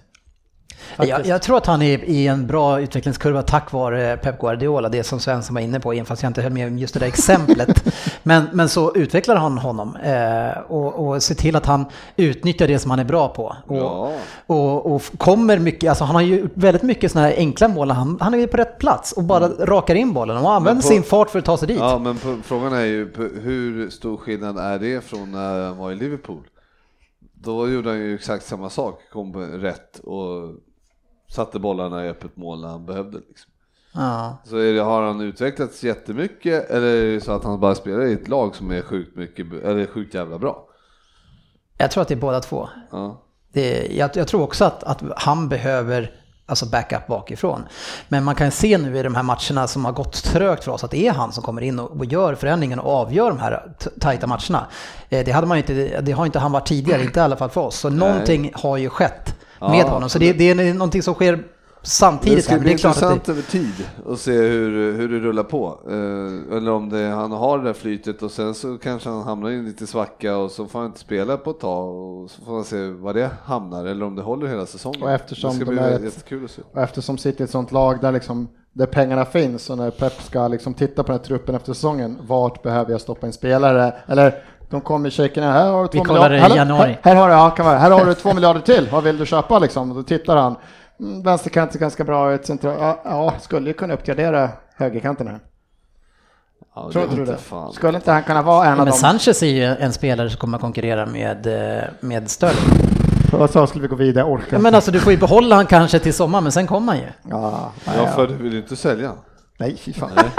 Jag, 0.97 1.27
jag 1.27 1.43
tror 1.43 1.57
att 1.57 1.67
han 1.67 1.83
är 1.83 2.05
i 2.05 2.27
en 2.27 2.47
bra 2.47 2.81
utvecklingskurva 2.81 3.43
tack 3.43 3.73
vare 3.73 4.17
Pep 4.17 4.41
Guardiola, 4.41 4.89
det 4.89 5.05
som 5.05 5.21
Svensson 5.21 5.55
var 5.55 5.61
inne 5.63 5.81
på, 5.81 5.93
även 5.93 6.05
fast 6.05 6.23
jag 6.23 6.31
inte 6.31 6.43
höll 6.43 6.53
med 6.53 6.67
om 6.67 6.79
just 6.79 6.95
det 6.95 7.01
där 7.01 7.07
exemplet. 7.07 7.85
men, 8.23 8.45
men 8.53 8.69
så 8.69 8.95
utvecklar 8.97 9.37
han 9.37 9.59
honom 9.59 9.97
eh, 9.97 10.59
och, 10.69 11.09
och 11.09 11.23
ser 11.23 11.35
till 11.35 11.57
att 11.57 11.67
han 11.67 11.85
utnyttjar 12.17 12.69
det 12.69 12.79
som 12.79 12.91
han 12.91 13.01
är 13.01 13.05
bra 13.05 13.29
på. 13.29 13.57
Och, 13.67 13.77
Ja. 13.77 14.13
och, 14.47 14.95
och 14.95 15.03
kommer 15.19 15.59
mycket, 15.59 15.89
alltså 15.89 16.05
han 16.05 16.15
har 16.15 16.23
ju 16.23 16.49
väldigt 16.55 16.83
mycket 16.83 17.13
sådana 17.13 17.29
här 17.29 17.37
enkla 17.37 17.69
mål, 17.69 17.91
han, 17.91 18.19
han 18.21 18.35
är 18.35 18.39
ju 18.39 18.47
på 18.47 18.57
rätt 18.57 18.79
plats 18.79 19.13
och 19.13 19.23
bara 19.23 19.49
rakar 19.49 19.95
in 19.95 20.13
bollen 20.13 20.37
och 20.37 20.53
använder 20.53 20.83
på- 20.83 20.89
sin 20.89 21.03
fart 21.03 21.31
för 21.31 21.39
att 21.39 21.45
ta 21.45 21.57
sig 21.57 21.69
dit. 21.69 21.79
Ja, 21.81 21.99
men 21.99 22.17
på, 22.17 22.37
frågan 22.45 22.73
är 22.73 22.85
ju 22.85 23.13
hur 23.43 23.91
stor 23.91 24.17
skillnad 24.17 24.59
är 24.59 24.79
det 24.79 25.05
från 25.05 25.33
när 25.33 25.65
han 25.67 25.77
var 25.77 25.93
i 25.93 25.95
Liverpool? 25.95 26.43
Då 27.35 27.69
gjorde 27.69 27.89
han 27.89 27.99
ju 27.99 28.15
exakt 28.15 28.47
samma 28.47 28.71
sak, 28.71 29.01
kom 29.13 29.37
rätt 29.37 29.99
och 29.99 30.55
satte 31.29 31.59
bollarna 31.59 32.07
i 32.07 32.09
öppet 32.09 32.37
mål 32.37 32.61
när 32.61 32.69
han 32.69 32.87
behövde. 32.87 33.19
Liksom. 33.29 33.51
Ja. 33.93 34.39
Så 34.45 34.55
det, 34.55 34.79
har 34.79 35.03
han 35.03 35.21
utvecklats 35.21 35.85
jättemycket 35.85 36.71
eller 36.71 36.87
är 36.87 37.15
det 37.15 37.21
så 37.21 37.33
att 37.33 37.45
han 37.45 37.61
bara 37.61 37.75
spelar 37.75 38.07
i 38.07 38.13
ett 38.13 38.29
lag 38.29 38.55
som 38.55 38.71
är 38.71 38.83
sjukt, 38.83 39.17
mycket, 39.17 39.53
eller 39.65 39.87
sjukt 39.87 40.15
jävla 40.15 40.39
bra? 40.39 40.69
Jag 41.79 41.91
tror 41.91 42.03
att 42.03 42.09
det 42.09 42.15
är 42.15 42.19
båda 42.19 42.41
två. 42.41 42.69
Ja. 42.91 43.23
Det, 43.53 43.87
jag, 43.97 44.11
jag 44.15 44.29
tror 44.29 44.43
också 44.43 44.65
att, 44.65 44.85
att 44.85 45.03
han 45.17 45.49
behöver 45.49 46.13
alltså 46.47 46.67
backup 46.67 47.07
bakifrån. 47.07 47.65
Men 48.09 48.25
man 48.25 48.35
kan 48.35 48.51
se 48.51 48.79
nu 48.79 48.99
i 48.99 49.03
de 49.03 49.15
här 49.15 49.23
matcherna 49.23 49.67
som 49.67 49.85
har 49.85 49.93
gått 49.93 50.25
trögt 50.25 50.65
för 50.65 50.73
oss 50.73 50.85
att 50.85 50.91
det 50.91 51.07
är 51.07 51.13
han 51.13 51.33
som 51.33 51.43
kommer 51.43 51.63
in 51.63 51.79
och, 51.79 51.91
och 51.91 52.05
gör 52.05 52.35
förändringen 52.35 52.79
och 52.79 52.93
avgör 52.93 53.29
de 53.29 53.39
här 53.39 53.73
tajta 54.01 54.27
matcherna. 54.27 54.67
Eh, 55.09 55.25
det, 55.25 55.33
hade 55.33 55.47
man 55.47 55.59
inte, 55.59 56.01
det 56.01 56.13
har 56.13 56.27
inte 56.27 56.39
han 56.39 56.53
varit 56.53 56.67
tidigare, 56.67 57.03
inte 57.03 57.21
i 57.21 57.23
alla 57.23 57.37
fall 57.37 57.51
för 57.51 57.61
oss. 57.61 57.77
Så 57.77 57.91
någonting 57.91 58.53
har 58.55 58.77
ju 58.77 58.89
skett 58.89 59.35
med 59.61 59.79
Ja, 59.79 59.89
honom. 59.89 60.09
Så 60.09 60.19
det, 60.19 60.33
det 60.33 60.51
är 60.51 60.75
någonting 60.75 61.03
som 61.03 61.15
sker 61.15 61.45
samtidigt. 61.83 62.39
Det 62.39 62.43
ska 62.43 62.59
bli 62.59 62.71
intressant 62.73 63.25
det, 63.25 63.33
över 63.33 63.43
tid 63.43 63.73
att 64.09 64.19
se 64.21 64.33
hur, 64.33 64.93
hur 64.93 65.09
det 65.09 65.19
rullar 65.19 65.43
på. 65.43 65.79
Eh, 65.89 66.57
eller 66.57 66.71
om 66.71 66.89
det, 66.89 67.05
han 67.09 67.33
har 67.33 67.59
det 67.59 67.65
där 67.65 67.73
flytet 67.73 68.23
och 68.23 68.31
sen 68.31 68.55
så 68.55 68.79
kanske 68.79 69.09
han 69.09 69.23
hamnar 69.23 69.51
i 69.51 69.55
en 69.55 69.65
liten 69.65 69.87
svacka 69.87 70.37
och 70.37 70.51
så 70.51 70.67
får 70.67 70.79
han 70.79 70.87
inte 70.89 70.99
spela 71.01 71.37
på 71.37 71.51
ett 71.51 71.61
tag 71.61 71.95
och 71.97 72.31
så 72.31 72.43
får 72.45 72.53
man 72.53 72.65
se 72.65 72.89
var 72.89 73.15
det 73.15 73.31
hamnar 73.45 73.85
eller 73.87 74.07
om 74.07 74.17
det 74.17 74.23
håller 74.23 74.47
hela 74.47 74.67
säsongen. 74.67 75.03
Och 75.03 75.11
eftersom 75.11 75.51
det 75.51 75.57
ska 75.57 75.65
de 75.65 75.71
bli 75.71 75.79
är 75.85 75.91
ett- 75.97 76.03
jättekul 76.05 76.45
att 76.45 76.51
se. 76.51 76.63
Och 76.73 76.81
eftersom 76.83 77.19
City 77.19 77.43
är 77.43 77.45
ett 77.45 77.51
sånt 77.51 77.73
lag 77.73 78.01
där, 78.01 78.13
liksom, 78.13 78.49
där 78.73 78.87
pengarna 78.87 79.25
finns 79.25 79.71
och 79.71 79.79
när 79.79 79.91
Pep 79.91 80.23
ska 80.23 80.49
liksom 80.49 80.75
titta 80.75 81.03
på 81.03 81.13
den 81.13 81.19
här 81.21 81.25
truppen 81.25 81.55
efter 81.55 81.73
säsongen, 81.73 82.19
vart 82.27 82.63
behöver 82.63 82.91
jag 82.91 83.01
stoppa 83.01 83.27
in 83.27 83.33
spelare? 83.33 83.93
Eller 84.07 84.43
de 84.71 84.81
kommer 84.81 85.11
shakerna, 85.11 85.53
här 85.53 85.71
har 85.73 85.83
du 85.83 85.89
två 85.89 85.99
Vi 85.99 86.05
kollar 86.05 86.31
miljarder. 86.31 86.37
i 86.37 86.41
Här- 86.51 86.57
januari. 86.57 86.99
Här, 87.03 87.15
här, 87.15 87.21
har 87.21 87.29
du, 87.29 87.35
ja, 87.35 87.51
kan 87.51 87.67
vara, 87.67 87.79
här 87.79 87.91
har 87.91 88.05
du 88.05 88.15
två 88.15 88.35
miljarder 88.35 88.61
till, 88.61 88.89
vad 88.93 89.05
vill 89.05 89.19
du 89.19 89.27
köpa 89.27 89.59
liksom? 89.59 89.91
Och 89.91 89.97
då 89.97 90.03
tittar 90.03 90.37
han, 90.37 90.57
mm, 91.01 91.23
vänsterkant 91.23 91.75
är 91.75 91.79
ganska 91.79 92.05
bra, 92.05 92.33
ett 92.35 92.47
central, 92.47 92.77
ja, 92.81 93.01
ja, 93.05 93.35
skulle 93.41 93.67
ju 93.71 93.75
kunna 93.75 93.95
uppgradera 93.95 94.49
högerkanten 94.77 95.27
här. 95.27 95.41
Ja, 96.75 96.91
Tror 96.93 97.07
du 97.17 97.25
det? 97.25 97.37
Fan. 97.37 97.73
Skulle 97.73 97.99
inte 97.99 98.13
han 98.13 98.23
kunna 98.23 98.43
vara 98.43 98.61
en 98.61 98.67
Ja, 98.67 98.73
av 98.73 98.79
men 98.79 98.87
dem? 98.87 98.97
Sanchez 98.99 99.43
är 99.43 99.47
ju 99.47 99.65
en 99.65 99.93
spelare 99.93 100.31
som 100.31 100.39
kommer 100.41 100.57
att 100.59 100.63
konkurrera 100.63 101.07
med, 101.07 101.47
eh, 101.77 101.83
med 102.01 102.31
Sterling. 102.31 102.65
Vad 103.33 103.51
sa 103.51 103.67
skulle 103.67 103.83
vi 103.83 103.89
gå 103.89 103.97
vidare, 103.97 104.25
orka 104.25 104.45
Ja, 104.51 104.59
men 104.59 104.75
alltså 104.75 104.91
du 104.91 105.01
får 105.01 105.13
ju 105.13 105.19
behålla 105.19 105.57
han 105.57 105.67
kanske 105.67 105.99
till 105.99 106.15
sommaren, 106.15 106.43
men 106.45 106.53
sen 106.53 106.67
kommer 106.67 106.93
han 106.93 107.01
ju. 107.03 107.09
Ja, 107.31 107.73
Ja, 107.85 107.93
ja, 107.97 108.07
för 108.07 108.27
du 108.27 108.35
vill 108.35 108.53
ju 108.53 108.59
inte 108.59 108.77
sälja. 108.77 109.13
Nej, 109.59 109.77
fy 109.77 109.93
fan. 109.93 110.11
Nej, 110.17 110.31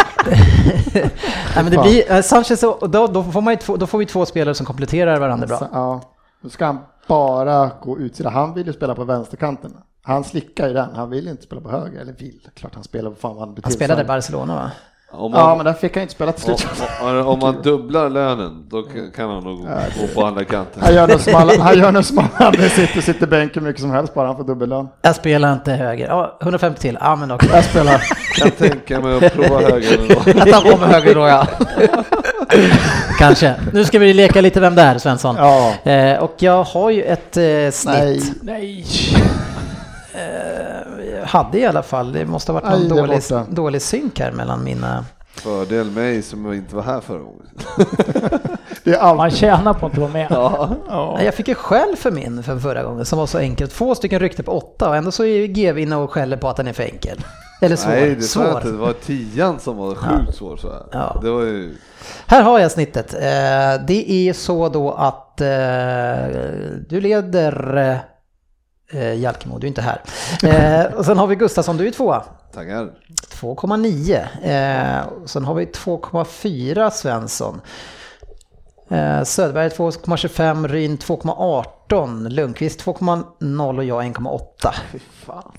men 1.55 1.71
det 1.71 1.77
blir, 1.77 2.11
eh, 2.11 2.21
Sanchez, 2.21 2.63
och 2.63 2.89
då, 2.89 3.07
då, 3.07 3.23
får 3.23 3.41
man 3.41 3.53
ju 3.53 3.57
två, 3.57 3.77
då 3.77 3.87
får 3.87 3.97
vi 3.97 4.05
två 4.05 4.25
spelare 4.25 4.55
som 4.55 4.65
kompletterar 4.65 5.19
varandra 5.19 5.47
bra. 5.47 5.57
Så, 5.57 5.67
ja, 5.71 6.01
då 6.41 6.49
ska 6.49 6.65
han 6.65 6.79
bara 7.07 7.71
gå 7.81 7.99
utsida. 7.99 8.29
Han 8.29 8.53
vill 8.53 8.67
ju 8.67 8.73
spela 8.73 8.95
på 8.95 9.03
vänsterkanten. 9.03 9.77
Han 10.01 10.23
slickar 10.23 10.67
ju 10.67 10.73
den, 10.73 10.95
han 10.95 11.09
vill 11.09 11.27
inte 11.27 11.43
spela 11.43 11.61
på 11.61 11.69
höger, 11.69 11.99
eller 11.99 12.13
vill. 12.13 12.49
Klart 12.53 12.75
han 12.75 12.83
spelar 12.83 13.09
vad 13.09 13.19
fan 13.19 13.37
han 13.37 13.53
blir 13.53 13.63
Han 13.63 13.73
spelade 13.73 14.01
i. 14.01 14.05
Barcelona 14.05 14.55
va? 14.55 14.71
Om 15.11 15.31
man, 15.31 15.39
Ja, 15.41 15.55
men 15.55 15.65
där 15.65 15.73
fick 15.73 15.95
han 15.95 16.01
inte 16.01 16.13
spela 16.13 16.31
till 16.31 16.51
om, 16.51 16.57
slut. 16.57 16.71
om, 17.01 17.27
om 17.27 17.39
man 17.39 17.61
dubblar 17.63 18.09
lönen 18.09 18.65
då 18.69 18.81
kan- 18.81 19.11
kan 19.15 19.29
han 19.29 19.43
nog 19.43 19.59
gå 20.01 20.07
på 20.15 20.25
andra 20.25 20.43
kanten. 20.45 20.81
Han 20.85 20.93
gör 20.93 21.07
nog 21.07 21.19
som 21.19 21.35
alla, 21.35 21.63
han 21.63 21.77
gör 21.79 21.91
nog 21.91 22.05
som 22.05 22.19
alla 22.37 22.47
andra 22.47 22.69
sitter, 22.69 23.01
sitter 23.01 23.27
bänken 23.27 23.63
mycket 23.63 23.81
som 23.81 23.91
helst 23.91 24.13
bara 24.13 24.27
han 24.27 24.37
får 24.37 24.43
dubbellön. 24.43 24.87
Jag 25.01 25.15
spelar 25.15 25.53
inte 25.53 25.71
höger. 25.71 26.07
Ja, 26.07 26.37
150 26.41 26.81
till. 26.81 26.97
Ja, 27.01 27.15
men 27.15 27.31
okej. 27.31 27.49
Jag 27.53 27.63
spelar. 27.63 28.01
kan 28.39 28.51
tänka 28.51 28.99
mig 28.99 29.25
att 29.25 29.33
prova 29.33 29.59
höger 29.71 29.97
ändå. 29.99 30.21
Jag 30.25 30.51
tar 30.51 30.71
på 30.71 30.77
mig 30.77 30.89
höger 30.89 31.15
då 31.15 31.27
ja. 31.27 31.47
Kanske. 33.19 33.53
Nu 33.73 33.85
ska 33.85 33.99
vi 33.99 34.13
leka 34.13 34.41
lite 34.41 34.59
vem 34.59 34.75
det 34.75 34.81
är, 34.81 34.97
Svensson. 34.97 35.35
Ja. 35.35 35.73
Eh, 35.91 36.19
och 36.23 36.33
jag 36.37 36.63
har 36.63 36.89
ju 36.91 37.03
ett 37.03 37.37
eh, 37.37 37.43
snitt. 37.71 37.95
Nej, 37.95 38.21
Nej! 38.41 38.85
Eh, 40.17 41.25
hade 41.27 41.59
i 41.59 41.65
alla 41.65 41.83
fall. 41.83 42.11
Det 42.13 42.25
måste 42.25 42.51
ha 42.51 42.59
varit 42.61 42.73
Aj, 42.73 42.87
någon 42.87 42.97
är 42.97 43.01
dålig, 43.01 43.21
borta. 43.29 43.45
dålig 43.49 43.81
synk 43.81 44.19
här 44.19 44.31
mellan 44.31 44.63
mina... 44.63 45.05
Fördel 45.35 45.91
mig 45.91 46.21
som 46.21 46.53
inte 46.53 46.75
var 46.75 46.83
här 46.83 47.01
förra 47.01 47.19
gången. 47.19 47.49
det 48.83 48.91
är 48.93 48.97
allt. 48.97 49.17
Man 49.17 49.31
tjänar 49.31 49.73
på 49.73 49.85
att 49.85 49.91
inte 49.91 50.01
vara 50.01 50.11
med. 50.11 50.27
Nej, 51.15 51.25
Jag 51.25 51.33
fick 51.33 51.47
ju 51.47 51.55
skäll 51.55 51.95
för 51.97 52.11
min 52.11 52.43
för 52.43 52.57
förra 52.59 52.83
gången 52.83 53.05
som 53.05 53.19
var 53.19 53.25
så 53.25 53.37
enkelt. 53.37 53.73
Två 53.73 53.95
stycken 53.95 54.19
ryckte 54.19 54.43
på 54.43 54.51
åtta 54.51 54.89
och 54.89 54.95
ändå 54.95 55.11
så 55.11 55.23
är 55.25 55.45
GV 55.47 55.77
inne 55.79 55.95
och 55.95 56.11
skäller 56.11 56.37
på 56.37 56.49
att 56.49 56.55
den 56.57 56.67
är 56.67 56.73
för 56.73 56.83
enkel. 56.83 57.17
Eller 57.61 57.75
svår. 57.75 57.91
Nej, 57.91 58.15
det 58.15 58.21
svår. 58.21 58.47
inte. 58.57 58.71
Det 58.71 58.77
var 58.77 58.93
tian 58.93 59.59
som 59.59 59.77
var 59.77 59.95
sjukt 59.95 60.35
svår. 60.37 60.57
Så 60.57 60.69
här. 60.73 60.83
Ja. 60.91 61.19
Det 61.23 61.29
var 61.29 61.41
ju... 61.41 61.75
Här 62.27 62.41
har 62.43 62.59
jag 62.59 62.71
snittet. 62.71 63.13
Eh, 63.13 63.19
Det 63.87 64.11
är 64.11 64.33
så 64.33 64.69
då 64.69 64.91
att 64.91 65.41
eh, 65.41 65.47
du 66.89 67.01
leder 67.01 67.99
eh, 68.91 69.13
Jalkemo, 69.19 69.57
du 69.59 69.67
är 69.67 69.69
inte 69.69 69.81
här. 69.81 70.01
Eh, 70.43 70.93
Och 70.93 71.05
sen 71.05 71.17
har 71.17 71.27
vi 71.27 71.35
Gustafsson, 71.35 71.77
du 71.77 71.87
är 71.87 71.91
tvåa. 71.91 72.23
Tackar. 72.53 72.89
2,9. 73.31 74.99
Eh, 75.01 75.07
och 75.07 75.29
sen 75.29 75.45
har 75.45 75.53
vi 75.53 75.65
2,4 75.65 76.89
Svensson. 76.89 77.61
Eh, 78.89 79.23
Söderberg 79.23 79.69
2,25, 79.69 80.67
Ryn 80.67 80.97
2,18, 80.97 82.29
Lundqvist 82.29 82.85
2,0 82.85 83.77
och 83.77 83.83
jag 83.83 84.03
1,8. 84.03 84.73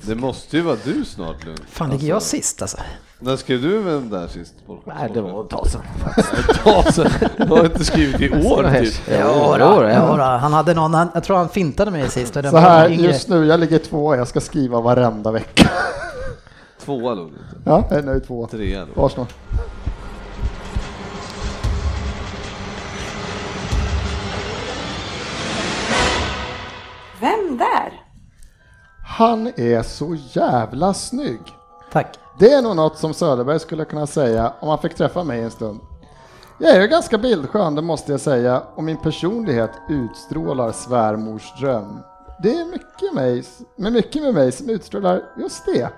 Det 0.02 0.14
måste 0.14 0.56
ju 0.56 0.62
vara 0.62 0.76
du 0.84 1.04
snart 1.04 1.44
Lund. 1.44 1.60
Fan 1.70 1.90
ligger 1.90 2.08
jag 2.08 2.22
sist 2.22 2.62
alltså? 2.62 2.78
När 3.20 3.36
skrev 3.36 3.62
du 3.62 3.78
vem 3.82 4.10
där 4.10 4.26
sist? 4.28 4.54
Nej, 4.84 5.10
det 5.14 5.20
var 5.20 5.40
ett 5.44 5.50
tag 5.50 5.66
sedan. 5.68 7.10
Du 7.36 7.44
har 7.44 7.64
inte 7.64 7.84
skrivit 7.84 8.20
i 8.20 8.30
år 8.46 8.80
typ. 8.80 8.94
Ja, 9.08 9.16
Jo, 9.20 9.54
då, 9.58 9.82
ja. 9.82 9.88
ja, 9.90 10.16
då. 10.16 10.22
han 10.22 10.52
hade 10.52 10.74
någon, 10.74 10.94
han, 10.94 11.08
jag 11.14 11.24
tror 11.24 11.36
han 11.36 11.48
fintade 11.48 11.90
mig 11.90 12.08
sist. 12.08 12.36
och 12.36 12.42
den 12.42 12.50
Så 12.50 12.56
var 12.56 12.62
här, 12.62 12.88
just 12.88 13.28
nu, 13.28 13.46
jag 13.46 13.60
ligger 13.60 13.78
två, 13.78 14.14
jag 14.16 14.28
ska 14.28 14.40
skriva 14.40 14.80
varenda 14.80 15.30
vecka. 15.32 15.70
Tvåa 16.84 17.14
låg 17.14 17.30
du. 17.30 17.38
Ja, 17.64 17.84
jag 17.90 17.98
är 17.98 18.02
nöjd 18.02 18.26
två. 18.26 18.46
Trea 18.46 18.86
då. 18.94 19.06
Arsenal. 19.06 19.26
Vem 27.20 27.58
där? 27.58 28.02
Han 29.06 29.46
är 29.56 29.82
så 29.82 30.16
jävla 30.32 30.94
snygg. 30.94 31.40
Tack. 31.92 32.18
Det 32.38 32.52
är 32.52 32.62
nog 32.62 32.76
något 32.76 32.98
som 32.98 33.14
Söderberg 33.14 33.60
skulle 33.60 33.84
kunna 33.84 34.06
säga 34.06 34.52
om 34.60 34.68
han 34.68 34.78
fick 34.78 34.94
träffa 34.94 35.24
mig 35.24 35.42
en 35.42 35.50
stund. 35.50 35.80
Jag 36.58 36.76
är 36.76 36.80
ju 36.80 36.86
ganska 36.86 37.18
bildskön, 37.18 37.74
det 37.74 37.82
måste 37.82 38.12
jag 38.12 38.20
säga, 38.20 38.62
och 38.74 38.84
min 38.84 38.96
personlighet 38.96 39.70
utstrålar 39.88 40.72
svärmors 40.72 41.60
dröm. 41.60 41.98
Det 42.42 42.54
är 42.54 42.64
mycket, 42.64 43.14
mig, 43.14 43.44
men 43.76 43.92
mycket 43.92 44.22
med 44.22 44.34
mig 44.34 44.52
som 44.52 44.70
utstrålar 44.70 45.22
just 45.36 45.66
det. 45.66 45.88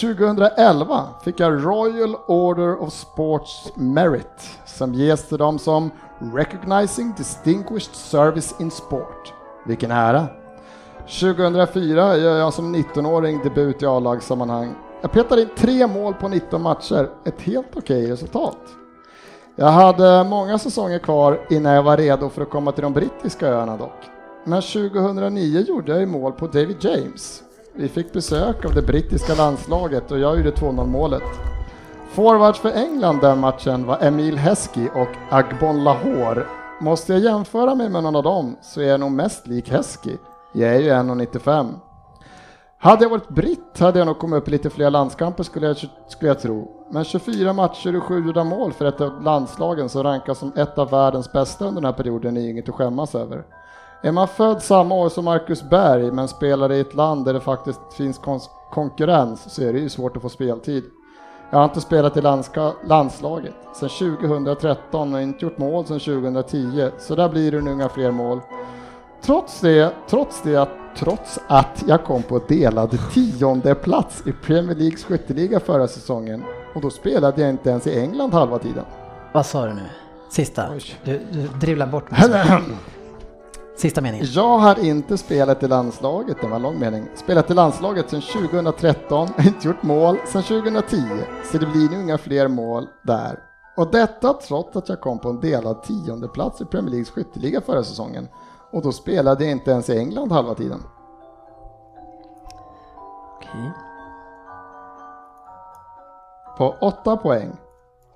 2011 0.00 1.08
fick 1.24 1.40
jag 1.40 1.64
Royal 1.64 2.16
Order 2.26 2.82
of 2.82 2.92
Sports 2.92 3.72
Merit 3.74 4.58
som 4.66 4.94
ges 4.94 5.28
till 5.28 5.38
dem 5.38 5.58
som 5.58 5.90
Recognizing 6.34 7.14
Distinguished 7.16 7.94
Service 7.94 8.54
in 8.58 8.70
Sport. 8.70 9.32
Vilken 9.66 9.90
ära! 9.90 10.26
2004 11.20 12.16
gör 12.16 12.38
jag 12.38 12.54
som 12.54 12.76
19-åring 12.76 13.40
debut 13.42 13.82
i 13.82 13.86
A-lagssammanhang. 13.86 14.74
Jag 15.02 15.12
petade 15.12 15.42
in 15.42 15.48
tre 15.56 15.86
mål 15.86 16.14
på 16.14 16.28
19 16.28 16.62
matcher, 16.62 17.08
ett 17.24 17.40
helt 17.40 17.76
okej 17.76 18.10
resultat. 18.10 18.58
Jag 19.56 19.66
hade 19.66 20.24
många 20.24 20.58
säsonger 20.58 20.98
kvar 20.98 21.40
innan 21.50 21.72
jag 21.72 21.82
var 21.82 21.96
redo 21.96 22.28
för 22.28 22.42
att 22.42 22.50
komma 22.50 22.72
till 22.72 22.82
de 22.82 22.92
brittiska 22.92 23.48
öarna 23.48 23.76
dock. 23.76 24.10
Men 24.44 24.62
2009 24.62 25.60
gjorde 25.60 25.92
jag 25.92 26.00
ju 26.00 26.06
mål 26.06 26.32
på 26.32 26.46
David 26.46 26.76
James. 26.80 27.42
Vi 27.74 27.88
fick 27.88 28.12
besök 28.12 28.64
av 28.64 28.74
det 28.74 28.82
brittiska 28.82 29.34
landslaget 29.34 30.10
och 30.10 30.18
jag 30.18 30.36
gjorde 30.36 30.50
2-0 30.50 30.86
målet. 30.86 31.22
Forwards 32.12 32.58
för 32.58 32.70
England 32.70 33.20
den 33.20 33.38
matchen 33.38 33.86
var 33.86 33.98
Emil 34.00 34.36
Heskey 34.36 34.88
och 34.94 35.08
Agbon 35.30 35.84
Lahore. 35.84 36.46
Måste 36.80 37.12
jag 37.12 37.22
jämföra 37.22 37.74
mig 37.74 37.88
med 37.88 38.02
någon 38.02 38.16
av 38.16 38.22
dem 38.22 38.56
så 38.62 38.80
är 38.80 38.86
jag 38.86 39.00
nog 39.00 39.10
mest 39.10 39.46
lik 39.46 39.70
Heskey. 39.70 40.16
Jag 40.52 40.74
är 40.74 40.80
ju 40.80 40.90
1,95. 40.90 41.74
Hade 42.82 43.04
jag 43.04 43.10
varit 43.10 43.28
britt 43.28 43.78
hade 43.78 43.98
jag 43.98 44.06
nog 44.06 44.18
kommit 44.18 44.36
upp 44.36 44.48
i 44.48 44.50
lite 44.50 44.70
fler 44.70 44.90
landskamper 44.90 45.42
skulle 45.42 45.66
jag, 45.66 45.76
skulle 46.08 46.30
jag 46.30 46.40
tro. 46.40 46.86
Men 46.90 47.04
24 47.04 47.52
matcher 47.52 47.96
och 47.96 48.02
7 48.02 48.26
gjorda 48.26 48.44
mål 48.44 48.72
för 48.72 48.84
ett 48.84 49.00
av 49.00 49.22
landslagen 49.22 49.88
som 49.88 50.02
rankas 50.02 50.38
som 50.38 50.52
ett 50.56 50.78
av 50.78 50.90
världens 50.90 51.32
bästa 51.32 51.64
under 51.64 51.80
den 51.80 51.86
här 51.86 51.92
perioden 51.92 52.36
är 52.36 52.48
inget 52.48 52.68
att 52.68 52.74
skämmas 52.74 53.14
över. 53.14 53.44
Är 54.02 54.12
man 54.12 54.28
född 54.28 54.62
samma 54.62 54.94
år 54.94 55.08
som 55.08 55.24
Marcus 55.24 55.62
Berg 55.62 56.10
men 56.10 56.28
spelar 56.28 56.72
i 56.72 56.80
ett 56.80 56.94
land 56.94 57.24
där 57.24 57.32
det 57.32 57.40
faktiskt 57.40 57.80
finns 57.96 58.20
konkurrens 58.70 59.54
så 59.54 59.62
är 59.62 59.72
det 59.72 59.78
ju 59.78 59.88
svårt 59.88 60.16
att 60.16 60.22
få 60.22 60.28
speltid. 60.28 60.84
Jag 61.50 61.58
har 61.58 61.64
inte 61.64 61.80
spelat 61.80 62.16
i 62.16 62.20
landslaget 62.84 63.54
sedan 63.74 64.18
2013 64.18 65.14
och 65.14 65.22
inte 65.22 65.44
gjort 65.44 65.58
mål 65.58 65.86
sedan 65.86 66.00
2010 66.00 66.90
så 66.98 67.14
där 67.14 67.28
blir 67.28 67.52
det 67.52 67.60
nog 67.60 67.74
inga 67.74 67.88
fler 67.88 68.10
mål. 68.10 68.40
Trots 69.22 69.60
det, 69.60 69.92
trots 70.08 70.42
det, 70.42 70.56
att, 70.56 70.81
trots 70.96 71.38
att 71.46 71.84
jag 71.86 72.04
kom 72.04 72.22
på 72.22 72.38
delad 72.38 72.98
tionde 73.12 73.74
plats 73.74 74.22
i 74.26 74.32
Premier 74.32 74.76
Leagues 74.76 75.04
skytteliga 75.04 75.60
förra 75.60 75.88
säsongen 75.88 76.42
och 76.74 76.80
då 76.80 76.90
spelade 76.90 77.40
jag 77.40 77.50
inte 77.50 77.70
ens 77.70 77.86
i 77.86 78.00
England 78.00 78.34
halva 78.34 78.58
tiden. 78.58 78.84
Vad 79.32 79.46
sa 79.46 79.66
du 79.66 79.74
nu? 79.74 79.86
Sista? 80.30 80.68
Du, 81.04 81.20
du 81.32 81.48
dribblar 81.60 81.86
bort 81.86 82.10
mig. 82.10 82.20
Sista 83.76 84.00
meningen. 84.00 84.26
Jag 84.30 84.58
har 84.58 84.84
inte 84.84 85.18
spelat 85.18 85.62
i 85.62 85.68
landslaget, 85.68 86.36
det 86.40 86.46
var 86.46 86.56
en 86.56 86.62
lång 86.62 86.78
mening. 86.78 87.08
Spelat 87.14 87.50
i 87.50 87.54
landslaget 87.54 88.10
sedan 88.10 88.20
2013, 88.20 89.28
inte 89.38 89.68
gjort 89.68 89.82
mål 89.82 90.16
sedan 90.26 90.42
2010, 90.42 90.96
så 91.52 91.58
det 91.58 91.66
blir 91.66 91.90
nog 91.90 92.02
inga 92.02 92.18
fler 92.18 92.48
mål 92.48 92.88
där. 93.02 93.38
Och 93.76 93.90
detta 93.90 94.32
trots 94.32 94.76
att 94.76 94.88
jag 94.88 95.00
kom 95.00 95.18
på 95.18 95.28
en 95.28 95.40
delad 95.40 95.82
tionde 95.82 96.28
plats 96.28 96.60
i 96.60 96.64
Premier 96.64 96.90
Leagues 96.90 97.10
skytteliga 97.10 97.60
förra 97.60 97.84
säsongen. 97.84 98.28
Och 98.72 98.82
då 98.82 98.92
spelade 98.92 99.44
jag 99.44 99.52
inte 99.52 99.70
ens 99.70 99.88
i 99.88 99.98
England 99.98 100.32
halva 100.32 100.54
tiden. 100.54 100.82
Okej. 103.36 103.72
På 106.58 106.74
åtta 106.80 107.16
poäng. 107.16 107.56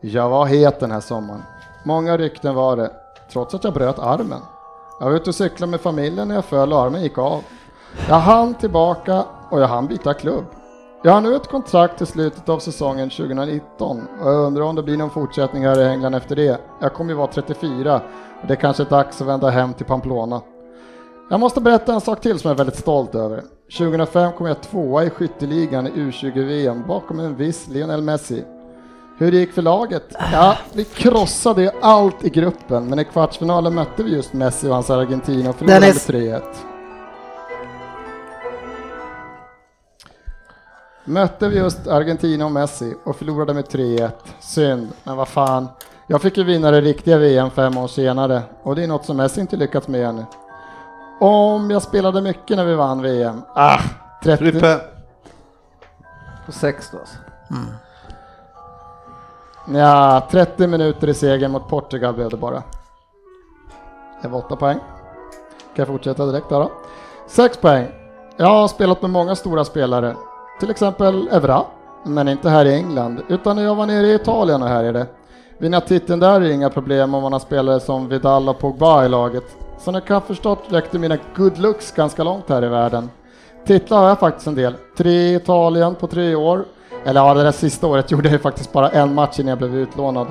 Jag 0.00 0.28
var 0.28 0.46
het 0.46 0.80
den 0.80 0.90
här 0.90 1.00
sommaren. 1.00 1.42
Många 1.84 2.16
rykten 2.16 2.54
var 2.54 2.76
det, 2.76 2.90
trots 3.32 3.54
att 3.54 3.64
jag 3.64 3.74
bröt 3.74 3.98
armen. 3.98 4.40
Jag 5.00 5.06
var 5.06 5.16
ute 5.16 5.30
och 5.30 5.34
cyklade 5.34 5.70
med 5.70 5.80
familjen 5.80 6.28
när 6.28 6.34
jag 6.34 6.44
föll 6.44 6.72
och 6.72 6.80
armen 6.80 7.02
gick 7.02 7.18
av. 7.18 7.42
Jag 8.08 8.16
hann 8.16 8.54
tillbaka 8.54 9.24
och 9.50 9.60
jag 9.60 9.68
hann 9.68 9.86
byta 9.86 10.14
klubb. 10.14 10.44
Jag 11.02 11.12
har 11.12 11.20
nu 11.20 11.36
ett 11.36 11.46
kontrakt 11.46 11.98
till 11.98 12.06
slutet 12.06 12.48
av 12.48 12.58
säsongen 12.58 13.10
2019 13.10 14.08
och 14.20 14.30
jag 14.30 14.46
undrar 14.46 14.62
om 14.62 14.74
det 14.74 14.82
blir 14.82 14.96
någon 14.96 15.10
fortsättning 15.10 15.64
här 15.64 15.80
i 15.80 15.84
England 15.84 16.14
efter 16.14 16.36
det. 16.36 16.60
Jag 16.80 16.94
kommer 16.94 17.10
ju 17.10 17.16
vara 17.16 17.32
34 17.32 18.00
och 18.40 18.46
det 18.46 18.54
är 18.54 18.60
kanske 18.60 18.84
dags 18.84 19.20
att 19.20 19.26
vända 19.26 19.50
hem 19.50 19.74
till 19.74 19.86
Pamplona. 19.86 20.40
Jag 21.30 21.40
måste 21.40 21.60
berätta 21.60 21.94
en 21.94 22.00
sak 22.00 22.20
till 22.20 22.38
som 22.38 22.48
jag 22.48 22.54
är 22.54 22.58
väldigt 22.58 22.78
stolt 22.78 23.14
över. 23.14 23.42
2005 23.78 24.32
kom 24.32 24.46
jag 24.46 24.62
tvåa 24.62 25.04
i 25.04 25.10
skytteligan 25.10 25.86
i 25.86 25.90
U20-VM 25.90 26.86
bakom 26.88 27.20
en 27.20 27.36
viss 27.36 27.68
Lionel 27.68 28.02
Messi. 28.02 28.44
Hur 29.18 29.30
det 29.30 29.36
gick 29.36 29.52
för 29.52 29.62
laget? 29.62 30.16
Ja, 30.32 30.56
vi 30.72 30.84
krossade 30.84 31.62
ju 31.62 31.70
allt 31.80 32.24
i 32.24 32.30
gruppen, 32.30 32.88
men 32.88 32.98
i 32.98 33.04
kvartsfinalen 33.04 33.74
mötte 33.74 34.02
vi 34.02 34.10
just 34.10 34.32
Messi 34.32 34.68
och 34.68 34.74
hans 34.74 34.90
Argentina 34.90 35.50
och 35.50 35.56
förlorade 35.56 35.80
Dennis. 35.80 36.08
3-1. 36.08 36.42
Mötte 41.08 41.48
vi 41.48 41.58
just 41.58 41.86
Argentina 41.86 42.44
och 42.44 42.52
Messi 42.52 42.94
och 43.04 43.16
förlorade 43.16 43.54
med 43.54 43.64
3-1. 43.64 44.10
Synd, 44.40 44.88
men 45.04 45.16
vad 45.16 45.28
fan. 45.28 45.68
Jag 46.06 46.22
fick 46.22 46.36
ju 46.36 46.44
vinna 46.44 46.70
det 46.70 46.80
riktiga 46.80 47.18
VM 47.18 47.50
fem 47.50 47.78
år 47.78 47.88
senare 47.88 48.42
och 48.62 48.76
det 48.76 48.82
är 48.82 48.86
något 48.86 49.04
som 49.04 49.16
Messi 49.16 49.40
inte 49.40 49.56
lyckats 49.56 49.88
med 49.88 50.04
ännu. 50.04 50.24
Om 51.20 51.70
jag 51.70 51.82
spelade 51.82 52.20
mycket 52.20 52.56
när 52.56 52.64
vi 52.64 52.74
vann 52.74 53.02
VM? 53.02 53.42
Ah, 53.54 53.80
30, 54.22 54.44
Frippe. 54.44 54.80
På 56.46 56.52
sex 56.52 56.90
då 56.92 56.98
alltså. 56.98 57.16
Ja, 59.74 60.28
30 60.30 60.66
minuter 60.66 61.08
i 61.08 61.14
segern 61.14 61.50
mot 61.52 61.68
Portugal 61.68 62.14
blev 62.14 62.30
det 62.30 62.36
bara. 62.36 62.62
Det 64.22 64.28
var 64.28 64.38
8 64.38 64.56
poäng. 64.56 64.78
Kan 64.78 65.74
jag 65.74 65.86
fortsätta 65.86 66.26
direkt 66.26 66.48
då? 66.48 66.58
då? 66.58 66.70
6 67.26 67.56
poäng. 67.56 67.88
Jag 68.36 68.46
har 68.46 68.68
spelat 68.68 69.02
med 69.02 69.10
många 69.10 69.36
stora 69.36 69.64
spelare. 69.64 70.16
Till 70.60 70.70
exempel 70.70 71.28
Evra, 71.32 71.62
men 72.04 72.28
inte 72.28 72.50
här 72.50 72.64
i 72.64 72.74
England, 72.74 73.22
utan 73.28 73.56
när 73.56 73.62
jag 73.62 73.74
var 73.74 73.86
nere 73.86 74.06
i 74.06 74.14
Italien 74.14 74.62
och 74.62 74.68
här 74.68 74.84
är 74.84 74.92
det 74.92 75.06
Vinna 75.58 75.80
titeln 75.80 76.20
där 76.20 76.40
är 76.40 76.50
inga 76.50 76.70
problem 76.70 77.14
om 77.14 77.22
man 77.22 77.32
har 77.32 77.40
spelare 77.40 77.80
som 77.80 78.08
Vidal 78.08 78.48
och 78.48 78.58
Pogba 78.58 79.04
i 79.04 79.08
laget. 79.08 79.44
Som 79.78 79.94
ni 79.94 80.00
kan 80.00 80.16
ha 80.16 80.20
förstått 80.20 80.64
räckte 80.68 80.98
mina 80.98 81.18
good 81.36 81.58
looks 81.58 81.92
ganska 81.92 82.24
långt 82.24 82.48
här 82.48 82.64
i 82.64 82.68
världen. 82.68 83.10
Titlar 83.66 84.00
har 84.00 84.08
jag 84.08 84.18
faktiskt 84.18 84.46
en 84.46 84.54
del. 84.54 84.74
Tre 84.96 85.10
i 85.10 85.34
Italien 85.34 85.94
på 85.94 86.06
tre 86.06 86.34
år. 86.34 86.64
Eller 87.04 87.20
ja, 87.20 87.34
det 87.34 87.42
där 87.42 87.52
sista 87.52 87.86
året 87.86 88.10
gjorde 88.10 88.28
jag 88.28 88.32
ju 88.32 88.38
faktiskt 88.38 88.72
bara 88.72 88.88
en 88.88 89.14
match 89.14 89.38
innan 89.38 89.48
jag 89.48 89.58
blev 89.58 89.76
utlånad. 89.76 90.26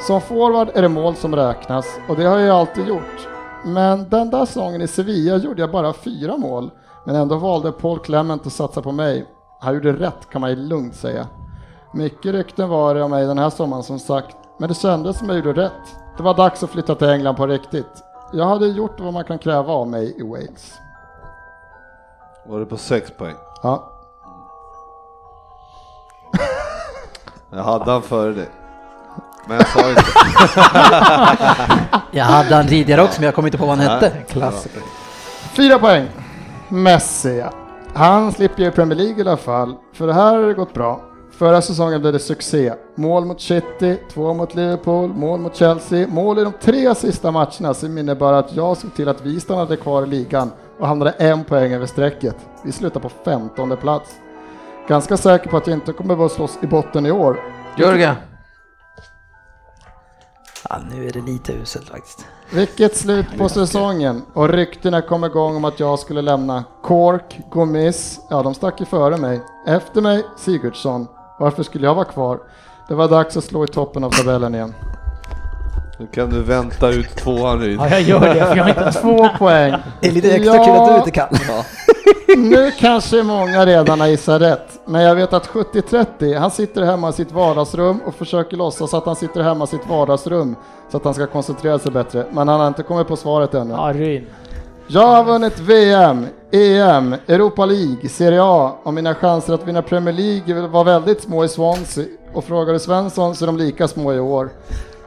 Som 0.00 0.20
forward 0.20 0.68
är 0.74 0.82
det 0.82 0.88
mål 0.88 1.14
som 1.14 1.36
räknas 1.36 1.86
och 2.08 2.16
det 2.16 2.24
har 2.24 2.38
jag 2.38 2.46
ju 2.46 2.50
alltid 2.50 2.88
gjort. 2.88 3.28
Men 3.64 4.08
den 4.08 4.30
där 4.30 4.46
säsongen 4.46 4.82
i 4.82 4.88
Sevilla 4.88 5.36
gjorde 5.36 5.60
jag 5.60 5.70
bara 5.70 5.92
fyra 5.92 6.36
mål. 6.36 6.70
Men 7.04 7.16
ändå 7.16 7.36
valde 7.36 7.72
Paul 7.72 7.98
Clement 7.98 8.46
att 8.46 8.52
satsa 8.52 8.82
på 8.82 8.92
mig. 8.92 9.26
Han 9.62 9.74
gjorde 9.74 9.92
rätt 9.92 10.30
kan 10.30 10.40
man 10.40 10.50
ju 10.50 10.56
lugnt 10.56 10.94
säga. 10.96 11.26
Mycket 11.92 12.32
rykten 12.32 12.68
var 12.68 12.94
det 12.94 13.02
om 13.02 13.10
mig 13.10 13.26
den 13.26 13.38
här 13.38 13.50
sommaren 13.50 13.82
som 13.82 13.98
sagt, 13.98 14.36
men 14.58 14.68
det 14.68 14.74
kändes 14.74 15.18
som 15.18 15.28
jag 15.28 15.36
gjorde 15.38 15.62
rätt. 15.62 15.96
Det 16.16 16.22
var 16.22 16.34
dags 16.34 16.62
att 16.62 16.70
flytta 16.70 16.94
till 16.94 17.08
England 17.08 17.36
på 17.36 17.46
riktigt. 17.46 18.02
Jag 18.32 18.44
hade 18.44 18.66
gjort 18.66 19.00
vad 19.00 19.12
man 19.12 19.24
kan 19.24 19.38
kräva 19.38 19.72
av 19.72 19.88
mig 19.88 20.14
i 20.18 20.22
Wales. 20.22 20.74
Var 22.46 22.60
det 22.60 22.66
på 22.66 22.76
6 22.76 23.10
poäng? 23.18 23.34
Ja, 23.62 23.92
Jag 27.50 27.62
hade 27.62 27.90
han 27.90 28.02
före 28.02 28.32
dig. 28.32 28.48
Men 29.48 29.56
jag 29.56 29.68
sa 29.68 29.90
inte. 29.90 30.02
Jag 32.10 32.24
hade 32.24 32.54
han 32.54 32.68
tidigare 32.68 33.02
också 33.02 33.20
men 33.20 33.24
jag 33.24 33.34
kommer 33.34 33.48
inte 33.48 33.58
på 33.58 33.66
vad 33.66 33.78
han 33.78 33.88
hette. 33.88 34.10
Klassiker. 34.28 34.82
Fyra 35.56 35.78
poäng. 35.78 36.08
Messi, 36.68 37.38
ja. 37.38 37.61
Han 37.94 38.32
slipper 38.32 38.62
ju 38.62 38.70
Premier 38.70 38.98
League 38.98 39.18
i 39.18 39.20
alla 39.20 39.36
fall, 39.36 39.74
för 39.92 40.06
det 40.06 40.12
här 40.12 40.34
har 40.34 40.46
det 40.46 40.54
gått 40.54 40.74
bra. 40.74 41.00
Förra 41.30 41.62
säsongen 41.62 42.00
blev 42.00 42.12
det 42.12 42.18
succé. 42.18 42.72
Mål 42.94 43.24
mot 43.24 43.40
City, 43.40 43.98
två 44.12 44.34
mot 44.34 44.54
Liverpool, 44.54 45.08
mål 45.08 45.40
mot 45.40 45.56
Chelsea, 45.56 46.06
mål 46.08 46.38
i 46.38 46.44
de 46.44 46.52
tre 46.60 46.94
sista 46.94 47.30
matcherna 47.30 47.74
som 47.74 47.98
innebar 47.98 48.32
att 48.32 48.56
jag 48.56 48.76
såg 48.76 48.94
till 48.94 49.08
att 49.08 49.20
vi 49.20 49.40
stannade 49.40 49.76
kvar 49.76 50.02
i 50.02 50.06
ligan 50.06 50.50
och 50.78 50.88
hamnade 50.88 51.10
en 51.10 51.44
poäng 51.44 51.72
över 51.72 51.86
strecket. 51.86 52.36
Vi 52.64 52.72
slutar 52.72 53.00
på 53.00 53.08
15 53.08 53.76
plats. 53.76 54.10
Ganska 54.88 55.16
säker 55.16 55.50
på 55.50 55.56
att 55.56 55.66
jag 55.66 55.76
inte 55.76 55.92
kommer 55.92 56.26
att 56.26 56.32
slåss 56.32 56.58
i 56.62 56.66
botten 56.66 57.06
i 57.06 57.10
år. 57.10 57.40
Jörgen, 57.78 58.14
Ja, 60.68 60.80
nu 60.90 61.08
är 61.08 61.12
det 61.12 61.20
lite 61.20 61.52
uselt 61.52 61.88
faktiskt. 61.88 62.26
Vilket 62.54 62.96
slut 62.96 63.26
på 63.38 63.48
säsongen 63.48 64.22
och 64.32 64.48
ryktena 64.48 65.02
kom 65.02 65.24
igång 65.24 65.56
om 65.56 65.64
att 65.64 65.80
jag 65.80 65.98
skulle 65.98 66.22
lämna 66.22 66.64
Cork, 66.82 67.40
Gomis, 67.50 68.20
ja 68.30 68.42
de 68.42 68.54
stack 68.54 68.80
ju 68.80 68.86
före 68.86 69.16
mig. 69.16 69.40
Efter 69.66 70.00
mig 70.00 70.24
Sigurdsson. 70.38 71.06
Varför 71.38 71.62
skulle 71.62 71.86
jag 71.86 71.94
vara 71.94 72.04
kvar? 72.04 72.38
Det 72.88 72.94
var 72.94 73.08
dags 73.08 73.36
att 73.36 73.44
slå 73.44 73.64
i 73.64 73.68
toppen 73.68 74.04
av 74.04 74.10
tabellen 74.10 74.54
igen. 74.54 74.74
Nu 75.98 76.06
kan 76.06 76.30
du 76.30 76.42
vänta 76.42 76.90
ut 76.90 77.16
tvåan 77.16 77.60
Ryd. 77.60 77.78
Ja, 77.78 77.88
jag 77.88 78.02
gör 78.02 78.20
det, 78.20 78.46
för 78.46 78.56
jag 78.56 78.64
har 78.64 78.70
inte 78.86 78.92
Två 79.00 79.28
poäng. 79.38 79.74
Det 80.00 80.08
är 80.08 80.12
lite 80.12 80.32
extra 80.32 80.64
kul 80.64 80.74
att 80.74 80.88
du 80.88 80.96
inte 80.96 81.10
kan. 81.10 81.28
Nu 82.36 82.70
kanske 82.70 83.22
många 83.22 83.66
redan 83.66 84.00
har 84.00 84.06
gissat 84.08 84.42
rätt, 84.42 84.80
men 84.84 85.02
jag 85.02 85.14
vet 85.14 85.32
att 85.32 85.48
70-30, 85.48 86.38
han 86.38 86.50
sitter 86.50 86.82
hemma 86.82 87.08
i 87.08 87.12
sitt 87.12 87.32
vardagsrum 87.32 88.00
och 88.06 88.14
försöker 88.14 88.56
låtsas 88.56 88.94
att 88.94 89.06
han 89.06 89.16
sitter 89.16 89.42
hemma 89.42 89.64
i 89.64 89.66
sitt 89.66 89.88
vardagsrum 89.88 90.56
så 90.90 90.96
att 90.96 91.04
han 91.04 91.14
ska 91.14 91.26
koncentrera 91.26 91.78
sig 91.78 91.92
bättre, 91.92 92.26
men 92.30 92.48
han 92.48 92.60
har 92.60 92.68
inte 92.68 92.82
kommit 92.82 93.08
på 93.08 93.16
svaret 93.16 93.54
ännu. 93.54 93.74
Ja, 93.74 93.92
Ryn. 93.94 94.26
Jag 94.86 95.06
har 95.06 95.24
vunnit 95.24 95.60
VM, 95.60 96.26
EM, 96.52 97.14
Europa 97.26 97.64
League, 97.66 98.08
Serie 98.08 98.40
A 98.42 98.72
och 98.82 98.94
mina 98.94 99.14
chanser 99.14 99.54
att 99.54 99.68
vinna 99.68 99.82
Premier 99.82 100.14
League 100.14 100.68
var 100.68 100.84
väldigt 100.84 101.22
små 101.22 101.44
i 101.44 101.48
Swansea 101.48 102.04
och 102.34 102.44
frågar 102.44 102.72
du 102.72 102.78
Svensson 102.78 103.34
så 103.34 103.44
är 103.44 103.46
de 103.46 103.56
lika 103.56 103.88
små 103.88 104.12
i 104.12 104.20
år. 104.20 104.50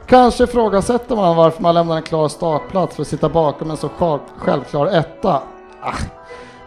Kanske 0.06 0.44
ifrågasätter 0.44 1.16
man 1.16 1.36
varför 1.36 1.62
man 1.62 1.74
lämnar 1.74 1.96
en 1.96 2.02
klar 2.02 2.28
startplats 2.28 2.94
för 2.94 3.02
att 3.02 3.08
sitta 3.08 3.28
bakom 3.28 3.70
en 3.70 3.76
så 3.76 3.88
själv- 3.88 4.20
självklar 4.38 4.86
etta. 4.86 5.42
Ah. 5.80 5.92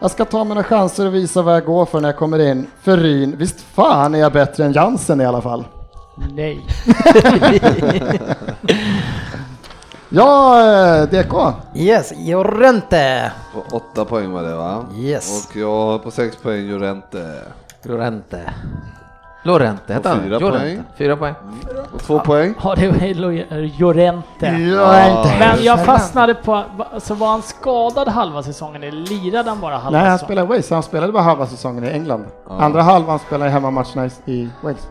Jag 0.00 0.10
ska 0.10 0.24
ta 0.24 0.44
mina 0.44 0.64
chanser 0.64 1.06
och 1.06 1.14
visa 1.14 1.42
vad 1.42 1.54
jag 1.54 1.64
går 1.64 1.86
för 1.86 2.00
när 2.00 2.08
jag 2.08 2.16
kommer 2.16 2.38
in. 2.38 2.66
För 2.82 2.96
Ryn, 2.96 3.36
visst 3.36 3.60
fan 3.60 4.14
är 4.14 4.18
jag 4.18 4.32
bättre 4.32 4.64
än 4.64 4.72
Jansen 4.72 5.20
i 5.20 5.24
alla 5.24 5.40
fall. 5.42 5.64
Nej. 6.34 6.66
Ja, 10.12 10.60
eh, 10.96 11.02
DK. 11.08 11.34
Yes, 11.74 12.12
Jorente. 12.16 13.32
På 13.54 13.76
åtta 13.76 14.04
poäng 14.04 14.32
var 14.32 14.42
det 14.42 14.54
va? 14.54 14.84
Yes. 14.96 15.48
Och 15.48 15.56
jag 15.56 16.02
på 16.02 16.10
sex 16.10 16.36
poäng 16.36 16.66
Jorente. 16.70 17.42
Lorente. 17.82 18.54
Lorente 19.42 19.92
hette 19.94 20.08
han? 20.08 20.20
fyra 20.22 20.38
Llorente. 20.38 20.58
poäng. 20.60 20.82
Fyra 20.96 21.16
poäng. 21.16 21.34
Och 21.92 22.00
två 22.02 22.18
poäng. 22.18 22.54
Ja, 22.64 22.74
det 22.74 22.88
var 22.88 23.14
Lo- 23.14 23.70
Llorente. 23.78 24.46
Ja, 24.46 25.24
Men 25.38 25.62
jag 25.64 25.84
fastnade 25.84 26.34
på, 26.34 26.64
så 26.98 27.14
var 27.14 27.28
han 27.28 27.42
skadad 27.42 28.08
halva 28.08 28.42
säsongen 28.42 28.82
eller 28.82 29.00
lirade 29.06 29.48
han 29.50 29.60
bara 29.60 29.76
halva 29.78 29.98
Nej, 29.98 30.08
han 30.08 30.18
säsongen? 30.18 30.26
spelade 30.26 30.46
i 30.46 30.48
Wales. 30.48 30.70
Han 30.70 30.82
spelade 30.82 31.12
bara 31.12 31.22
halva 31.22 31.46
säsongen 31.46 31.84
i 31.84 31.88
England. 31.90 32.24
Ja. 32.48 32.60
Andra 32.60 32.82
halvan 32.82 33.18
spelade 33.18 33.50
i 33.50 33.52
hemmamatcherna 33.52 34.06
i- 34.06 34.32
i 34.32 34.48
Wales. 34.62 34.88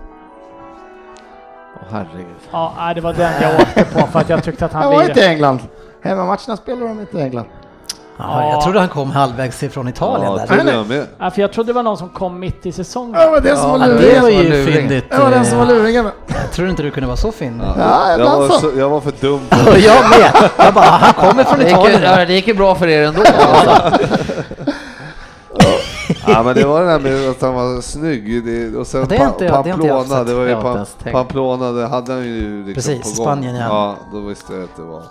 Åh 1.75 1.81
herregud. 1.91 2.35
Ja, 2.51 2.91
det 2.95 3.01
var 3.01 3.13
den 3.13 3.33
jag 3.41 3.61
åkte 3.61 3.83
på 3.85 4.07
för 4.07 4.19
att 4.19 4.29
jag 4.29 4.43
tyckte 4.43 4.65
att 4.65 4.73
Han 4.73 4.83
han 4.83 4.91
var 4.93 5.01
inte 5.01 5.13
lirade. 5.13 5.31
i 5.31 5.33
England. 5.33 5.59
Hemmamatcherna 6.01 6.57
spelar 6.57 6.87
de 6.87 6.99
inte 6.99 7.17
i 7.17 7.21
England. 7.21 7.45
Ja, 8.19 8.49
jag 8.51 8.61
trodde 8.61 8.79
han 8.79 8.89
kom 8.89 9.11
halvvägs 9.11 9.63
ifrån 9.63 9.87
Italien 9.87 10.31
Ja, 10.31 10.37
där. 10.37 10.47
trodde 10.47 10.71
jag 10.73 10.87
med. 10.87 11.07
Ja, 11.19 11.31
för 11.31 11.41
jag 11.41 11.53
trodde 11.53 11.69
det 11.69 11.73
var 11.73 11.83
någon 11.83 11.97
som 11.97 12.09
kom 12.09 12.39
mitt 12.39 12.65
i 12.65 12.71
säsongen. 12.71 13.11
Det 13.11 13.29
var 13.29 13.39
det 13.41 13.55
som 13.57 13.71
var 13.71 13.79
Ja, 13.79 13.85
luringen. 13.87 14.13
det 14.15 14.19
var 14.21 14.29
ju 14.29 14.65
fyndigt. 14.65 15.05
Det 15.09 15.17
var 15.17 15.31
den 15.31 15.45
som 15.45 15.57
var 15.57 15.65
eh, 15.65 15.71
luringen. 15.71 16.09
Jag 16.27 16.51
tror 16.51 16.69
inte 16.69 16.83
du 16.83 16.91
kunde 16.91 17.07
vara 17.07 17.17
så 17.17 17.31
fyndig. 17.31 17.65
Ja, 17.65 17.73
Ja, 17.79 18.17
jag, 18.17 18.37
var 18.39 18.49
så. 18.49 18.71
jag 18.77 18.89
var 18.89 19.01
för 19.01 19.13
dum. 19.21 19.39
Jag 19.65 20.09
med. 20.09 20.49
Jag 20.57 20.73
bara, 20.73 20.85
han 20.85 21.13
kommer 21.13 21.43
från 21.43 21.59
Det 21.59 21.65
gick, 21.65 21.73
Italien. 21.73 22.01
ja, 22.03 22.25
det 22.25 22.33
gick 22.33 22.47
ju 22.47 22.53
bra 22.53 22.75
för 22.75 22.87
er 22.87 23.03
ändå. 23.07 23.21
Alltså. 23.21 23.99
Ja 26.27 26.43
men 26.43 26.55
det 26.55 26.65
var 26.65 26.81
det 26.81 26.87
där 26.87 26.99
med 26.99 27.29
att 27.29 27.41
han 27.41 27.53
var 27.53 27.81
snygg 27.81 28.45
det, 28.45 28.77
och 28.77 28.87
sen 28.87 28.99
Ja, 28.99 29.03
inte 29.03 29.15
jag- 29.45 29.63
det 29.63 29.69
är 29.69 29.73
inte 29.73 29.87
jag 29.87 29.97
Pamplona, 30.07 30.23
det 30.23 30.33
var 30.33 30.45
ju. 31.05 31.11
Pamplona, 31.11 31.71
det 31.71 31.87
hade 31.87 32.13
han 32.13 32.23
ju 32.25 32.65
liksom 32.65 32.73
Precis, 32.93 33.17
på 33.17 33.23
gång. 33.23 33.33
Spanien, 33.35 33.55
ja. 33.55 33.65
Ja, 33.69 33.95
då 34.13 34.19
visste 34.19 34.53
jag 34.53 34.63
att 34.63 34.75
det 34.75 34.81
var 34.81 35.01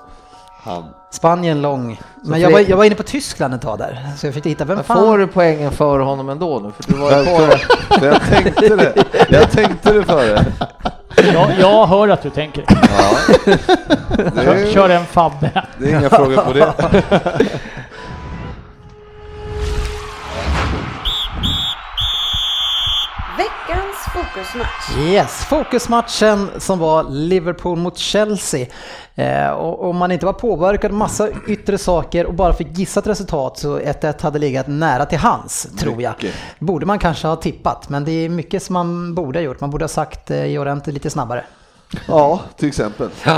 han. 0.63 0.85
Spanien 1.11 1.63
lång. 1.63 2.01
Men 2.23 2.41
jag 2.41 2.51
var, 2.51 2.61
jag 2.61 2.77
var 2.77 2.85
inne 2.85 2.95
på 2.95 3.03
Tyskland 3.03 3.55
ett 3.55 3.63
tag 3.63 3.79
där. 3.79 4.07
Så 4.17 4.27
jag 4.27 4.35
fick 4.35 4.47
hitta, 4.47 4.65
vem 4.65 4.77
Men 4.77 4.85
fan? 4.85 4.97
får 4.97 5.19
du 5.19 5.27
poängen 5.27 5.73
för 5.73 5.99
honom 5.99 6.29
ändå 6.29 6.59
nu? 6.65 6.73
För 6.79 6.93
du 6.93 6.99
var. 6.99 7.11
Självklart. 7.11 7.67
Jag 8.03 8.23
tänkte 8.23 8.77
det. 8.77 9.05
Jag 9.29 9.51
tänkte 9.51 9.93
det 9.93 10.03
före. 10.05 10.45
Jag, 11.33 11.51
jag 11.61 11.87
hör 11.87 12.09
att 12.09 12.23
du 12.23 12.31
tänker. 12.31 12.65
Ja. 12.69 13.17
Det 13.47 14.45
Kör, 14.45 14.55
är, 14.55 14.71
kör 14.73 14.89
en 14.89 15.05
Fabbe. 15.07 15.51
det 15.79 15.85
är 15.93 15.99
inga 15.99 16.11
frågor 16.11 16.37
på 16.37 16.53
det. 16.53 16.73
fokusmatch. 24.45 24.99
Yes, 24.99 25.45
fokusmatchen 25.45 26.51
som 26.59 26.79
var 26.79 27.05
Liverpool 27.11 27.79
mot 27.79 27.99
Chelsea. 27.99 28.67
Eh, 29.15 29.51
och 29.51 29.89
om 29.89 29.97
man 29.97 30.13
inte 30.13 30.27
var 30.27 30.33
påverkad 30.33 30.93
massa 30.93 31.29
yttre 31.47 31.79
saker 31.79 32.27
och 32.27 32.35
bara 32.35 32.53
fick 32.53 32.79
gissa 32.79 33.01
ett 33.01 33.07
resultat 33.07 33.59
så 33.59 33.79
1-1 33.79 34.23
hade 34.23 34.39
legat 34.39 34.67
nära 34.69 35.07
till 35.07 35.19
hans, 35.19 35.69
tror 35.79 36.03
jag. 36.03 36.15
Mycket. 36.23 36.35
Borde 36.59 36.87
man 36.87 36.99
kanske 36.99 37.27
ha 37.27 37.37
tippat, 37.37 37.89
men 37.89 38.05
det 38.05 38.13
är 38.13 38.29
mycket 38.29 38.63
som 38.63 38.73
man 38.73 39.15
borde 39.15 39.39
ha 39.39 39.45
gjort. 39.45 39.61
Man 39.61 39.71
borde 39.71 39.85
ha 39.85 39.89
sagt 39.89 40.31
eh, 40.31 40.45
Jorente 40.45 40.93
lite 40.93 41.11
snabbare. 41.11 41.45
Ja, 42.09 42.41
till 42.57 42.69
exempel. 42.69 43.09
Eh, 43.27 43.33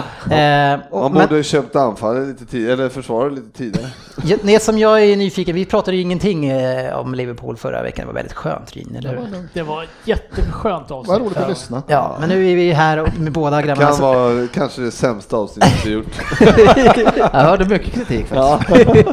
och, 0.91 1.01
Man 1.03 1.13
men, 1.13 1.13
borde 1.13 1.35
ha 1.35 1.43
köpt 1.43 1.77
anfallet 1.77 2.29
lite 2.29 2.47
tidigare, 2.47 2.73
eller 2.73 2.89
försvaret 2.89 3.33
lite 3.33 3.59
tidigare. 3.59 3.89
Ja, 4.25 4.37
det 4.43 4.63
som 4.63 4.79
jag 4.79 5.03
är 5.05 5.17
nyfiken, 5.17 5.55
vi 5.55 5.65
pratade 5.65 5.97
ju 5.97 6.03
ingenting 6.03 6.47
eh, 6.49 6.97
om 6.99 7.15
Liverpool 7.15 7.57
förra 7.57 7.83
veckan, 7.83 8.03
det 8.03 8.07
var 8.07 8.15
väldigt 8.15 8.33
skönt 8.33 8.73
Ryn, 8.73 8.97
eller 8.99 9.11
hur? 9.11 9.49
Det 9.55 9.63
var 9.63 9.87
jätteskönt 10.05 10.91
avsnitt. 10.91 11.09
Vad 11.09 11.21
roligt 11.21 11.37
att 11.37 11.49
lyssna. 11.49 11.83
Ja, 11.87 12.17
men 12.21 12.29
nu 12.29 12.51
är 12.51 12.57
vi 12.57 12.73
här 12.73 12.99
och- 12.99 13.19
med 13.19 13.33
båda 13.33 13.63
grabbarna. 13.63 13.87
Kan 13.89 13.97
så- 13.97 14.03
vara 14.03 14.47
kanske 14.55 14.81
det 14.83 14.91
sämsta 14.91 15.37
avsnittet 15.37 15.87
vi 15.87 15.91
gjort. 15.93 16.07
Jag 17.17 17.41
hörde 17.41 17.65
mycket 17.65 17.95
kritik 17.95 18.27
faktiskt. 18.27 19.09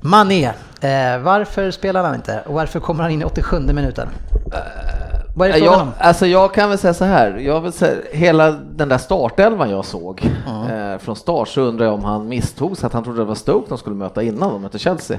Mané, 0.00 0.44
eh, 0.80 1.18
varför 1.22 1.70
spelar 1.70 2.02
han 2.04 2.14
inte? 2.14 2.42
Och 2.46 2.54
varför 2.54 2.80
kommer 2.80 3.02
han 3.02 3.12
in 3.12 3.22
i 3.22 3.24
87 3.24 3.60
minuten? 3.60 4.08
Vad 5.34 5.48
är 5.48 5.52
det 5.52 5.58
frågan 5.58 5.74
Jag, 5.74 5.82
om? 5.82 5.92
alltså 5.98 6.26
jag 6.26 6.54
kan 6.54 6.68
väl 6.68 6.78
säga 6.78 6.94
så 6.94 7.04
här, 7.04 7.36
jag 7.36 7.60
vill 7.60 7.72
säga, 7.72 8.02
hela 8.12 8.50
den 8.50 8.88
där 8.88 8.98
startelvan 8.98 9.70
jag 9.70 9.84
såg 9.84 10.30
eh, 10.46 10.98
från 10.98 11.16
start 11.16 11.48
så 11.48 11.60
undrar 11.60 11.86
jag 11.86 11.94
om 11.94 12.04
han 12.04 12.28
misstog 12.28 12.76
så 12.76 12.86
att 12.86 12.92
han 12.92 13.04
trodde 13.04 13.18
det 13.18 13.24
var 13.24 13.34
Stoke 13.34 13.66
de 13.68 13.78
skulle 13.78 13.96
möta 13.96 14.22
innan 14.22 14.52
de 14.52 14.62
mötte 14.62 14.78
Chelsea. 14.78 15.18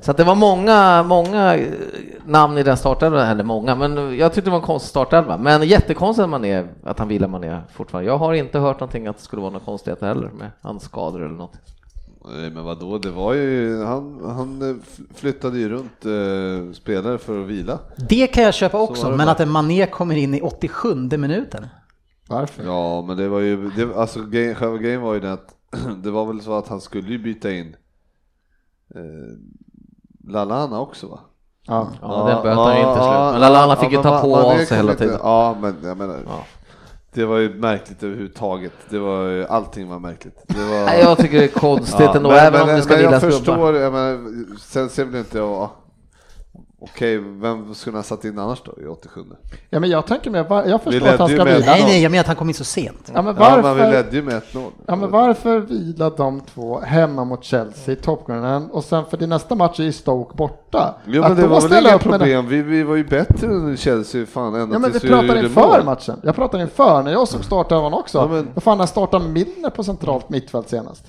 Så 0.00 0.10
att 0.10 0.16
det 0.16 0.24
var 0.24 0.34
många, 0.34 1.02
många 1.02 1.54
eh, 1.54 1.66
namn 2.24 2.58
i 2.58 2.62
den 2.62 2.76
startelvan, 2.76 3.28
eller 3.28 3.44
många, 3.44 3.74
men 3.74 4.16
jag 4.16 4.32
tyckte 4.32 4.50
det 4.50 4.52
var 4.52 4.58
en 4.58 4.64
konstig 4.64 4.90
startelva. 4.90 5.36
Men 5.36 5.62
jättekonstigt 5.62 6.24
att 6.24 6.30
man 6.30 6.44
är, 6.44 6.68
att 6.84 6.98
han 6.98 7.08
vill 7.08 7.24
att 7.24 7.30
man 7.30 7.44
är 7.44 7.62
fortfarande. 7.72 8.10
Jag 8.10 8.18
har 8.18 8.32
inte 8.34 8.58
hört 8.58 8.80
någonting 8.80 9.06
att 9.06 9.16
det 9.16 9.22
skulle 9.22 9.42
vara 9.42 9.52
några 9.52 9.64
konstigheter 9.64 10.06
heller 10.06 10.28
med 10.28 10.50
hans 10.62 10.82
skador 10.82 11.24
eller 11.24 11.34
något. 11.34 11.52
Nej 12.28 12.50
men 12.50 12.64
vadå, 12.64 12.98
det 12.98 13.10
var 13.10 13.32
ju, 13.34 13.82
han, 13.84 14.20
han 14.24 14.70
eh, 14.70 14.76
flyttade 15.14 15.58
ju 15.58 15.68
runt 15.68 16.04
eh, 16.06 16.72
spelare 16.74 17.18
för 17.18 17.40
att 17.42 17.46
vila. 17.48 17.78
Det 17.96 18.26
kan 18.26 18.44
jag 18.44 18.54
köpa 18.54 18.78
också, 18.80 19.08
men 19.08 19.18
bara. 19.18 19.30
att 19.30 19.40
en 19.40 19.50
Mané 19.50 19.86
kommer 19.86 20.14
in 20.16 20.34
i 20.34 20.40
87 20.40 20.94
minuten. 20.94 21.66
Varför? 22.28 22.64
Ja 22.64 23.02
men 23.02 23.16
det 23.16 23.28
var 23.28 23.40
ju, 23.40 23.70
det, 23.70 23.96
alltså 23.96 24.18
själva 24.58 24.76
grejen 24.76 25.00
var 25.00 25.14
ju 25.14 25.20
den 25.20 25.32
att 25.32 25.54
det 26.02 26.10
var 26.10 26.26
väl 26.26 26.40
så 26.40 26.52
att 26.58 26.68
han 26.68 26.80
skulle 26.80 27.08
ju 27.08 27.18
byta 27.18 27.50
in 27.52 27.76
eh, 28.94 29.00
Lallana 30.28 30.80
också 30.80 31.06
va? 31.08 31.20
Ja. 31.66 31.88
Ja, 32.02 32.24
den 32.28 32.42
böt 32.42 32.56
han 32.56 32.74
ju 32.74 32.80
inte 32.80 32.94
slut. 32.94 33.32
Men 33.32 33.40
Lallana 33.40 33.76
fick 33.76 33.90
ju 33.90 33.96
men 33.96 34.02
ta 34.02 34.10
man- 34.10 34.22
på 34.22 34.28
man 34.30 34.66
sig 34.66 34.76
hela 34.76 34.94
tiden. 34.94 35.18
Ja 35.22 35.56
men 35.60 35.76
jag 35.84 35.96
menar, 35.96 36.18
Ja. 36.26 36.44
Det 37.14 37.24
var 37.24 37.38
ju 37.38 37.54
märkligt 37.54 38.02
överhuvudtaget. 38.02 38.72
Det 38.88 38.98
var 38.98 39.22
ju, 39.28 39.46
allting 39.46 39.88
var 39.88 39.98
märkligt. 39.98 40.34
Det 40.46 40.64
var, 40.64 40.84
Nej, 40.84 41.00
Jag 41.00 41.18
tycker 41.18 41.38
det 41.38 41.44
är 41.44 41.48
konstigt 41.48 42.00
Ja, 42.00 42.16
ändå, 42.16 42.28
men, 42.28 42.38
även 42.38 42.52
men, 42.52 42.62
om 42.68 42.76
det 42.76 42.82
ska 42.82 42.94
men 42.94 43.02
jag 43.02 43.20
förstår, 43.20 43.76
jag 43.76 43.92
menar, 43.92 44.18
sen 44.60 44.88
ser 44.88 45.04
väl 45.04 45.16
inte 45.16 45.38
jag, 45.38 45.70
okej, 46.92 47.18
vem 47.18 47.74
skulle 47.74 47.96
ha 47.96 48.02
satt 48.02 48.24
in 48.24 48.38
annars 48.38 48.62
då 48.64 48.74
i 48.82 48.86
87? 48.86 49.20
ja, 49.70 49.80
men 49.80 49.90
jag 49.90 50.06
tänker 50.06 50.30
mig, 50.30 50.42
var- 50.44 50.64
jag 50.64 50.82
förstår 50.82 51.08
att 51.08 51.18
han 51.18 51.28
ska 51.28 51.44
med- 51.44 51.54
vila. 51.54 51.66
Nej, 51.66 51.82
nej, 51.82 52.02
jag 52.02 52.10
menar 52.10 52.20
att 52.20 52.26
han 52.26 52.36
kom 52.36 52.48
in 52.48 52.54
så 52.54 52.64
sent. 52.64 53.10
Ja, 53.14 53.22
men 53.22 53.36
Ja, 53.38 53.50
men 53.50 53.56
vi 53.56 53.62
varför? 53.62 53.90
ledde 53.92 54.16
ju 54.16 54.22
med 54.22 54.34
1-0. 54.34 54.70
Ja, 54.86 54.96
men 54.96 55.10
varför 55.10 55.58
vila 55.58 56.10
de 56.10 56.40
två 56.40 56.80
hemma 56.80 57.24
mot 57.24 57.44
Chelsea, 57.44 57.96
toppgrenen, 58.02 58.70
och 58.70 58.84
sen 58.84 59.04
för 59.04 59.16
din 59.16 59.28
nästa 59.28 59.54
match 59.54 59.80
är 59.80 59.90
Stoke 59.90 60.36
borta? 60.36 60.94
Jo 61.06 61.22
Att 61.22 61.28
men 61.28 61.36
det 61.36 61.42
då 61.42 61.48
var 61.48 61.60
väl 61.68 61.82
inga 61.86 61.92
med 61.92 62.00
problem, 62.00 62.48
vi, 62.48 62.62
vi 62.62 62.82
var 62.82 62.96
ju 62.96 63.04
bättre 63.04 63.46
än 63.46 63.76
Chelsea 63.76 64.26
fan 64.26 64.54
ända 64.54 64.58
Ja 64.74 64.78
men 64.78 64.92
vi 64.92 65.00
tills 65.00 65.12
pratar 65.12 65.42
inför 65.44 65.60
mål. 65.60 65.84
matchen. 65.84 66.20
Jag 66.22 66.34
pratar 66.36 66.60
inför, 66.60 67.02
när 67.02 67.12
jag 67.12 67.28
såg 67.28 67.44
startelvan 67.44 67.94
också. 67.94 68.18
Ja, 68.18 68.26
men- 68.28 68.48
Då 68.54 68.60
fan 68.60 68.78
han 68.78 68.88
startade 68.88 69.28
Milner 69.28 69.70
på 69.70 69.84
centralt 69.84 70.28
mittfält 70.28 70.68
senast. 70.68 71.04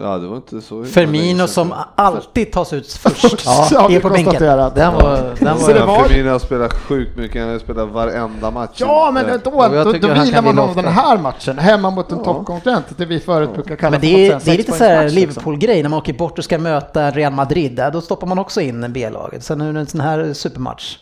Ja, 0.00 0.18
det 0.18 0.26
var 0.26 0.36
inte 0.36 0.60
så. 0.60 0.84
Firmino 0.84 1.46
som 1.46 1.74
alltid 1.94 2.52
tas 2.52 2.72
ut 2.72 2.92
först, 2.92 3.44
Ja, 3.70 3.90
är 3.90 4.00
på 4.00 4.08
bänken. 4.08 4.42
Den 4.74 4.94
var, 4.94 5.34
den 5.40 5.58
Så 5.58 5.66
var 5.66 5.72
det 5.74 5.78
Ja, 5.80 5.86
var- 5.86 6.04
Firmino 6.04 6.30
har 6.30 6.38
spelat 6.38 6.72
sjukt 6.72 7.16
mycket, 7.16 7.42
han 7.42 7.50
har 7.52 7.58
spelat 7.58 7.88
varenda 7.88 8.50
match. 8.50 8.76
Ja, 8.76 9.10
men 9.14 9.24
då, 9.44 9.50
då, 9.50 9.92
då 9.92 10.08
han 10.08 10.24
vilar 10.24 10.42
man 10.42 10.58
om 10.58 10.74
den 10.74 10.84
här 10.84 11.18
matchen 11.18 11.58
hemma 11.58 11.90
mot 11.90 12.12
en 12.12 12.22
toppkonkurrent, 12.24 12.84
det 12.96 13.04
vi 13.04 13.20
förut 13.20 13.54
brukar 13.54 13.76
kalla 13.76 13.90
Men 13.90 14.00
det 14.00 14.26
är, 14.26 14.40
det 14.44 14.50
är 14.52 14.56
lite 14.56 14.72
så 14.72 14.84
här 14.84 15.08
sexpoängsmatch, 15.08 15.14
liksom. 15.14 15.14
Liverpool-grej 15.20 15.82
när 15.82 15.88
man 15.90 15.98
åker 15.98 16.12
bort 16.12 16.38
och 16.38 16.44
ska 16.44 16.58
möta 16.58 17.10
Real 17.10 17.32
Madrid. 17.32 17.76
Där, 17.76 17.90
då 17.90 18.00
stoppar 18.00 18.26
man 18.26 18.38
också 18.38 18.60
in 18.60 18.92
B-laget. 18.92 19.44
Sen 19.44 19.58
nu 19.58 19.68
är 19.68 19.72
det 19.72 19.80
en 19.80 19.86
sån 19.86 20.00
här 20.00 20.32
supermatch. 20.32 20.96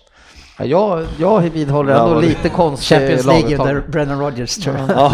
Ja, 0.64 0.98
jag, 1.18 1.40
jag 1.42 1.50
vidhåller 1.50 1.92
Ja, 1.92 2.02
ändå 2.08 2.20
det- 2.20 2.26
lite 2.26 2.48
konstig 2.48 2.96
Champions 2.98 3.26
League 3.26 3.56
under. 3.58 3.82
Brennan 3.88 4.20
Rodgers 4.20 4.56
tror 4.56 4.76
jag. 4.76 4.88
Ja. 4.90 5.10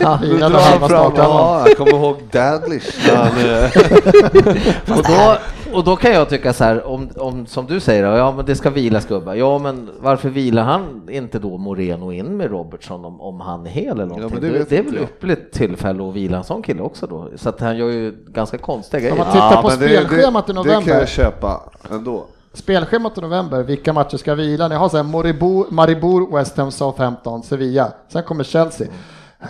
Nu 0.22 0.38
drar 0.38 0.50
han 0.78 0.88
fram, 0.88 1.12
ja, 1.16 1.64
jag 1.68 1.76
kommer 1.76 1.92
ihåg 1.92 2.16
Dadlish. 2.32 3.08
Och 4.88 5.02
då, 5.08 5.36
och 5.78 5.84
då 5.84 5.96
kan 5.96 6.12
jag 6.12 6.28
tycka 6.28 6.52
så 6.52 6.64
här, 6.64 6.86
om, 6.86 7.08
om, 7.16 7.46
som 7.46 7.66
du 7.66 7.80
säger, 7.80 8.04
ja 8.16 8.32
men 8.36 8.46
det 8.46 8.54
ska 8.56 8.70
vilas 8.70 9.06
gubbar. 9.06 9.34
Ja 9.34 9.58
men 9.58 9.90
varför 10.00 10.28
vilar 10.28 10.62
han 10.62 11.02
inte 11.10 11.38
då 11.38 11.56
Moreno 11.58 12.12
in 12.12 12.36
med 12.36 12.50
Robertson 12.50 13.04
om, 13.04 13.20
om 13.20 13.40
han 13.40 13.66
är 13.66 13.70
hel 13.70 13.86
eller 13.92 14.06
någonting? 14.06 14.30
men 14.42 14.52
det 14.52 14.64
det, 14.68 14.78
är 14.78 14.82
väl 14.82 14.98
ypperligt 14.98 15.52
tillfälle 15.54 16.08
att 16.08 16.14
vila 16.14 16.36
en 16.38 16.44
sån 16.44 16.62
kille 16.62 16.82
också 16.82 17.06
då. 17.06 17.28
Så 17.36 17.48
att 17.48 17.60
han 17.60 17.76
gör 17.76 17.88
ju 17.88 18.14
ganska 18.28 18.58
konstiga 18.58 18.98
Om 19.00 19.02
grejer. 19.18 19.24
man 19.24 19.32
tittar 19.32 19.62
på 19.62 19.70
spelschemat 19.70 20.48
i 20.48 20.52
det, 20.52 20.58
Det 20.58 20.64
kan 20.64 20.72
november. 20.74 20.98
jag 20.98 21.08
köpa 21.08 21.60
ändå. 21.90 22.24
Spelschemat 22.52 23.18
i 23.18 23.20
november, 23.20 23.62
vilka 23.62 23.92
matcher 23.92 24.16
ska 24.16 24.34
vila? 24.34 24.68
Ni 24.68 24.74
har 24.74 24.88
här 24.88 25.02
Maribor, 25.02 25.66
Maribor, 25.70 26.36
West 26.36 26.56
Ham, 26.56 26.70
Southampton, 26.70 27.42
Sevilla. 27.42 27.92
Sen 28.12 28.22
kommer 28.22 28.44
Chelsea. 28.44 28.86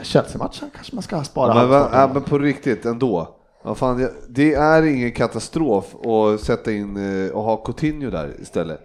Chelsea-matchen 0.03 0.71
kanske 0.75 0.95
man 0.95 1.03
ska 1.03 1.23
spara. 1.25 1.55
Men, 1.55 1.69
va- 1.69 1.77
halvstarten. 1.79 2.01
ja, 2.01 2.11
men 2.15 2.23
på 2.23 2.39
riktigt 2.39 2.85
ändå. 2.85 3.29
Vad 3.63 3.77
fan, 3.79 4.01
jag- 4.01 4.11
det 4.29 4.55
är 4.55 4.83
ingen 4.83 5.13
katastrof 5.13 5.85
att 6.07 6.41
sätta 6.41 6.73
in 6.73 7.27
eh, 7.27 7.33
och 7.33 7.43
ha 7.43 7.57
Coutinho 7.57 8.11
där 8.11 8.31
istället. 8.41 8.81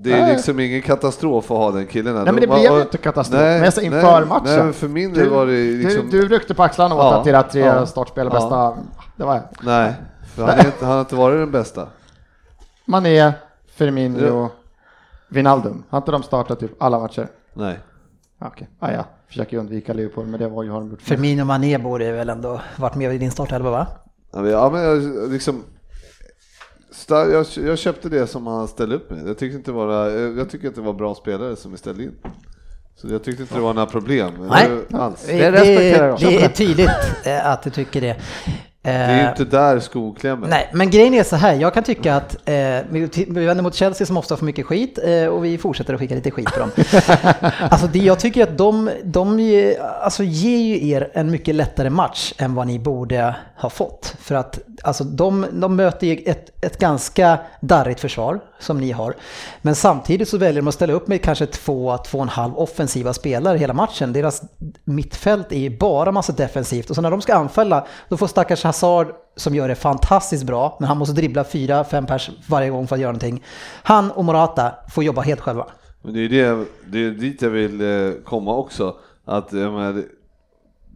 Det 0.00 0.12
är 0.12 0.20
Nej. 0.22 0.32
liksom 0.36 0.60
ingen 0.60 0.82
katastrof 0.82 1.50
att 1.50 1.56
ha 1.56 1.70
den 1.70 1.86
killen 1.86 2.14
där. 2.14 2.24
Nej, 2.24 2.32
men 2.32 2.40
det 2.40 2.46
De- 2.46 2.60
blev 2.60 2.72
ju 2.72 2.80
inte 2.82 2.98
katastrof. 2.98 3.40
Nej, 3.40 3.54
men 3.54 3.64
jag 3.64 3.72
säger 3.72 3.90
nej, 3.90 4.00
inför 4.00 4.24
matchen. 4.24 4.44
Nej, 4.46 4.64
men 4.64 4.72
för 4.72 4.88
min 4.88 5.12
del 5.14 5.28
var 5.30 5.46
det 5.46 5.52
liksom... 5.52 6.10
du, 6.10 6.22
du 6.22 6.28
ryckte 6.28 6.54
på 6.54 6.62
axlarna 6.62 6.94
åt 6.94 7.00
Ja, 7.00 7.20
att 7.20 7.26
era 7.26 7.42
tre 7.42 7.60
ja, 7.60 7.86
startspelare 7.86 8.34
ja. 8.34 8.40
bästa... 8.40 8.76
Det 9.16 9.24
var 9.24 9.40
Nej, 9.62 9.92
för 10.34 10.42
han, 10.42 10.58
är 10.58 10.66
inte, 10.66 10.84
han 10.84 10.92
har 10.94 11.00
inte 11.00 11.14
varit 11.14 11.38
den 11.38 11.50
bästa. 11.50 11.86
Mané, 12.88 13.32
Firmino, 13.76 14.26
Ja. 14.26 14.50
Wijnaldum. 15.28 15.84
Har 15.88 15.98
inte 15.98 16.10
de 16.12 16.22
startat 16.22 16.60
typ 16.60 16.82
alla 16.82 16.98
matcher? 16.98 17.28
Nej. 17.54 17.78
Okej, 18.40 18.68
ah, 18.78 18.90
ja. 18.92 19.04
Försöker 19.28 19.56
undvika 19.56 19.92
Liverpool, 19.92 20.26
men 20.26 20.40
det 20.40 20.48
var 20.48 20.62
ju 20.62 20.70
har 20.70 20.80
de 20.80 20.90
gjort. 20.90 21.02
Firmino 21.02 21.44
Mané 21.44 21.78
borde 21.78 22.12
väl 22.12 22.28
ändå 22.28 22.60
varit 22.76 22.94
med 22.94 23.14
i 23.14 23.18
din 23.18 23.30
startelva 23.30 23.70
va? 23.70 23.86
Ja, 24.32 24.40
men, 24.40 24.50
ja, 24.50 24.70
men 24.70 24.82
jag, 24.82 25.30
liksom, 25.30 25.64
jag, 27.08 27.46
jag 27.56 27.78
köpte 27.78 28.08
det 28.08 28.26
som 28.26 28.46
han 28.46 28.68
ställde 28.68 28.96
upp 28.96 29.10
med. 29.10 29.28
Jag 29.28 29.38
tyckte 29.38 29.56
inte 29.56 29.72
vara, 29.72 30.10
jag 30.10 30.50
tycker 30.50 30.68
att 30.68 30.74
det 30.74 30.80
var 30.80 30.92
bra 30.92 31.14
spelare 31.14 31.56
som 31.56 31.70
vi 31.70 31.78
ställde 31.78 32.02
in. 32.02 32.14
Så 32.96 33.08
jag 33.08 33.24
tyckte 33.24 33.42
inte 33.42 33.54
det 33.54 33.60
var 33.60 33.74
några 33.74 33.86
problem 33.86 34.32
Nej. 34.50 34.68
alls. 34.92 35.26
Det, 35.26 35.50
Det 35.50 35.50
det 36.18 36.42
är 36.44 36.48
tydligt 36.48 36.90
eh, 37.24 37.46
att 37.46 37.62
du 37.62 37.70
tycker 37.70 38.00
det. 38.00 38.16
Det 38.82 38.90
är 38.90 39.24
Eh, 39.24 39.28
inte 39.28 39.44
där 39.44 39.80
skon 39.80 40.14
klämmer. 40.14 40.48
Nej, 40.48 40.70
men 40.72 40.90
grejen 40.90 41.14
är 41.14 41.22
så 41.22 41.36
här, 41.36 41.54
jag 41.54 41.74
kan 41.74 41.82
tycka 41.82 42.14
att 42.14 42.34
eh, 42.34 42.54
vi, 42.90 43.26
vänder 43.28 43.62
mot 43.62 43.74
Chelsea 43.74 44.06
som 44.06 44.16
ofta 44.16 44.36
får 44.36 44.46
mycket 44.46 44.66
skit 44.66 44.98
eh, 45.04 45.26
och 45.26 45.44
vi 45.44 45.58
fortsätter 45.58 45.94
att 45.94 46.00
skicka 46.00 46.14
lite 46.14 46.30
skit 46.30 46.48
på 46.52 46.60
dem. 46.60 46.70
alltså 47.70 47.86
det, 47.86 47.98
jag 47.98 48.18
tycker 48.18 48.42
att 48.42 48.58
de, 48.58 48.90
de 49.04 49.74
alltså, 50.02 50.22
ger 50.22 50.58
ju 50.58 50.88
er 50.88 51.10
en 51.14 51.30
mycket 51.30 51.54
lättare 51.54 51.90
match 51.90 52.32
än 52.38 52.54
vad 52.54 52.66
ni 52.66 52.78
borde 52.78 53.34
ha 53.56 53.70
fått. 53.70 54.14
För 54.20 54.34
att 54.34 54.58
alltså, 54.84 55.04
de, 55.04 55.46
de 55.52 55.76
möter 55.76 56.06
ju 56.06 56.16
ett, 56.16 56.64
ett 56.64 56.78
ganska 56.78 57.38
darrigt 57.60 58.00
försvar 58.00 58.40
som 58.58 58.80
ni 58.80 58.92
har. 58.92 59.14
Men 59.62 59.74
samtidigt 59.74 60.28
så 60.28 60.38
väljer 60.38 60.62
de 60.62 60.68
att 60.68 60.74
ställa 60.74 60.92
upp 60.92 61.08
med 61.08 61.22
kanske 61.22 61.46
två, 61.46 61.98
två 61.98 62.18
och 62.18 62.22
en 62.22 62.28
halv 62.28 62.58
offensiva 62.58 63.12
spelare 63.12 63.58
hela 63.58 63.74
matchen. 63.74 64.12
Deras 64.12 64.42
mittfält 64.84 65.52
är 65.52 65.58
ju 65.58 65.78
bara 65.78 66.12
massa 66.12 66.32
defensivt 66.32 66.90
och 66.90 66.96
så 66.96 67.02
när 67.02 67.10
de 67.10 67.20
ska 67.20 67.34
anfalla 67.34 67.86
då 68.08 68.16
får 68.16 68.26
stackars 68.26 68.64
Hazard 68.64 69.06
som 69.36 69.54
gör 69.54 69.68
det 69.68 69.74
fantastiskt 69.74 70.44
bra, 70.44 70.76
men 70.80 70.88
han 70.88 70.98
måste 70.98 71.14
dribbla 71.14 71.44
fyra, 71.44 71.84
fem 71.84 72.06
pers 72.06 72.30
varje 72.48 72.70
gång 72.70 72.86
för 72.86 72.96
att 72.96 73.00
göra 73.00 73.12
någonting. 73.12 73.44
Han 73.82 74.10
och 74.10 74.24
Morata 74.24 74.72
får 74.94 75.04
jobba 75.04 75.20
helt 75.22 75.40
själva. 75.40 75.66
Men 76.02 76.14
det 76.14 76.20
är, 76.20 76.28
det, 76.28 76.66
det 76.86 77.04
är 77.04 77.10
dit 77.10 77.42
jag 77.42 77.50
vill 77.50 77.80
eh, 77.80 78.12
komma 78.24 78.56
också. 78.56 78.96
Att 79.24 79.52
jag 79.52 79.72
menar, 79.72 80.02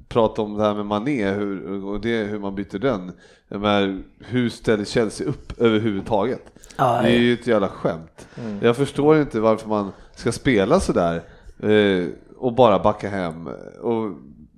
prata 0.08 0.42
om 0.42 0.56
det 0.56 0.64
här 0.64 0.74
med 0.74 0.86
Mané 0.86 1.30
hur, 1.30 1.84
och 1.84 2.00
det, 2.00 2.24
hur 2.24 2.38
man 2.38 2.54
byter 2.54 2.78
den. 2.78 3.12
Menar, 3.60 4.02
hur 4.20 4.48
ställer 4.48 4.84
Chelsea 4.84 5.26
upp 5.28 5.60
överhuvudtaget? 5.60 6.42
Ja, 6.76 7.02
det 7.02 7.08
är 7.08 7.18
ju 7.18 7.32
ett 7.34 7.46
jävla 7.46 7.68
skämt. 7.68 8.26
Mm. 8.38 8.58
Jag 8.62 8.76
förstår 8.76 9.20
inte 9.20 9.40
varför 9.40 9.68
man 9.68 9.92
ska 10.16 10.32
spela 10.32 10.80
sådär 10.80 11.22
eh, 11.62 12.06
och 12.38 12.52
bara 12.54 12.78
backa 12.78 13.08
hem. 13.08 13.46
Och 13.82 14.10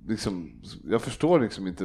liksom, 0.07 0.51
jag 0.89 1.01
förstår 1.01 1.39
liksom 1.39 1.67
inte 1.67 1.83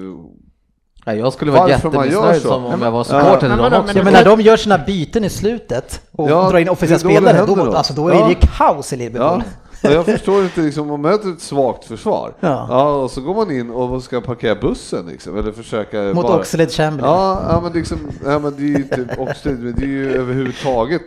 Ja, 1.05 1.15
jag 1.15 1.33
skulle 1.33 1.51
vara 1.51 1.69
jättemissnöjd 1.69 2.43
som 2.43 2.65
om 2.65 2.83
jag 2.83 2.91
var 2.91 2.99
Ja, 2.99 3.05
supporter 3.05 3.49
men 3.49 3.59
vadå, 3.59 3.71
dem 3.71 3.71
men 3.71 3.81
också. 3.85 3.99
Ja, 3.99 4.05
men 4.05 4.13
när 4.13 4.25
de 4.25 4.41
gör 4.41 4.57
sina 4.57 4.79
byten 4.79 5.25
i 5.25 5.31
slutet 5.31 6.03
och 6.13 6.31
Ja, 6.31 6.51
drar 6.51 6.59
in 6.59 6.69
offensiva 6.69 6.99
spelare, 6.99 7.45
då, 7.47 7.55
då. 7.55 7.73
alltså, 7.73 7.95
då 7.95 8.09
är 8.09 8.15
Ja. 8.15 8.29
det 8.29 8.47
kaos 8.59 8.93
i 8.93 8.97
Liverpool. 8.97 9.43
Ja, 9.47 9.69
jag 9.83 10.05
förstår 10.05 10.43
inte 10.43 10.61
liksom, 10.61 10.87
man 10.87 11.01
möter 11.01 11.33
ett 11.33 11.41
svagt 11.41 11.85
försvar. 11.85 12.35
Ja. 12.41 12.95
och 12.95 13.11
så 13.11 13.21
går 13.21 13.35
man 13.35 13.51
in 13.51 13.71
och 13.71 14.03
ska 14.03 14.21
parkera 14.21 14.55
bussen 14.55 15.07
liksom, 15.07 15.39
eller 15.39 15.53
försöka 15.53 16.03
Mot 16.03 16.27
bara... 16.27 16.39
Oxlade 16.39 16.71
Chamberlain. 16.71 17.15
Ja, 17.15 17.43
ja, 17.49 17.61
men 17.61 17.73
liksom, 17.73 17.99
ja, 18.25 18.39
men 18.39 18.57
det 18.57 18.63
är 18.63 18.69
ju 18.69 18.77
inte 18.77 19.17
Oxlade, 19.19 19.59
men 19.59 19.75
det 19.77 19.85
är 19.85 19.89
ju 19.89 20.15
överhuvudtaget. 20.15 21.03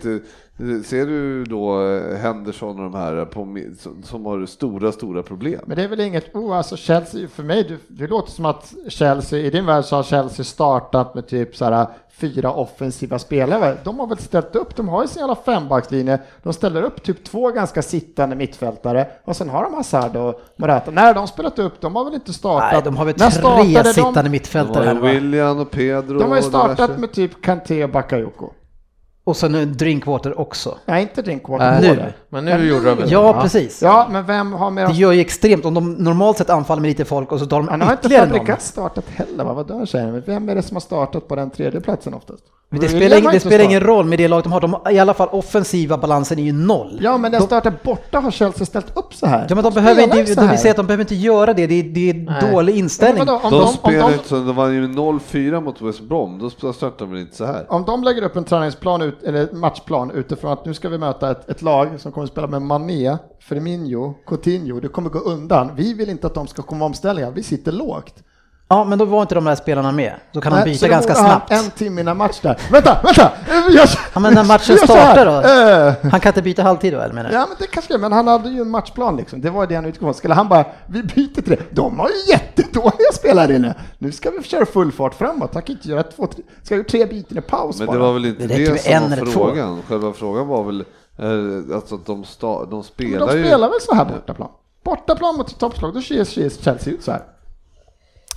Ser 0.85 1.05
du 1.05 1.43
då 1.43 1.87
eh, 1.87 2.17
Henderson 2.17 2.69
och 2.85 2.91
de 2.91 2.93
här 2.99 3.25
på, 3.25 3.57
som- 3.79 4.03
som 4.03 4.25
har 4.25 4.45
stora, 4.45 4.91
stora 4.91 5.23
problem? 5.23 5.59
Men 5.65 5.77
det 5.77 5.83
är 5.83 5.87
väl 5.87 5.99
inget, 5.99 6.35
oh 6.35 6.57
alltså 6.57 6.77
Chelsea, 6.77 7.27
för 7.27 7.43
mig, 7.43 7.63
det, 7.63 7.77
det 8.03 8.07
låter 8.07 8.31
som 8.31 8.45
att 8.45 8.73
Chelsea, 8.87 9.39
i 9.39 9.49
din 9.49 9.65
värld 9.65 9.85
så 9.85 9.95
har 9.95 10.03
Chelsea 10.03 10.43
startat 10.43 11.15
med 11.15 11.27
typ 11.27 11.55
så 11.55 11.65
här 11.65 11.87
fyra 12.17 12.51
offensiva 12.51 13.19
spelare. 13.19 13.77
De 13.83 13.99
har 13.99 14.07
väl 14.07 14.17
ställt 14.17 14.55
upp, 14.55 14.75
de 14.75 14.87
har 14.89 15.01
ju 15.01 15.07
sin 15.07 15.19
jävla 15.19 15.35
fembackslinje, 15.35 16.19
de 16.43 16.53
ställer 16.53 16.81
upp 16.81 17.03
typ 17.03 17.23
två 17.23 17.51
ganska 17.51 17.81
sittande 17.81 18.35
mittfältare 18.35 19.07
och 19.25 19.35
sen 19.35 19.49
har 19.49 19.63
de 19.63 19.73
Hazard 19.73 20.15
och 20.15 20.41
Morata. 20.57 20.91
När 20.91 21.13
de 21.13 21.19
har 21.19 21.27
spelat 21.27 21.59
upp, 21.59 21.81
de 21.81 21.95
har 21.95 22.05
väl 22.05 22.13
inte 22.13 22.33
startat. 22.33 22.73
Nej, 22.73 22.81
de 22.83 22.97
har 22.97 23.05
väl 23.05 23.13
tre 23.13 23.81
de? 23.83 23.93
sittande 23.93 24.23
Det 24.23 24.29
mittfältare? 24.29 24.93
William 24.93 25.59
och 25.59 25.71
Pedro 25.71 26.19
De 26.19 26.29
har 26.29 26.35
ju 26.37 26.43
startat 26.43 26.99
med 26.99 27.11
typ 27.11 27.41
Kanté 27.41 27.83
och 27.83 27.89
Bakayoko. 27.89 28.49
Och 29.25 29.37
så 29.37 29.47
nu 29.47 29.65
Drinkwater 29.65 30.39
också. 30.39 30.77
Nej, 30.85 31.01
inte 31.01 31.21
Drinkwater. 31.21 31.81
Båda. 31.81 31.93
nu. 31.93 32.13
Men 32.29 32.45
nu 32.45 32.69
gjorde 32.69 32.89
de 32.89 32.99
det, 33.01 33.07
Ja, 33.07 33.41
precis. 33.41 33.81
Ja, 33.81 34.07
men 34.11 34.25
vem 34.25 34.53
har 34.53 34.71
mer... 34.71 34.87
Det 34.87 34.93
gör 34.93 35.11
ju 35.11 35.21
extremt, 35.21 35.65
om 35.65 35.73
de 35.73 35.93
normalt 35.93 36.37
sett 36.37 36.49
anfaller 36.49 36.81
med 36.81 36.89
lite 36.89 37.05
folk 37.05 37.31
och 37.31 37.39
så 37.39 37.45
tar 37.45 37.61
Han 37.61 37.79
de 37.79 37.85
har 37.85 37.91
inte. 37.91 38.09
Fabregas 38.09 38.67
startat 38.67 39.05
heller, 39.09 39.43
va? 39.43 39.53
vad 39.53 39.67
dör 39.67 39.85
säger 39.85 40.11
Men 40.11 40.23
vem 40.25 40.49
är 40.49 40.55
det 40.55 40.61
som 40.61 40.75
har 40.75 40.81
startat 40.81 41.27
på 41.27 41.35
den 41.35 41.49
tredje 41.49 41.81
platsen 41.81 42.13
oftast? 42.13 42.43
Men 42.73 42.79
det 42.81 42.89
spelar, 42.89 43.17
ingen, 43.17 43.31
det 43.31 43.39
spelar 43.39 43.65
ingen 43.65 43.81
roll 43.81 44.05
med 44.05 44.19
det 44.19 44.27
laget 44.27 44.43
de 44.43 44.51
har. 44.51 44.61
De. 44.61 44.77
I 44.91 44.99
alla 44.99 45.13
fall 45.13 45.27
offensiva 45.31 45.97
balansen 45.97 46.39
är 46.39 46.43
ju 46.43 46.51
noll. 46.51 46.99
Ja, 47.01 47.17
men 47.17 47.31
den 47.31 47.41
startar 47.41 47.73
borta 47.83 48.19
har 48.19 48.31
Chelsea 48.31 48.65
ställt 48.65 48.97
upp 48.97 49.13
så 49.13 49.25
här. 49.25 49.45
Ja 49.49 49.55
men 49.55 49.63
de 49.63 49.73
behöver 49.73 50.01
spelar 50.01 50.19
inte, 50.19 50.63
de 50.63 50.69
att 50.69 50.75
de 50.75 50.87
behöver 50.87 51.03
inte 51.03 51.15
göra 51.15 51.53
det, 51.53 51.67
det 51.67 51.79
är, 51.79 51.83
det 51.83 52.09
är 52.09 52.13
Nej. 52.13 52.51
dålig 52.51 52.75
inställning. 52.75 53.25
Vadå, 53.25 53.39
om 53.43 53.51
De, 53.51 53.59
de, 53.59 53.67
spelar 53.73 54.11
de, 54.11 54.17
så, 54.23 54.35
de 54.35 54.55
var 54.55 54.67
ju 54.67 54.87
0-4 54.87 55.61
mot 55.61 55.81
West 55.81 56.01
Brom, 56.01 56.39
då 56.61 56.73
startar 56.73 57.05
de 57.05 57.11
väl 57.11 57.19
inte 57.19 57.35
så 57.35 57.45
här? 57.45 57.65
om 57.69 57.85
de 57.85 58.03
lägger 58.03 58.21
upp 58.21 58.35
en 58.35 58.43
träningsplan, 58.43 59.01
ut, 59.13 59.23
eller 59.23 59.51
matchplan 59.53 60.11
utifrån 60.11 60.51
att 60.51 60.65
nu 60.65 60.73
ska 60.73 60.89
vi 60.89 60.97
möta 60.97 61.31
ett, 61.31 61.49
ett 61.49 61.61
lag 61.61 61.99
som 61.99 62.11
kommer 62.11 62.25
att 62.25 62.31
spela 62.31 62.47
med 62.47 62.61
Mané, 62.61 63.17
Firmino, 63.39 64.13
Coutinho, 64.25 64.79
det 64.79 64.87
kommer 64.87 65.09
gå 65.09 65.19
undan. 65.19 65.75
Vi 65.75 65.93
vill 65.93 66.09
inte 66.09 66.27
att 66.27 66.33
de 66.33 66.47
ska 66.47 66.61
komma 66.61 66.85
omställningar, 66.85 67.31
vi 67.31 67.43
sitter 67.43 67.71
lågt. 67.71 68.23
Ja 68.73 68.83
men 68.83 68.99
då 68.99 69.05
var 69.05 69.21
inte 69.21 69.35
de 69.35 69.47
här 69.47 69.55
spelarna 69.55 69.91
med. 69.91 70.13
Då 70.31 70.41
kan 70.41 70.51
de 70.51 70.55
Nej, 70.55 70.65
byta 70.65 70.79
så 70.79 70.85
då 70.85 70.91
ganska 70.91 71.13
borde 71.13 71.27
han 71.27 71.41
snabbt. 71.47 71.51
En 71.65 71.71
timme 71.71 72.01
innan 72.01 72.17
match 72.17 72.39
där. 72.41 72.57
Vänta, 72.71 72.97
vänta! 73.03 73.31
Jag, 73.71 73.87
Ja, 74.13 74.19
men 74.19 74.33
när 74.33 74.43
matchen 74.43 74.77
startar 74.77 75.87
Eh, 75.87 75.93
Han 76.11 76.19
kan 76.19 76.29
inte 76.29 76.41
byta 76.41 76.63
halvtid 76.63 76.93
då 76.93 76.99
eller 76.99 77.13
menar 77.13 77.29
du? 77.29 77.35
Ja 77.35 77.45
men 77.49 77.57
det 77.59 77.67
kanske 77.67 77.97
men 77.97 78.11
han 78.11 78.27
hade 78.27 78.49
ju 78.49 78.61
en 78.61 78.69
matchplan 78.69 79.17
liksom. 79.17 79.41
Det 79.41 79.49
var 79.49 79.67
det 79.67 79.75
han 79.75 79.85
utgick 79.85 80.01
från. 80.01 80.13
Skulle 80.13 80.33
han 80.33 80.49
bara, 80.49 80.65
vi 80.87 81.03
byter 81.03 81.41
till 81.41 81.43
det. 81.49 81.75
De 81.75 81.99
har 81.99 82.09
ju 82.09 82.31
jättedåliga 82.31 83.11
spelare 83.13 83.55
inne. 83.55 83.75
Nu 83.97 84.11
ska 84.11 84.29
vi 84.31 84.43
köra 84.43 84.65
full 84.65 84.91
fart 84.91 85.13
framåt. 85.15 85.53
Han 85.53 85.63
kan 85.63 85.75
inte 85.75 85.89
göra 85.89 86.03
två, 86.03 86.27
tre, 86.27 86.43
ska 86.63 86.75
göra 86.75 86.85
tre 86.87 87.05
byten 87.05 87.37
i 87.37 87.41
paus 87.41 87.77
Men 87.77 87.87
bara. 87.87 87.97
det 87.97 88.03
var 88.03 88.13
väl 88.13 88.25
inte 88.25 88.47
Det 88.47 88.55
det, 88.57 88.81
som 88.81 88.93
en 88.93 89.01
var 89.09 89.17
eller 89.17 89.25
två. 89.25 89.31
frågan? 89.31 89.81
Själva 89.87 90.13
frågan 90.13 90.47
var 90.47 90.63
väl 90.63 90.79
eh, 91.19 91.75
alltså 91.75 91.95
att 91.95 92.05
de, 92.05 92.23
sta, 92.23 92.65
de 92.65 92.83
spelar 92.83 93.27
de 93.27 93.37
ju... 93.37 93.43
spelar 93.43 93.69
väl 93.69 93.81
så 93.81 93.95
här 93.95 94.05
bortaplan? 94.05 94.49
Bortaplan 94.83 95.35
mot 95.37 95.59
toppslag, 95.59 95.93
då 95.93 96.01
ser 96.01 96.23
ser 96.23 96.49
Chelsea 96.49 96.93
ut 96.93 97.03
så 97.03 97.11
här. 97.11 97.21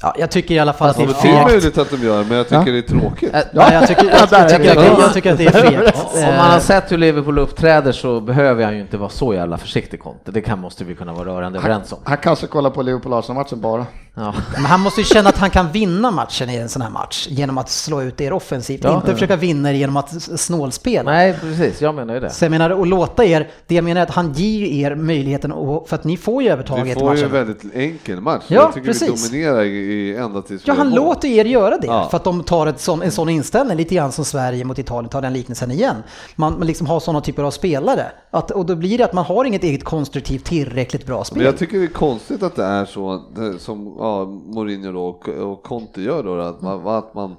Ja, 0.03 0.15
jag 0.19 0.31
tycker 0.31 0.55
i 0.55 0.59
alla 0.59 0.73
fall 0.73 0.89
att 0.91 0.97
det 0.97 1.03
är 1.03 1.07
Ja, 1.07 1.13
men 1.23 1.23
det 1.23 1.29
är 1.29 1.37
fegt. 1.43 1.51
möjligt 1.53 1.79
att 1.79 1.91
de 1.91 1.97
gör, 2.07 2.25
men 2.25 2.37
jag 2.37 2.49
tycker 2.49 2.73
det 2.73 2.79
är 2.79 2.83
tråkigt. 2.83 3.31
Ja, 3.53 3.73
jag, 3.73 3.89
tycker, 3.89 4.05
jag, 4.05 4.15
jag, 4.31 4.49
tycker, 4.49 4.65
jag, 4.75 4.85
jag 5.01 5.13
tycker 5.15 5.33
att 5.33 5.39
det 5.39 5.47
är 5.47 5.51
fegt. 5.51 5.97
Om 6.15 6.21
man 6.23 6.35
har 6.51 6.55
Eh, 6.57 6.61
sett 6.61 6.93
hur 6.93 6.99
Liverpool 6.99 7.39
uppträder 7.39 7.93
så 7.93 8.21
behöver 8.21 8.65
han 8.65 8.75
ju 8.75 8.81
inte 8.81 8.97
vara 8.97 9.11
så 9.11 9.35
jävla 9.35 9.59
försiktig 9.59 10.01
Conte. 10.01 10.31
Det 10.31 10.41
kan 10.41 10.59
måste 10.59 10.85
vi 10.85 10.95
kunna 10.95 11.13
vara 11.13 11.29
rörande 11.29 11.59
överens 11.59 11.93
om. 11.93 11.99
Han 12.05 12.17
kanske 12.17 12.47
kollar 12.47 12.71
på 12.71 12.83
Liverpool-Arsenal-matchen 12.83 13.61
bara. 13.61 13.87
Ja. 14.15 14.35
Men 14.55 14.65
han 14.65 14.81
måste 14.81 15.01
ju 15.01 15.05
känna 15.05 15.29
att 15.29 15.39
han 15.39 15.51
kan 15.51 15.73
vinna 15.73 16.11
matchen 16.11 16.51
i 16.51 16.57
en 16.57 16.69
sån 16.69 16.83
här 16.83 16.91
match 16.91 17.27
genom 17.31 17.59
att 17.59 17.71
slå 17.71 18.03
ut 18.03 18.21
er 18.21 18.33
offensivt, 18.33 18.85
Ja. 18.85 18.97
inte 18.97 19.13
försöka 19.13 19.37
vinna 19.37 19.73
genom 19.73 19.97
att 19.97 20.23
snålspela. 20.41 21.11
Nej, 21.11 21.35
precis, 21.41 21.81
jag 21.83 21.95
menar 21.95 22.15
ju 22.15 22.21
det. 22.21 22.31
Så 22.31 22.45
jag 22.45 22.51
menar, 22.51 22.71
att 22.71 22.89
låta 22.89 23.25
er, 23.25 23.49
det 23.67 23.75
jag 23.75 23.85
menar 23.85 24.01
är 24.01 24.05
att 24.05 24.11
han 24.15 24.33
ger 24.33 24.91
er 24.91 24.95
möjligheten, 24.95 25.51
för 25.87 25.95
att 25.95 26.05
ni 26.05 26.17
får 26.17 26.43
ju 26.43 26.49
övertaget 26.49 26.87
Vi 26.87 26.91
i 26.91 26.95
får 26.95 27.03
ju 27.17 27.23
en 27.25 27.31
matchen. 27.31 27.47
väldigt 27.47 27.75
enkel 27.75 28.21
match. 28.21 28.43
Ja, 28.49 28.61
jag 28.63 28.75
tycker 28.75 28.87
precis. 28.87 29.33
vi 29.33 29.43
dominerar 29.43 29.63
i, 29.87 30.17
ända 30.17 30.43
tills 30.43 30.67
Ja, 30.67 30.75
han 30.75 30.91
låter 30.95 31.29
er 31.29 31.45
göra 31.45 31.79
det 31.79 31.87
Ja. 31.87 32.09
för 32.11 32.17
att 32.17 32.25
de 32.25 32.43
tar 32.43 32.67
ett 32.67 32.81
sån, 32.81 33.03
en 33.03 33.11
sån 33.13 33.29
inställning, 33.29 33.77
lite 33.77 33.95
grann 33.95 34.13
som 34.13 34.25
Sverige 34.25 34.65
mot 34.65 34.79
Italien, 34.79 35.09
tar 35.11 35.23
den 35.23 35.33
liknelsen 35.33 35.71
igen. 35.71 35.97
Man, 36.37 36.59
man 36.59 36.67
liksom 36.67 36.87
har 36.87 37.01
sådana 37.01 37.21
typer 37.21 37.43
av 37.43 37.51
spelare. 37.51 38.07
Att, 38.31 38.51
och 38.51 38.67
då 38.67 38.77
blir 38.77 38.99
det 38.99 39.05
att 39.05 39.13
man 39.13 39.25
har 39.25 39.45
inget 39.45 39.65
eget 39.65 39.85
konstruktivt 39.85 40.45
tillräckligt 40.45 41.07
bra 41.07 41.17
Men 41.17 41.25
spel. 41.25 41.43
jag 41.43 41.59
tycker 41.59 41.79
det 41.79 41.85
är 41.85 41.89
konstigt 41.89 42.43
att 42.43 42.57
det 42.57 42.65
är 42.65 42.85
så 42.85 43.23
det- 43.37 43.59
som 43.59 43.97
ja, 43.99 44.25
Mourinho 44.25 44.93
då 44.93 45.05
och, 45.07 45.29
och 45.29 45.63
Conte 45.63 46.03
gör 46.03 46.23
då, 46.23 46.41
att 46.41 46.63
man, 46.63 46.87
att 46.89 47.15
man 47.15 47.31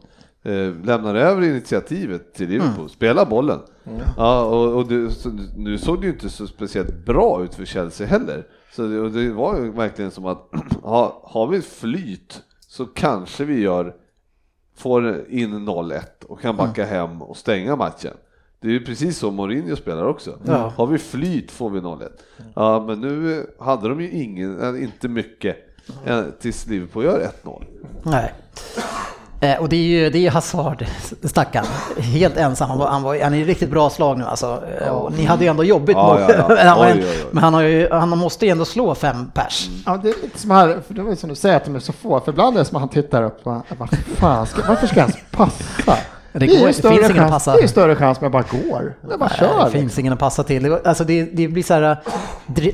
eh, 0.45 0.85
lämnar 0.85 1.15
över 1.15 1.41
initiativet 1.41 2.33
till 2.33 2.49
Liverpool, 2.49 2.75
Mm. 2.77 2.89
spelar 2.89 3.25
bollen. 3.25 3.59
Ja, 4.17 4.41
och, 4.43 4.75
och 4.75 4.87
det, 4.87 5.11
så, 5.11 5.29
nu 5.57 5.77
såg 5.77 6.01
det 6.01 6.07
ju 6.07 6.13
inte 6.13 6.29
så 6.29 6.47
speciellt 6.47 7.05
bra 7.05 7.43
ut 7.43 7.55
för 7.55 7.65
Chelsea 7.65 8.07
heller. 8.07 8.43
Så 8.71 8.81
det, 8.81 9.09
det 9.09 9.31
var 9.31 9.57
ju 9.57 9.71
verkligen 9.71 10.11
som 10.11 10.25
att 10.25 10.49
ha, 10.83 11.21
har 11.23 11.47
vi 11.47 11.61
flyt 11.61 12.43
så 12.59 12.85
kanske 12.85 13.45
vi 13.45 13.59
gör 13.59 13.95
får 14.75 15.29
in 15.29 15.67
0-1 15.67 16.01
och 16.27 16.41
kan 16.41 16.57
backa 16.57 16.85
hem 16.85 17.21
och 17.21 17.37
stänga 17.37 17.75
matchen. 17.75 18.13
Det 18.59 18.67
är 18.67 18.71
ju 18.71 18.85
precis 18.85 19.17
så 19.17 19.31
Mourinho 19.31 19.75
spelar 19.75 20.05
också. 20.05 20.39
Ja. 20.45 20.73
Har 20.77 20.87
vi 20.87 20.97
flyt 20.97 21.51
får 21.51 21.69
vi 21.69 21.79
0-1. 21.79 22.09
Ja, 22.55 22.85
men 22.87 23.01
nu 23.01 23.45
hade 23.59 23.89
de 23.89 24.01
ju 24.01 24.11
ingen, 24.11 24.77
inte 24.77 25.07
mycket 25.07 25.57
eh, 26.05 26.23
tills 26.39 26.67
Liverpool 26.67 27.03
gör 27.03 27.31
1-0. 27.43 27.63
Nej. 28.03 28.33
Eh, 29.41 29.57
och 29.57 29.69
det 29.69 29.75
är 29.75 29.81
ju 29.81 30.09
det 30.09 30.27
är 30.27 30.31
Hazard, 30.31 30.85
stackaren. 31.23 31.65
Helt 31.97 32.37
ensam. 32.37 32.69
Han, 32.69 32.79
var, 32.79 32.87
han, 32.87 33.03
var, 33.03 33.23
han 33.23 33.33
är 33.33 33.45
riktigt 33.45 33.69
bra 33.69 33.89
slag 33.89 34.17
nu 34.17 34.25
alltså. 34.25 34.63
Eh, 34.81 34.87
Och 34.87 35.11
ni 35.11 35.25
hade 35.25 35.43
ju 35.43 35.49
ändå 35.49 35.63
jobbigt 35.63 35.97
Ja, 35.97 36.19
ja, 36.19 36.35
ja. 36.37 36.47
men 36.55 36.67
han 36.67 36.79
Oj, 36.79 36.87
oj, 36.95 37.03
oj. 37.09 37.25
Men 37.31 37.43
han, 37.43 37.53
har 37.53 37.61
ju, 37.61 37.89
han 37.91 38.09
måste 38.09 38.45
ju 38.45 38.51
ändå 38.51 38.65
slå 38.65 38.95
fem 38.95 39.31
pers. 39.33 39.69
Ja, 39.85 39.99
det 40.03 40.09
är 40.09 40.21
lite 40.23 40.39
som 40.39 40.51
här, 40.51 40.79
för 40.87 40.93
det 40.93 41.01
var 41.01 41.09
ju 41.09 41.15
som 41.15 41.29
du 41.29 41.35
säger 41.35 41.55
att 41.57 41.65
de 41.65 41.75
är 41.75 41.79
så 41.79 41.93
få, 41.93 42.19
för 42.19 42.31
ibland 42.31 42.55
är 42.55 42.59
det 42.59 42.65
som 42.65 42.75
att 42.75 42.81
han 42.81 42.89
tittar 42.89 43.23
upp 43.23 43.37
och 43.37 43.43
bara, 43.51 43.61
vad 43.77 43.89
fan 44.17 44.47
ska, 44.47 44.61
varför 44.67 44.87
ska 44.87 44.99
jag 44.99 45.09
ens 45.09 45.23
passa? 45.31 45.97
Det 46.33 46.45
är 46.45 46.59
går- 46.59 46.67
det 46.67 46.73
större 46.73 46.93
finns 46.93 47.09
ingen 47.09 47.23
att 47.23 47.29
chans, 47.31 47.45
passa. 47.45 47.57
Det 47.57 47.63
är 47.63 47.67
större 47.67 47.95
chans 47.95 48.21
med 48.21 48.31
bara 48.31 48.43
går. 48.51 48.93
Jag 49.09 49.19
bara 49.19 49.29
Nej, 49.29 49.39
kör. 49.39 49.65
det 49.65 49.71
finns 49.71 49.99
ingen 49.99 50.13
att 50.13 50.19
passa 50.19 50.43
till. 50.43 50.63
Det- 50.63 50.85
Alltså 50.85 51.03
det, 51.03 51.23
det 51.23 51.47
blir 51.47 51.63
så 51.63 51.73
här, 51.73 51.97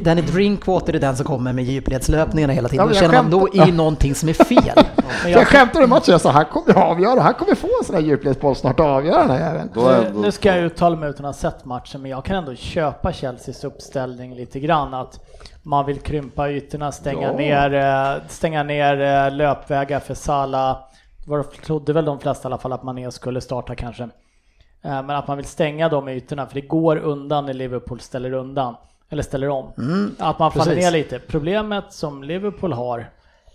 den 0.02 0.18
är 0.18 0.22
Drinkwater 0.22 0.94
är 0.96 1.00
den 1.00 1.16
som 1.16 1.26
kommer 1.26 1.54
med 1.54 1.64
djupledslöpningarna 1.66 2.54
hela 2.54 2.66
Ja, 2.66 2.70
tiden. 2.70 2.86
men 2.86 2.94
Då 2.94 3.00
känner 3.00 3.14
man 3.24 3.32
då 3.32 3.66
ju 3.66 3.72
någonting 3.74 4.16
som 4.16 4.30
är 4.30 4.34
fel. 4.34 4.62
Men 5.24 5.32
Jag 5.32 5.42
jag, 5.42 5.48
skämtade 5.48 5.86
i 5.86 5.88
matchen, 5.88 6.04
jag 6.12 6.22
sa 6.22 6.32
han 6.32 6.46
kommer 6.46 6.78
avgöra, 6.84 7.22
han 7.22 7.34
kommer 7.34 7.56
få 7.56 7.68
en 7.80 7.86
sån 7.86 7.96
här 7.96 8.02
djupledsboll 8.02 8.56
snart 8.56 8.80
och 8.80 8.86
avgöra 8.86 9.18
den 9.22 9.30
här 9.38 9.50
är 9.50 9.54
nu, 9.54 9.60
ändå, 9.60 10.20
nu 10.22 10.32
ska 10.32 10.50
jag 10.56 10.58
uttala 10.66 10.96
mig 10.96 11.10
utan 11.10 11.26
att 11.26 11.36
ha 11.42 11.52
sett 11.52 11.66
matchen, 11.66 12.02
men 12.02 12.12
jag 12.12 12.26
kan 12.26 12.36
ändå 12.36 12.56
köpa 12.56 13.12
Chelseas 13.14 13.64
uppställning 13.64 14.36
lite 14.36 14.60
grann. 14.60 14.94
Att 14.94 15.20
man 15.64 15.86
vill 15.86 16.00
krympa 16.00 16.50
ytorna, 16.50 16.92
stänga 16.92 17.22
Ja. 17.28 17.38
ner, 17.38 17.74
eh, 17.74 18.22
stänga 18.30 18.64
ner 18.64 19.02
eh, 19.28 19.32
löpvägar 19.36 20.00
för 20.00 20.14
Salah. 20.14 20.78
Var 21.28 21.44
trodde 21.44 21.94
väl 21.94 22.06
de 22.06 22.20
flesta 22.20 22.48
i 22.48 22.50
alla 22.50 22.58
fall 22.58 22.74
att 22.74 22.84
Mané 22.84 23.12
skulle 23.12 23.42
starta 23.42 23.76
kanske. 23.76 24.04
Eh, 24.04 24.10
Men 24.82 25.10
att 25.10 25.28
man 25.28 25.38
vill 25.38 25.46
stänga 25.46 25.90
de 25.90 26.10
ytorna, 26.10 26.46
för 26.48 26.56
det 26.56 26.62
går 26.68 26.98
undan 26.98 27.46
när 27.46 27.54
Liverpool 27.54 28.00
ställer 28.00 28.34
undan. 28.34 28.76
Eller 29.10 29.24
ställer 29.24 29.50
om. 29.50 29.66
att 30.20 30.40
man 30.40 30.52
faller 30.52 30.66
precis. 30.72 30.84
ner 30.86 30.92
lite. 30.92 31.20
Problemet 31.20 31.84
som 31.94 32.24
Liverpool 32.24 32.74
har 32.74 33.10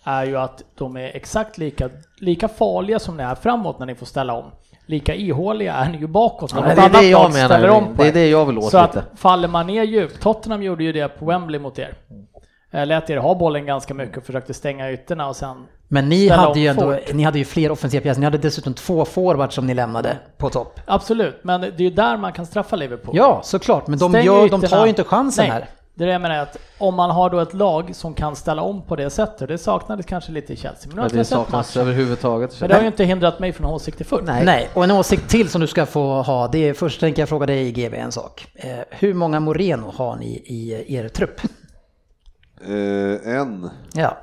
är 0.04 0.24
ju 0.24 0.36
att 0.36 0.62
de 0.78 0.96
är 0.96 1.16
exakt 1.16 1.58
lika, 1.58 1.90
lika 2.20 2.48
farliga 2.48 2.98
som 2.98 3.16
ni 3.16 3.22
är 3.22 3.34
framåt 3.34 3.78
när 3.78 3.86
ni 3.86 3.94
får 3.94 4.06
ställa 4.06 4.32
om. 4.34 4.44
Lika 4.86 5.14
ihåliga 5.14 5.74
är 5.74 5.88
ni 5.90 5.98
ju 5.98 6.06
bakåt 6.06 6.54
när 6.54 6.62
Ja, 6.62 6.68
något 6.68 6.78
annat 6.78 7.04
lag 7.04 7.32
ställer 7.34 7.68
om 7.68 7.94
på 7.96 8.02
det 8.02 8.08
är 8.08 8.12
det 8.12 8.28
jag 8.28 8.46
vill 8.46 8.58
åt 8.58 8.70
Så 8.70 8.78
att 8.78 8.94
lite. 8.94 9.06
faller 9.16 9.48
man 9.48 9.66
ner 9.66 9.82
djupt, 9.82 10.20
Tottenham 10.22 10.62
gjorde 10.62 10.84
ju 10.84 10.92
det 10.92 11.08
på 11.08 11.24
Wembley 11.24 11.60
mot 11.60 11.78
er. 11.78 11.94
Eh, 12.70 12.86
Lät 12.86 13.10
er 13.10 13.16
ha 13.16 13.34
bollen 13.34 13.66
ganska 13.66 13.94
mycket 13.94 14.16
och 14.16 14.24
försökte 14.24 14.54
stänga 14.54 14.90
ytorna 14.90 15.28
och 15.28 15.36
sen 15.36 15.66
Men 15.90 16.08
ni 16.08 16.26
Ställa 16.26 16.42
hade, 16.42 16.60
ju 16.60 16.66
ändå, 16.66 16.92
fort. 16.94 17.14
ni 17.14 17.22
hade 17.22 17.38
ju 17.38 17.44
fler 17.44 17.70
offensiva 17.70 18.02
pjäser. 18.02 18.20
Ni 18.20 18.24
hade 18.24 18.38
dessutom 18.38 18.74
två 18.74 19.04
forwards 19.04 19.54
som 19.54 19.66
ni 19.66 19.74
lämnade 19.74 20.16
på 20.36 20.50
topp. 20.50 20.80
Absolut, 20.86 21.40
men 21.42 21.60
det 21.60 21.66
är 21.66 21.80
ju 21.80 21.90
där 21.90 22.16
man 22.16 22.32
kan 22.32 22.46
straffa 22.46 22.76
Liverpool. 22.76 23.16
Ja, 23.16 23.40
såklart. 23.44 23.86
Men 23.86 23.98
de, 23.98 24.12
gör, 24.12 24.48
de 24.48 24.60
tar 24.60 24.84
ju 24.84 24.88
inte 24.88 25.04
chansen 25.04 25.42
Nej, 25.44 25.52
här. 25.52 25.68
Det 25.94 26.04
är 26.04 26.06
det 26.06 26.12
jag 26.12 26.20
menar 26.22 26.38
att 26.38 26.56
om 26.78 26.94
man 26.94 27.10
har 27.10 27.30
då 27.30 27.40
ett 27.40 27.54
lag 27.54 27.90
som 27.94 28.14
kan 28.14 28.36
ställa 28.36 28.62
om 28.62 28.82
på 28.82 28.96
det 28.96 29.10
sättet, 29.10 29.48
det 29.48 29.58
saknades 29.58 30.06
kanske 30.06 30.32
lite 30.32 30.52
i 30.52 30.56
Chelsea, 30.56 30.86
men 30.86 30.96
Men 30.96 31.04
inte 31.04 31.16
det 31.16 31.24
saknas 31.24 31.76
överhuvudtaget. 31.76 32.60
Men 32.60 32.68
det 32.68 32.74
har 32.74 32.80
ju 32.82 32.86
inte 32.86 33.04
hindrat 33.04 33.38
mig 33.38 33.52
från 33.52 33.66
åsikter 33.66 34.04
förr. 34.04 34.22
Nej. 34.26 34.44
Nej, 34.44 34.68
och 34.74 34.84
en 34.84 34.90
åsikt 34.90 35.28
till 35.30 35.48
som 35.48 35.60
du 35.60 35.66
ska 35.66 35.86
få 35.86 36.22
ha, 36.22 36.48
det 36.48 36.68
är 36.68 36.74
först 36.74 37.00
tänker 37.00 37.22
jag 37.22 37.28
fråga 37.28 37.46
dig 37.46 37.72
GB 37.72 37.96
en 37.96 38.12
sak. 38.12 38.46
Eh, 38.54 38.70
hur 38.90 39.14
många 39.14 39.40
Moreno 39.40 39.92
har 39.96 40.16
ni 40.16 40.26
i 40.44 40.84
er 40.96 41.08
trupp? 41.08 41.40
eh, 42.66 43.34
en. 43.36 43.70
Ja. 43.92 44.16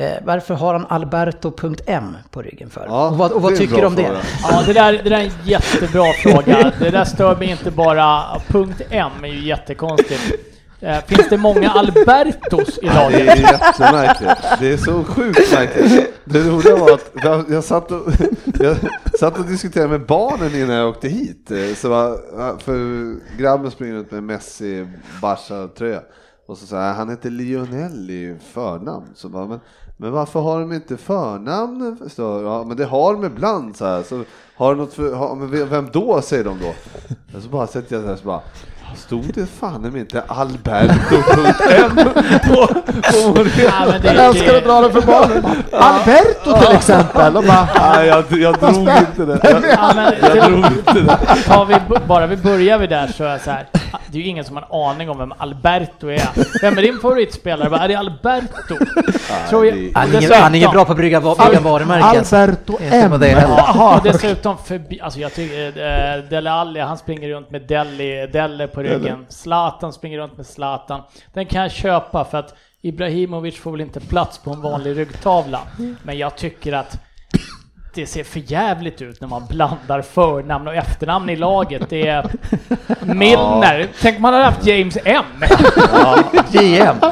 Eh, 0.00 0.12
varför 0.24 0.54
har 0.54 0.72
han 0.74 0.86
Alberto.m 0.88 2.16
på 2.30 2.42
ryggen 2.42 2.70
för? 2.70 2.84
Ja, 2.88 3.08
och 3.10 3.16
vad, 3.18 3.32
och 3.32 3.42
vad 3.42 3.52
det 3.52 3.56
tycker 3.56 3.76
du 3.80 3.86
om 3.86 3.94
det? 3.94 4.10
Ja, 4.42 4.62
det 4.66 4.72
där, 4.72 4.92
det 4.92 5.10
där 5.10 5.20
är 5.20 5.24
en 5.24 5.30
jättebra 5.44 6.12
fråga. 6.12 6.72
Det 6.78 6.90
där 6.90 7.04
stör 7.04 7.36
mig 7.36 7.50
inte 7.50 7.70
bara. 7.70 8.22
Punkt 8.48 8.80
M 8.90 9.10
är 9.22 9.28
ju 9.28 9.40
jättekonstigt. 9.48 10.20
Eh, 10.80 10.98
Finns 11.06 11.28
det 11.28 11.36
många 11.38 11.70
Albertos 11.70 12.78
i 12.78 12.86
Det 12.86 12.94
laget? 12.94 13.20
är 13.20 13.36
jättemärkligt. 13.36 14.60
Det 14.60 14.72
är 14.72 14.76
så 14.76 15.04
sjukt 15.04 15.52
märkligt. 15.52 16.14
Det 16.24 16.38
roliga 16.40 16.76
var 16.76 16.90
att 16.92 17.10
jag, 17.14 17.44
jag, 17.50 17.64
satt 17.64 17.90
och, 17.92 18.02
jag 18.60 18.76
satt 19.18 19.38
och 19.38 19.44
diskuterade 19.44 19.88
med 19.90 20.06
barnen 20.06 20.54
innan 20.54 20.76
jag 20.76 20.88
åkte 20.88 21.08
hit. 21.08 21.50
Eh, 21.50 21.74
Så 21.76 21.88
var, 21.88 22.18
för 22.58 23.14
grabben 23.38 23.70
springer 23.70 23.94
ut 23.94 24.10
med 24.10 24.22
Messi 24.22 24.86
Barca-tröja. 25.22 26.00
Och 26.48 26.58
så 26.58 26.66
sa 26.66 26.86
jag, 26.86 26.94
han 26.94 27.10
heter 27.10 27.30
Lionel 27.30 28.10
i 28.10 28.36
förnamn. 28.52 29.06
Så 29.14 29.28
bara, 29.28 29.46
men, 29.46 29.60
men 30.00 30.12
varför 30.12 30.40
har 30.40 30.60
de 30.60 30.72
inte 30.72 30.96
förnamn? 30.96 31.96
Ja, 32.16 32.64
men 32.64 32.76
det 32.76 32.84
har 32.84 33.12
de 33.12 33.24
ibland 33.24 33.76
så 33.76 33.84
här. 33.84 34.02
Så 34.02 34.24
har 34.54 34.74
de 34.74 34.80
något 34.80 34.94
för, 34.94 35.14
har, 35.14 35.66
vem 35.66 35.88
då 35.92 36.22
säger 36.22 36.44
de 36.44 36.58
då? 36.58 36.68
Och 37.36 37.42
så 37.42 37.48
bara 37.48 37.66
sätter 37.66 37.94
jag 37.94 38.04
så 38.04 38.08
här 38.08 38.16
så 38.16 38.24
bara, 38.24 38.40
Stod 38.96 39.30
det 39.34 39.46
fan 39.46 39.84
om 39.84 39.96
inte 39.96 40.22
Alberto.m 40.28 41.96
på, 42.48 42.66
på? 42.66 43.48
Ja, 43.62 43.98
det, 44.02 44.14
Jag 44.14 44.26
älskar 44.26 44.54
att 44.56 44.64
dra 44.64 44.80
det 44.80 44.90
för 44.92 45.02
barnen. 45.06 45.44
Alberto 45.72 46.66
till 46.66 46.76
exempel. 46.76 47.36
Och 47.36 47.44
bara, 47.44 47.68
Nej, 47.80 48.06
jag, 48.08 48.24
jag 48.30 48.54
drog 48.58 48.88
inte 48.88 49.24
det. 49.24 49.40
Jag, 49.42 49.64
Ja, 49.70 50.12
jag 50.34 50.50
drog 50.50 50.64
inte 50.66 50.92
det. 51.00 51.16
tar 51.46 51.64
vi, 51.64 51.76
bara 52.06 52.26
vi 52.26 52.36
börjar 52.36 52.78
vid 52.78 52.90
där 52.90 53.06
så 53.16 53.24
är 53.24 53.28
jag 53.30 53.40
så 53.40 53.50
här. 53.50 53.66
Det 54.06 54.18
är 54.18 54.22
ju 54.22 54.28
ingen 54.28 54.44
som 54.44 54.56
har 54.56 54.62
en 54.62 54.90
aning 54.90 55.10
om 55.10 55.18
vem 55.18 55.32
Alberto 55.38 56.10
är. 56.10 56.28
Vem 56.60 56.78
är 56.78 56.82
din 56.82 56.98
favoritspelare? 56.98 57.76
Är 57.84 57.88
det 57.88 57.94
Alberto? 57.94 58.76
Tror 59.48 59.66
jag, 59.66 59.90
Han 59.94 60.14
är, 60.14 60.40
han 60.40 60.54
är 60.54 60.58
ingen 60.58 60.70
bra 60.70 60.84
på 60.84 60.92
att 60.92 60.98
brygga, 60.98 61.20
bygga 61.20 61.60
varumärken. 61.60 62.06
Alberto 62.08 62.78
M. 62.80 63.12
det. 63.20 63.30
Ja, 63.30 63.96
och 63.96 64.02
dessutom 64.04 64.56
förbi, 64.64 65.00
alltså 65.00 65.20
jag 65.20 65.34
tycker, 65.34 65.66
eh, 65.66 66.22
Dele 66.30 66.50
Alli, 66.50 66.80
han 66.80 66.98
springer 66.98 67.28
runt 67.28 67.50
med 67.50 67.62
Deli, 67.62 68.26
Delle 68.32 68.66
på 68.66 68.79
ryggen. 68.82 69.26
Zlatan 69.28 69.92
springer 69.92 70.18
runt 70.18 70.36
med 70.36 70.46
Zlatan. 70.46 71.02
Den 71.32 71.46
kan 71.46 71.62
jag 71.62 71.70
köpa 71.72 72.24
för 72.24 72.38
att 72.38 72.54
Ibrahimovic 72.82 73.56
får 73.56 73.70
väl 73.72 73.80
inte 73.80 74.00
plats 74.00 74.38
på 74.38 74.50
en 74.50 74.60
vanlig 74.60 74.96
ryggtavla. 74.96 75.60
Men 76.02 76.18
jag 76.18 76.36
tycker 76.36 76.72
att 76.72 77.00
det 77.94 78.06
ser 78.06 78.24
för 78.24 78.40
jävligt 78.52 79.02
ut 79.02 79.20
när 79.20 79.28
man 79.28 79.46
blandar 79.46 80.02
förnamn 80.02 80.68
och 80.68 80.74
efternamn 80.74 81.30
i 81.30 81.36
laget. 81.36 81.82
Det 81.88 82.06
är 82.08 82.30
Milner. 83.00 83.88
Tänk 84.02 84.16
om 84.16 84.22
man 84.22 84.32
hade 84.32 84.44
haft 84.44 84.66
James 84.66 84.98
M. 85.04 85.24
JM. 86.50 86.96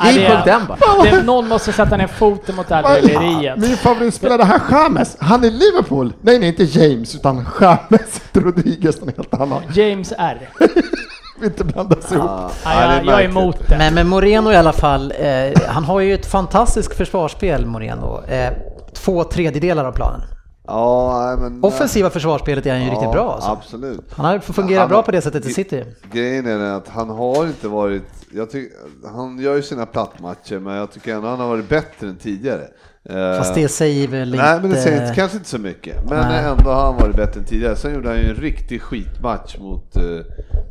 Det 0.00 0.26
är- 0.26 0.46
J.M. 0.46 0.62
bara. 0.68 1.22
någon 1.22 1.48
måste 1.48 1.72
sätta 1.72 1.96
ner 1.96 2.06
foten 2.06 2.56
mot 2.56 2.68
det 2.68 2.74
här 2.74 3.00
drilleriet. 3.00 3.56
Min 3.58 3.76
favoritspelare 3.76 4.42
här, 4.42 4.60
James, 4.70 5.16
han 5.20 5.44
är 5.44 5.50
Liverpool. 5.50 6.12
Nej, 6.20 6.38
nej, 6.38 6.48
inte 6.48 6.64
James, 6.64 7.14
utan 7.14 7.46
James 7.60 8.20
Rodriguez, 8.32 9.00
någon 9.00 9.08
helt 9.16 9.34
annan. 9.34 9.62
James 9.74 10.12
R. 10.18 10.48
Inte 11.44 11.64
blandas 11.64 12.12
ihop. 12.12 12.24
Ja, 12.30 12.50
Ja, 12.64 12.94
jag, 12.94 13.06
jag 13.06 13.20
är 13.20 13.24
emot 13.28 13.68
det. 13.68 13.78
Men 13.78 13.94
med 13.94 14.06
Moreno 14.06 14.52
i 14.52 14.56
alla 14.56 14.72
fall, 14.72 15.12
eh, 15.18 15.60
han 15.68 15.84
har 15.84 16.00
ju 16.00 16.14
ett 16.14 16.26
fantastiskt 16.26 16.96
försvarsspel 16.96 17.66
Moreno. 17.66 18.22
Eh, 18.28 18.52
två 18.94 19.24
tredjedelar 19.24 19.84
av 19.84 19.92
planen. 19.92 20.20
Ja, 20.66 21.36
men... 21.40 21.64
Offensiva 21.64 22.10
försvarsspelet 22.10 22.66
är 22.66 22.70
han 22.70 22.84
ju 22.84 22.90
riktigt 22.90 23.12
bra 23.12 23.32
alltså. 23.32 23.50
Absolut. 23.50 24.12
Han 24.12 24.26
har 24.26 24.38
fungerat 24.38 24.80
Han 24.80 24.88
bra 24.88 25.02
på 25.02 25.10
det 25.10 25.22
sättet 25.22 25.46
i 25.46 25.52
City. 25.52 25.84
Grejen 26.12 26.46
är 26.46 26.72
att 26.72 26.88
han 26.88 27.10
har 27.10 27.46
inte 27.46 27.68
varit, 27.68 28.26
jag 28.34 28.50
tycker, 28.50 28.76
han 29.12 29.38
gör 29.38 29.56
ju 29.56 29.62
sina 29.62 29.86
plattmatcher 29.86 30.58
men 30.58 30.74
jag 30.74 30.92
tycker 30.92 31.14
ändå 31.14 31.28
han 31.28 31.40
har 31.40 31.48
varit 31.48 31.68
bättre 31.68 32.08
än 32.08 32.16
tidigare. 32.16 32.64
Eh, 33.04 33.38
Fast 33.38 33.54
det 33.54 33.68
säger 33.68 34.08
väl 34.08 34.34
inte... 34.34 34.44
Nej, 34.44 34.60
men 34.60 34.70
det 34.70 34.76
säger 34.76 35.02
inte, 35.02 35.14
kanske 35.14 35.36
inte 35.36 35.48
så 35.48 35.58
mycket. 35.58 36.04
Men 36.08 36.28
Nej. 36.28 36.44
ändå 36.44 36.70
har 36.70 36.84
han 36.84 36.96
varit 36.96 37.16
bättre 37.16 37.40
än 37.40 37.46
tidigare. 37.46 37.76
Sen 37.76 37.94
gjorde 37.94 38.08
han 38.08 38.18
ju 38.18 38.28
en 38.28 38.36
riktig 38.36 38.82
skitmatch 38.82 39.58
mot 39.58 39.96
eh, 39.96 40.02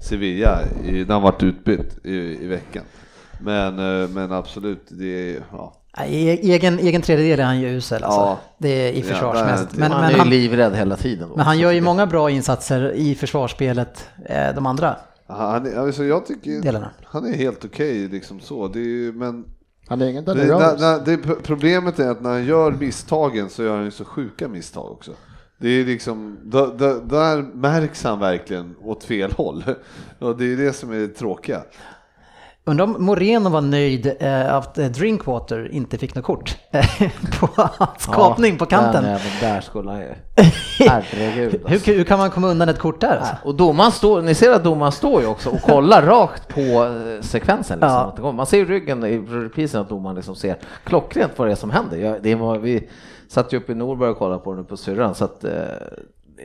Sevilla 0.02 0.60
i, 0.86 0.92
när 0.92 1.14
han 1.14 1.22
vart 1.22 1.44
utbytt 1.44 2.06
i, 2.06 2.44
i 2.44 2.48
veckan. 2.48 2.84
Men, 3.40 4.02
eh, 4.04 4.10
men 4.10 4.32
absolut, 4.32 4.88
det 4.90 5.36
är... 5.36 5.42
Ja. 5.52 5.74
E- 6.06 6.40
egen, 6.54 6.80
egen 6.80 7.02
tredjedel 7.02 7.40
är 7.40 7.44
han 7.44 7.60
ju 7.60 7.68
usel 7.68 8.04
alltså. 8.04 8.20
Ja. 8.20 8.40
Det 8.58 8.70
är 8.70 8.92
i 8.92 9.00
Ja, 9.00 9.06
försvarsmässigt. 9.06 9.72
där- 9.72 9.80
men, 9.80 9.92
han 9.92 10.02
men, 10.02 10.10
är 10.10 10.14
ju 10.14 10.20
han, 10.20 10.30
livrädd 10.30 10.76
hela 10.76 10.96
tiden. 10.96 11.30
men 11.36 11.46
han 11.46 11.60
gör 11.60 11.72
ju 11.72 11.82
många 11.82 12.06
bra 12.08 12.30
insatser 12.30 12.92
i 12.96 13.16
försvarsspelet, 13.16 14.10
eh, 14.26 14.56
de 14.56 14.66
andra 14.66 14.96
Han, 15.28 15.66
är- 15.66 15.76
alltså 15.80 16.04
jag 16.04 16.26
tycker 16.26 16.62
delarna. 16.62 16.90
han 17.06 17.26
är 17.26 17.34
helt 17.38 17.66
okej 17.66 18.08
liksom 18.08 18.40
så. 18.40 18.68
Det 18.68 18.80
är, 18.80 18.84
ju- 18.84 19.14
men 19.14 19.46
Han 19.88 20.02
är 20.02 20.08
ingen 20.10 20.26
det, 20.26 20.34
när, 20.34 20.78
när, 20.78 21.06
det, 21.06 21.18
problemet 21.44 22.00
är 22.00 22.10
att 22.10 22.22
när 22.22 22.30
han 22.30 22.46
gör 22.46 22.72
misstagen 22.72 23.50
så 23.50 23.64
gör 23.64 23.76
han 23.76 23.86
ju 23.86 23.92
så 23.92 24.06
sjuka 24.06 24.48
misstag 24.48 24.92
också. 24.92 25.12
Det 25.60 25.70
är 25.70 25.86
liksom, 25.86 26.38
där, 26.44 26.68
där, 26.78 27.02
där 27.10 27.42
märks 27.42 28.04
han 28.04 28.20
verkligen 28.20 28.76
åt 28.84 29.04
fel 29.04 29.32
håll. 29.32 29.64
Och 30.20 30.38
det 30.38 30.54
är 30.54 30.58
det 30.58 30.74
som 30.74 30.92
är 30.92 30.96
det 31.00 31.08
tråkiga. 31.08 31.62
Undrar 32.68 32.84
om 32.86 32.96
Moreno 33.00 33.50
var 33.50 33.62
nöjd 33.62 34.16
eh, 34.20 34.54
att 34.56 34.78
eh, 34.78 34.86
Drinkwater 34.86 35.72
inte 35.72 35.98
fick 35.98 36.16
något 36.16 36.26
kort 36.26 36.58
eh, 36.72 36.86
på 37.40 37.50
hans 37.56 38.02
skapning 38.02 38.58
på 38.58 38.66
kanten. 38.66 39.04
Den 39.04 39.20
där 39.42 39.62
skulle 39.62 39.92
han 39.92 40.00
ju... 40.00 40.14
Herregud. 40.80 41.62
Hur, 41.66 41.74
Alltså. 41.74 41.92
hur 41.92 42.04
kan 42.04 42.20
man 42.20 42.30
komma 42.30 42.48
undan 42.48 42.70
ett 42.70 42.80
kort 42.80 43.02
där? 43.02 43.18
Alltså? 43.18 43.36
Och 43.44 43.56
domaren 43.56 43.92
står, 43.92 44.22
ni 44.22 44.36
ser 44.36 44.52
att 44.52 44.64
domaren 44.64 44.92
står 44.92 45.22
ju 45.22 45.28
också 45.28 45.50
och 45.50 45.62
kollar 45.62 46.02
rakt 46.02 46.48
på 46.48 46.60
eh, 46.60 47.22
sekvensen. 47.22 47.80
Liksom, 47.80 48.12
Ja. 48.24 48.32
Man 48.32 48.46
ser 48.46 48.58
ju 48.58 48.66
ryggen 48.66 49.04
i 49.06 49.18
reprisen 49.18 49.82
att 49.82 49.90
domaren 49.90 50.16
liksom 50.16 50.36
ser 50.36 50.58
klockrent 50.84 51.32
vad 51.36 51.48
det 51.48 51.52
är 51.52 51.56
som 51.56 51.70
händer. 51.72 51.98
Jag, 51.98 52.24
det 52.24 52.36
var, 52.36 52.58
vi 52.58 52.90
satt 53.30 53.54
ju 53.54 53.58
uppe 53.58 53.72
i 53.72 53.76
Norberg 53.76 54.10
och 54.10 54.18
kollade 54.18 54.40
på 54.40 54.52
det 54.52 54.58
nu 54.58 54.64
på 54.64 54.78
syrran 54.78 55.16
så 55.16 55.26
att 55.26 55.44
eh, 55.44 55.52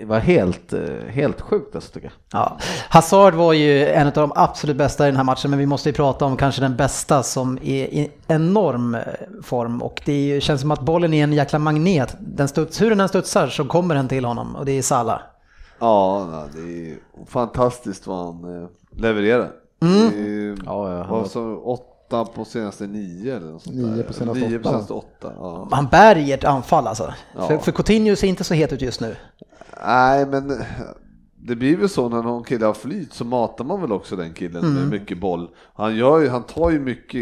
det 0.00 0.04
var 0.04 0.18
helt, 0.18 0.72
eh, 0.72 0.80
helt 1.08 1.40
sjukt 1.40 1.74
alltså, 1.74 1.92
tycker 1.92 2.06
jag. 2.06 2.40
Ja. 2.40 2.58
Hazard 2.88 3.34
var 3.34 3.52
ju 3.52 3.86
en 3.88 4.06
av 4.06 4.12
de 4.12 4.32
absolut 4.34 4.76
bästa 4.76 5.04
i 5.04 5.10
den 5.10 5.16
här 5.16 5.24
matchen, 5.24 5.50
men 5.50 5.58
vi 5.58 5.66
måste 5.66 5.88
ju 5.88 5.92
prata 5.92 6.24
om 6.24 6.36
kanske 6.36 6.60
den 6.60 6.76
bästa 6.76 7.22
som 7.22 7.58
är 7.62 7.84
i 7.84 8.10
enorm 8.28 8.94
eh, 8.94 9.00
form 9.42 9.82
och 9.82 10.02
det 10.04 10.12
ju, 10.26 10.40
känns 10.40 10.60
som 10.60 10.70
att 10.70 10.80
bollen 10.80 11.14
är 11.14 11.24
en 11.24 11.32
jäkla 11.32 11.58
magnet. 11.58 12.16
Den 12.20 12.48
studs, 12.48 12.80
hur 12.82 12.90
den 12.90 13.00
än 13.00 13.08
studsar 13.08 13.48
så 13.48 13.64
kommer 13.64 13.94
den 13.94 14.08
till 14.08 14.24
honom 14.24 14.56
och 14.56 14.64
det 14.64 14.72
är 14.78 14.82
Salah. 14.82 15.20
Ja, 15.78 16.44
det 16.54 16.60
är 16.90 16.96
fantastiskt 17.28 18.06
vad 18.06 18.18
han 18.18 18.62
eh, 18.62 18.68
levererar. 18.96 19.50
Mm. 19.82 20.10
Det 20.10 20.18
är, 20.18 20.56
Ja, 20.66 20.92
ja, 20.92 21.02
han 21.02 21.08
var- 21.18 21.24
så, 21.24 21.40
åtta 22.20 22.32
på 22.32 22.44
senaste 22.44 22.86
nio 22.86 23.36
eller 23.36 23.46
något 23.52 23.62
sånt 23.62 23.76
Nio 23.76 23.86
där. 23.96 24.02
på 24.02 24.12
senaste 24.12 24.48
Nio 24.48 24.58
på 24.58 24.68
åtta. 24.68 24.70
senaste 24.78 24.92
åtta. 24.92 25.32
Ja. 25.36 25.68
Han 25.70 25.86
bär 25.86 26.16
i 26.18 26.32
ett 26.32 26.44
anfall 26.44 26.86
alltså. 26.86 27.12
Ja. 27.36 27.46
För, 27.46 27.58
för 27.58 27.72
Coutinho 27.72 28.16
ser 28.16 28.26
inte 28.28 28.44
så 28.44 28.54
het 28.54 28.72
ut 28.72 28.82
just 28.82 29.00
nu. 29.00 29.16
Nej, 29.86 30.26
men 30.26 30.60
det 31.36 31.56
blir 31.56 31.76
väl 31.76 31.88
så 31.88 32.08
när 32.08 32.22
någon 32.22 32.44
kille 32.44 32.66
har 32.66 32.74
flyt 32.74 33.12
så 33.14 33.24
matar 33.24 33.64
man 33.64 33.80
väl 33.80 33.92
också 33.92 34.16
den 34.16 34.32
killen 34.32 34.62
Mm. 34.64 34.74
med 34.74 34.88
mycket 35.00 35.18
boll. 35.20 35.48
Han, 35.74 35.96
gör 35.96 36.20
ju, 36.20 36.28
han 36.28 36.42
tar 36.42 36.70
ju 36.70 36.80
mycket 36.80 37.20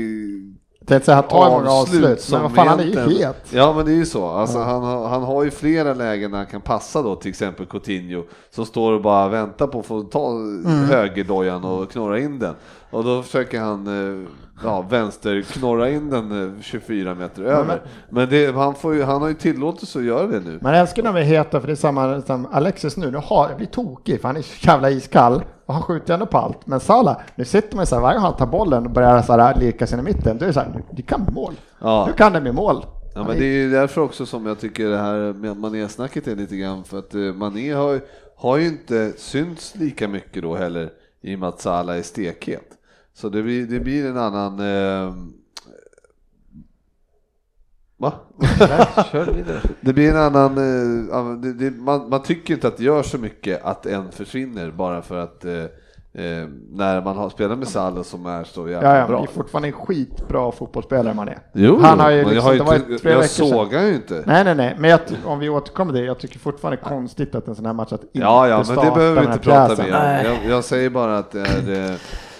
tänkte 0.86 1.04
säga, 1.06 1.14
han 1.16 1.28
tar 1.28 1.50
många 1.50 1.70
avslut, 1.70 2.02
men 2.02 2.16
som 2.18 2.42
vad 2.42 2.54
fan, 2.54 2.68
han 2.68 2.80
är 2.80 2.84
ju 2.84 3.18
het. 3.18 3.36
Ja, 3.52 3.72
men 3.76 3.84
det 3.86 3.92
är 3.92 3.96
ju 3.96 4.06
så. 4.06 4.26
Alltså, 4.26 4.58
han, 4.58 4.82
har- 4.82 5.08
han 5.08 5.22
har 5.22 5.44
ju 5.44 5.50
flera 5.50 5.94
lägen 5.94 6.30
där 6.30 6.38
han 6.38 6.46
kan 6.46 6.60
passa 6.60 7.02
då, 7.02 7.16
till 7.16 7.28
exempel 7.28 7.66
Coutinho, 7.66 8.22
som 8.50 8.66
står 8.66 8.92
och 8.92 9.02
bara 9.02 9.28
väntar 9.28 9.66
på 9.66 9.80
att 9.80 9.86
få 9.86 10.02
ta 10.02 10.30
Mm. 10.30 10.64
högerdojan 10.84 11.64
och 11.64 11.90
knorra 11.90 12.18
in 12.18 12.38
den. 12.38 12.54
Och 12.90 13.04
då 13.04 13.22
försöker 13.22 13.60
han 13.60 13.86
eh, 13.86 14.28
ja, 14.62 14.82
vänster 14.90 15.42
knorra 15.42 15.90
in 15.90 16.10
den 16.10 16.56
eh, 16.56 16.62
24 16.62 17.14
meter 17.14 17.42
över. 17.42 17.82
Men 18.10 18.28
det, 18.28 18.54
han, 18.54 18.74
får 18.74 18.94
ju, 18.94 19.02
han 19.02 19.22
har 19.22 19.28
ju 19.28 19.34
tillåtelse 19.34 19.98
att 19.98 20.04
göra 20.04 20.26
det 20.26 20.40
nu. 20.40 20.58
Man 20.62 20.74
älskar 20.74 21.02
när 21.02 21.12
vi 21.12 21.22
heta 21.22 21.60
för 21.60 21.66
det 21.66 21.72
är 21.72 21.76
samma 21.76 22.22
som 22.22 22.46
Alexis 22.52 22.96
nu. 22.96 23.10
Nu 23.10 23.18
har, 23.18 23.48
jag 23.48 23.56
blir 23.56 23.66
tokig 23.66 24.20
för 24.20 24.28
han 24.28 24.36
är 24.36 24.42
så 24.42 24.66
jävla 24.66 24.90
iskall 24.90 25.42
och 25.66 25.74
han 25.74 25.82
skjuter 25.82 26.14
ändå 26.14 26.26
på 26.26 26.38
allt. 26.38 26.66
Men 26.66 26.80
Salah, 26.80 27.16
nu 27.34 27.44
sitter 27.44 27.76
man 27.76 27.86
så 27.86 27.94
här 27.94 28.02
varje 28.02 28.16
gång 28.16 28.24
han 28.24 28.36
tar 28.36 28.46
bollen 28.46 28.86
och 28.86 28.92
börjar 28.92 29.22
så 29.22 29.32
här 29.32 29.60
leka 29.60 29.86
sig 29.86 29.98
i 29.98 30.02
mitten. 30.02 30.38
Då 30.38 30.44
är 30.44 30.46
det 30.46 30.52
så 30.52 30.60
här, 30.60 30.82
det 30.90 31.02
kan 31.02 31.24
bli 31.24 31.34
mål. 31.34 31.54
Ja. 31.78 32.04
Nu 32.06 32.12
kan 32.12 32.32
det 32.32 32.40
bli 32.40 32.52
mål. 32.52 32.84
Ja, 33.14 33.24
men 33.24 33.38
det 33.38 33.44
är 33.44 33.62
ju 33.62 33.70
därför 33.70 34.00
också 34.00 34.26
som 34.26 34.46
jag 34.46 34.60
tycker 34.60 34.88
det 34.88 34.98
här 34.98 35.32
med 35.32 35.56
Mané-snacket 35.56 36.26
är 36.26 36.36
lite 36.36 36.56
grann 36.56 36.84
för 36.84 36.98
att 36.98 37.14
eh, 37.14 37.20
Mané 37.20 37.72
har, 37.72 38.00
har 38.36 38.56
ju 38.56 38.66
inte 38.66 39.12
synts 39.16 39.74
lika 39.76 40.08
mycket 40.08 40.42
då 40.42 40.54
heller 40.56 40.90
i 41.22 41.34
och 41.34 41.38
med 41.38 41.48
att 41.48 41.60
Salah 41.60 41.98
är 41.98 42.02
stekhet. 42.02 42.79
Så 43.14 43.28
det 43.28 43.42
blir, 43.42 43.66
det 43.66 43.80
blir 43.80 44.06
en 44.10 44.16
annan... 44.18 44.58
Eh, 44.60 45.14
va? 47.96 48.12
Kör 49.12 49.32
vidare. 49.32 49.60
Det 49.80 49.92
blir 49.92 50.10
en 50.10 50.16
annan... 50.16 50.58
Eh, 50.58 51.06
ja, 51.10 51.18
det, 51.42 51.52
det, 51.52 51.70
man, 51.70 52.08
man 52.08 52.22
tycker 52.22 52.54
inte 52.54 52.68
att 52.68 52.76
det 52.76 52.84
gör 52.84 53.02
så 53.02 53.18
mycket 53.18 53.64
att 53.64 53.86
en 53.86 54.12
försvinner 54.12 54.70
bara 54.70 55.02
för 55.02 55.16
att 55.16 55.44
eh, 55.44 55.52
eh, 56.12 56.48
när 56.70 57.02
man 57.04 57.16
har 57.16 57.30
spelat 57.30 57.58
med 57.58 57.68
Salah 57.68 58.02
som 58.02 58.26
är 58.26 58.44
så 58.44 58.68
jävla 58.68 58.88
Ja, 58.94 58.98
ja, 59.00 59.06
bra. 59.06 59.18
det 59.20 59.24
är 59.24 59.32
fortfarande 59.32 59.68
en 59.68 59.72
skitbra 59.74 60.52
fotbollsspelare 60.52 61.14
man 61.14 61.28
är. 61.28 61.38
Jo, 61.54 61.78
han 61.82 62.00
har 62.00 62.10
ju 62.10 62.24
men 62.24 62.34
jag, 62.34 62.52
liksom, 62.52 62.66
har 62.66 62.74
ju 62.74 62.80
det 62.86 62.92
inte- 62.94 63.08
jag 63.10 63.30
sågar 63.30 63.82
ju 63.82 63.94
inte. 63.94 64.22
Nej, 64.26 64.44
nej, 64.44 64.54
nej, 64.54 64.76
men 64.78 64.90
jag, 64.90 65.00
om 65.24 65.38
vi 65.38 65.48
återkommer 65.48 65.92
till 65.92 66.00
det, 66.00 66.06
jag 66.06 66.18
tycker 66.18 66.38
fortfarande 66.38 66.76
konstigt 66.76 67.34
att 67.34 67.48
en 67.48 67.54
sån 67.54 67.66
här 67.66 67.72
match 67.72 67.92
att 67.92 68.02
Ja, 68.12 68.48
ja, 68.48 68.60
inte 68.60 68.74
men 68.74 68.84
det 68.84 68.90
behöver 68.94 69.20
vi 69.20 69.26
inte 69.26 69.38
prata 69.38 69.82
mer 69.82 69.84
om. 69.84 69.90
Nej. 70.02 70.24
Jag, 70.44 70.50
jag 70.52 70.64
säger 70.64 70.90
bara 70.90 71.18
att 71.18 71.30
det 71.30 71.40
är... 71.40 71.90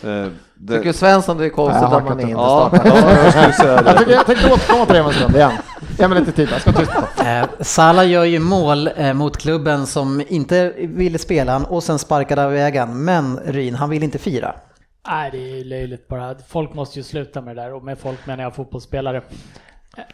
Eh, 0.05 0.25
eh, 0.25 0.29
det, 0.63 0.79
Tycker 0.79 0.93
Svensson 0.93 1.39
det 1.39 1.45
är 1.45 1.49
konstigt 1.49 1.89
Nej, 1.89 1.97
att 1.99 2.05
man 2.05 2.21
inte 2.21 2.33
ja, 2.33 2.69
startar? 2.71 2.91
ja, 3.35 3.43
jag 3.45 3.55
säga 3.55 3.73
Jag, 3.75 3.85
det. 3.85 3.99
tycker, 3.99 4.13
jag 4.13 4.27
tänkte 4.27 4.53
återkomma 4.53 4.87
till 4.87 4.95
det 4.95 5.01
om 5.01 5.07
en 5.07 5.13
stund 5.15 5.37
igen. 5.37 5.53
Ge 5.99 6.09
mig 6.09 6.21
lite 6.21 6.33
tid, 6.33 6.49
jag 6.53 6.61
ska 6.61 6.73
tysta. 6.73 7.05
Eh, 7.41 7.47
Salah 7.61 8.09
gör 8.11 8.25
ju 8.25 8.39
mål 8.39 8.91
eh, 8.97 9.13
mot 9.13 9.37
klubben 9.37 9.87
som 9.87 10.23
inte 10.29 10.73
ville 10.79 11.19
spela 11.19 11.53
han 11.53 11.65
och 11.65 11.83
sen 11.83 11.99
sparkade 11.99 12.45
av 12.45 12.53
vägen. 12.53 13.05
Men 13.05 13.39
Ryn, 13.45 13.75
han 13.75 13.91
vill 13.91 14.03
inte 14.03 14.19
fira. 14.19 14.55
Nej, 15.09 15.31
det 15.31 15.39
är 15.39 15.57
ju 15.57 15.65
löjligt 15.65 16.09
bara. 16.09 16.35
Folk 16.49 16.75
måste 16.75 16.99
ju 16.99 17.03
sluta 17.03 17.41
med 17.41 17.57
det 17.57 17.63
där 17.63 17.75
och 17.75 17.85
med 17.85 17.99
folk 17.99 18.27
menar 18.27 18.43
jag 18.45 18.55
fotbollsspelare. 18.55 19.23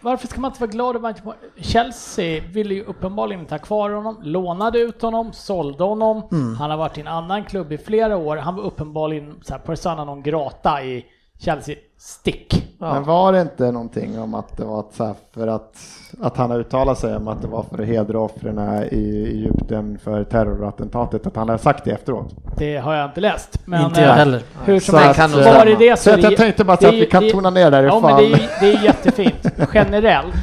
Varför 0.01 0.29
ska 0.29 0.41
man 0.41 0.51
inte 0.51 0.61
vara 0.61 0.71
glad 0.71 0.97
över 0.97 1.11
att 1.11 1.23
Chelsea 1.57 2.43
ville 2.53 2.75
ju 2.75 2.85
uppenbarligen 2.85 3.41
inte 3.41 3.55
ha 3.55 3.59
kvar 3.59 3.91
honom, 3.91 4.19
lånade 4.23 4.79
ut 4.79 5.03
honom, 5.03 5.33
sålde 5.33 5.85
honom. 5.85 6.23
Han 6.59 6.71
har 6.71 6.77
varit 6.77 6.99
i 6.99 7.01
en 7.01 7.07
annan 7.07 7.45
klubb 7.45 7.73
i 7.73 7.79
flera 7.79 8.17
år. 8.17 8.37
Han 8.37 8.57
var 8.57 8.63
uppenbarligen 8.63 9.41
så 9.43 9.53
här, 9.53 9.61
persona 9.61 10.05
non 10.05 10.23
grata 10.23 10.85
i 10.85 11.07
Chelsea. 11.39 11.77
Stick! 11.99 12.63
Men 12.79 13.05
var 13.05 13.33
det 13.33 13.41
inte 13.41 13.73
någonting 13.73 14.19
om 14.21 14.35
att 14.35 14.57
det 14.57 14.65
var 14.65 14.85
så 14.93 15.05
här 15.05 15.15
för 15.35 15.47
att, 15.47 15.77
att 16.21 16.37
han 16.37 16.51
har 16.51 16.59
uttalat 16.59 16.99
sig 16.99 17.17
om 17.17 17.29
att 17.29 17.43
det 17.43 17.49
var 17.49 17.63
för 17.63 17.83
att 17.83 17.89
hedra 17.89 18.21
offren 18.21 18.59
i 18.93 19.27
Egypten 19.33 19.99
för 19.99 20.25
terrorattentatet, 20.25 21.27
att 21.27 21.37
han 21.37 21.49
har 21.49 21.59
sagt 21.59 21.85
det 21.85 21.91
efteråt? 21.91 22.35
Det 22.59 22.77
har 22.77 22.95
jag 22.95 23.05
inte 23.11 23.21
läst. 23.21 23.61
Men, 23.65 23.85
inte 23.85 24.01
jag 24.01 24.11
eh, 24.11 24.15
heller. 24.17 24.43
Hur 24.65 24.81
som 24.81 24.93
Så 24.93 24.99
helst, 24.99 25.21
att, 25.21 25.31
var 25.35 25.43
stämma. 25.43 25.65
det 25.65 25.77
det 25.77 25.97
Så 25.99 26.15
att 26.15 26.23
jag 26.23 26.37
tänkte 26.37 26.65
bara 26.65 26.77
så 26.77 26.87
att 26.87 26.93
det- 26.93 27.01
vi 27.01 27.07
kan 27.07 27.23
det- 27.23 27.31
tona 27.31 27.51
ner 27.51 27.71
det 27.71 27.83
Ja, 27.83 28.01
men 28.01 28.17
det 28.17 28.25
är, 28.33 28.51
det 28.61 28.73
är 28.73 28.85
jättefint. 28.85 29.47
Generellt, 29.75 30.35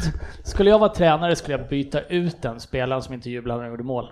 skulle 0.44 0.70
jag 0.70 0.80
vara 0.80 0.90
tränare 0.94 1.36
skulle 1.36 1.58
jag 1.58 1.68
byta 1.68 2.02
ut 2.02 2.42
den 2.42 2.60
spelaren 2.60 3.02
som 3.02 3.14
inte 3.14 3.30
jublar 3.30 3.56
när 3.56 3.62
han 3.64 3.72
gjorde 3.72 3.84
mål. 3.84 4.10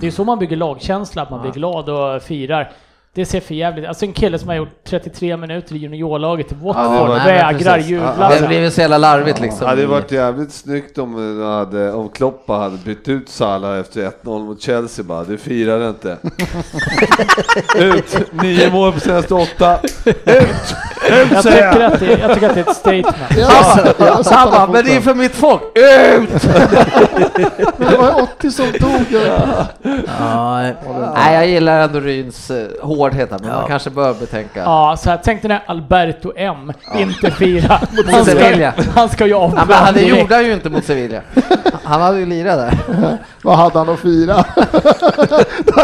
Det 0.00 0.06
är 0.06 0.10
så 0.10 0.24
man 0.24 0.38
bygger 0.38 0.56
lagkänsla, 0.56 1.22
att 1.22 1.30
man 1.30 1.40
blir 1.42 1.52
glad 1.52 1.88
och 1.88 2.22
firar. 2.22 2.72
Det 3.14 3.24
ser 3.26 3.40
för 3.40 3.54
jävligt 3.54 3.86
Alltså 3.88 4.04
en 4.04 4.12
kille 4.12 4.38
som 4.38 4.48
har 4.48 4.56
gjort 4.56 4.68
33 4.84 5.36
minuter 5.36 5.74
i 5.74 5.78
juniorlaget 5.78 6.52
i 6.52 6.54
Watford 6.54 6.84
det 6.84 6.88
var- 6.98 7.08
Nej, 7.08 7.16
men 7.26 7.26
vägrar 7.26 7.78
jubla. 7.78 8.30
Det 8.40 8.46
blir 8.46 8.60
väl 8.60 8.72
så 8.72 8.80
jävla 8.80 8.98
larvigt 8.98 9.40
liksom. 9.40 9.60
Det 9.60 9.66
hade 9.66 9.86
varit 9.86 10.12
jävligt 10.12 10.52
snyggt 10.52 10.98
om, 10.98 11.40
eh, 11.42 11.48
hade, 11.48 11.92
om 11.92 12.08
Kloppa 12.08 12.52
hade 12.52 12.76
bytt 12.76 13.08
ut 13.08 13.28
Salah 13.28 13.78
efter 13.80 14.00
1-0 14.06 14.44
mot 14.44 14.62
Chelsea 14.62 15.04
bara, 15.04 15.24
du 15.24 15.38
firar 15.38 15.88
inte. 15.88 16.16
ut! 17.78 18.32
Nio 18.42 18.70
mål 18.72 18.92
på 18.92 19.00
senaste 19.00 19.34
åtta. 19.34 19.78
Ut! 20.04 20.16
Ut 20.24 21.32
Jag 21.32 21.42
säger 21.42 21.72
tycker, 21.72 21.82
jag! 21.82 21.92
att 21.92 22.00
det, 22.00 22.06
jag 22.20 22.34
tycker 22.34 22.48
att 22.48 22.54
det 22.54 22.60
är 22.60 22.70
ett 22.70 22.76
statement. 22.76 23.16
Ja, 23.98 24.22
Han 24.30 24.50
bara, 24.50 24.66
men 24.66 24.84
det 24.84 24.96
är 24.96 25.00
för 25.00 25.14
mitt 25.14 25.34
folk, 25.34 25.62
ut! 25.74 26.42
Det 27.76 27.96
var 27.96 28.22
80 28.22 28.50
som 28.50 28.66
dog. 28.80 29.22
Ja, 30.18 30.72
Nej, 31.14 31.34
jag 31.34 31.46
gillar 31.46 31.80
ändå 31.80 32.00
Ryns 32.00 32.50
eh, 32.50 32.66
hårdhet 33.04 33.30
här, 33.30 33.38
men 33.38 33.50
man 33.50 33.68
kanske 33.68 33.90
bör 33.90 34.14
betänka. 34.14 34.60
Ja, 34.60 34.96
så 34.98 35.10
här, 35.10 35.20
tänk 35.24 35.42
dig 35.42 35.48
när 35.48 35.62
Alberto 35.66 36.32
M 36.36 36.72
inte 36.96 37.30
firar. 37.30 37.68
Han 38.12 38.24
ska, 38.24 38.34
Sevilla. 38.34 38.72
han 38.94 39.08
ska 39.08 39.24
ju 39.26 39.30
Ja, 39.30 39.36
avgå. 39.36 39.56
men 39.68 39.76
han 39.76 39.94
det 39.94 40.00
gjorde 40.02 40.34
han 40.34 40.44
ju 40.44 40.52
inte 40.52 40.70
mot 40.70 40.84
Sevilla. 40.84 41.20
Han 41.84 42.00
hade 42.00 42.18
ju 42.18 42.26
lirat 42.26 42.56
där. 42.58 42.78
Vad 43.42 43.56
hade 43.56 43.78
han 43.78 43.88
att 43.88 43.98
fira? 44.00 44.44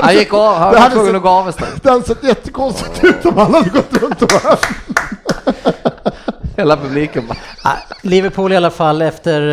Han 0.03 0.15
gick 0.15 0.35
av, 0.35 0.55
han 0.55 0.69
Det 0.73 0.75
var 0.75 0.83
hade 0.83 0.95
tvungen 0.95 1.17
att 1.17 1.23
gå 1.23 1.29
av 1.29 1.49
istället. 1.49 1.83
Det 1.83 1.91
hade 1.91 2.03
sett 2.05 2.25
jättekonstigt 2.25 3.05
ut 3.05 3.27
om 3.27 3.37
han 3.39 3.55
hade 3.55 3.71
gått 3.71 3.97
runt 4.03 4.23
och. 4.23 4.31
Hela 6.61 6.77
publiken 6.77 7.27
bara, 7.29 7.39
Liverpool 8.03 8.53
i 8.53 8.57
alla 8.57 8.71
fall 8.71 9.03
efter 9.03 9.49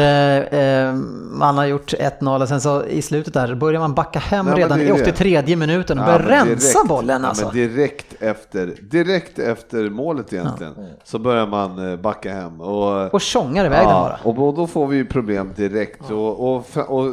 eh, 0.51 0.59
eh, 0.59 0.93
man 1.31 1.57
har 1.57 1.65
gjort 1.65 1.93
1-0 1.93 2.41
och 2.41 2.47
sen 2.47 2.61
så 2.61 2.83
i 2.85 3.01
slutet 3.01 3.33
där 3.33 3.55
börjar 3.55 3.79
man 3.79 3.93
backa 3.93 4.19
hem 4.19 4.45
Nej, 4.45 4.55
redan 4.55 4.77
det 4.77 4.83
i 4.83 4.89
är 4.89 4.93
det. 4.95 5.01
83 5.11 5.55
minuten 5.55 5.99
och 5.99 6.03
Ja, 6.09 6.17
börjar 6.19 6.45
rensa 6.45 6.79
direkt- 6.79 6.87
bollen 6.87 7.21
ja, 7.23 7.29
alltså. 7.29 7.45
men 7.45 7.53
direkt 7.55 8.13
efter, 8.19 8.73
direkt 8.81 9.39
efter 9.39 9.89
målet 9.89 10.33
egentligen 10.33 10.73
så 11.03 11.19
börjar 11.19 11.47
man 11.47 11.91
eh, 11.91 11.97
backa 11.99 12.33
hem. 12.33 12.61
Och, 12.61 13.13
Och 13.13 13.21
tjongar 13.21 13.65
iväg 13.65 13.79
den 13.87 13.93
bara. 13.93 14.19
och 14.23 14.35
då- 14.35 14.51
då 14.51 14.67
får 14.67 14.87
vi 14.87 14.97
ju 14.97 15.05
problem 15.05 15.51
direkt. 15.55 16.11
Och, 16.11 16.39
och, 16.55 16.65
och, 16.75 16.97
och 16.97 17.11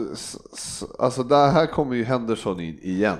alltså 0.98 1.22
där 1.22 1.50
här 1.50 1.66
kommer 1.66 1.96
ju 1.96 2.04
Henderson 2.04 2.60
in 2.60 2.78
igen. 2.82 3.16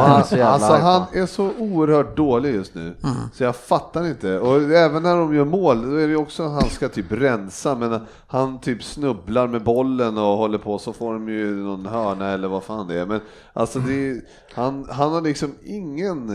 Han 0.00 0.24
så 0.24 0.36
jävla 0.36 0.50
alltså 0.52 0.72
han 0.72 1.02
är 1.12 1.26
så 1.26 1.50
oerhört 1.58 2.16
dålig 2.16 2.54
just 2.54 2.74
nu, 2.74 2.80
Mm. 2.82 3.14
så 3.32 3.44
jag 3.44 3.56
fattar 3.56 4.06
inte. 4.06 4.38
Och 4.38 4.62
även 4.62 5.02
när 5.02 5.16
de 5.16 5.34
gör 5.34 5.44
mål, 5.44 5.82
då 5.90 5.96
är 5.96 6.02
det 6.06 6.12
ju 6.12 6.16
också 6.16 6.42
att 6.42 6.50
han 6.52 6.70
ska 6.70 6.88
typ 6.88 7.12
rensa, 7.12 7.74
men 7.74 8.00
han 8.26 8.60
typ 8.60 8.82
snubblar 8.84 9.46
med 9.48 9.62
bollen 9.64 10.18
och 10.18 10.24
håller 10.36 10.58
på, 10.58 10.78
så 10.78 10.92
får 10.92 11.12
de 11.12 11.28
ju 11.28 11.54
någon 11.56 11.86
hörna 11.86 12.28
eller 12.30 12.48
vad 12.48 12.64
fan 12.64 12.86
det 12.88 13.00
är. 13.00 13.06
Men 13.06 13.20
alltså 13.52 13.78
det 13.78 14.10
är, 14.10 14.20
han, 14.54 14.86
han 14.90 15.12
har 15.12 15.20
liksom 15.20 15.54
ingen 15.64 16.28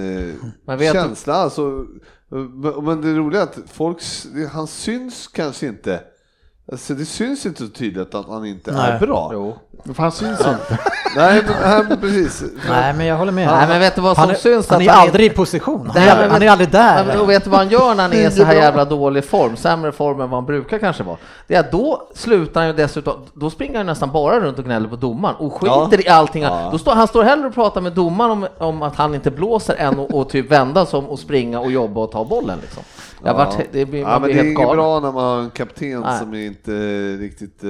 eh, 0.67 0.83
känsla. 0.93 1.33
Alltså, 1.33 1.85
men- 2.83 3.01
det 3.01 3.13
roliga 3.13 3.41
är 3.41 3.45
att 3.45 3.59
folk, 3.71 3.97
han 4.51 4.67
syns 4.67 5.27
kanske 5.27 5.67
inte. 5.67 6.03
Alltså 6.71 6.93
det 6.93 7.05
syns 7.05 7.45
inte 7.45 7.61
så 7.65 7.67
tydligt 7.71 8.15
att 8.15 8.27
han 8.27 8.45
inte 8.45 8.71
Nej. 8.71 8.91
är 8.91 8.99
bra. 8.99 9.29
jo. 9.33 9.55
För 9.85 10.03
han 10.03 10.11
syns 10.11 10.39
inte. 10.39 10.77
Nej, 11.15 11.43
men, 11.45 11.55
nej, 11.63 11.83
men 11.89 11.99
precis. 11.99 12.43
Nej 12.69 12.93
men 12.93 13.05
jag 13.05 13.17
håller 13.17 13.31
med. 13.31 13.47
Nej, 13.47 13.67
men 13.67 13.79
vet 13.79 13.95
du 13.95 14.01
vad 14.01 14.15
som 14.15 14.21
han 14.21 14.29
är, 14.31 14.35
syns? 14.35 14.69
Han 14.69 14.77
Att 14.81 14.87
är 14.87 14.89
han 14.91 14.99
är- 14.99 15.07
aldrig 15.07 15.25
i 15.31 15.35
position. 15.35 15.85
Han 15.87 15.91
Nej, 15.95 16.09
är, 16.09 16.15
men 16.15 16.31
han 16.31 16.39
vet- 16.39 16.47
är 16.47 16.51
aldrig 16.51 16.69
men, 16.73 17.07
där. 17.07 17.21
och 17.21 17.29
vet 17.29 17.43
du 17.43 17.49
vad 17.49 17.59
han 17.59 17.69
gör 17.69 17.95
när 17.95 18.03
han 18.03 18.13
är 18.13 18.27
i 18.27 18.31
så 18.37 18.43
här 18.43 18.53
jävla 18.53 18.85
dålig 18.85 19.25
form, 19.25 19.55
sämre 19.57 19.91
form 19.91 20.21
än 20.21 20.29
vad 20.29 20.37
han 20.37 20.45
brukar 20.45 20.77
kanske 20.79 21.03
vara? 21.03 21.17
Det 21.47 21.55
är 21.55 21.59
att 21.59 21.71
då 21.71 22.07
slutar 22.15 22.59
han 22.61 22.67
ju 22.67 22.73
dessutom, 22.75 23.13
då 23.33 23.49
springer 23.49 23.77
han 23.77 23.85
nästan 23.85 24.11
bara 24.11 24.39
runt 24.39 24.59
och 24.59 24.65
gnäller 24.65 24.87
på 24.89 24.95
domaren 24.95 25.35
och 25.35 25.53
skiter 25.53 25.89
Ja. 25.91 25.99
i 26.05 26.07
allting. 26.09 26.43
Ja. 26.43 26.69
Då 26.71 26.77
står, 26.77 26.91
han 26.95 27.07
står 27.07 27.23
hellre 27.23 27.47
och 27.47 27.53
pratar 27.53 27.81
med 27.81 27.91
domaren 27.93 28.31
om, 28.31 28.47
om 28.57 28.81
att 28.81 28.95
han 28.95 29.15
inte 29.15 29.31
blåser 29.31 29.75
än 29.77 29.99
att 29.99 30.13
och 30.13 30.29
typ 30.29 30.51
vända 30.51 30.85
som 30.85 31.05
och 31.05 31.19
springa 31.19 31.59
och 31.59 31.71
jobba 31.71 32.01
och 32.01 32.11
ta 32.11 32.25
bollen 32.25 32.57
liksom. 32.61 32.83
Ja. 33.23 33.33
vart, 33.33 33.55
det 33.71 33.85
blir, 33.85 34.01
Ja, 34.01 34.09
men 34.09 34.21
blir 34.21 34.33
det 34.33 34.39
är 34.39 34.43
helt 34.43 34.59
inget 34.59 34.71
bra 34.75 34.99
när 34.99 35.11
man 35.11 35.23
har 35.23 35.39
en 35.39 35.49
kapten 35.49 36.01
Nej. 36.01 36.19
som 36.19 36.33
är 36.33 36.45
inte 36.45 36.71
riktigt, 37.23 37.63
eh, 37.63 37.69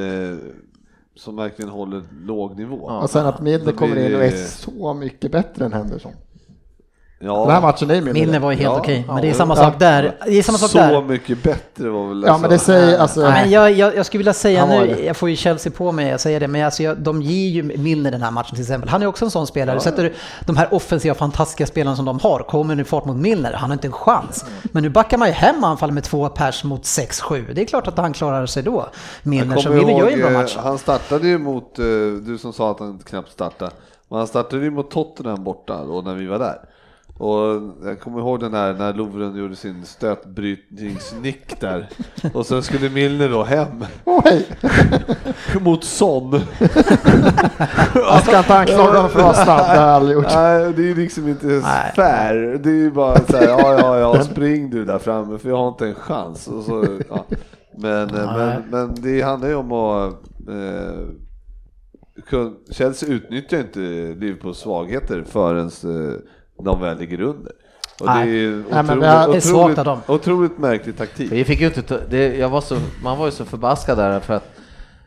som 1.16 1.36
verkligen 1.36 1.72
håller 1.72 2.04
låg 2.26 2.58
nivå. 2.58 2.86
Ja. 2.88 3.02
Och 3.02 3.10
sen 3.10 3.26
att 3.26 3.42
Milner 3.42 3.66
Då 3.66 3.78
kommer 3.78 3.98
in 4.08 4.16
och 4.16 4.24
är 4.24 4.32
så 4.32 4.94
mycket 4.94 5.32
bättre 5.32 5.66
än 5.66 5.74
Henderson. 5.74 6.14
Ja. 7.24 7.46
Den 7.46 7.52
här 7.52 7.62
matchen 7.62 7.90
är 7.90 7.96
ju 7.96 8.02
Milner. 8.02 8.20
Milner 8.20 8.40
var 8.40 8.52
ju 8.52 8.58
helt 8.58 8.74
Ja, 8.74 8.80
okej, 8.80 9.04
men 9.08 9.16
ja, 9.16 9.22
det 9.22 9.30
är 9.30 9.34
samma 9.34 9.56
ja. 9.56 9.62
sak 9.62 9.80
där. 9.80 10.16
Det 10.26 10.40
är 10.40 10.44
samma 10.44 10.58
sak 10.58 10.70
så 10.70 10.78
där. 10.78 11.02
mycket 11.02 11.44
bättre 11.44 11.90
var 11.90 12.08
väl 12.08 12.24
Ja 12.28 12.38
men 12.38 12.50
det 12.50 12.60
säger 12.60 13.00
alltså... 13.00 13.20
Men 13.20 13.52
jag, 13.52 13.72
jag, 13.72 13.96
jag 13.96 14.06
skulle 14.06 14.20
vilja 14.20 14.34
säga 14.34 14.66
nu, 14.66 15.04
jag 15.06 15.18
får 15.18 15.30
ju 15.30 15.36
Chelsea 15.36 15.72
på 15.72 15.92
mig, 15.92 16.08
jag 16.08 16.20
säger 16.20 16.40
det, 16.40 16.48
men 16.48 16.66
alltså 16.66 16.84
jag, 16.84 16.98
de 16.98 17.22
ger 17.22 17.50
ju 17.50 17.64
Milner 17.64 18.12
den 18.12 18.22
här 18.22 18.32
matchen 18.32 18.56
till 18.56 18.62
exempel. 18.62 18.90
Han 18.90 19.02
är 19.02 19.08
också 19.08 19.26
en 19.26 19.32
sån 19.32 19.48
spelare. 19.48 19.80
Sätter 19.80 20.04
du 20.04 20.14
de 20.46 20.58
här 20.58 20.74
offensiva 20.74 21.16
fantastiska 21.16 21.66
spelarna 21.66 21.96
som 21.96 22.06
de 22.06 22.20
har, 22.20 22.40
kommer 22.40 22.76
nu 22.76 22.84
fart 22.84 23.06
mot 23.06 23.18
Milner, 23.18 23.54
han 23.54 23.70
har 23.70 23.74
inte 23.74 23.88
en 23.88 23.92
chans. 23.92 24.46
Men 24.64 24.84
nu 24.84 24.90
backar 24.90 25.18
man 25.18 25.28
ju 25.28 25.34
hem 25.34 25.64
anfall 25.64 25.92
med 25.92 26.04
två 26.04 26.30
pers 26.30 26.64
mot 26.64 26.82
6-7. 26.82 27.54
Det 27.54 27.62
är 27.62 27.66
klart 27.66 27.88
att 27.88 27.98
han 27.98 28.14
klarar 28.14 28.46
sig 28.46 28.64
då. 28.64 28.90
Milner, 29.24 29.58
så 29.58 29.64
kommer 29.64 29.76
Milner 29.78 30.00
gör 30.00 30.10
ju 30.10 30.14
en 30.14 30.20
bra 30.20 30.30
ihåg, 30.30 30.36
eh, 30.36 30.42
match. 30.42 30.58
Han 30.64 30.78
startade 30.78 31.28
ju 31.28 31.38
mot, 31.38 31.80
eh, 31.80 31.86
du 32.26 32.38
som 32.42 32.54
sa 32.54 32.72
att 32.72 32.80
han 32.80 32.90
inte 32.90 33.06
knappt 33.06 33.32
startade, 33.32 33.72
men 34.10 34.18
han 34.18 34.28
startade 34.28 34.64
ju 34.64 34.72
mot 34.72 34.92
Tottenham 34.92 35.44
borta 35.44 35.86
då 35.86 36.02
när 36.02 36.16
vi 36.16 36.28
var 36.28 36.40
där. 36.40 36.58
Och 37.18 37.62
jag 37.84 38.00
kommer 38.00 38.20
ihåg 38.20 38.40
den 38.40 38.54
här 38.54 38.74
när 38.74 38.94
Lovren 38.94 39.36
gjorde 39.36 39.56
sin 39.56 39.86
stötbrytningsnick 39.86 41.60
där. 41.60 41.90
Och 42.34 42.46
sen 42.46 42.64
skulle 42.64 42.90
Milner 42.90 43.30
då 43.30 43.44
hem 43.44 43.86
Oj! 44.06 44.48
mot 45.62 45.84
Son. 45.84 46.42
Jag 47.96 48.24
ska 48.24 48.38
inte 48.38 48.58
anklaga 48.58 48.84
honom 48.84 49.10
för 49.10 49.20
att 49.20 49.26
vara 49.26 49.34
snabb, 49.34 49.58
det 49.58 49.80
har 49.80 49.88
jag 49.88 49.96
aldrig 49.96 50.16
gjort. 50.16 50.34
Nej, 50.34 50.74
det 50.74 50.82
är 50.82 50.88
ju 50.88 50.96
liksom 50.96 51.28
inte 51.28 51.48
Nej. 51.48 51.92
fair. 51.96 52.60
Det 52.64 52.70
är 52.70 52.74
ju 52.74 52.92
bara 52.92 53.20
så 53.20 53.38
här, 53.38 53.48
ja, 53.48 53.80
ja, 53.80 54.00
ja, 54.00 54.24
spring 54.24 54.70
du 54.70 54.86
där 54.86 55.00
framme 55.00 55.38
för 55.38 55.50
jag 55.50 55.58
har 55.58 55.68
inte 55.68 55.88
en 55.88 55.96
chans. 55.96 56.48
Och 56.48 56.64
så, 56.64 57.00
ja. 57.10 57.26
Men, 57.78 58.10
eh, 58.10 58.38
men, 58.38 58.64
men 58.70 58.96
det 59.02 59.22
handlar 59.22 59.50
ju 59.50 59.56
om 59.56 59.72
att 59.72 60.14
eh, 60.50 61.08
Chelsea 62.72 63.10
utnyttjar 63.10 63.60
inte 63.60 63.80
Liverpools 64.20 64.58
svagheter 64.58 65.24
förrän 65.24 65.66
eh, 65.68 66.16
de 66.64 66.82
väl 66.82 66.98
ligger 66.98 67.22
under. 67.22 67.52
Och 68.00 68.08
det 68.08 68.12
är 68.14 68.26
ju 68.26 68.64
Nej, 68.72 68.84
men 68.84 69.00
det 69.00 69.08
är 69.08 69.24
otroligt, 69.28 69.44
svagt 69.44 69.78
av 69.80 69.86
dem. 69.86 70.00
otroligt 70.08 70.58
märklig 70.58 70.98
taktik. 70.98 71.32
Vi 71.32 71.44
fick 71.44 71.60
ju 71.62 71.66
inte, 71.68 71.82
ta- 71.82 72.00
det, 72.10 72.38
jag 72.38 72.50
var 72.50 72.62
så, 72.62 72.78
man 73.04 73.18
var 73.18 73.26
ju 73.26 73.32
så 73.32 73.46
förbaskad 73.46 73.98
där 73.98 74.20
för 74.20 74.34
att 74.34 74.50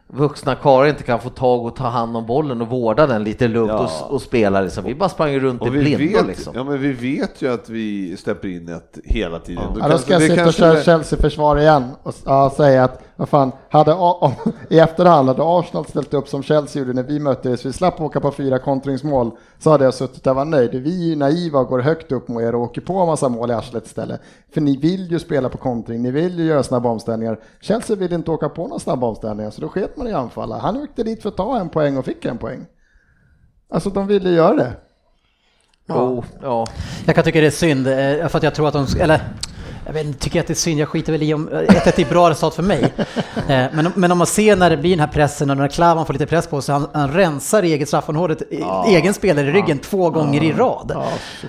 vuxna 0.06 0.54
karlar 0.54 0.86
inte 0.86 1.02
kan 1.02 1.20
få 1.20 1.28
tag 1.30 1.64
och 1.66 1.76
ta 1.76 1.84
hand 1.88 2.16
om 2.16 2.26
bollen 2.26 2.60
och 2.62 2.68
vårda 2.68 3.06
den 3.06 3.24
lite 3.24 3.48
lugnt 3.48 3.72
Ja. 3.72 3.90
och, 4.08 4.12
och 4.14 4.22
spela 4.22 4.60
liksom. 4.60 4.84
Vi 4.84 4.94
bara 4.94 5.08
sprang 5.08 5.38
runt 5.38 5.62
i 5.62 5.68
Och 5.68 5.74
vi 5.74 5.78
blindo 5.96 6.16
vet, 6.16 6.26
liksom. 6.26 6.52
ja, 6.56 6.64
men 6.64 6.80
vi 6.80 6.92
vet 6.92 7.42
ju 7.42 7.52
att 7.54 7.68
vi 7.68 8.16
släpper 8.16 8.48
in 8.48 8.68
ett 8.68 8.98
hela 9.04 9.38
tiden. 9.38 9.64
Då 9.74 9.80
Ja, 9.80 9.84
då 9.84 9.88
kanske- 9.90 9.98
ska 9.98 10.12
jag 10.12 10.20
det 10.22 10.26
sitta 10.26 10.40
och 10.40 10.44
kanske 10.44 10.60
köra 10.60 10.72
det- 10.74 10.82
Chelsea-försvar 10.84 11.56
igen 11.58 11.90
och 12.02 12.14
ja, 12.24 12.52
säga 12.56 12.84
att 12.84 13.02
vad 13.16 13.28
fan, 13.28 13.52
hade, 13.70 13.92
A- 13.92 14.18
om, 14.20 14.32
i 14.70 14.78
efterhand 14.78 15.28
hade 15.28 15.42
Arsenal 15.44 15.84
ställt 15.86 16.14
upp 16.14 16.28
som 16.28 16.42
Chelsea 16.42 16.82
gjorde 16.82 16.92
när 16.94 17.02
vi 17.02 17.20
möttes, 17.20 17.66
vi 17.66 17.72
slapp 17.72 18.00
åka 18.00 18.20
på 18.20 18.30
fyra 18.30 18.58
kontringsmål, 18.58 19.30
så 19.64 19.70
hade 19.70 19.84
jag 19.84 19.94
suttit 19.94 20.24
där 20.24 20.34
var 20.34 20.44
nöjd. 20.44 20.74
Vi 20.74 21.04
är 21.04 21.08
ju 21.08 21.16
naiva 21.16 21.58
och 21.58 21.68
går 21.68 21.78
högt 21.78 22.12
upp 22.12 22.28
mot 22.28 22.42
er 22.42 22.54
och 22.54 22.60
åker 22.60 22.80
på 22.80 23.00
en 23.00 23.06
massa 23.06 23.28
mål 23.28 23.50
i 23.50 23.54
arslet 23.54 23.86
istället. 23.86 24.20
För 24.54 24.60
ni 24.60 24.76
vill 24.76 25.10
ju 25.10 25.18
spela 25.18 25.48
på 25.48 25.58
kontring, 25.58 26.02
ni 26.02 26.10
vill 26.10 26.38
ju 26.38 26.44
göra 26.44 26.62
snabba 26.62 26.88
omställningar. 26.88 27.40
Chelsea 27.60 27.96
vill 27.96 28.12
inte 28.12 28.30
åka 28.30 28.48
på 28.48 28.66
några 28.66 28.78
snabba 28.78 29.06
omställningar, 29.06 29.50
så 29.50 29.60
då 29.60 29.68
sket 29.68 29.96
man 29.96 30.06
i 30.06 30.12
anfalla. 30.12 30.58
Han 30.58 30.76
åkte 30.76 31.02
dit 31.02 31.22
för 31.22 31.28
att 31.28 31.36
ta 31.36 31.58
en 31.58 31.68
poäng 31.68 31.96
och 31.96 32.04
fick 32.04 32.24
en 32.24 32.38
poäng. 32.38 32.66
Alltså 33.68 33.90
de 33.90 34.06
ville 34.06 34.30
göra 34.30 34.54
det. 34.54 34.72
Jo, 35.88 36.24
ja. 36.42 36.66
Jag 37.06 37.14
kan 37.14 37.24
tycka 37.24 37.40
det 37.40 37.46
är 37.46 37.50
synd, 37.50 37.86
eh, 37.86 38.28
för 38.28 38.36
att 38.36 38.42
jag 38.42 38.54
tror 38.54 38.68
att 38.68 38.74
de, 38.74 39.00
eller 39.00 39.20
jag 39.86 39.92
vet, 39.92 40.06
inte, 40.06 40.18
tycker 40.18 40.40
att 40.40 40.46
det 40.46 40.52
är 40.52 40.54
synd, 40.54 40.80
jag 40.80 40.88
skiter 40.88 41.12
väl 41.12 41.22
i 41.22 41.34
om 41.34 41.48
ett 41.48 41.86
ett 41.86 41.98
är 41.98 42.04
bra 42.04 42.30
resultat 42.30 42.54
för 42.54 42.62
mig. 42.62 42.92
Eh, 43.48 43.64
Men, 43.72 43.86
om- 43.86 43.92
men 43.96 44.12
om 44.12 44.18
man 44.18 44.26
ser 44.26 44.56
när 44.56 44.70
det 44.70 44.76
blir 44.76 44.90
den 44.90 45.00
här 45.00 45.06
pressen 45.06 45.50
och 45.50 45.56
när 45.56 45.68
Klavan 45.68 46.06
får 46.06 46.12
lite 46.12 46.26
press 46.26 46.46
på 46.46 46.60
sig, 46.62 46.72
han, 46.72 46.86
han 46.92 47.12
rensar 47.12 47.62
i 47.62 47.72
eget 47.72 47.88
straffområde, 47.88 48.36
egen 48.86 49.14
spelare 49.14 49.46
i 49.46 49.50
ryggen 49.52 49.78
två 49.78 50.10
gånger 50.10 50.42
i 50.42 50.52
rad. 50.52 50.96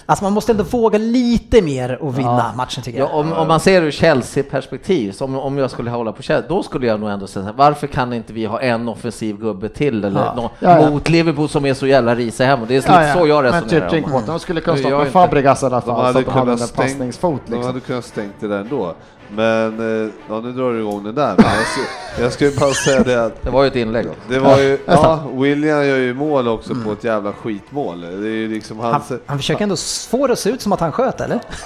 Alltså 0.05 0.23
man 0.25 0.33
måste 0.33 0.51
ändå 0.51 0.63
våga 0.63 0.97
lite 0.97 1.61
mer 1.61 2.01
och 2.03 2.17
vinna 2.19 2.53
matchen 2.57 2.83
tycker 2.83 2.99
Ja, 2.99 3.05
jag. 3.11 3.19
om, 3.19 3.33
om 3.33 3.47
man 3.47 3.59
ser 3.59 3.81
ur 3.81 3.91
Chelsea-perspektiv, 3.91 5.11
som 5.11 5.35
om 5.39 5.57
jag 5.57 5.71
skulle 5.71 5.89
hålla 5.91 6.11
på 6.11 6.21
Chelsea, 6.23 6.49
då 6.49 6.63
skulle 6.63 6.87
jag 6.87 6.99
nog 6.99 7.09
ändå 7.09 7.27
säga 7.27 7.53
varför 7.57 7.87
kan 7.87 8.13
inte 8.13 8.33
vi 8.33 8.45
ha 8.45 8.61
en 8.61 8.87
offensiv 8.89 9.37
gubbe 9.39 9.69
till 9.69 10.03
eller 10.03 10.21
Ja. 10.21 10.33
nå- 10.35 10.49
Ja, 10.59 10.81
ja. 10.81 10.89
mot 10.89 11.09
Liverpool 11.09 11.49
som 11.49 11.65
är 11.65 11.73
så 11.73 11.87
jävla 11.87 12.15
risig 12.15 12.45
hem 12.45 12.59
det 12.67 12.73
är 12.73 12.75
lite 12.75 13.13
så 13.19 13.27
jag 13.27 13.43
Men 13.43 13.53
resonerar. 13.53 13.69
typ 13.69 13.83
om. 13.83 13.89
Drinkwater, 13.89 14.27
de 14.27 14.39
skulle 14.39 14.61
kunna 14.61 14.77
stoppa 14.77 15.05
Fabregas 15.05 15.63
i 15.63 15.65
alla 15.65 15.81
fall, 15.81 16.13
så 16.13 16.19
att 16.19 16.25
de 16.25 16.31
hade 16.31 16.51
en 16.51 16.57
passningsfot 16.75 17.41
liksom. 17.45 17.81
Hade 18.25 18.39
kunnat 18.39 18.39
stängt 18.39 18.39
det 18.39 18.47
där 18.47 18.59
ändå. 18.59 18.95
Men, 19.35 19.79
eh, 20.05 20.11
ja 20.29 20.39
nu 20.39 20.51
drar 20.51 20.73
du 20.73 20.79
igång 20.79 21.03
det 21.03 21.11
där. 21.11 21.33
Men 21.37 21.45
jag, 21.45 21.65
ska, 21.67 21.81
jag 22.23 22.33
ska 22.33 22.45
ju 22.45 22.51
bara 22.59 22.73
säga 22.73 23.03
det 23.03 23.25
att 23.25 23.43
Det 23.43 23.49
var 23.49 23.63
ju 23.63 23.67
ett 23.67 23.75
inlägg 23.75 24.05
också. 24.07 24.19
det 24.29 24.39
var 24.39 24.57
ju, 24.57 24.77
ja, 24.85 25.23
William 25.33 25.85
gör 25.85 25.97
ju 25.97 26.13
mål 26.13 26.47
också 26.47 26.75
på 26.85 26.91
ett 26.91 27.03
jävla 27.03 27.33
skitmål. 27.33 28.01
Det 28.01 28.07
är 28.27 28.31
ju 28.31 28.47
liksom 28.47 28.79
Han, 28.79 28.91
hans... 28.93 29.11
han 29.25 29.37
försöker 29.37 29.63
ändå 29.63 29.75
få 30.09 30.27
det 30.27 30.33
att 30.33 30.39
se 30.39 30.49
ut 30.49 30.61
som 30.61 30.71
att 30.73 30.79
han 30.79 30.91
sköt 30.91 31.21
eller? 31.21 31.39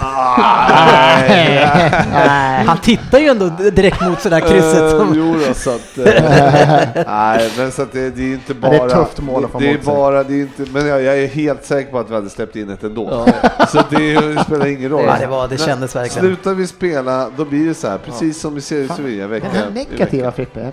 Nej, 1.28 2.64
Han 2.66 2.78
tittar 2.78 3.18
ju 3.18 3.28
ändå 3.28 3.48
direkt 3.48 4.00
mot 4.00 4.20
sådär 4.20 4.40
krysset. 4.40 4.92
Eh, 4.92 4.98
Som, 4.98 5.12
jo 5.16 5.34
då, 5.48 5.54
så 5.54 5.70
att... 5.70 5.98
eh, 5.98 7.04
nej, 7.06 7.50
men 7.58 7.72
så 7.72 7.82
att 7.82 7.92
det, 7.92 8.10
det 8.10 8.22
är 8.22 8.32
inte 8.32 8.54
bara... 8.54 8.70
det 8.70 8.76
är 8.78 8.86
ett 8.86 8.92
tufft 8.92 9.20
mål 9.20 9.44
att 9.44 9.50
få 9.50 9.58
det, 9.58 9.64
det 9.66 9.72
är 9.72 9.78
bara, 9.84 10.24
det 10.24 10.34
är 10.34 10.40
inte, 10.40 10.62
men 10.72 10.86
jag, 10.86 11.02
jag 11.02 11.18
är 11.18 11.26
helt 11.28 11.64
säker 11.64 11.90
på 11.92 11.98
att 11.98 12.10
vi 12.10 12.14
hade 12.14 12.30
släppt 12.30 12.56
in 12.56 12.70
ett 12.70 12.84
ändå. 12.84 13.26
Så 13.68 13.82
det, 13.90 14.14
det 14.20 14.44
spelar 14.44 14.66
ingen 14.66 14.90
roll. 14.90 15.04
ja, 15.06 15.16
det, 15.20 15.26
var, 15.26 15.48
det 15.48 15.58
kändes 15.58 15.96
verkligen. 15.96 16.26
Slutar 16.26 16.54
vi 16.54 16.66
spela, 16.66 17.30
då 17.36 17.44
blir 17.44 17.59
det 17.64 17.74
så 17.74 17.88
här, 17.88 17.98
precis 17.98 18.40
som 18.40 18.54
vi 18.54 18.60
ser 18.60 18.82
i 18.82 18.88
Sevilla 18.88 19.26
vecka 19.26 19.46
Den 19.52 19.56
här 19.56 19.70
negativa 19.70 20.32
Frippe, 20.32 20.60
är. 20.60 20.72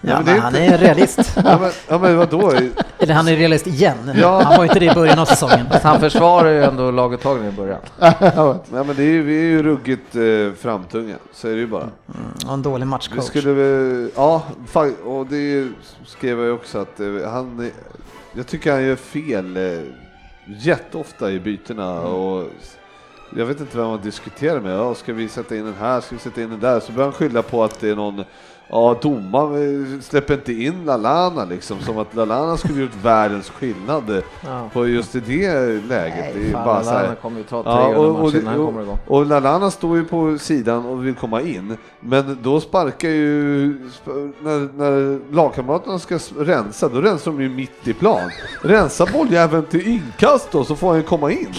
Ja, 0.00 0.16
men 0.16 0.24
det 0.24 0.30
är 0.30 0.34
men 0.34 0.40
han 0.42 0.54
är 0.54 0.72
en 0.72 0.78
realist. 0.78 1.18
Ja 1.44 1.58
men, 1.60 1.70
ja, 1.88 1.98
men 1.98 2.16
vadå? 2.16 2.52
Eller 2.98 3.14
han 3.14 3.28
är 3.28 3.36
realist 3.36 3.66
igen. 3.66 3.96
Ja. 4.20 4.42
Han 4.42 4.56
var 4.56 4.64
inte 4.64 4.78
det 4.78 4.86
i 4.86 4.94
början 4.94 5.18
av 5.18 5.24
säsongen. 5.24 5.66
Han 5.82 6.00
försvarar 6.00 6.50
ju 6.50 6.62
ändå 6.64 6.90
laguttagningen 6.90 7.52
i 7.54 7.56
början. 7.56 7.80
Ja, 8.20 8.62
men 8.70 8.96
det 8.96 9.02
är, 9.02 9.06
ju- 9.10 9.22
vi 9.22 9.36
är 9.38 9.42
ju 9.50 9.62
ruggigt 9.62 10.16
eh, 10.16 10.22
framtunga, 10.60 11.16
så 11.32 11.48
är 11.48 11.52
det 11.52 11.58
ju 11.60 11.66
bara. 11.66 11.88
Och 12.46 12.54
en 12.54 12.62
dålig 12.62 12.84
Vi 12.86 12.90
matchcoach. 12.90 13.24
skulle 13.24 13.52
väl, 13.52 14.10
ja, 14.16 14.42
och 15.04 15.26
det 15.26 15.68
skrev 16.06 16.40
jag 16.40 16.54
också 16.54 16.78
att 16.78 17.00
eh, 17.00 17.06
han, 17.32 17.70
jag 18.34 18.46
tycker 18.46 18.72
han 18.72 18.84
gör 18.84 18.96
fel 18.96 19.56
eh, 19.56 19.80
jätteofta 20.46 21.30
i 21.30 21.40
bytena 21.40 22.00
och 22.00 22.44
jag 23.36 23.46
vet 23.46 23.60
inte 23.60 23.76
vem 23.76 23.86
man 23.86 24.00
diskuterar 24.00 24.60
med. 24.60 24.76
Ja, 24.76 24.94
ska 24.94 25.12
vi 25.12 25.28
sätta 25.28 25.56
in 25.56 25.64
den 25.64 25.74
här? 25.74 26.00
Ska 26.00 26.14
vi 26.14 26.20
sätta 26.20 26.42
in 26.42 26.50
den 26.50 26.60
där? 26.60 26.80
Så 26.80 26.92
börjar 26.92 27.10
han 27.10 27.12
skylla 27.12 27.42
på 27.42 27.64
att 27.64 27.80
det 27.80 27.88
är 27.88 27.96
någon 27.96 28.24
Ja, 28.70 28.96
domaren 29.02 29.94
eh, 29.94 30.00
släpper 30.00 30.34
inte 30.34 30.52
in 30.52 30.84
Lalana 30.84 31.44
liksom, 31.44 31.80
som 31.80 31.98
att 31.98 32.14
Lalana 32.14 32.56
skulle 32.56 32.80
gjort 32.80 32.90
världens 33.02 33.50
skillnad 33.50 34.10
eh, 34.10 34.22
Ja. 34.46 34.68
på 34.72 34.88
just 34.88 35.14
i 35.14 35.20
det 35.20 35.50
läget. 35.88 36.34
det 36.34 36.46
är 36.48 36.52
Fan, 36.52 36.64
bara 36.64 36.74
här. 36.78 36.84
Lallana 36.84 37.14
kommer 37.14 37.38
ju 37.38 37.44
ta 37.44 37.62
tre 37.62 37.72
Ja, 37.72 37.92
ja, 37.92 37.98
och, 37.98 38.04
och, 38.24 38.32
han 38.32 38.60
och, 38.60 38.66
kommer 38.66 38.82
igång. 38.82 38.98
och 39.06 39.26
Lalana 39.26 39.70
står 39.70 39.96
ju 39.96 40.04
på 40.04 40.38
sidan 40.40 40.86
och 40.86 41.06
vill 41.06 41.14
komma 41.14 41.40
in, 41.42 41.76
men 42.00 42.38
då 42.42 42.60
sparkar 42.60 43.08
ju, 43.08 43.68
när, 44.42 44.78
när 44.78 45.18
lagkamraterna 45.34 45.98
ska 45.98 46.18
rensa, 46.38 46.88
då 46.88 47.00
rensar 47.00 47.30
de 47.30 47.42
ju 47.42 47.48
mitt 47.48 47.88
i 47.88 47.92
plan. 47.92 48.30
Rensa 48.62 49.06
bolljäveln 49.12 49.64
till 49.64 49.86
inkast 49.88 50.48
då, 50.52 50.64
så 50.64 50.76
får 50.76 50.88
han 50.88 50.96
ju 50.96 51.02
komma 51.02 51.30
in. 51.32 51.54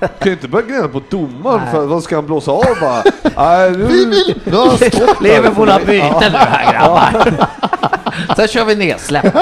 Kan 0.00 0.08
ju 0.24 0.32
inte 0.32 0.48
börja 0.48 0.66
gnälla 0.66 0.88
på 0.88 1.02
domaren, 1.10 1.70
för 1.72 1.86
vad 1.86 2.02
ska 2.02 2.14
han 2.16 2.26
blåsa 2.26 2.50
av 2.52 2.64
bara? 2.80 3.02
Nej, 3.36 3.70
nu, 3.70 4.14
nu 4.44 4.56
har 4.56 4.66
han 4.66 4.76
stått 4.76 5.20
där. 5.22 6.15
Byte 6.20 6.30
nu 6.32 6.38
här 6.38 6.72
grabbar. 6.72 7.46
Sen 8.36 8.48
kör 8.48 8.64
vi 8.64 8.76
nedsläpp. 8.76 9.34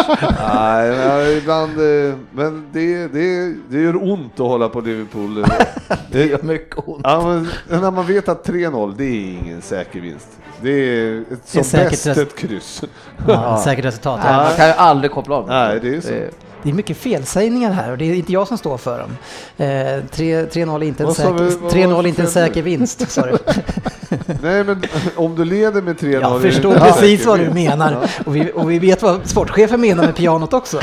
Nej, 0.55 0.91
men 0.91 1.37
ibland, 1.39 1.73
eh, 1.81 2.15
men 2.33 2.67
det, 2.73 3.07
det, 3.09 3.55
det 3.71 3.81
gör 3.81 4.03
ont 4.13 4.33
att 4.33 4.39
hålla 4.47 4.69
på 4.69 4.81
Liverpool. 4.81 5.45
Det 6.11 6.25
gör 6.27 6.43
mycket 6.43 6.77
ont. 6.89 7.01
Ja, 7.05 7.23
men 7.69 7.81
när 7.81 7.91
man 7.91 8.07
vet 8.07 8.29
att 8.29 8.49
3-0, 8.49 8.95
det 8.99 9.05
är 9.05 9.39
ingen 9.39 9.63
säker 9.63 10.01
vinst. 10.01 10.29
Det 10.63 10.71
är 10.71 11.21
ett, 11.21 11.27
Det 11.53 11.59
är 11.59 11.63
som 11.63 11.81
bäst 11.81 12.07
ett 12.07 12.37
kryss. 12.37 12.83
Ja, 13.29 13.61
säkert 13.65 13.85
resultat. 13.85 14.21
Nej, 14.25 14.37
man 14.37 14.57
kan 14.57 14.67
ju 14.67 14.73
aldrig 14.73 15.11
koppla 15.11 15.37
av. 15.37 15.49
Nej, 15.49 15.81
det 15.83 15.97
är 15.97 16.01
så. 16.01 16.09
Det 16.09 16.17
är 16.17 16.31
mycket 16.73 16.97
felsägningar 16.97 17.73
här 17.73 17.91
och 17.91 17.99
det 17.99 18.05
är 18.11 18.15
inte 18.15 18.33
jag 18.33 18.49
som 18.49 18.59
står 18.59 18.77
för 18.79 18.99
dem. 18.99 19.11
Eh, 19.57 20.05
3 20.11 20.45
3-0 20.47 20.83
är 20.83 20.87
inte 20.87 21.03
en 21.05 21.15
säker, 21.15 21.33
vi- 21.33 21.55
vad 21.57 21.73
3-0 21.73 21.93
var 21.93 21.99
är 21.99 22.03
det 22.03 22.09
inte 22.09 22.23
en 22.23 22.29
säker 22.29 22.63
vinst. 22.63 23.11
Sorry. 23.11 23.37
Nej, 24.43 24.65
men 24.65 24.83
om 25.17 25.37
du 25.37 25.45
leder 25.45 25.83
med 25.83 25.97
3-0... 25.99 26.13
Jag 26.13 26.31
är 26.37 26.41
det 26.41 26.53
förstår 26.53 26.75
precis 26.75 27.27
vad 27.27 27.39
du 27.41 27.51
menar. 27.51 28.09
Och 28.27 28.37
vi, 28.37 28.53
och 28.55 28.71
vi 28.71 28.79
vet 28.79 29.03
vad 29.03 29.27
sportchefen 29.29 29.81
menar 29.81 30.05
med 30.05 30.17
pianot 30.17 30.53
också. 30.53 30.81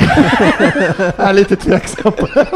Jag 0.98 1.14
är 1.18 1.32
lite 1.32 1.56
tveksam 1.56 2.12
på 2.12 2.26
det. 2.34 2.46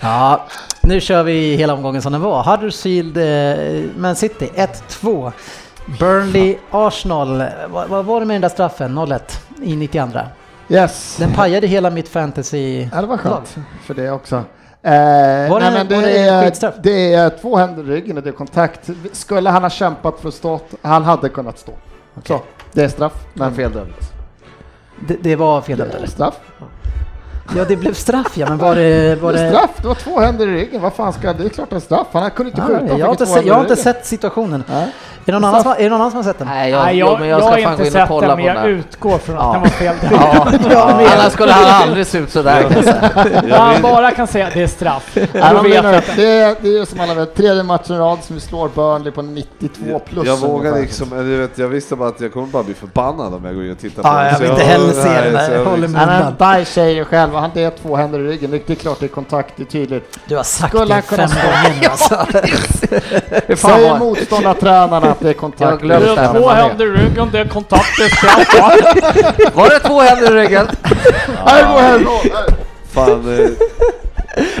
Ja, 0.00 0.46
nu 0.82 1.00
kör 1.00 1.22
vi 1.22 1.54
hela 1.56 1.74
omgången 1.74 2.02
som 2.02 2.12
den 2.12 2.20
var. 2.20 2.42
Huddersfield, 2.42 3.16
eh, 3.16 3.84
Man 3.96 4.16
City 4.16 4.50
1-2. 4.54 5.32
Burnley, 5.98 6.56
Arsenal. 6.70 7.44
Vad, 7.68 7.88
vad 7.88 8.04
var 8.04 8.20
det 8.20 8.26
med 8.26 8.34
den 8.34 8.40
där 8.42 8.48
straffen? 8.48 8.98
0-1 8.98 9.20
i 9.62 9.76
92. 9.76 10.18
Yes. 10.68 11.16
Den 11.18 11.32
pajade 11.32 11.66
hela 11.66 11.90
mitt 11.90 12.08
fantasy. 12.08 12.88
Ja, 12.92 13.00
det 13.00 13.06
var 13.06 13.16
lag. 13.16 13.20
skönt 13.20 13.56
för 13.84 13.94
det 13.94 14.10
också. 14.10 14.36
Eh, 14.36 14.90
Var 14.92 15.60
det- 15.60 15.70
nej, 15.70 15.72
men 15.72 15.88
det, 15.88 15.94
var 15.94 16.02
det 16.02 16.18
är, 16.18 16.44
skitstraff? 16.44 16.74
det 16.82 17.14
är 17.14 17.30
två 17.30 17.56
händer 17.56 17.82
i 17.82 17.86
ryggen 17.86 18.16
och 18.16 18.22
det 18.22 18.30
är 18.30 18.32
kontakt. 18.32 18.90
Skulle 19.12 19.50
han 19.50 19.62
ha 19.62 19.70
kämpat 19.70 20.20
för 20.20 20.28
att 20.28 20.34
stå, 20.34 20.60
han 20.82 21.02
hade 21.02 21.28
kunnat 21.28 21.58
stå. 21.58 21.72
Så, 22.24 22.40
det 22.72 22.82
är 22.84 22.88
straff. 22.88 23.12
Men 23.34 23.54
fel 23.54 23.72
dömt. 23.72 24.12
Det, 25.08 25.16
det 25.22 25.36
var 25.36 25.60
fel 25.60 25.78
dömt 25.78 25.92
Det 26.00 26.06
straff. 26.10 26.34
Ja, 27.56 27.64
det 27.68 27.76
blev 27.76 27.94
straff 27.94 28.32
ja, 28.38 28.46
men 28.48 28.58
var 28.58 28.74
det... 28.74 29.22
Var 29.22 29.32
Det 29.32 29.42
det... 29.42 29.50
straff, 29.50 29.70
det 29.82 29.88
var 29.88 29.94
två 29.94 30.20
händer 30.20 30.48
i 30.48 30.50
ryggen. 30.52 30.82
Vad 30.82 30.92
fan 30.92 31.12
ska 31.12 31.32
det 31.32 31.44
är 31.44 31.48
klart 31.48 31.70
det 31.70 31.76
är 31.76 31.80
straff. 31.80 32.06
Han 32.12 32.30
kunde 32.30 32.50
inte 32.50 32.62
skjuta. 32.62 32.86
Ja, 32.88 32.98
jag, 32.98 33.06
har 33.06 33.26
se, 33.26 33.40
jag 33.48 33.54
har 33.54 33.60
inte 33.60 33.76
sett 33.76 34.06
situationen. 34.06 34.64
Nej. 34.68 34.92
Är 35.26 35.32
det 35.32 35.38
någon, 35.38 35.44
annan 35.44 35.62
som, 35.62 35.72
är 35.72 35.76
det 35.76 35.88
någon 35.88 36.00
annan 36.00 36.10
som 36.10 36.16
har 36.16 36.24
sett 36.24 36.38
den? 36.38 36.48
Nej, 36.48 36.70
jag, 36.70 36.84
Nej, 36.84 36.98
jag, 36.98 37.12
jag, 37.12 37.20
men 37.20 37.28
jag, 37.28 37.40
jag 37.40 37.44
ska 37.44 37.50
har 37.52 37.58
inte 37.72 37.82
in 37.82 37.86
och 37.88 37.92
sett 37.92 38.08
kolla 38.08 38.26
den, 38.26 38.36
men 38.36 38.44
jag 38.46 38.66
utgår 38.66 39.18
från 39.18 39.38
att 39.38 39.42
Ja. 39.44 39.52
den 39.52 39.60
var 39.60 39.68
fel. 39.68 39.96
Ja, 40.10 40.52
ja, 40.70 41.10
annars 41.14 41.32
skulle 41.32 41.52
han 41.52 41.82
aldrig 41.82 42.06
se 42.06 42.18
ut 42.18 42.30
sådär. 42.30 42.66
När 43.48 43.58
han 43.58 43.82
bara 43.82 44.10
kan 44.10 44.26
säga 44.26 44.46
att 44.46 44.54
det 44.54 44.62
är 44.62 44.66
straff. 44.66 45.10
Det, 45.14 45.20
är, 45.22 46.56
det 46.62 46.68
är 46.68 46.78
ju 46.78 46.86
som 46.86 47.00
alla 47.00 47.14
vet, 47.14 47.34
tredje 47.34 47.62
matchen 47.62 47.96
i 47.96 47.98
rad 47.98 48.18
som 48.22 48.34
vi 48.36 48.40
slår 48.40 48.68
Burnley 48.68 49.12
på 49.12 49.22
92 49.22 49.98
plus. 49.98 50.26
Jag 50.26 50.36
vågar 50.36 50.80
liksom, 50.80 51.12
eller 51.12 51.30
jag 51.30 51.38
vet, 51.38 51.58
jag 51.58 51.68
visste 51.68 51.96
bara 51.96 52.08
att 52.08 52.20
jag 52.20 52.32
kommer 52.32 52.46
bara 52.46 52.62
bli 52.62 52.74
förbannad 52.74 53.34
om 53.34 53.44
jag 53.44 53.54
går 53.54 53.64
in 53.64 53.72
och 53.72 53.78
tittar 53.78 54.02
på 54.02 54.08
Ja, 54.08 54.14
den. 54.14 54.32
jag 54.32 54.38
vill 54.38 54.50
inte 54.50 54.62
heller 54.64 54.92
se 54.92 55.30
den 55.30 55.52
jag 55.52 55.64
Håller 55.64 55.88
är 55.88 56.32
Baj 56.38 56.64
säger 56.64 57.04
själv, 57.04 57.33
han 57.40 57.50
det 57.54 57.62
är 57.62 57.70
två 57.82 57.96
händer 57.96 58.18
i 58.20 58.22
ryggen. 58.22 58.50
Det 58.50 58.70
är 58.70 58.74
klart 58.74 59.00
det 59.00 59.06
är 59.06 59.08
kontakt, 59.08 59.52
det 59.56 59.62
är 59.62 59.66
tydligt. 59.66 60.18
Du 60.28 60.36
har 60.36 60.42
sagt 60.42 60.68
Skulle 60.76 60.84
det 60.84 60.92
han 60.94 61.02
kunna 61.02 61.28
fem 61.28 61.72
gånger 61.72 61.88
alltså. 61.90 62.14
Säger 63.56 63.90
var 63.90 63.98
motståndartränarna 63.98 65.10
att 65.10 65.20
det 65.20 65.26
är 65.26 65.28
Jag 65.28 65.36
kontakt. 65.36 65.82
glömt 65.82 66.04
det 66.04 66.10
är 66.12 66.16
här 66.16 66.34
två 66.40 66.48
händer 66.48 66.86
i 66.86 66.88
ryggen, 66.88 67.28
det 67.32 67.38
är 67.38 67.44
kontakt, 67.48 67.98
det 67.98 68.04
är 68.04 68.08
straff. 68.08 69.54
Var 69.54 69.68
det 69.68 69.78
två 69.80 70.00
händer 70.00 70.36
i 70.36 70.40
ryggen? 70.44 70.66
Här 71.46 71.72
går 71.72 71.80
här. 71.80 72.00
Fan, 72.92 73.38
eh, 73.40 73.50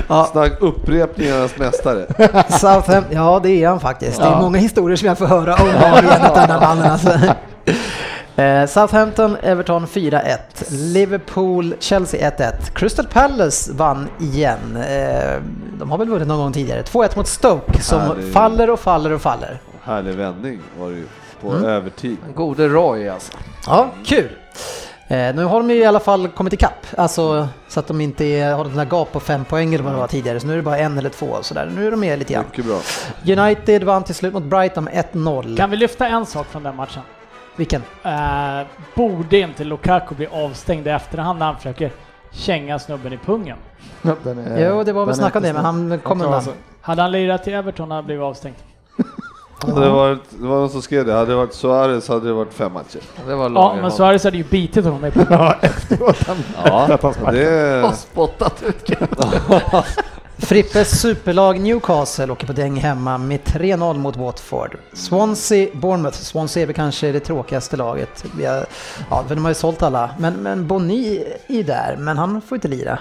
Ja. 0.08 0.28
snack 0.32 0.52
upprepningarnas 0.60 1.56
mästare. 1.56 2.06
Southampton, 2.48 3.04
ja 3.16 3.40
det 3.42 3.50
är 3.64 3.68
han 3.68 3.80
faktiskt. 3.80 4.18
Det 4.18 4.24
är 4.26 4.30
Ja. 4.30 4.40
många 4.40 4.58
historier 4.58 4.96
som 4.96 5.08
jag 5.08 5.18
får 5.18 5.26
höra 5.26 5.54
om 5.54 5.66
var 5.80 5.98
av 5.98 6.34
den 6.34 6.48
där 6.48 6.60
mannen 6.60 6.90
alltså. 6.92 7.10
Eh, 8.36 8.66
Southampton, 8.66 9.36
Everton 9.42 9.86
4-1. 9.86 10.38
Liverpool, 10.70 11.74
Chelsea 11.80 12.30
1-1. 12.30 12.52
Crystal 12.74 13.06
Palace 13.06 13.72
vann 13.72 14.08
igen. 14.20 14.76
Eh, 14.76 15.40
de 15.78 15.90
har 15.90 15.98
väl 15.98 16.08
vunnit 16.08 16.28
någon 16.28 16.38
gång 16.38 16.52
tidigare. 16.52 16.82
2-1 16.82 17.16
mot 17.16 17.28
Stoke 17.28 17.82
som 17.82 18.00
Härlig. 18.00 18.32
faller 18.32 18.70
och 18.70 18.80
faller 18.80 19.12
och 19.12 19.22
faller. 19.22 19.58
Härlig 19.82 20.14
vändning 20.14 20.60
var 20.78 20.90
det 20.90 20.96
ju 20.96 21.06
på 21.40 21.50
Mm. 21.50 21.64
övertid. 21.64 22.16
Gode 22.34 22.68
Roy 22.68 23.08
alltså. 23.08 23.32
Ja, 23.66 23.90
kul. 24.06 24.28
Eh, 25.08 25.34
nu 25.34 25.44
har 25.44 25.58
de 25.60 25.70
ju 25.70 25.76
i 25.76 25.84
alla 25.84 26.00
fall 26.00 26.28
kommit 26.28 26.52
ikapp, 26.52 26.86
alltså 26.98 27.48
så 27.68 27.80
att 27.80 27.86
de 27.86 28.00
inte 28.00 28.24
är, 28.24 28.52
har 28.54 28.64
den 28.64 28.76
där 28.76 28.84
gap 28.90 29.12
på 29.12 29.20
fem 29.20 29.44
poäng 29.44 29.74
eller 29.74 29.84
vad 29.84 29.92
det 29.92 29.98
var 29.98 30.06
tidigare, 30.06 30.40
så 30.40 30.46
nu 30.46 30.52
är 30.52 30.56
det 30.56 30.62
bara 30.62 30.78
en 30.78 30.98
eller 30.98 31.10
två 31.10 31.26
och 31.26 31.44
sådär. 31.44 31.72
Nu 31.76 31.86
är 31.86 31.90
de 31.90 32.00
med 32.00 32.18
lite 32.18 32.32
grann. 32.32 32.44
Mycket 32.50 32.64
bra. 32.64 32.80
United 33.44 33.84
vann 33.84 34.04
till 34.04 34.14
slut 34.14 34.32
mot 34.32 34.42
Brighton 34.42 34.84
med 34.84 35.04
1-0. 35.12 35.56
Kan 35.56 35.70
vi 35.70 35.76
lyfta 35.76 36.06
en 36.08 36.26
sak 36.26 36.46
från 36.46 36.62
den 36.62 36.76
matchen? 36.76 37.02
Vilken? 37.56 37.82
Eh, 38.02 38.60
borde 38.94 39.38
inte 39.38 39.64
Lukaku 39.64 40.14
bli 40.14 40.26
avstängd 40.26 40.86
i 40.86 40.90
efterhand 40.90 41.38
när 41.38 41.46
han 41.46 41.56
försöker 41.56 41.92
känga 42.32 42.78
snubben 42.78 43.12
i 43.12 43.16
pungen? 43.18 43.56
Den 44.22 44.38
är- 44.38 44.68
Jo, 44.68 44.82
det 44.84 44.92
var 44.92 45.06
väl 45.06 45.14
snack 45.14 45.36
om 45.36 45.42
det, 45.42 45.52
men 45.52 45.64
han 45.64 45.98
kom 45.98 46.20
undan. 46.20 46.42
tror 46.42 46.54
Hade 46.80 47.02
han 47.02 47.12
lirat 47.12 47.44
till 47.44 47.54
Everton 47.54 47.90
hade 47.90 47.94
han 47.98 48.04
blivit 48.06 48.22
avstängd. 48.22 48.56
Hade 49.66 49.80
det, 49.84 49.90
varit, 49.90 50.20
det 50.30 50.46
var 50.46 50.56
någon 50.56 50.70
som 50.70 50.82
skrev 50.82 51.06
det, 51.06 51.12
hade 51.12 51.26
det 51.30 51.36
varit 51.36 51.54
Suarez 51.54 52.08
hade 52.08 52.26
det 52.26 52.32
varit 52.32 52.52
fem 52.52 52.72
matcher. 52.72 53.00
Det 53.26 53.34
var 53.34 53.50
Ja, 53.50 53.76
men 53.80 53.90
Suarez 53.90 54.24
hade 54.24 54.36
ju 54.36 54.44
bitit 54.44 54.84
honom 54.84 55.04
i 55.04 55.10
pungen. 55.10 55.26
Ja, 55.32 55.54
efteråt. 55.62 56.26
Han, 56.26 56.36
Ja, 56.64 56.94
att 56.94 57.02
han 57.02 57.34
det... 57.34 57.82
Och 57.88 57.94
spottat 57.94 58.62
ut 58.62 58.90
Frippes 60.44 61.00
superlag 61.00 61.60
Newcastle 61.60 62.32
åker 62.32 62.46
på 62.46 62.52
däng 62.52 62.76
hemma 62.76 63.18
med 63.18 63.40
3-0 63.40 63.98
mot 63.98 64.16
Watford. 64.16 64.78
Swansea, 64.92 65.68
Bournemouth. 65.74 66.16
Swansea 66.16 66.62
är 66.62 66.66
väl 66.66 66.74
kanske 66.74 67.12
det 67.12 67.20
tråkigaste 67.20 67.76
laget. 67.76 68.24
Har, 68.34 68.66
ja, 69.10 69.24
för 69.28 69.34
de 69.34 69.44
har 69.44 69.50
ju 69.50 69.54
sålt 69.54 69.82
alla. 69.82 70.10
Men, 70.18 70.34
men 70.34 70.66
Boni 70.66 71.24
är 71.46 71.62
där, 71.62 71.96
men 71.98 72.18
han 72.18 72.42
får 72.42 72.56
inte 72.56 72.68
lira. 72.68 72.98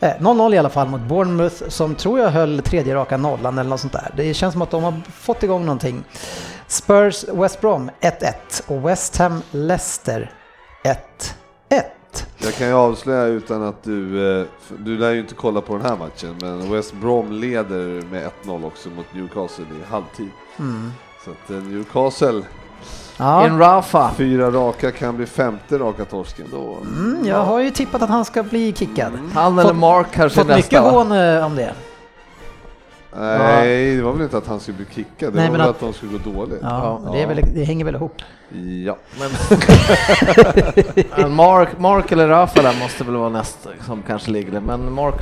Eh, 0.00 0.12
0-0 0.18 0.54
i 0.54 0.58
alla 0.58 0.70
fall 0.70 0.88
mot 0.88 1.00
Bournemouth 1.00 1.68
som 1.68 1.94
tror 1.94 2.18
jag 2.18 2.30
höll 2.30 2.62
tredje 2.62 2.94
raka 2.94 3.16
nollan 3.16 3.58
eller 3.58 3.70
något 3.70 3.80
sånt 3.80 3.92
där. 3.92 4.10
Det 4.16 4.34
känns 4.34 4.52
som 4.52 4.62
att 4.62 4.70
de 4.70 4.82
har 4.84 4.94
fått 5.12 5.42
igång 5.42 5.64
någonting. 5.64 6.04
Spurs 6.66 7.24
West 7.28 7.60
Brom 7.60 7.90
1-1 8.00 8.32
och 8.66 8.88
West 8.88 9.16
Ham 9.16 9.42
Leicester 9.50 10.32
1-1. 11.70 11.82
Jag 12.38 12.54
kan 12.54 12.66
ju 12.66 12.72
avslöja 12.74 13.24
utan 13.24 13.62
att 13.62 13.82
du... 13.82 14.30
eh, 14.40 14.46
Du 14.78 14.98
lär 14.98 15.10
ju 15.12 15.20
inte 15.20 15.34
kolla 15.34 15.60
på 15.60 15.76
den 15.76 15.86
här 15.86 15.96
matchen, 15.96 16.36
men 16.40 16.72
West 16.72 16.94
Brom 16.94 17.32
leder 17.32 18.02
med 18.10 18.30
1-0 18.44 18.66
också 18.66 18.88
mot 18.88 19.14
Newcastle 19.14 19.64
i 19.64 19.90
halvtid. 19.90 20.28
Mm. 20.58 20.92
Så 21.24 21.30
att 21.30 21.50
eh, 21.50 21.56
Newcastle, 21.56 22.42
Ja. 23.20 23.46
En 23.46 23.58
Rafa. 23.58 24.10
fyra 24.16 24.50
raka 24.50 24.90
kan 24.90 25.16
bli 25.16 25.26
femte 25.26 25.78
raka 25.78 26.04
torsken. 26.04 26.46
Då. 26.52 26.76
Mm, 26.96 27.26
jag 27.26 27.44
har 27.44 27.60
ju 27.60 27.70
tippat 27.70 28.02
att 28.02 28.10
han 28.10 28.24
ska 28.24 28.42
bli 28.42 28.72
kickad. 28.72 29.12
Han 29.34 29.58
eller 29.58 29.72
Mark 29.72 30.06
kanske 30.12 30.40
är 30.40 30.44
Fått 30.44 30.56
mycket 30.56 30.72
nästa 30.72 30.90
hån 30.90 31.12
eh, 31.12 31.46
om 31.46 31.54
det. 31.56 31.72
Nej, 33.20 33.96
det 33.96 34.02
var 34.02 34.12
väl 34.12 34.22
inte 34.22 34.38
att 34.38 34.46
han 34.46 34.60
skulle 34.60 34.76
bli 34.76 34.86
kickad, 34.94 35.32
det 35.32 35.36
Nej, 35.36 35.44
var 35.48 35.52
men 35.52 35.60
väl 35.60 35.60
att- 35.60 35.68
att 35.76 35.80
de 35.80 35.92
skulle 35.92 36.12
gå 36.18 36.30
dåligt. 36.30 36.58
Ja, 36.62 37.00
Ja. 37.06 37.12
Det, 37.12 37.22
är 37.22 37.26
väl, 37.26 37.40
det 37.54 37.64
hänger 37.64 37.84
väl 37.84 37.94
ihop. 37.94 38.22
Ja. 38.86 38.96
Men 39.20 39.30
Mark, 41.34 41.68
Mark 41.78 42.12
eller 42.12 42.28
Rafa 42.28 42.62
där 42.62 42.74
måste 42.80 43.04
väl 43.04 43.16
vara 43.16 43.28
nästa 43.28 43.70
som 43.86 44.02
kanske 44.06 44.30
ligger 44.30 44.52
där. 44.52 44.60
Men 44.60 44.92
Mark 44.92 45.14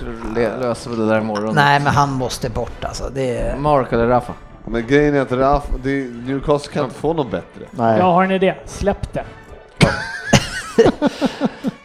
löser 0.60 0.90
väl 0.90 0.98
det 0.98 1.06
där 1.08 1.20
imorgon. 1.20 1.54
Nej, 1.54 1.80
men 1.80 1.92
han 1.94 2.12
måste 2.12 2.50
bort 2.50 2.84
alltså. 2.84 3.10
Det 3.14 3.36
är... 3.38 3.56
Mark 3.56 3.92
eller 3.92 4.06
Rafa? 4.06 4.32
Men 4.68 4.86
grejen 4.86 5.14
är 5.14 5.20
att 5.20 5.32
Raf, 5.32 5.64
det, 5.84 5.90
Newcastle 6.26 6.72
kan 6.72 6.84
inte 6.84 6.96
få 6.96 7.12
något 7.12 7.30
bättre. 7.30 7.64
Nej. 7.70 7.98
Jag 7.98 8.04
har 8.04 8.24
en 8.24 8.30
idé, 8.30 8.54
släpp 8.64 9.12
det. 9.12 9.24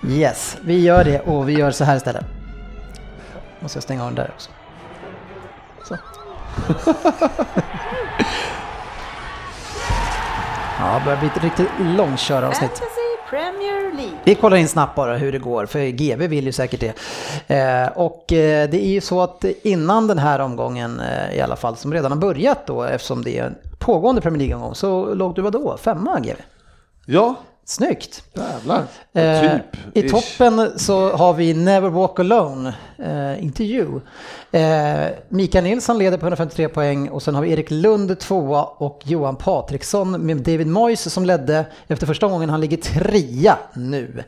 Yes, 0.08 0.58
vi 0.62 0.80
gör 0.80 1.04
det 1.04 1.20
och 1.20 1.50
vi 1.50 1.54
gör 1.54 1.72
så 1.72 1.84
här 1.84 1.96
istället. 1.98 2.26
Måste 3.60 3.78
jag 3.78 3.84
stänga 3.84 4.02
av 4.04 4.08
den 4.08 4.16
där 4.16 4.32
också. 4.36 4.50
Ja, 10.82 11.00
det 11.00 11.06
börjar 11.06 11.20
bli 11.20 11.28
ett 11.28 11.44
riktigt 11.44 11.68
långköravsnitt. 11.80 12.82
Vi 14.24 14.36
kollar 14.36 14.58
in 14.58 14.68
snabbt 14.68 14.96
bara 14.96 15.18
hur 15.18 15.32
det 15.32 15.40
går, 15.40 15.66
för 15.66 15.80
GB 15.80 16.28
vill 16.28 16.46
ju 16.46 16.52
säkert 16.52 16.80
det. 16.80 16.94
Eh, 17.56 17.88
och 17.98 18.34
eh, 18.34 18.70
det 18.70 18.86
är 18.86 18.92
ju 18.92 19.02
så 19.02 19.22
att 19.22 19.46
innan 19.64 20.08
den 20.08 20.18
här 20.18 20.40
omgången 20.40 21.00
eh, 21.00 21.38
i 21.38 21.42
alla 21.42 21.56
fall, 21.56 21.76
som 21.76 21.94
redan 21.94 22.12
har 22.12 22.20
börjat 22.20 22.68
då, 22.68 22.84
eftersom 22.84 23.24
det 23.24 23.38
är 23.38 23.44
en 23.46 23.56
pågående 23.80 24.22
Premier 24.22 24.40
League-omgång, 24.40 24.76
så 24.76 25.14
låg 25.14 25.36
du 25.36 25.42
vadå? 25.42 25.78
Femma 25.78 26.20
GB? 26.20 26.42
Ja, 27.06 27.36
Snyggt! 27.66 28.24
Jävlar. 28.34 28.84
Eh, 29.14 29.42
typ, 29.42 29.96
I 29.98 30.10
toppen 30.10 30.80
så 30.80 31.10
har 31.16 31.34
vi 31.34 31.54
Never 31.54 31.90
Walk 31.90 32.20
Alone, 32.20 32.74
eh, 33.00 33.44
intervju. 33.44 33.88
Eh, 34.52 35.08
Mikael 35.30 35.64
Nilsson 35.64 35.98
leder 35.98 36.18
på 36.18 36.26
153 36.26 36.68
poäng 36.70 37.10
och 37.10 37.24
sen 37.24 37.36
har 37.36 37.42
vi 37.42 37.52
Erik 37.52 37.72
Lund 37.72 38.20
tvåa 38.20 38.64
och 38.64 39.02
Johan 39.04 39.36
Patriksson 39.36 40.26
med 40.26 40.38
David 40.38 40.68
Moyes 40.68 41.14
som 41.14 41.26
ledde 41.26 41.66
efter 41.88 42.08
första 42.08 42.28
gången. 42.28 42.50
Han 42.50 42.62
ligger 42.62 42.78
trea 42.78 43.58
nu. 43.74 44.24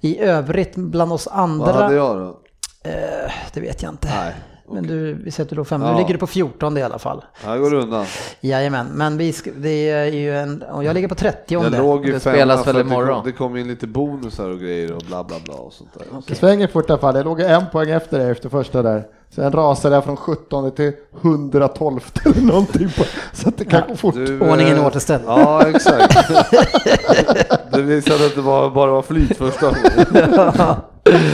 I 0.00 0.18
övrigt 0.18 0.74
bland 0.76 1.12
oss 1.12 1.26
vad 1.26 1.38
andra, 1.40 1.72
hade 1.72 1.94
jag 1.94 2.16
då? 2.16 2.40
eh, 2.84 3.32
det 3.54 3.60
vet 3.60 3.82
jag 3.82 3.92
inte. 3.92 4.08
Nej, 4.08 4.34
Men 4.72 4.86
du, 4.86 5.14
vi 5.14 5.30
sätter 5.30 5.56
då 5.56 5.64
fem, 5.64 5.82
Ja. 5.82 5.92
nu 5.92 5.98
ligger 5.98 6.12
du 6.12 6.18
på 6.18 6.26
14 6.26 6.78
i 6.78 6.82
alla 6.82 6.98
fall. 6.98 7.24
här 7.44 7.58
går 7.58 7.70
det 7.70 7.76
undan. 7.76 8.04
Jajamän, 8.40 8.86
men 8.92 9.18
vi 9.18 9.34
det 9.56 9.90
är 9.90 10.04
ju 10.04 10.36
en, 10.38 10.62
och 10.62 10.84
jag 10.84 10.94
ligger 10.94 11.08
på 11.08 11.14
30 11.14 11.38
Jag 11.54 11.72
låg 11.72 12.06
ju 12.06 12.12
Det 12.12 12.20
femma 12.20 12.34
spelas 12.36 12.64
för 12.64 12.72
väl 12.72 12.86
det 12.88 12.94
imorgon. 12.94 13.24
det 13.24 13.32
kom 13.32 13.56
in 13.56 13.68
lite 13.68 13.86
bonusar 13.86 14.50
och 14.50 14.60
grejer 14.60 14.92
och 14.92 15.02
bla 15.08 15.24
bla 15.24 15.36
bla 15.44 15.54
och 15.54 15.72
sånt 15.72 15.90
där. 15.94 16.06
Det 16.26 16.34
svänger 16.34 16.66
fort 16.68 16.88
i 16.88 16.92
alla 16.92 17.00
fall. 17.00 17.16
Jag 17.16 17.24
låg 17.24 17.40
en 17.40 17.64
poäng 17.72 17.90
efter 17.90 18.18
dig 18.18 18.30
efter 18.30 18.48
första 18.48 18.82
där. 18.82 19.04
Sen 19.30 19.52
rasade 19.52 19.94
jag 19.94 20.04
från 20.04 20.16
17 20.16 20.70
till 20.70 20.92
112 21.22 22.00
eller 22.24 22.40
någonting. 22.40 22.88
På, 22.96 23.04
så 23.32 23.48
att 23.48 23.58
det 23.58 23.64
kan 23.64 23.82
gå 23.88 23.96
fort. 23.96 24.14
Du, 24.14 24.40
Ordningen 24.40 24.76
eh, 24.76 24.86
återställd. 24.86 25.24
Ja, 25.26 25.68
exakt. 25.68 26.16
det 27.72 27.82
visade 27.82 28.26
att 28.26 28.34
det 28.34 28.40
var, 28.40 28.70
bara 28.70 28.90
var 28.90 29.02
flyt 29.02 29.36
första 29.36 29.66
gången. 29.66 30.76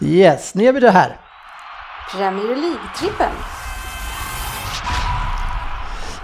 Yes, 0.00 0.54
nu 0.54 0.64
gör 0.64 0.72
vi 0.72 0.80
det 0.80 0.90
här. 0.90 1.16
Premier 2.12 2.56
League-trippen. 2.56 3.32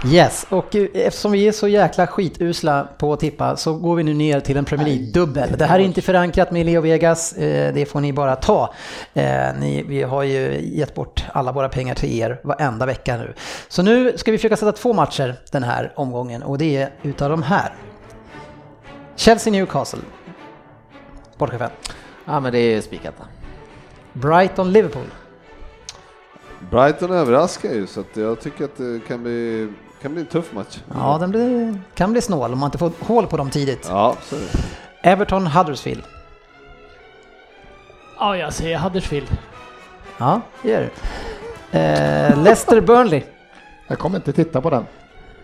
Yes, 0.05 0.45
och 0.49 0.75
eftersom 0.75 1.31
vi 1.31 1.47
är 1.47 1.51
så 1.51 1.67
jäkla 1.67 2.07
skitusla 2.07 2.87
på 2.97 3.13
att 3.13 3.19
tippa 3.19 3.57
så 3.57 3.73
går 3.73 3.95
vi 3.95 4.03
nu 4.03 4.13
ner 4.13 4.39
till 4.39 4.57
en 4.57 4.65
Premier 4.65 4.87
League-dubbel. 4.87 5.57
Det 5.57 5.65
här 5.65 5.79
är 5.79 5.83
inte 5.83 6.01
förankrat 6.01 6.51
med 6.51 6.65
Leo 6.65 6.81
Vegas, 6.81 7.33
eh, 7.33 7.73
det 7.73 7.85
får 7.85 7.99
ni 8.01 8.13
bara 8.13 8.35
ta. 8.35 8.73
Eh, 9.13 9.53
Ni, 9.59 9.83
vi 9.87 10.03
har 10.03 10.23
ju 10.23 10.61
gett 10.61 10.95
bort 10.95 11.23
alla 11.33 11.51
våra 11.51 11.69
pengar 11.69 11.95
till 11.95 12.19
er 12.19 12.39
varenda 12.43 12.85
vecka 12.85 13.17
nu. 13.17 13.33
Så 13.67 13.83
nu 13.83 14.17
ska 14.17 14.31
vi 14.31 14.37
försöka 14.37 14.57
sätta 14.57 14.71
två 14.71 14.93
matcher 14.93 15.35
den 15.51 15.63
här 15.63 15.93
omgången 15.95 16.43
och 16.43 16.57
det 16.57 16.77
är 16.77 16.89
utav 17.01 17.29
de 17.29 17.43
här. 17.43 17.73
Chelsea-Newcastle. 19.15 19.99
Bortkaffe. 21.37 21.69
Ja 22.25 22.39
men 22.39 22.51
det 22.51 22.59
är 22.59 22.81
spikat. 22.81 23.13
Brighton-Liverpool. 24.13 25.05
Brighton 26.71 27.11
överraskar 27.11 27.69
ju 27.69 27.87
så 27.87 27.99
att 27.99 28.17
jag 28.17 28.41
tycker 28.41 28.65
att 28.65 28.77
det 28.77 28.99
kan 29.07 29.23
bli, 29.23 29.67
kan 30.01 30.13
bli 30.13 30.21
en 30.21 30.27
tuff 30.27 30.53
match. 30.53 30.79
Ja, 30.93 31.17
den 31.19 31.31
blir, 31.31 31.81
kan 31.93 32.11
bli 32.11 32.21
snål 32.21 32.53
om 32.53 32.59
man 32.59 32.67
inte 32.67 32.77
får 32.77 32.91
hål 32.99 33.27
på 33.27 33.37
dem 33.37 33.49
tidigt. 33.49 33.87
Ja, 33.89 34.15
så 34.23 34.35
är 34.35 34.39
det. 34.39 35.09
Everton-Huddersfield. 35.09 36.03
Ja, 38.19 38.37
jag 38.37 38.53
säger 38.53 38.77
Huddersfield. 38.77 39.37
Ja, 40.17 40.41
det 40.61 40.69
gör 40.69 40.89
det. 41.71 41.79
Eh, 41.79 42.43
Leicester-Burnley. 42.43 43.21
Jag 43.87 43.99
kommer 43.99 44.17
inte 44.17 44.33
titta 44.33 44.61
på 44.61 44.69
den. 44.69 44.85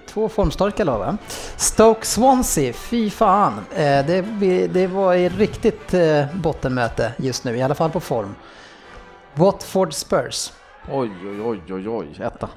Två 0.07 0.29
formstarka 0.29 0.83
lag 0.83 0.99
va? 0.99 1.17
Stoke-Swansea, 1.57 2.73
fy 2.73 3.09
fan. 3.09 3.53
Eh, 3.75 4.05
det, 4.05 4.21
det 4.67 4.87
var 4.87 5.15
ett 5.15 5.37
riktigt 5.37 5.93
eh, 5.93 6.25
bottenmöte 6.33 7.13
just 7.17 7.43
nu, 7.43 7.57
i 7.57 7.61
alla 7.61 7.75
fall 7.75 7.89
på 7.89 7.99
form. 7.99 8.35
Watford-Spurs. 9.35 10.51
Oj 10.91 11.11
oj 11.25 11.41
oj 11.41 11.73
oj 11.73 11.89
oj, 11.89 12.07
etta. 12.23 12.49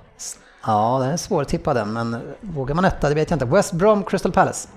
Ja, 0.66 0.98
det 1.02 1.06
är 1.12 1.16
svårtippad 1.16 1.76
den, 1.76 1.92
men 1.92 2.16
vågar 2.40 2.74
man 2.74 2.84
etta, 2.84 3.08
det 3.08 3.14
vet 3.14 3.30
jag 3.30 3.34
inte. 3.36 3.44
West 3.46 3.72
Brom-Crystal 3.72 4.32
Palace. 4.32 4.68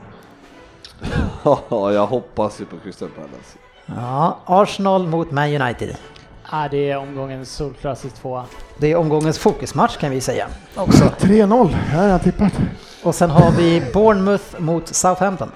Ja, 1.44 1.92
jag 1.92 2.08
hoppas 2.08 2.62
ju 2.62 2.66
på 2.66 2.78
Crystal 2.84 3.10
Palace. 3.10 3.58
Ja, 3.86 4.38
Arsenal 4.46 5.08
mot 5.08 5.32
Man 5.32 5.62
United. 5.62 5.96
Ja, 6.52 6.68
det 6.72 6.90
är 6.92 6.98
omgångens 6.98 7.52
solklassisk 7.56 8.16
tvåa. 8.16 8.46
Det 8.78 8.92
är 8.92 8.96
omgångens 8.96 9.40
fokusmatch 9.40 9.98
kan 9.98 10.12
vi 10.12 10.22
säga 10.22 10.48
också. 10.76 11.04
3-0, 11.04 11.68
här 11.68 12.02
har 12.02 12.10
jag 12.10 12.24
tippat. 12.24 12.54
Och 13.04 13.16
sen 13.16 13.30
har 13.30 13.52
vi 13.52 13.84
Bournemouth 13.94 14.60
mot 14.62 14.88
Southampton. 14.88 15.52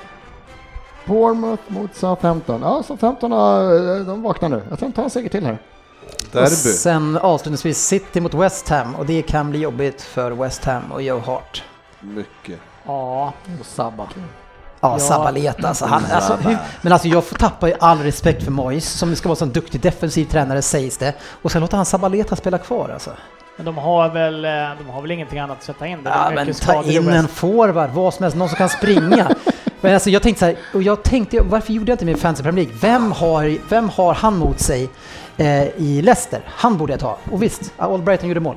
Bournemouth 1.06 1.64
mot 1.68 1.96
Southampton. 1.96 2.62
Ja, 2.62 2.84
Southampton 2.84 3.32
har, 3.32 4.06
de 4.06 4.22
vaknar 4.22 4.50
nu. 4.50 4.62
Jag 4.70 4.80
tror 4.80 4.90
de 4.90 4.94
tar 4.96 5.04
en 5.04 5.10
seger 5.10 5.30
till 5.30 5.46
här. 5.46 5.58
Och 6.36 6.42
Derby. 6.44 6.56
sen 6.56 7.18
avslutningsvis 7.18 7.88
City 7.88 8.22
mot 8.22 8.34
West 8.34 8.70
Ham 8.70 8.96
och 8.96 9.06
det 9.06 9.22
kan 9.22 9.50
bli 9.50 9.60
jobbigt 9.60 10.02
för 10.02 10.32
West 10.32 10.66
Ham 10.66 10.92
och 10.92 11.02
Joe 11.02 11.20
Hart. 11.20 11.64
Mycket. 12.00 12.60
Ja, 12.86 13.34
Och 13.60 13.66
Sabba. 13.66 14.08
Ja. 14.80 15.00
Sabaleta 15.00 15.68
alltså. 15.68 15.86
Han, 15.86 16.04
alltså 16.12 16.34
hur, 16.36 16.58
men 16.82 16.94
alltså 16.94 17.08
jag 17.08 17.24
får 17.24 17.36
tappa 17.36 17.68
ju 17.68 17.74
all 17.80 18.00
respekt 18.00 18.44
för 18.44 18.52
Moyes 18.52 18.90
som 18.90 19.16
ska 19.16 19.30
vara 19.30 19.36
så 19.36 19.46
en 19.46 19.52
duktig 19.52 19.82
defensiv 19.82 20.26
tränare 20.26 20.62
sägs 20.62 20.98
det. 20.98 21.14
Och 21.42 21.52
sen 21.52 21.62
låter 21.62 21.78
han 21.78 21.86
Sabaleta 21.86 22.36
spela 22.36 22.58
kvar 22.58 22.90
alltså. 22.90 23.12
men 23.58 23.66
de 23.66 23.78
har 23.78 24.10
väl, 24.10 24.46
eh, 24.46 24.52
de 24.52 24.90
har 24.90 25.02
väl 25.02 25.12
ingenting 25.12 25.40
annat 25.40 25.58
att 25.58 25.64
sätta 25.64 25.88
in. 25.88 26.04
Det 26.04 26.10
Ja, 26.10 26.32
men 26.36 26.54
ta 26.54 26.84
in 26.84 27.10
en 27.10 27.28
forward, 27.28 27.90
vad 27.90 28.14
som 28.14 28.24
helst, 28.24 28.38
någon 28.38 28.50
som 28.50 28.58
kan 28.58 28.70
springa. 28.70 29.28
men 29.86 29.94
alltså 29.94 30.10
jag 30.10 30.22
tänkte 30.24 30.40
så 30.40 30.46
här, 30.46 30.56
och 30.74 30.84
jag 30.84 31.04
tänkte, 31.04 31.42
varför 31.42 31.74
gjorde 31.74 31.92
jag 31.92 31.94
inte 31.96 32.06
med 32.06 32.20
Fantasy 32.20 32.44
Premier 32.44 32.66
League? 32.66 32.80
Vem 32.82 33.12
har, 33.12 33.70
vem 33.70 33.90
har 33.90 34.14
han 34.14 34.38
mot 34.38 34.60
sig 34.60 34.90
eh, 35.38 35.64
i 35.68 36.02
Leicester? 36.02 36.42
Han 36.48 36.78
borde 36.78 36.94
jag 36.94 37.00
ta. 37.00 37.18
Och 37.32 37.44
visst, 37.44 37.74
Albrighton 37.78 38.30
gjorde 38.30 38.40
mål. 38.40 38.56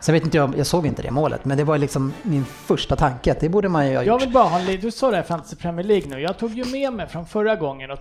Sen 0.00 0.12
vet 0.12 0.24
inte 0.24 0.36
jag, 0.36 0.54
jag 0.58 0.66
såg 0.66 0.86
inte 0.86 1.02
det 1.02 1.10
målet, 1.10 1.44
men 1.44 1.56
det 1.58 1.64
var 1.64 1.78
liksom 1.78 2.12
min 2.22 2.44
första 2.44 2.96
tanke 2.96 3.32
att 3.32 3.40
det 3.40 3.48
borde 3.48 3.68
man 3.68 3.86
ju 3.88 3.96
ha 3.96 4.02
Jag 4.04 4.06
gjort. 4.14 4.22
vill 4.22 4.32
bara 4.32 4.44
ha 4.44 4.58
en 4.58 4.66
li- 4.66 4.76
Du 4.76 4.90
sa 4.90 5.10
det 5.10 5.16
här 5.16 5.22
Fantasy 5.24 5.56
Premier 5.56 5.86
League 5.86 6.08
nu. 6.08 6.20
Jag 6.20 6.38
tog 6.38 6.50
ju 6.54 6.64
med 6.64 6.92
mig 6.92 7.06
från 7.08 7.26
förra 7.26 7.56
gången 7.56 7.90
och 7.90 7.98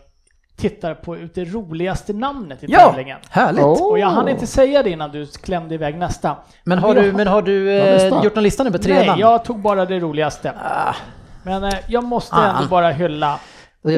tittar 0.58 0.94
på 0.94 1.18
ut 1.18 1.36
det 1.36 1.46
roligaste 1.46 2.14
namnet 2.14 2.64
i 2.64 2.66
Ja, 2.70 2.80
tävlingen. 2.90 3.18
härligt! 3.30 3.64
Oh. 3.64 3.90
Och 3.92 4.00
jag 4.00 4.08
hann 4.08 4.30
inte 4.30 4.48
säga 4.48 4.84
det 4.84 4.90
innan 4.90 5.12
du 5.12 5.26
klämde 5.26 5.76
iväg 5.76 5.98
nästa. 5.98 6.36
Men 6.64 6.80
har 6.80 6.96
jag 6.96 7.04
du, 7.04 7.12
men 7.14 7.28
har 7.28 7.42
du 7.42 7.72
eh, 7.80 8.24
gjort 8.24 8.36
någon 8.36 8.44
lista 8.44 8.64
nu 8.64 8.72
på 8.72 8.78
tre 8.78 8.94
Nej, 8.94 9.08
namn? 9.08 9.20
jag 9.20 9.46
tog 9.46 9.60
bara 9.60 9.86
det 9.86 10.00
roligaste. 10.00 10.52
Ah, 10.64 10.96
Men 11.44 11.64
eh, 11.64 11.74
jag 11.88 12.04
måste 12.04 12.36
Ah. 12.36 12.50
ändå 12.58 12.70
bara 12.70 12.90
hylla. 12.92 13.40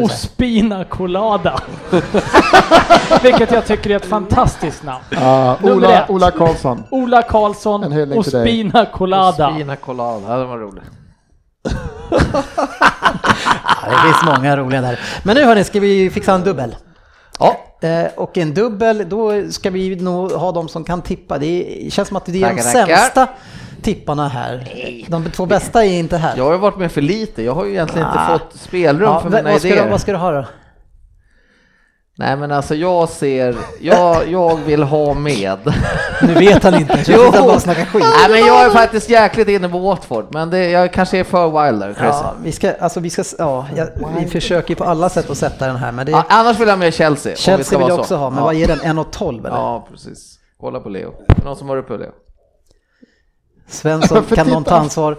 Ospina 0.03 0.83
Colada. 0.85 1.59
Vilket 3.23 3.51
jag 3.51 3.65
tycker 3.65 3.89
är 3.89 3.95
ett 3.95 4.05
fantastiskt 4.05 4.83
namn. 4.83 5.03
Nummer 5.11 5.75
Ola. 5.75 6.05
Ola 6.09 6.31
Karlsson. 6.31 6.83
Ola 6.91 7.21
Karlsson, 7.21 7.83
En. 7.83 8.17
Ospina 8.17 8.85
Colada. 8.85 9.51
Spina 9.53 9.75
colada, 9.75 10.21
ja, 10.27 10.37
det 10.37 10.45
var 10.45 10.57
roligt. 10.57 10.83
Ja, 13.85 13.89
det 13.89 13.97
finns 14.03 14.23
många 14.37 14.57
roliga 14.57 14.81
där. 14.81 14.99
Men 15.23 15.35
nu 15.35 15.43
hörni, 15.45 15.63
ska 15.63 15.79
vi 15.79 16.09
fixa 16.09 16.33
en 16.33 16.43
dubbel? 16.43 16.75
Ja. 17.39 17.57
Eh, 17.87 18.05
och 18.15 18.37
en 18.37 18.53
dubbel, 18.53 19.09
då 19.09 19.51
ska 19.51 19.69
vi 19.69 19.95
nog 19.95 20.31
ha 20.31 20.51
de 20.51 20.69
som 20.69 20.83
kan 20.83 21.01
tippa. 21.01 21.37
Det 21.37 21.85
är- 21.85 21.89
känns 21.89 22.07
som 22.07 22.17
att 22.17 22.25
det 22.25 22.31
är 22.43 22.55
de 22.55 22.61
Tackar, 22.61 22.85
tackar. 23.09 23.27
Tipparna 23.83 24.27
här. 24.27 24.67
De 25.07 25.31
två 25.31 25.45
bästa 25.45 25.85
är 25.85 25.99
inte 25.99 26.17
här. 26.17 26.37
Jag 26.37 26.43
har 26.51 26.57
varit 26.57 26.77
med 26.77 26.91
för 26.91 27.01
lite, 27.01 27.43
jag 27.43 27.53
har 27.53 27.65
ju 27.65 27.71
egentligen 27.71 28.07
Ah. 28.07 28.33
inte 28.33 28.45
fått 28.45 28.59
spelrum 28.61 29.01
Ja, 29.01 29.19
för 29.21 29.29
vad, 29.29 29.43
mina 29.43 29.59
ska 29.59 29.67
idéer. 29.67 29.83
du, 29.83 29.89
vad 29.91 30.01
ska 30.01 30.11
du 30.11 30.17
ha 30.17 30.31
då? 30.31 30.45
Nej 32.17 32.35
men 32.37 32.51
alltså 32.51 32.75
jag 32.75 33.09
ser, 33.09 33.55
jag, 33.81 34.27
jag 34.29 34.55
vill 34.65 34.83
ha 34.83 35.13
med. 35.13 35.57
Nu 36.21 36.33
vet 36.33 36.63
han 36.63 36.75
inte, 36.75 36.93
jag 36.93 37.05
sitter 37.05 37.41
bara 37.41 37.59
snackar 37.59 37.85
skit. 37.85 38.03
Nej 38.19 38.29
men 38.41 38.47
jag 38.47 38.65
är 38.65 38.69
faktiskt 38.69 39.09
jäkligt 39.09 39.47
inne 39.47 39.69
på 39.69 39.79
Watford, 39.79 40.25
men 40.33 40.49
det, 40.49 40.69
jag 40.69 40.93
kanske 40.93 41.17
är 41.19 41.23
för 41.23 41.65
wild 41.65 41.79
där. 41.81 41.95
Ja, 42.01 42.33
vi 42.43 42.51
ska, 42.51 42.73
alltså 42.73 42.99
vi 42.99 43.09
ska, 43.09 43.23
ja, 43.37 43.65
jag, 43.75 43.87
vi 44.19 44.25
försöker 44.27 44.69
ju 44.69 44.75
på 44.75 44.83
alla 44.83 45.09
sätt 45.09 45.29
att 45.29 45.37
sätta 45.37 45.67
den 45.67 45.75
här, 45.75 45.91
men 45.91 46.05
det 46.05 46.11
Ja, 46.11 46.25
annars 46.29 46.59
vill 46.59 46.67
jag 46.67 46.75
ha 46.75 46.79
med 46.79 46.93
Chelsea. 46.93 47.31
om 47.31 47.35
vi 47.35 47.41
Chelsea 47.41 47.79
vill 47.79 47.87
jag 47.87 47.95
så. 47.95 48.01
också 48.01 48.15
ha, 48.15 48.29
men 48.29 48.39
ja. 48.39 48.45
vad 48.45 48.55
är 48.55 48.67
den? 48.67 48.79
1,12 48.79 49.39
eller? 49.39 49.49
Ja, 49.57 49.87
precis. 49.91 50.39
Kolla 50.59 50.79
på 50.79 50.89
Leo. 50.89 51.13
Någon 51.45 51.55
som 51.55 51.69
har 51.69 51.77
uppe 51.77 51.97
Leo? 51.97 52.11
Svensson, 53.67 54.23
kan 54.35 54.47
någon 54.47 54.63
ta 54.63 54.75
ansvar? 54.75 55.17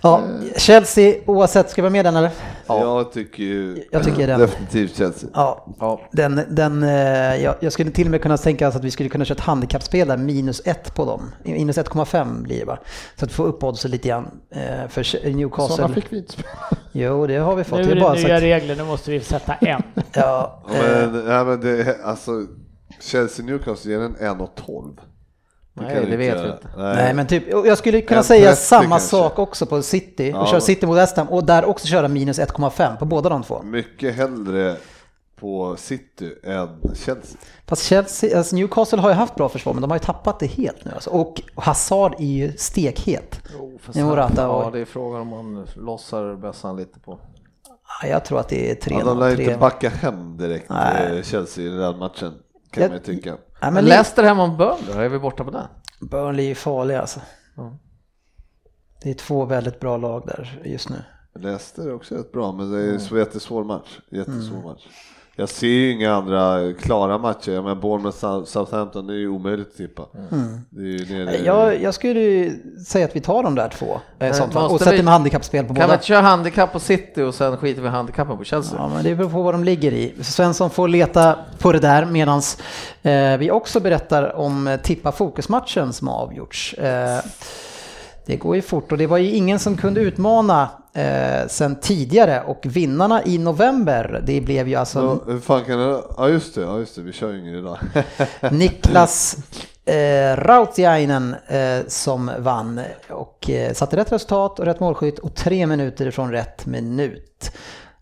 Ja, 0.00 0.22
Chelsea 0.56 1.14
oavsett, 1.26 1.70
ska 1.70 1.82
vi 1.82 1.84
vara 1.84 1.92
med 1.92 2.04
den 2.04 2.16
eller? 2.16 2.30
Jag 2.66 3.12
tycker 3.12 3.42
ju 3.42 3.84
Jag 3.92 4.04
tycker 4.04 4.26
den. 4.26 4.40
definitivt 4.40 4.96
Chelsea. 4.96 5.30
Ja, 5.34 5.66
Ja. 5.80 6.00
Den, 6.12 6.40
den, 6.50 6.82
eh, 6.82 7.42
jag, 7.42 7.54
jag 7.60 7.72
skulle 7.72 7.90
till 7.90 8.06
och 8.06 8.10
med 8.10 8.22
kunna 8.22 8.36
tänka 8.36 8.68
att 8.68 8.84
vi 8.84 8.90
skulle 8.90 9.08
kunna 9.08 9.24
köra 9.24 9.34
ett 9.36 9.40
handikappspel 9.40 10.08
där, 10.08 10.16
minus 10.16 10.62
ett 10.64 10.94
på 10.94 11.04
dem. 11.04 11.30
Minus 11.44 11.78
1,5 11.78 12.42
blir 12.42 12.58
det 12.58 12.64
va? 12.64 12.78
Så 13.16 13.24
att 13.24 13.32
få 13.32 13.42
upp 13.44 13.64
oddsen 13.64 13.90
lite 13.90 14.08
grann 14.08 14.30
eh, 14.50 14.88
för 14.88 15.30
Newcastle. 15.34 15.76
Sådana 15.76 15.94
fick 15.94 16.12
vi 16.12 16.16
inte 16.18 16.32
spela. 16.32 16.48
Jo, 16.92 17.26
det 17.26 17.36
har 17.36 17.56
vi 17.56 17.64
fått. 17.64 17.78
Nu 17.78 17.84
Det 17.84 17.90
är 17.92 17.96
är 17.96 18.00
bara 18.00 18.14
det 18.14 18.20
nya 18.22 18.28
sagt. 18.34 18.42
regler, 18.42 18.76
nu 18.76 18.84
måste 18.84 19.10
vi 19.10 19.20
sätta 19.20 19.54
en. 19.54 19.82
Ja, 20.12 20.62
eh, 20.74 21.10
Men, 21.12 21.26
ja, 21.26 21.44
men 21.44 21.60
det, 21.60 21.96
alltså, 22.04 22.30
Chelsea 23.00 23.46
Newcastle 23.46 23.90
ger 23.92 24.00
en 24.00 24.16
1,12. 24.16 24.98
Nej, 25.74 26.06
det 26.10 26.16
vet 26.16 26.40
vi 26.44 26.46
inte. 26.46 26.68
Nej, 26.76 27.14
men 27.14 27.26
typ, 27.26 27.42
jag 27.48 27.78
skulle 27.78 28.00
kunna 28.00 28.18
En 28.18 28.24
säga 28.24 28.48
30 28.50 28.62
samma 28.62 28.82
kanske. 28.84 29.08
sak 29.08 29.38
också 29.38 29.66
på 29.66 29.82
City 29.82 30.32
och 30.32 30.36
Ja. 30.38 30.46
köra 30.46 30.60
City 30.60 30.86
mot 30.86 30.96
West 30.96 31.16
Ham 31.16 31.28
och 31.28 31.44
där 31.44 31.64
också 31.64 31.86
köra 31.86 32.08
minus 32.08 32.38
1,5 32.38 32.96
på 32.96 33.04
båda 33.04 33.28
de 33.28 33.42
två. 33.42 33.62
Mycket 33.62 34.14
hellre 34.14 34.76
på 35.36 35.76
City 35.78 36.34
än 36.42 36.68
Chelsea. 36.94 37.38
Fast 37.66 37.82
Chelsea, 37.82 38.38
alltså 38.38 38.56
Newcastle 38.56 38.98
har 39.00 39.08
ju 39.08 39.14
haft 39.14 39.34
bra 39.34 39.48
försvar 39.48 39.72
men 39.72 39.82
de 39.82 39.90
har 39.90 39.96
ju 39.96 40.00
tappat 40.04 40.40
det 40.40 40.46
helt 40.46 40.84
nu 40.84 40.90
alltså. 40.94 41.10
Och 41.10 41.42
Hazard 41.54 42.14
är 42.18 42.24
ju 42.24 42.52
stekhet. 42.56 43.40
Med 43.94 44.04
Morata 44.04 44.42
Ja, 44.42 44.70
det 44.72 44.80
är 44.80 44.84
frågan 44.84 45.20
om 45.20 45.28
man 45.28 45.66
lossar 45.76 46.36
bössan 46.36 46.76
lite 46.76 47.00
på. 47.00 47.18
ja, 48.02 48.08
jag 48.08 48.24
tror 48.24 48.40
att 48.40 48.48
det 48.48 48.70
är 48.70 48.74
3 48.74 48.96
Ja, 48.98 49.04
de 49.04 49.18
lär 49.18 49.28
ju 49.30 49.36
3 49.36 49.44
inte 49.44 49.58
backa 49.58 49.88
hem 49.88 50.36
direkt, 50.36 50.70
Nej. 50.70 51.16
eh, 51.18 51.22
Chelsea, 51.22 51.64
i 51.64 51.68
den 51.68 51.80
här 51.82 51.94
matchen. 51.96 52.32
Kan 52.70 52.82
Jag- 52.82 52.90
man 52.90 52.98
ju 52.98 53.04
tycka. 53.14 53.36
Ja, 53.64 53.70
Men 53.70 53.84
Leicester 53.84 54.22
hemma 54.22 54.42
om 54.42 54.56
Burnley, 54.56 55.04
är 55.04 55.08
vi 55.08 55.18
borta 55.18 55.44
på 55.44 55.50
den? 55.50 55.66
Burnley 56.00 56.44
är 56.44 56.48
ju 56.48 56.54
farliga 56.54 57.00
alltså. 57.00 57.20
Ja. 57.56 57.78
Det 59.02 59.10
är 59.10 59.14
två 59.14 59.44
väldigt 59.44 59.80
bra 59.80 59.96
lag 59.96 60.26
där 60.26 60.62
just 60.64 60.88
nu. 60.88 60.96
Leicester 61.38 61.82
är 61.88 61.94
också 61.94 62.14
rätt 62.14 62.32
bra, 62.32 62.52
men 62.52 62.70
det 62.70 62.78
är 62.78 63.12
en 63.12 63.18
jättesvår 63.18 63.64
match. 63.64 64.00
Jättesvår 64.10 64.62
match. 64.62 64.86
Jag 65.36 65.48
ser 65.48 65.66
ju 65.66 65.90
inga 65.92 66.14
andra 66.14 66.72
klara 66.72 67.18
matcher. 67.18 67.52
Jag 67.52 67.64
menar 67.64 67.80
Bournemouth 67.80 68.16
Sou- 68.18 68.44
Southampton, 68.44 69.06
det 69.06 69.12
är 69.14 69.18
ju 69.18 69.28
omöjligt 69.28 69.68
att 69.70 69.76
tippa. 69.76 70.02
Det 70.70 70.80
är 70.82 70.86
ju 70.86 71.24
nere, 71.24 71.36
Jag, 71.44 71.82
jag 71.82 71.94
skulle 71.94 72.20
ju 72.20 72.52
säga 72.86 73.04
att 73.04 73.16
vi 73.16 73.20
tar 73.20 73.42
de 73.42 73.54
där 73.54 73.68
två 73.68 74.00
eh, 74.18 74.32
sånt 74.32 74.56
och 74.56 74.78
sätter 74.78 74.96
vi- 74.96 75.02
med 75.02 75.12
handikappspel 75.12 75.64
på 75.64 75.68
Kan 75.68 75.74
vi 75.74 75.80
båda. 75.80 75.94
inte 75.94 76.06
köra 76.06 76.20
handikapp 76.20 76.72
på 76.72 76.80
City 76.80 77.22
och 77.22 77.34
sen 77.34 77.56
skiter 77.56 77.82
vi 77.82 77.88
handikappen 77.88 78.38
på 78.38 78.44
Chelsea? 78.44 78.78
Ja, 78.78 78.88
men 78.88 79.04
det 79.04 79.14
beror 79.14 79.30
på 79.30 79.42
vad 79.42 79.54
de 79.54 79.64
ligger 79.64 79.92
i. 79.92 80.14
Svensson 80.22 80.70
får 80.70 80.88
leta 80.88 81.38
på 81.58 81.72
det 81.72 81.78
där 81.80 82.04
medan 82.06 82.42
eh, 83.02 83.36
vi 83.38 83.50
också 83.50 83.80
berättar 83.80 84.36
om 84.36 84.66
eh, 84.66 84.76
tippa 84.80 85.12
fokusmatchen 85.12 85.92
som 85.92 86.08
har 86.08 86.14
avgjorts. 86.16 86.74
Eh, 86.74 87.18
det 88.26 88.36
går 88.36 88.56
ju 88.56 88.62
fort 88.62 88.92
och 88.92 88.98
det 88.98 89.06
var 89.06 89.18
ju 89.18 89.30
ingen 89.30 89.58
som 89.58 89.76
kunde 89.76 90.00
utmana 90.00 90.68
eh, 90.92 91.48
sen 91.48 91.76
tidigare 91.76 92.42
och 92.42 92.60
vinnarna 92.64 93.24
i 93.24 93.38
november 93.38 94.22
det 94.26 94.40
blev 94.40 94.68
ju 94.68 94.74
alltså 94.74 95.20
Ja, 95.28 95.38
fan 95.40 95.64
kan 95.64 95.78
det... 95.78 96.02
Ja 96.16 96.28
just 96.28 96.54
det, 96.54 96.60
ja, 96.60 96.78
just 96.78 96.96
det, 96.96 97.02
vi 97.02 97.12
kör 97.12 97.32
ju 97.32 97.40
ingen 97.40 97.54
idag. 97.54 97.78
Niklas 98.50 99.36
eh, 99.84 100.36
Rautiainen 100.36 101.36
eh, 101.46 101.86
som 101.88 102.30
vann 102.38 102.80
och 103.10 103.50
eh, 103.50 103.72
satte 103.72 103.96
rätt 103.96 104.12
resultat 104.12 104.58
och 104.58 104.64
rätt 104.64 104.80
målskytt 104.80 105.18
och 105.18 105.34
tre 105.34 105.66
minuter 105.66 106.06
ifrån 106.06 106.32
rätt 106.32 106.66
minut. 106.66 107.52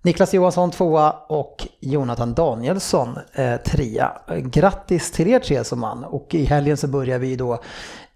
Niklas 0.03 0.35
Johansson 0.35 0.71
tvåa 0.71 1.11
och 1.11 1.67
Jonathan 1.81 2.35
Danielsson 2.35 3.19
eh, 3.33 3.57
trea. 3.57 4.13
Grattis 4.37 5.11
till 5.11 5.29
er 5.29 5.39
tre 5.39 5.65
som 5.65 5.81
vann 5.81 6.05
och 6.05 6.35
i 6.35 6.45
helgen 6.45 6.77
så 6.77 6.89
börjar 6.89 7.19
vi 7.19 7.37
då 7.37 7.53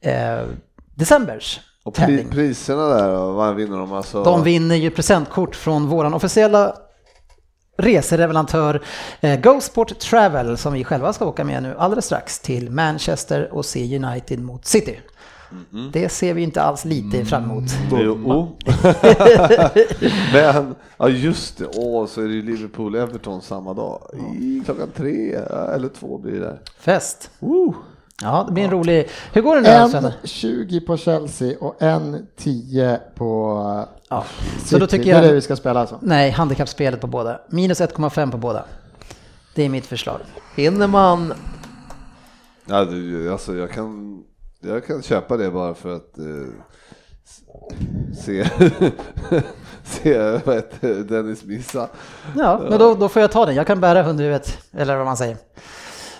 eh, 0.00 0.40
decembers 0.94 1.60
Och 1.86 1.94
pri, 1.94 2.06
tävling. 2.06 2.30
priserna 2.30 2.88
där, 2.88 3.14
då, 3.14 3.32
vad 3.32 3.54
vinner 3.54 3.78
de 3.78 3.92
alltså? 3.92 4.24
De 4.24 4.42
vinner 4.42 4.76
ju 4.76 4.90
presentkort 4.90 5.56
från 5.56 5.88
våran 5.88 6.14
officiella 6.14 6.76
reserevelantör 7.78 8.82
eh, 9.20 9.40
GoSport 9.40 9.98
Travel 9.98 10.58
som 10.58 10.72
vi 10.72 10.84
själva 10.84 11.12
ska 11.12 11.26
åka 11.26 11.44
med 11.44 11.62
nu 11.62 11.74
alldeles 11.78 12.04
strax 12.04 12.38
till 12.38 12.70
Manchester 12.70 13.48
och 13.52 13.64
se 13.64 13.98
United 13.98 14.40
mot 14.40 14.66
City. 14.66 15.00
Det 15.92 16.08
ser 16.08 16.34
vi 16.34 16.42
inte 16.42 16.62
alls 16.62 16.84
lite 16.84 17.24
fram 17.24 17.44
emot. 17.44 17.64
Jo. 17.90 18.12
oh. 18.12 18.48
Men, 20.32 20.74
ja 20.96 21.08
just 21.08 21.58
det, 21.58 21.66
åh 21.74 22.06
så 22.06 22.22
är 22.22 22.28
det 22.28 22.34
ju 22.34 22.42
Liverpool-Everton 22.42 23.40
samma 23.40 23.74
dag. 23.74 24.02
I 24.40 24.62
klockan 24.64 24.88
tre 24.96 25.34
eller 25.74 25.88
två 25.88 26.18
blir 26.18 26.40
det. 26.40 26.58
Fest! 26.78 27.30
Uh. 27.42 27.74
Ja, 28.22 28.44
det 28.48 28.52
blir 28.52 28.64
en 28.64 28.70
rolig... 28.70 29.08
Hur 29.32 29.42
går 29.42 29.54
det 29.56 29.62
nu 29.62 29.68
då, 29.68 29.74
En 29.74 29.90
Svenne? 29.90 30.14
20 30.24 30.80
på 30.80 30.96
Chelsea 30.96 31.58
och 31.60 31.82
en 31.82 32.26
10 32.36 33.00
på 33.14 33.62
Ja. 34.08 34.24
City. 34.56 34.68
Så 34.68 34.78
då 34.78 34.86
tycker 34.86 35.04
Det 35.04 35.10
är 35.10 35.20
det 35.20 35.26
jag... 35.26 35.34
vi 35.34 35.40
ska 35.40 35.56
spela 35.56 35.80
alltså. 35.80 35.98
Nej, 36.02 36.30
handikappspelet 36.30 37.00
på 37.00 37.06
båda. 37.06 37.40
Minus 37.48 37.80
1,5 37.80 38.30
på 38.30 38.36
båda. 38.36 38.64
Det 39.54 39.62
är 39.62 39.68
mitt 39.68 39.86
förslag. 39.86 40.20
Hinner 40.56 40.86
man 40.86 41.32
Ja, 42.66 42.84
du, 42.84 43.32
alltså 43.32 43.54
jag 43.54 43.70
kan, 43.70 44.22
jag 44.60 44.86
kan 44.86 45.02
köpa 45.02 45.36
det 45.36 45.50
bara 45.50 45.74
för 45.74 45.96
att 45.96 46.18
eh, 46.18 46.24
se, 48.24 48.48
se 49.84 50.40
vad 50.44 50.54
heter 50.54 50.94
Dennis 50.94 51.44
missa. 51.44 51.88
Ja, 52.36 52.60
men 52.70 52.78
då, 52.78 52.94
då 52.94 53.08
får 53.08 53.22
jag 53.22 53.32
ta 53.32 53.46
den. 53.46 53.54
Jag 53.54 53.66
kan 53.66 53.80
bära 53.80 54.02
hundhuvudet, 54.02 54.58
eller 54.72 54.96
vad 54.96 55.06
man 55.06 55.16
säger. 55.16 55.36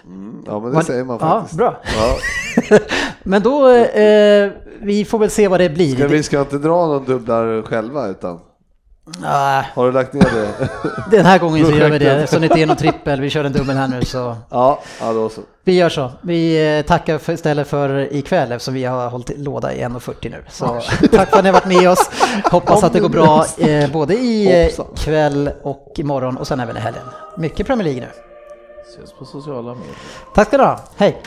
Mm, 0.07 0.43
ja 0.47 0.61
men 0.61 0.71
det 0.71 0.77
Vad- 0.77 0.87
säger 0.87 1.05
man 1.05 1.19
ja, 1.21 1.39
faktiskt. 1.41 1.57
bra. 1.59 1.81
Ja. 1.97 2.79
Men 3.23 3.43
då, 3.43 3.71
eh, 3.71 4.51
vi 4.81 5.05
får 5.09 5.19
väl 5.19 5.31
se 5.31 5.49
vad 5.49 5.61
det 5.61 5.69
blir. 5.69 5.95
Ska 5.97 6.07
vi 6.09 6.23
ska 6.23 6.41
inte 6.41 6.59
dra 6.59 6.87
någon 6.87 7.05
dubblar 7.05 7.63
själva 7.63 8.07
utan 8.07 8.41
Ah, 9.25 9.63
har 9.75 9.87
du 9.87 9.93
lagt 9.93 10.13
ner 10.13 10.23
det? 10.23 10.69
den 11.17 11.27
här 11.27 11.39
gången 11.39 11.67
så 11.67 11.73
gör 11.73 11.91
vi 11.91 11.99
det, 11.99 12.11
eftersom 12.13 12.41
det 12.41 12.47
inte 12.47 12.61
är 12.61 12.67
någon 12.67 12.77
trippel. 12.77 13.21
Vi 13.21 13.31
kör 13.31 13.45
en 13.45 13.53
dubbel 13.53 13.77
här 13.77 13.89
nu 13.89 14.05
så 14.05 14.37
ja, 14.51 14.81
ja 15.01 15.13
då 15.13 15.29
så. 15.29 15.41
vi 15.65 15.73
gör 15.73 15.89
så. 15.89 16.11
Vi 16.23 16.77
eh, 16.79 16.83
tackar 16.87 17.19
för, 17.19 17.33
istället 17.33 17.69
för 17.69 18.13
ikväll 18.15 18.53
eftersom 18.53 18.75
vi 18.75 18.85
har 18.85 19.09
hållit 19.09 19.39
låda 19.39 19.75
i 19.75 19.79
1.40 19.85 20.15
nu. 20.31 20.45
Så 20.49 20.67
tack 21.13 21.31
för 21.31 21.39
att 21.39 21.45
ni 21.45 21.51
har 21.51 21.53
varit 21.61 21.67
med 21.81 21.91
oss. 21.91 22.11
Hoppas 22.45 22.85
att 22.85 22.93
det 22.93 23.01
går 23.01 23.09
bra 23.09 23.45
eh, 23.59 23.91
både 23.93 24.15
i 24.15 24.61
eh, 24.61 24.65
Hoppsan. 24.65 24.87
kväll 24.97 25.51
och 25.63 25.93
imorgon 25.97 26.37
och 26.37 26.47
sen 26.47 26.61
även 26.61 26.77
i 26.77 26.81
helgen. 26.81 27.03
Mycket 27.37 27.67
Premier 27.67 27.85
League 27.85 28.01
nu 28.01 28.09
ses 28.97 29.13
på 29.13 29.25
sociala 29.25 29.75
medier? 29.75 29.97
Tack 30.35 30.49
ska 30.49 30.57
du 30.57 30.65
ha. 30.65 30.81
Hej! 30.97 31.23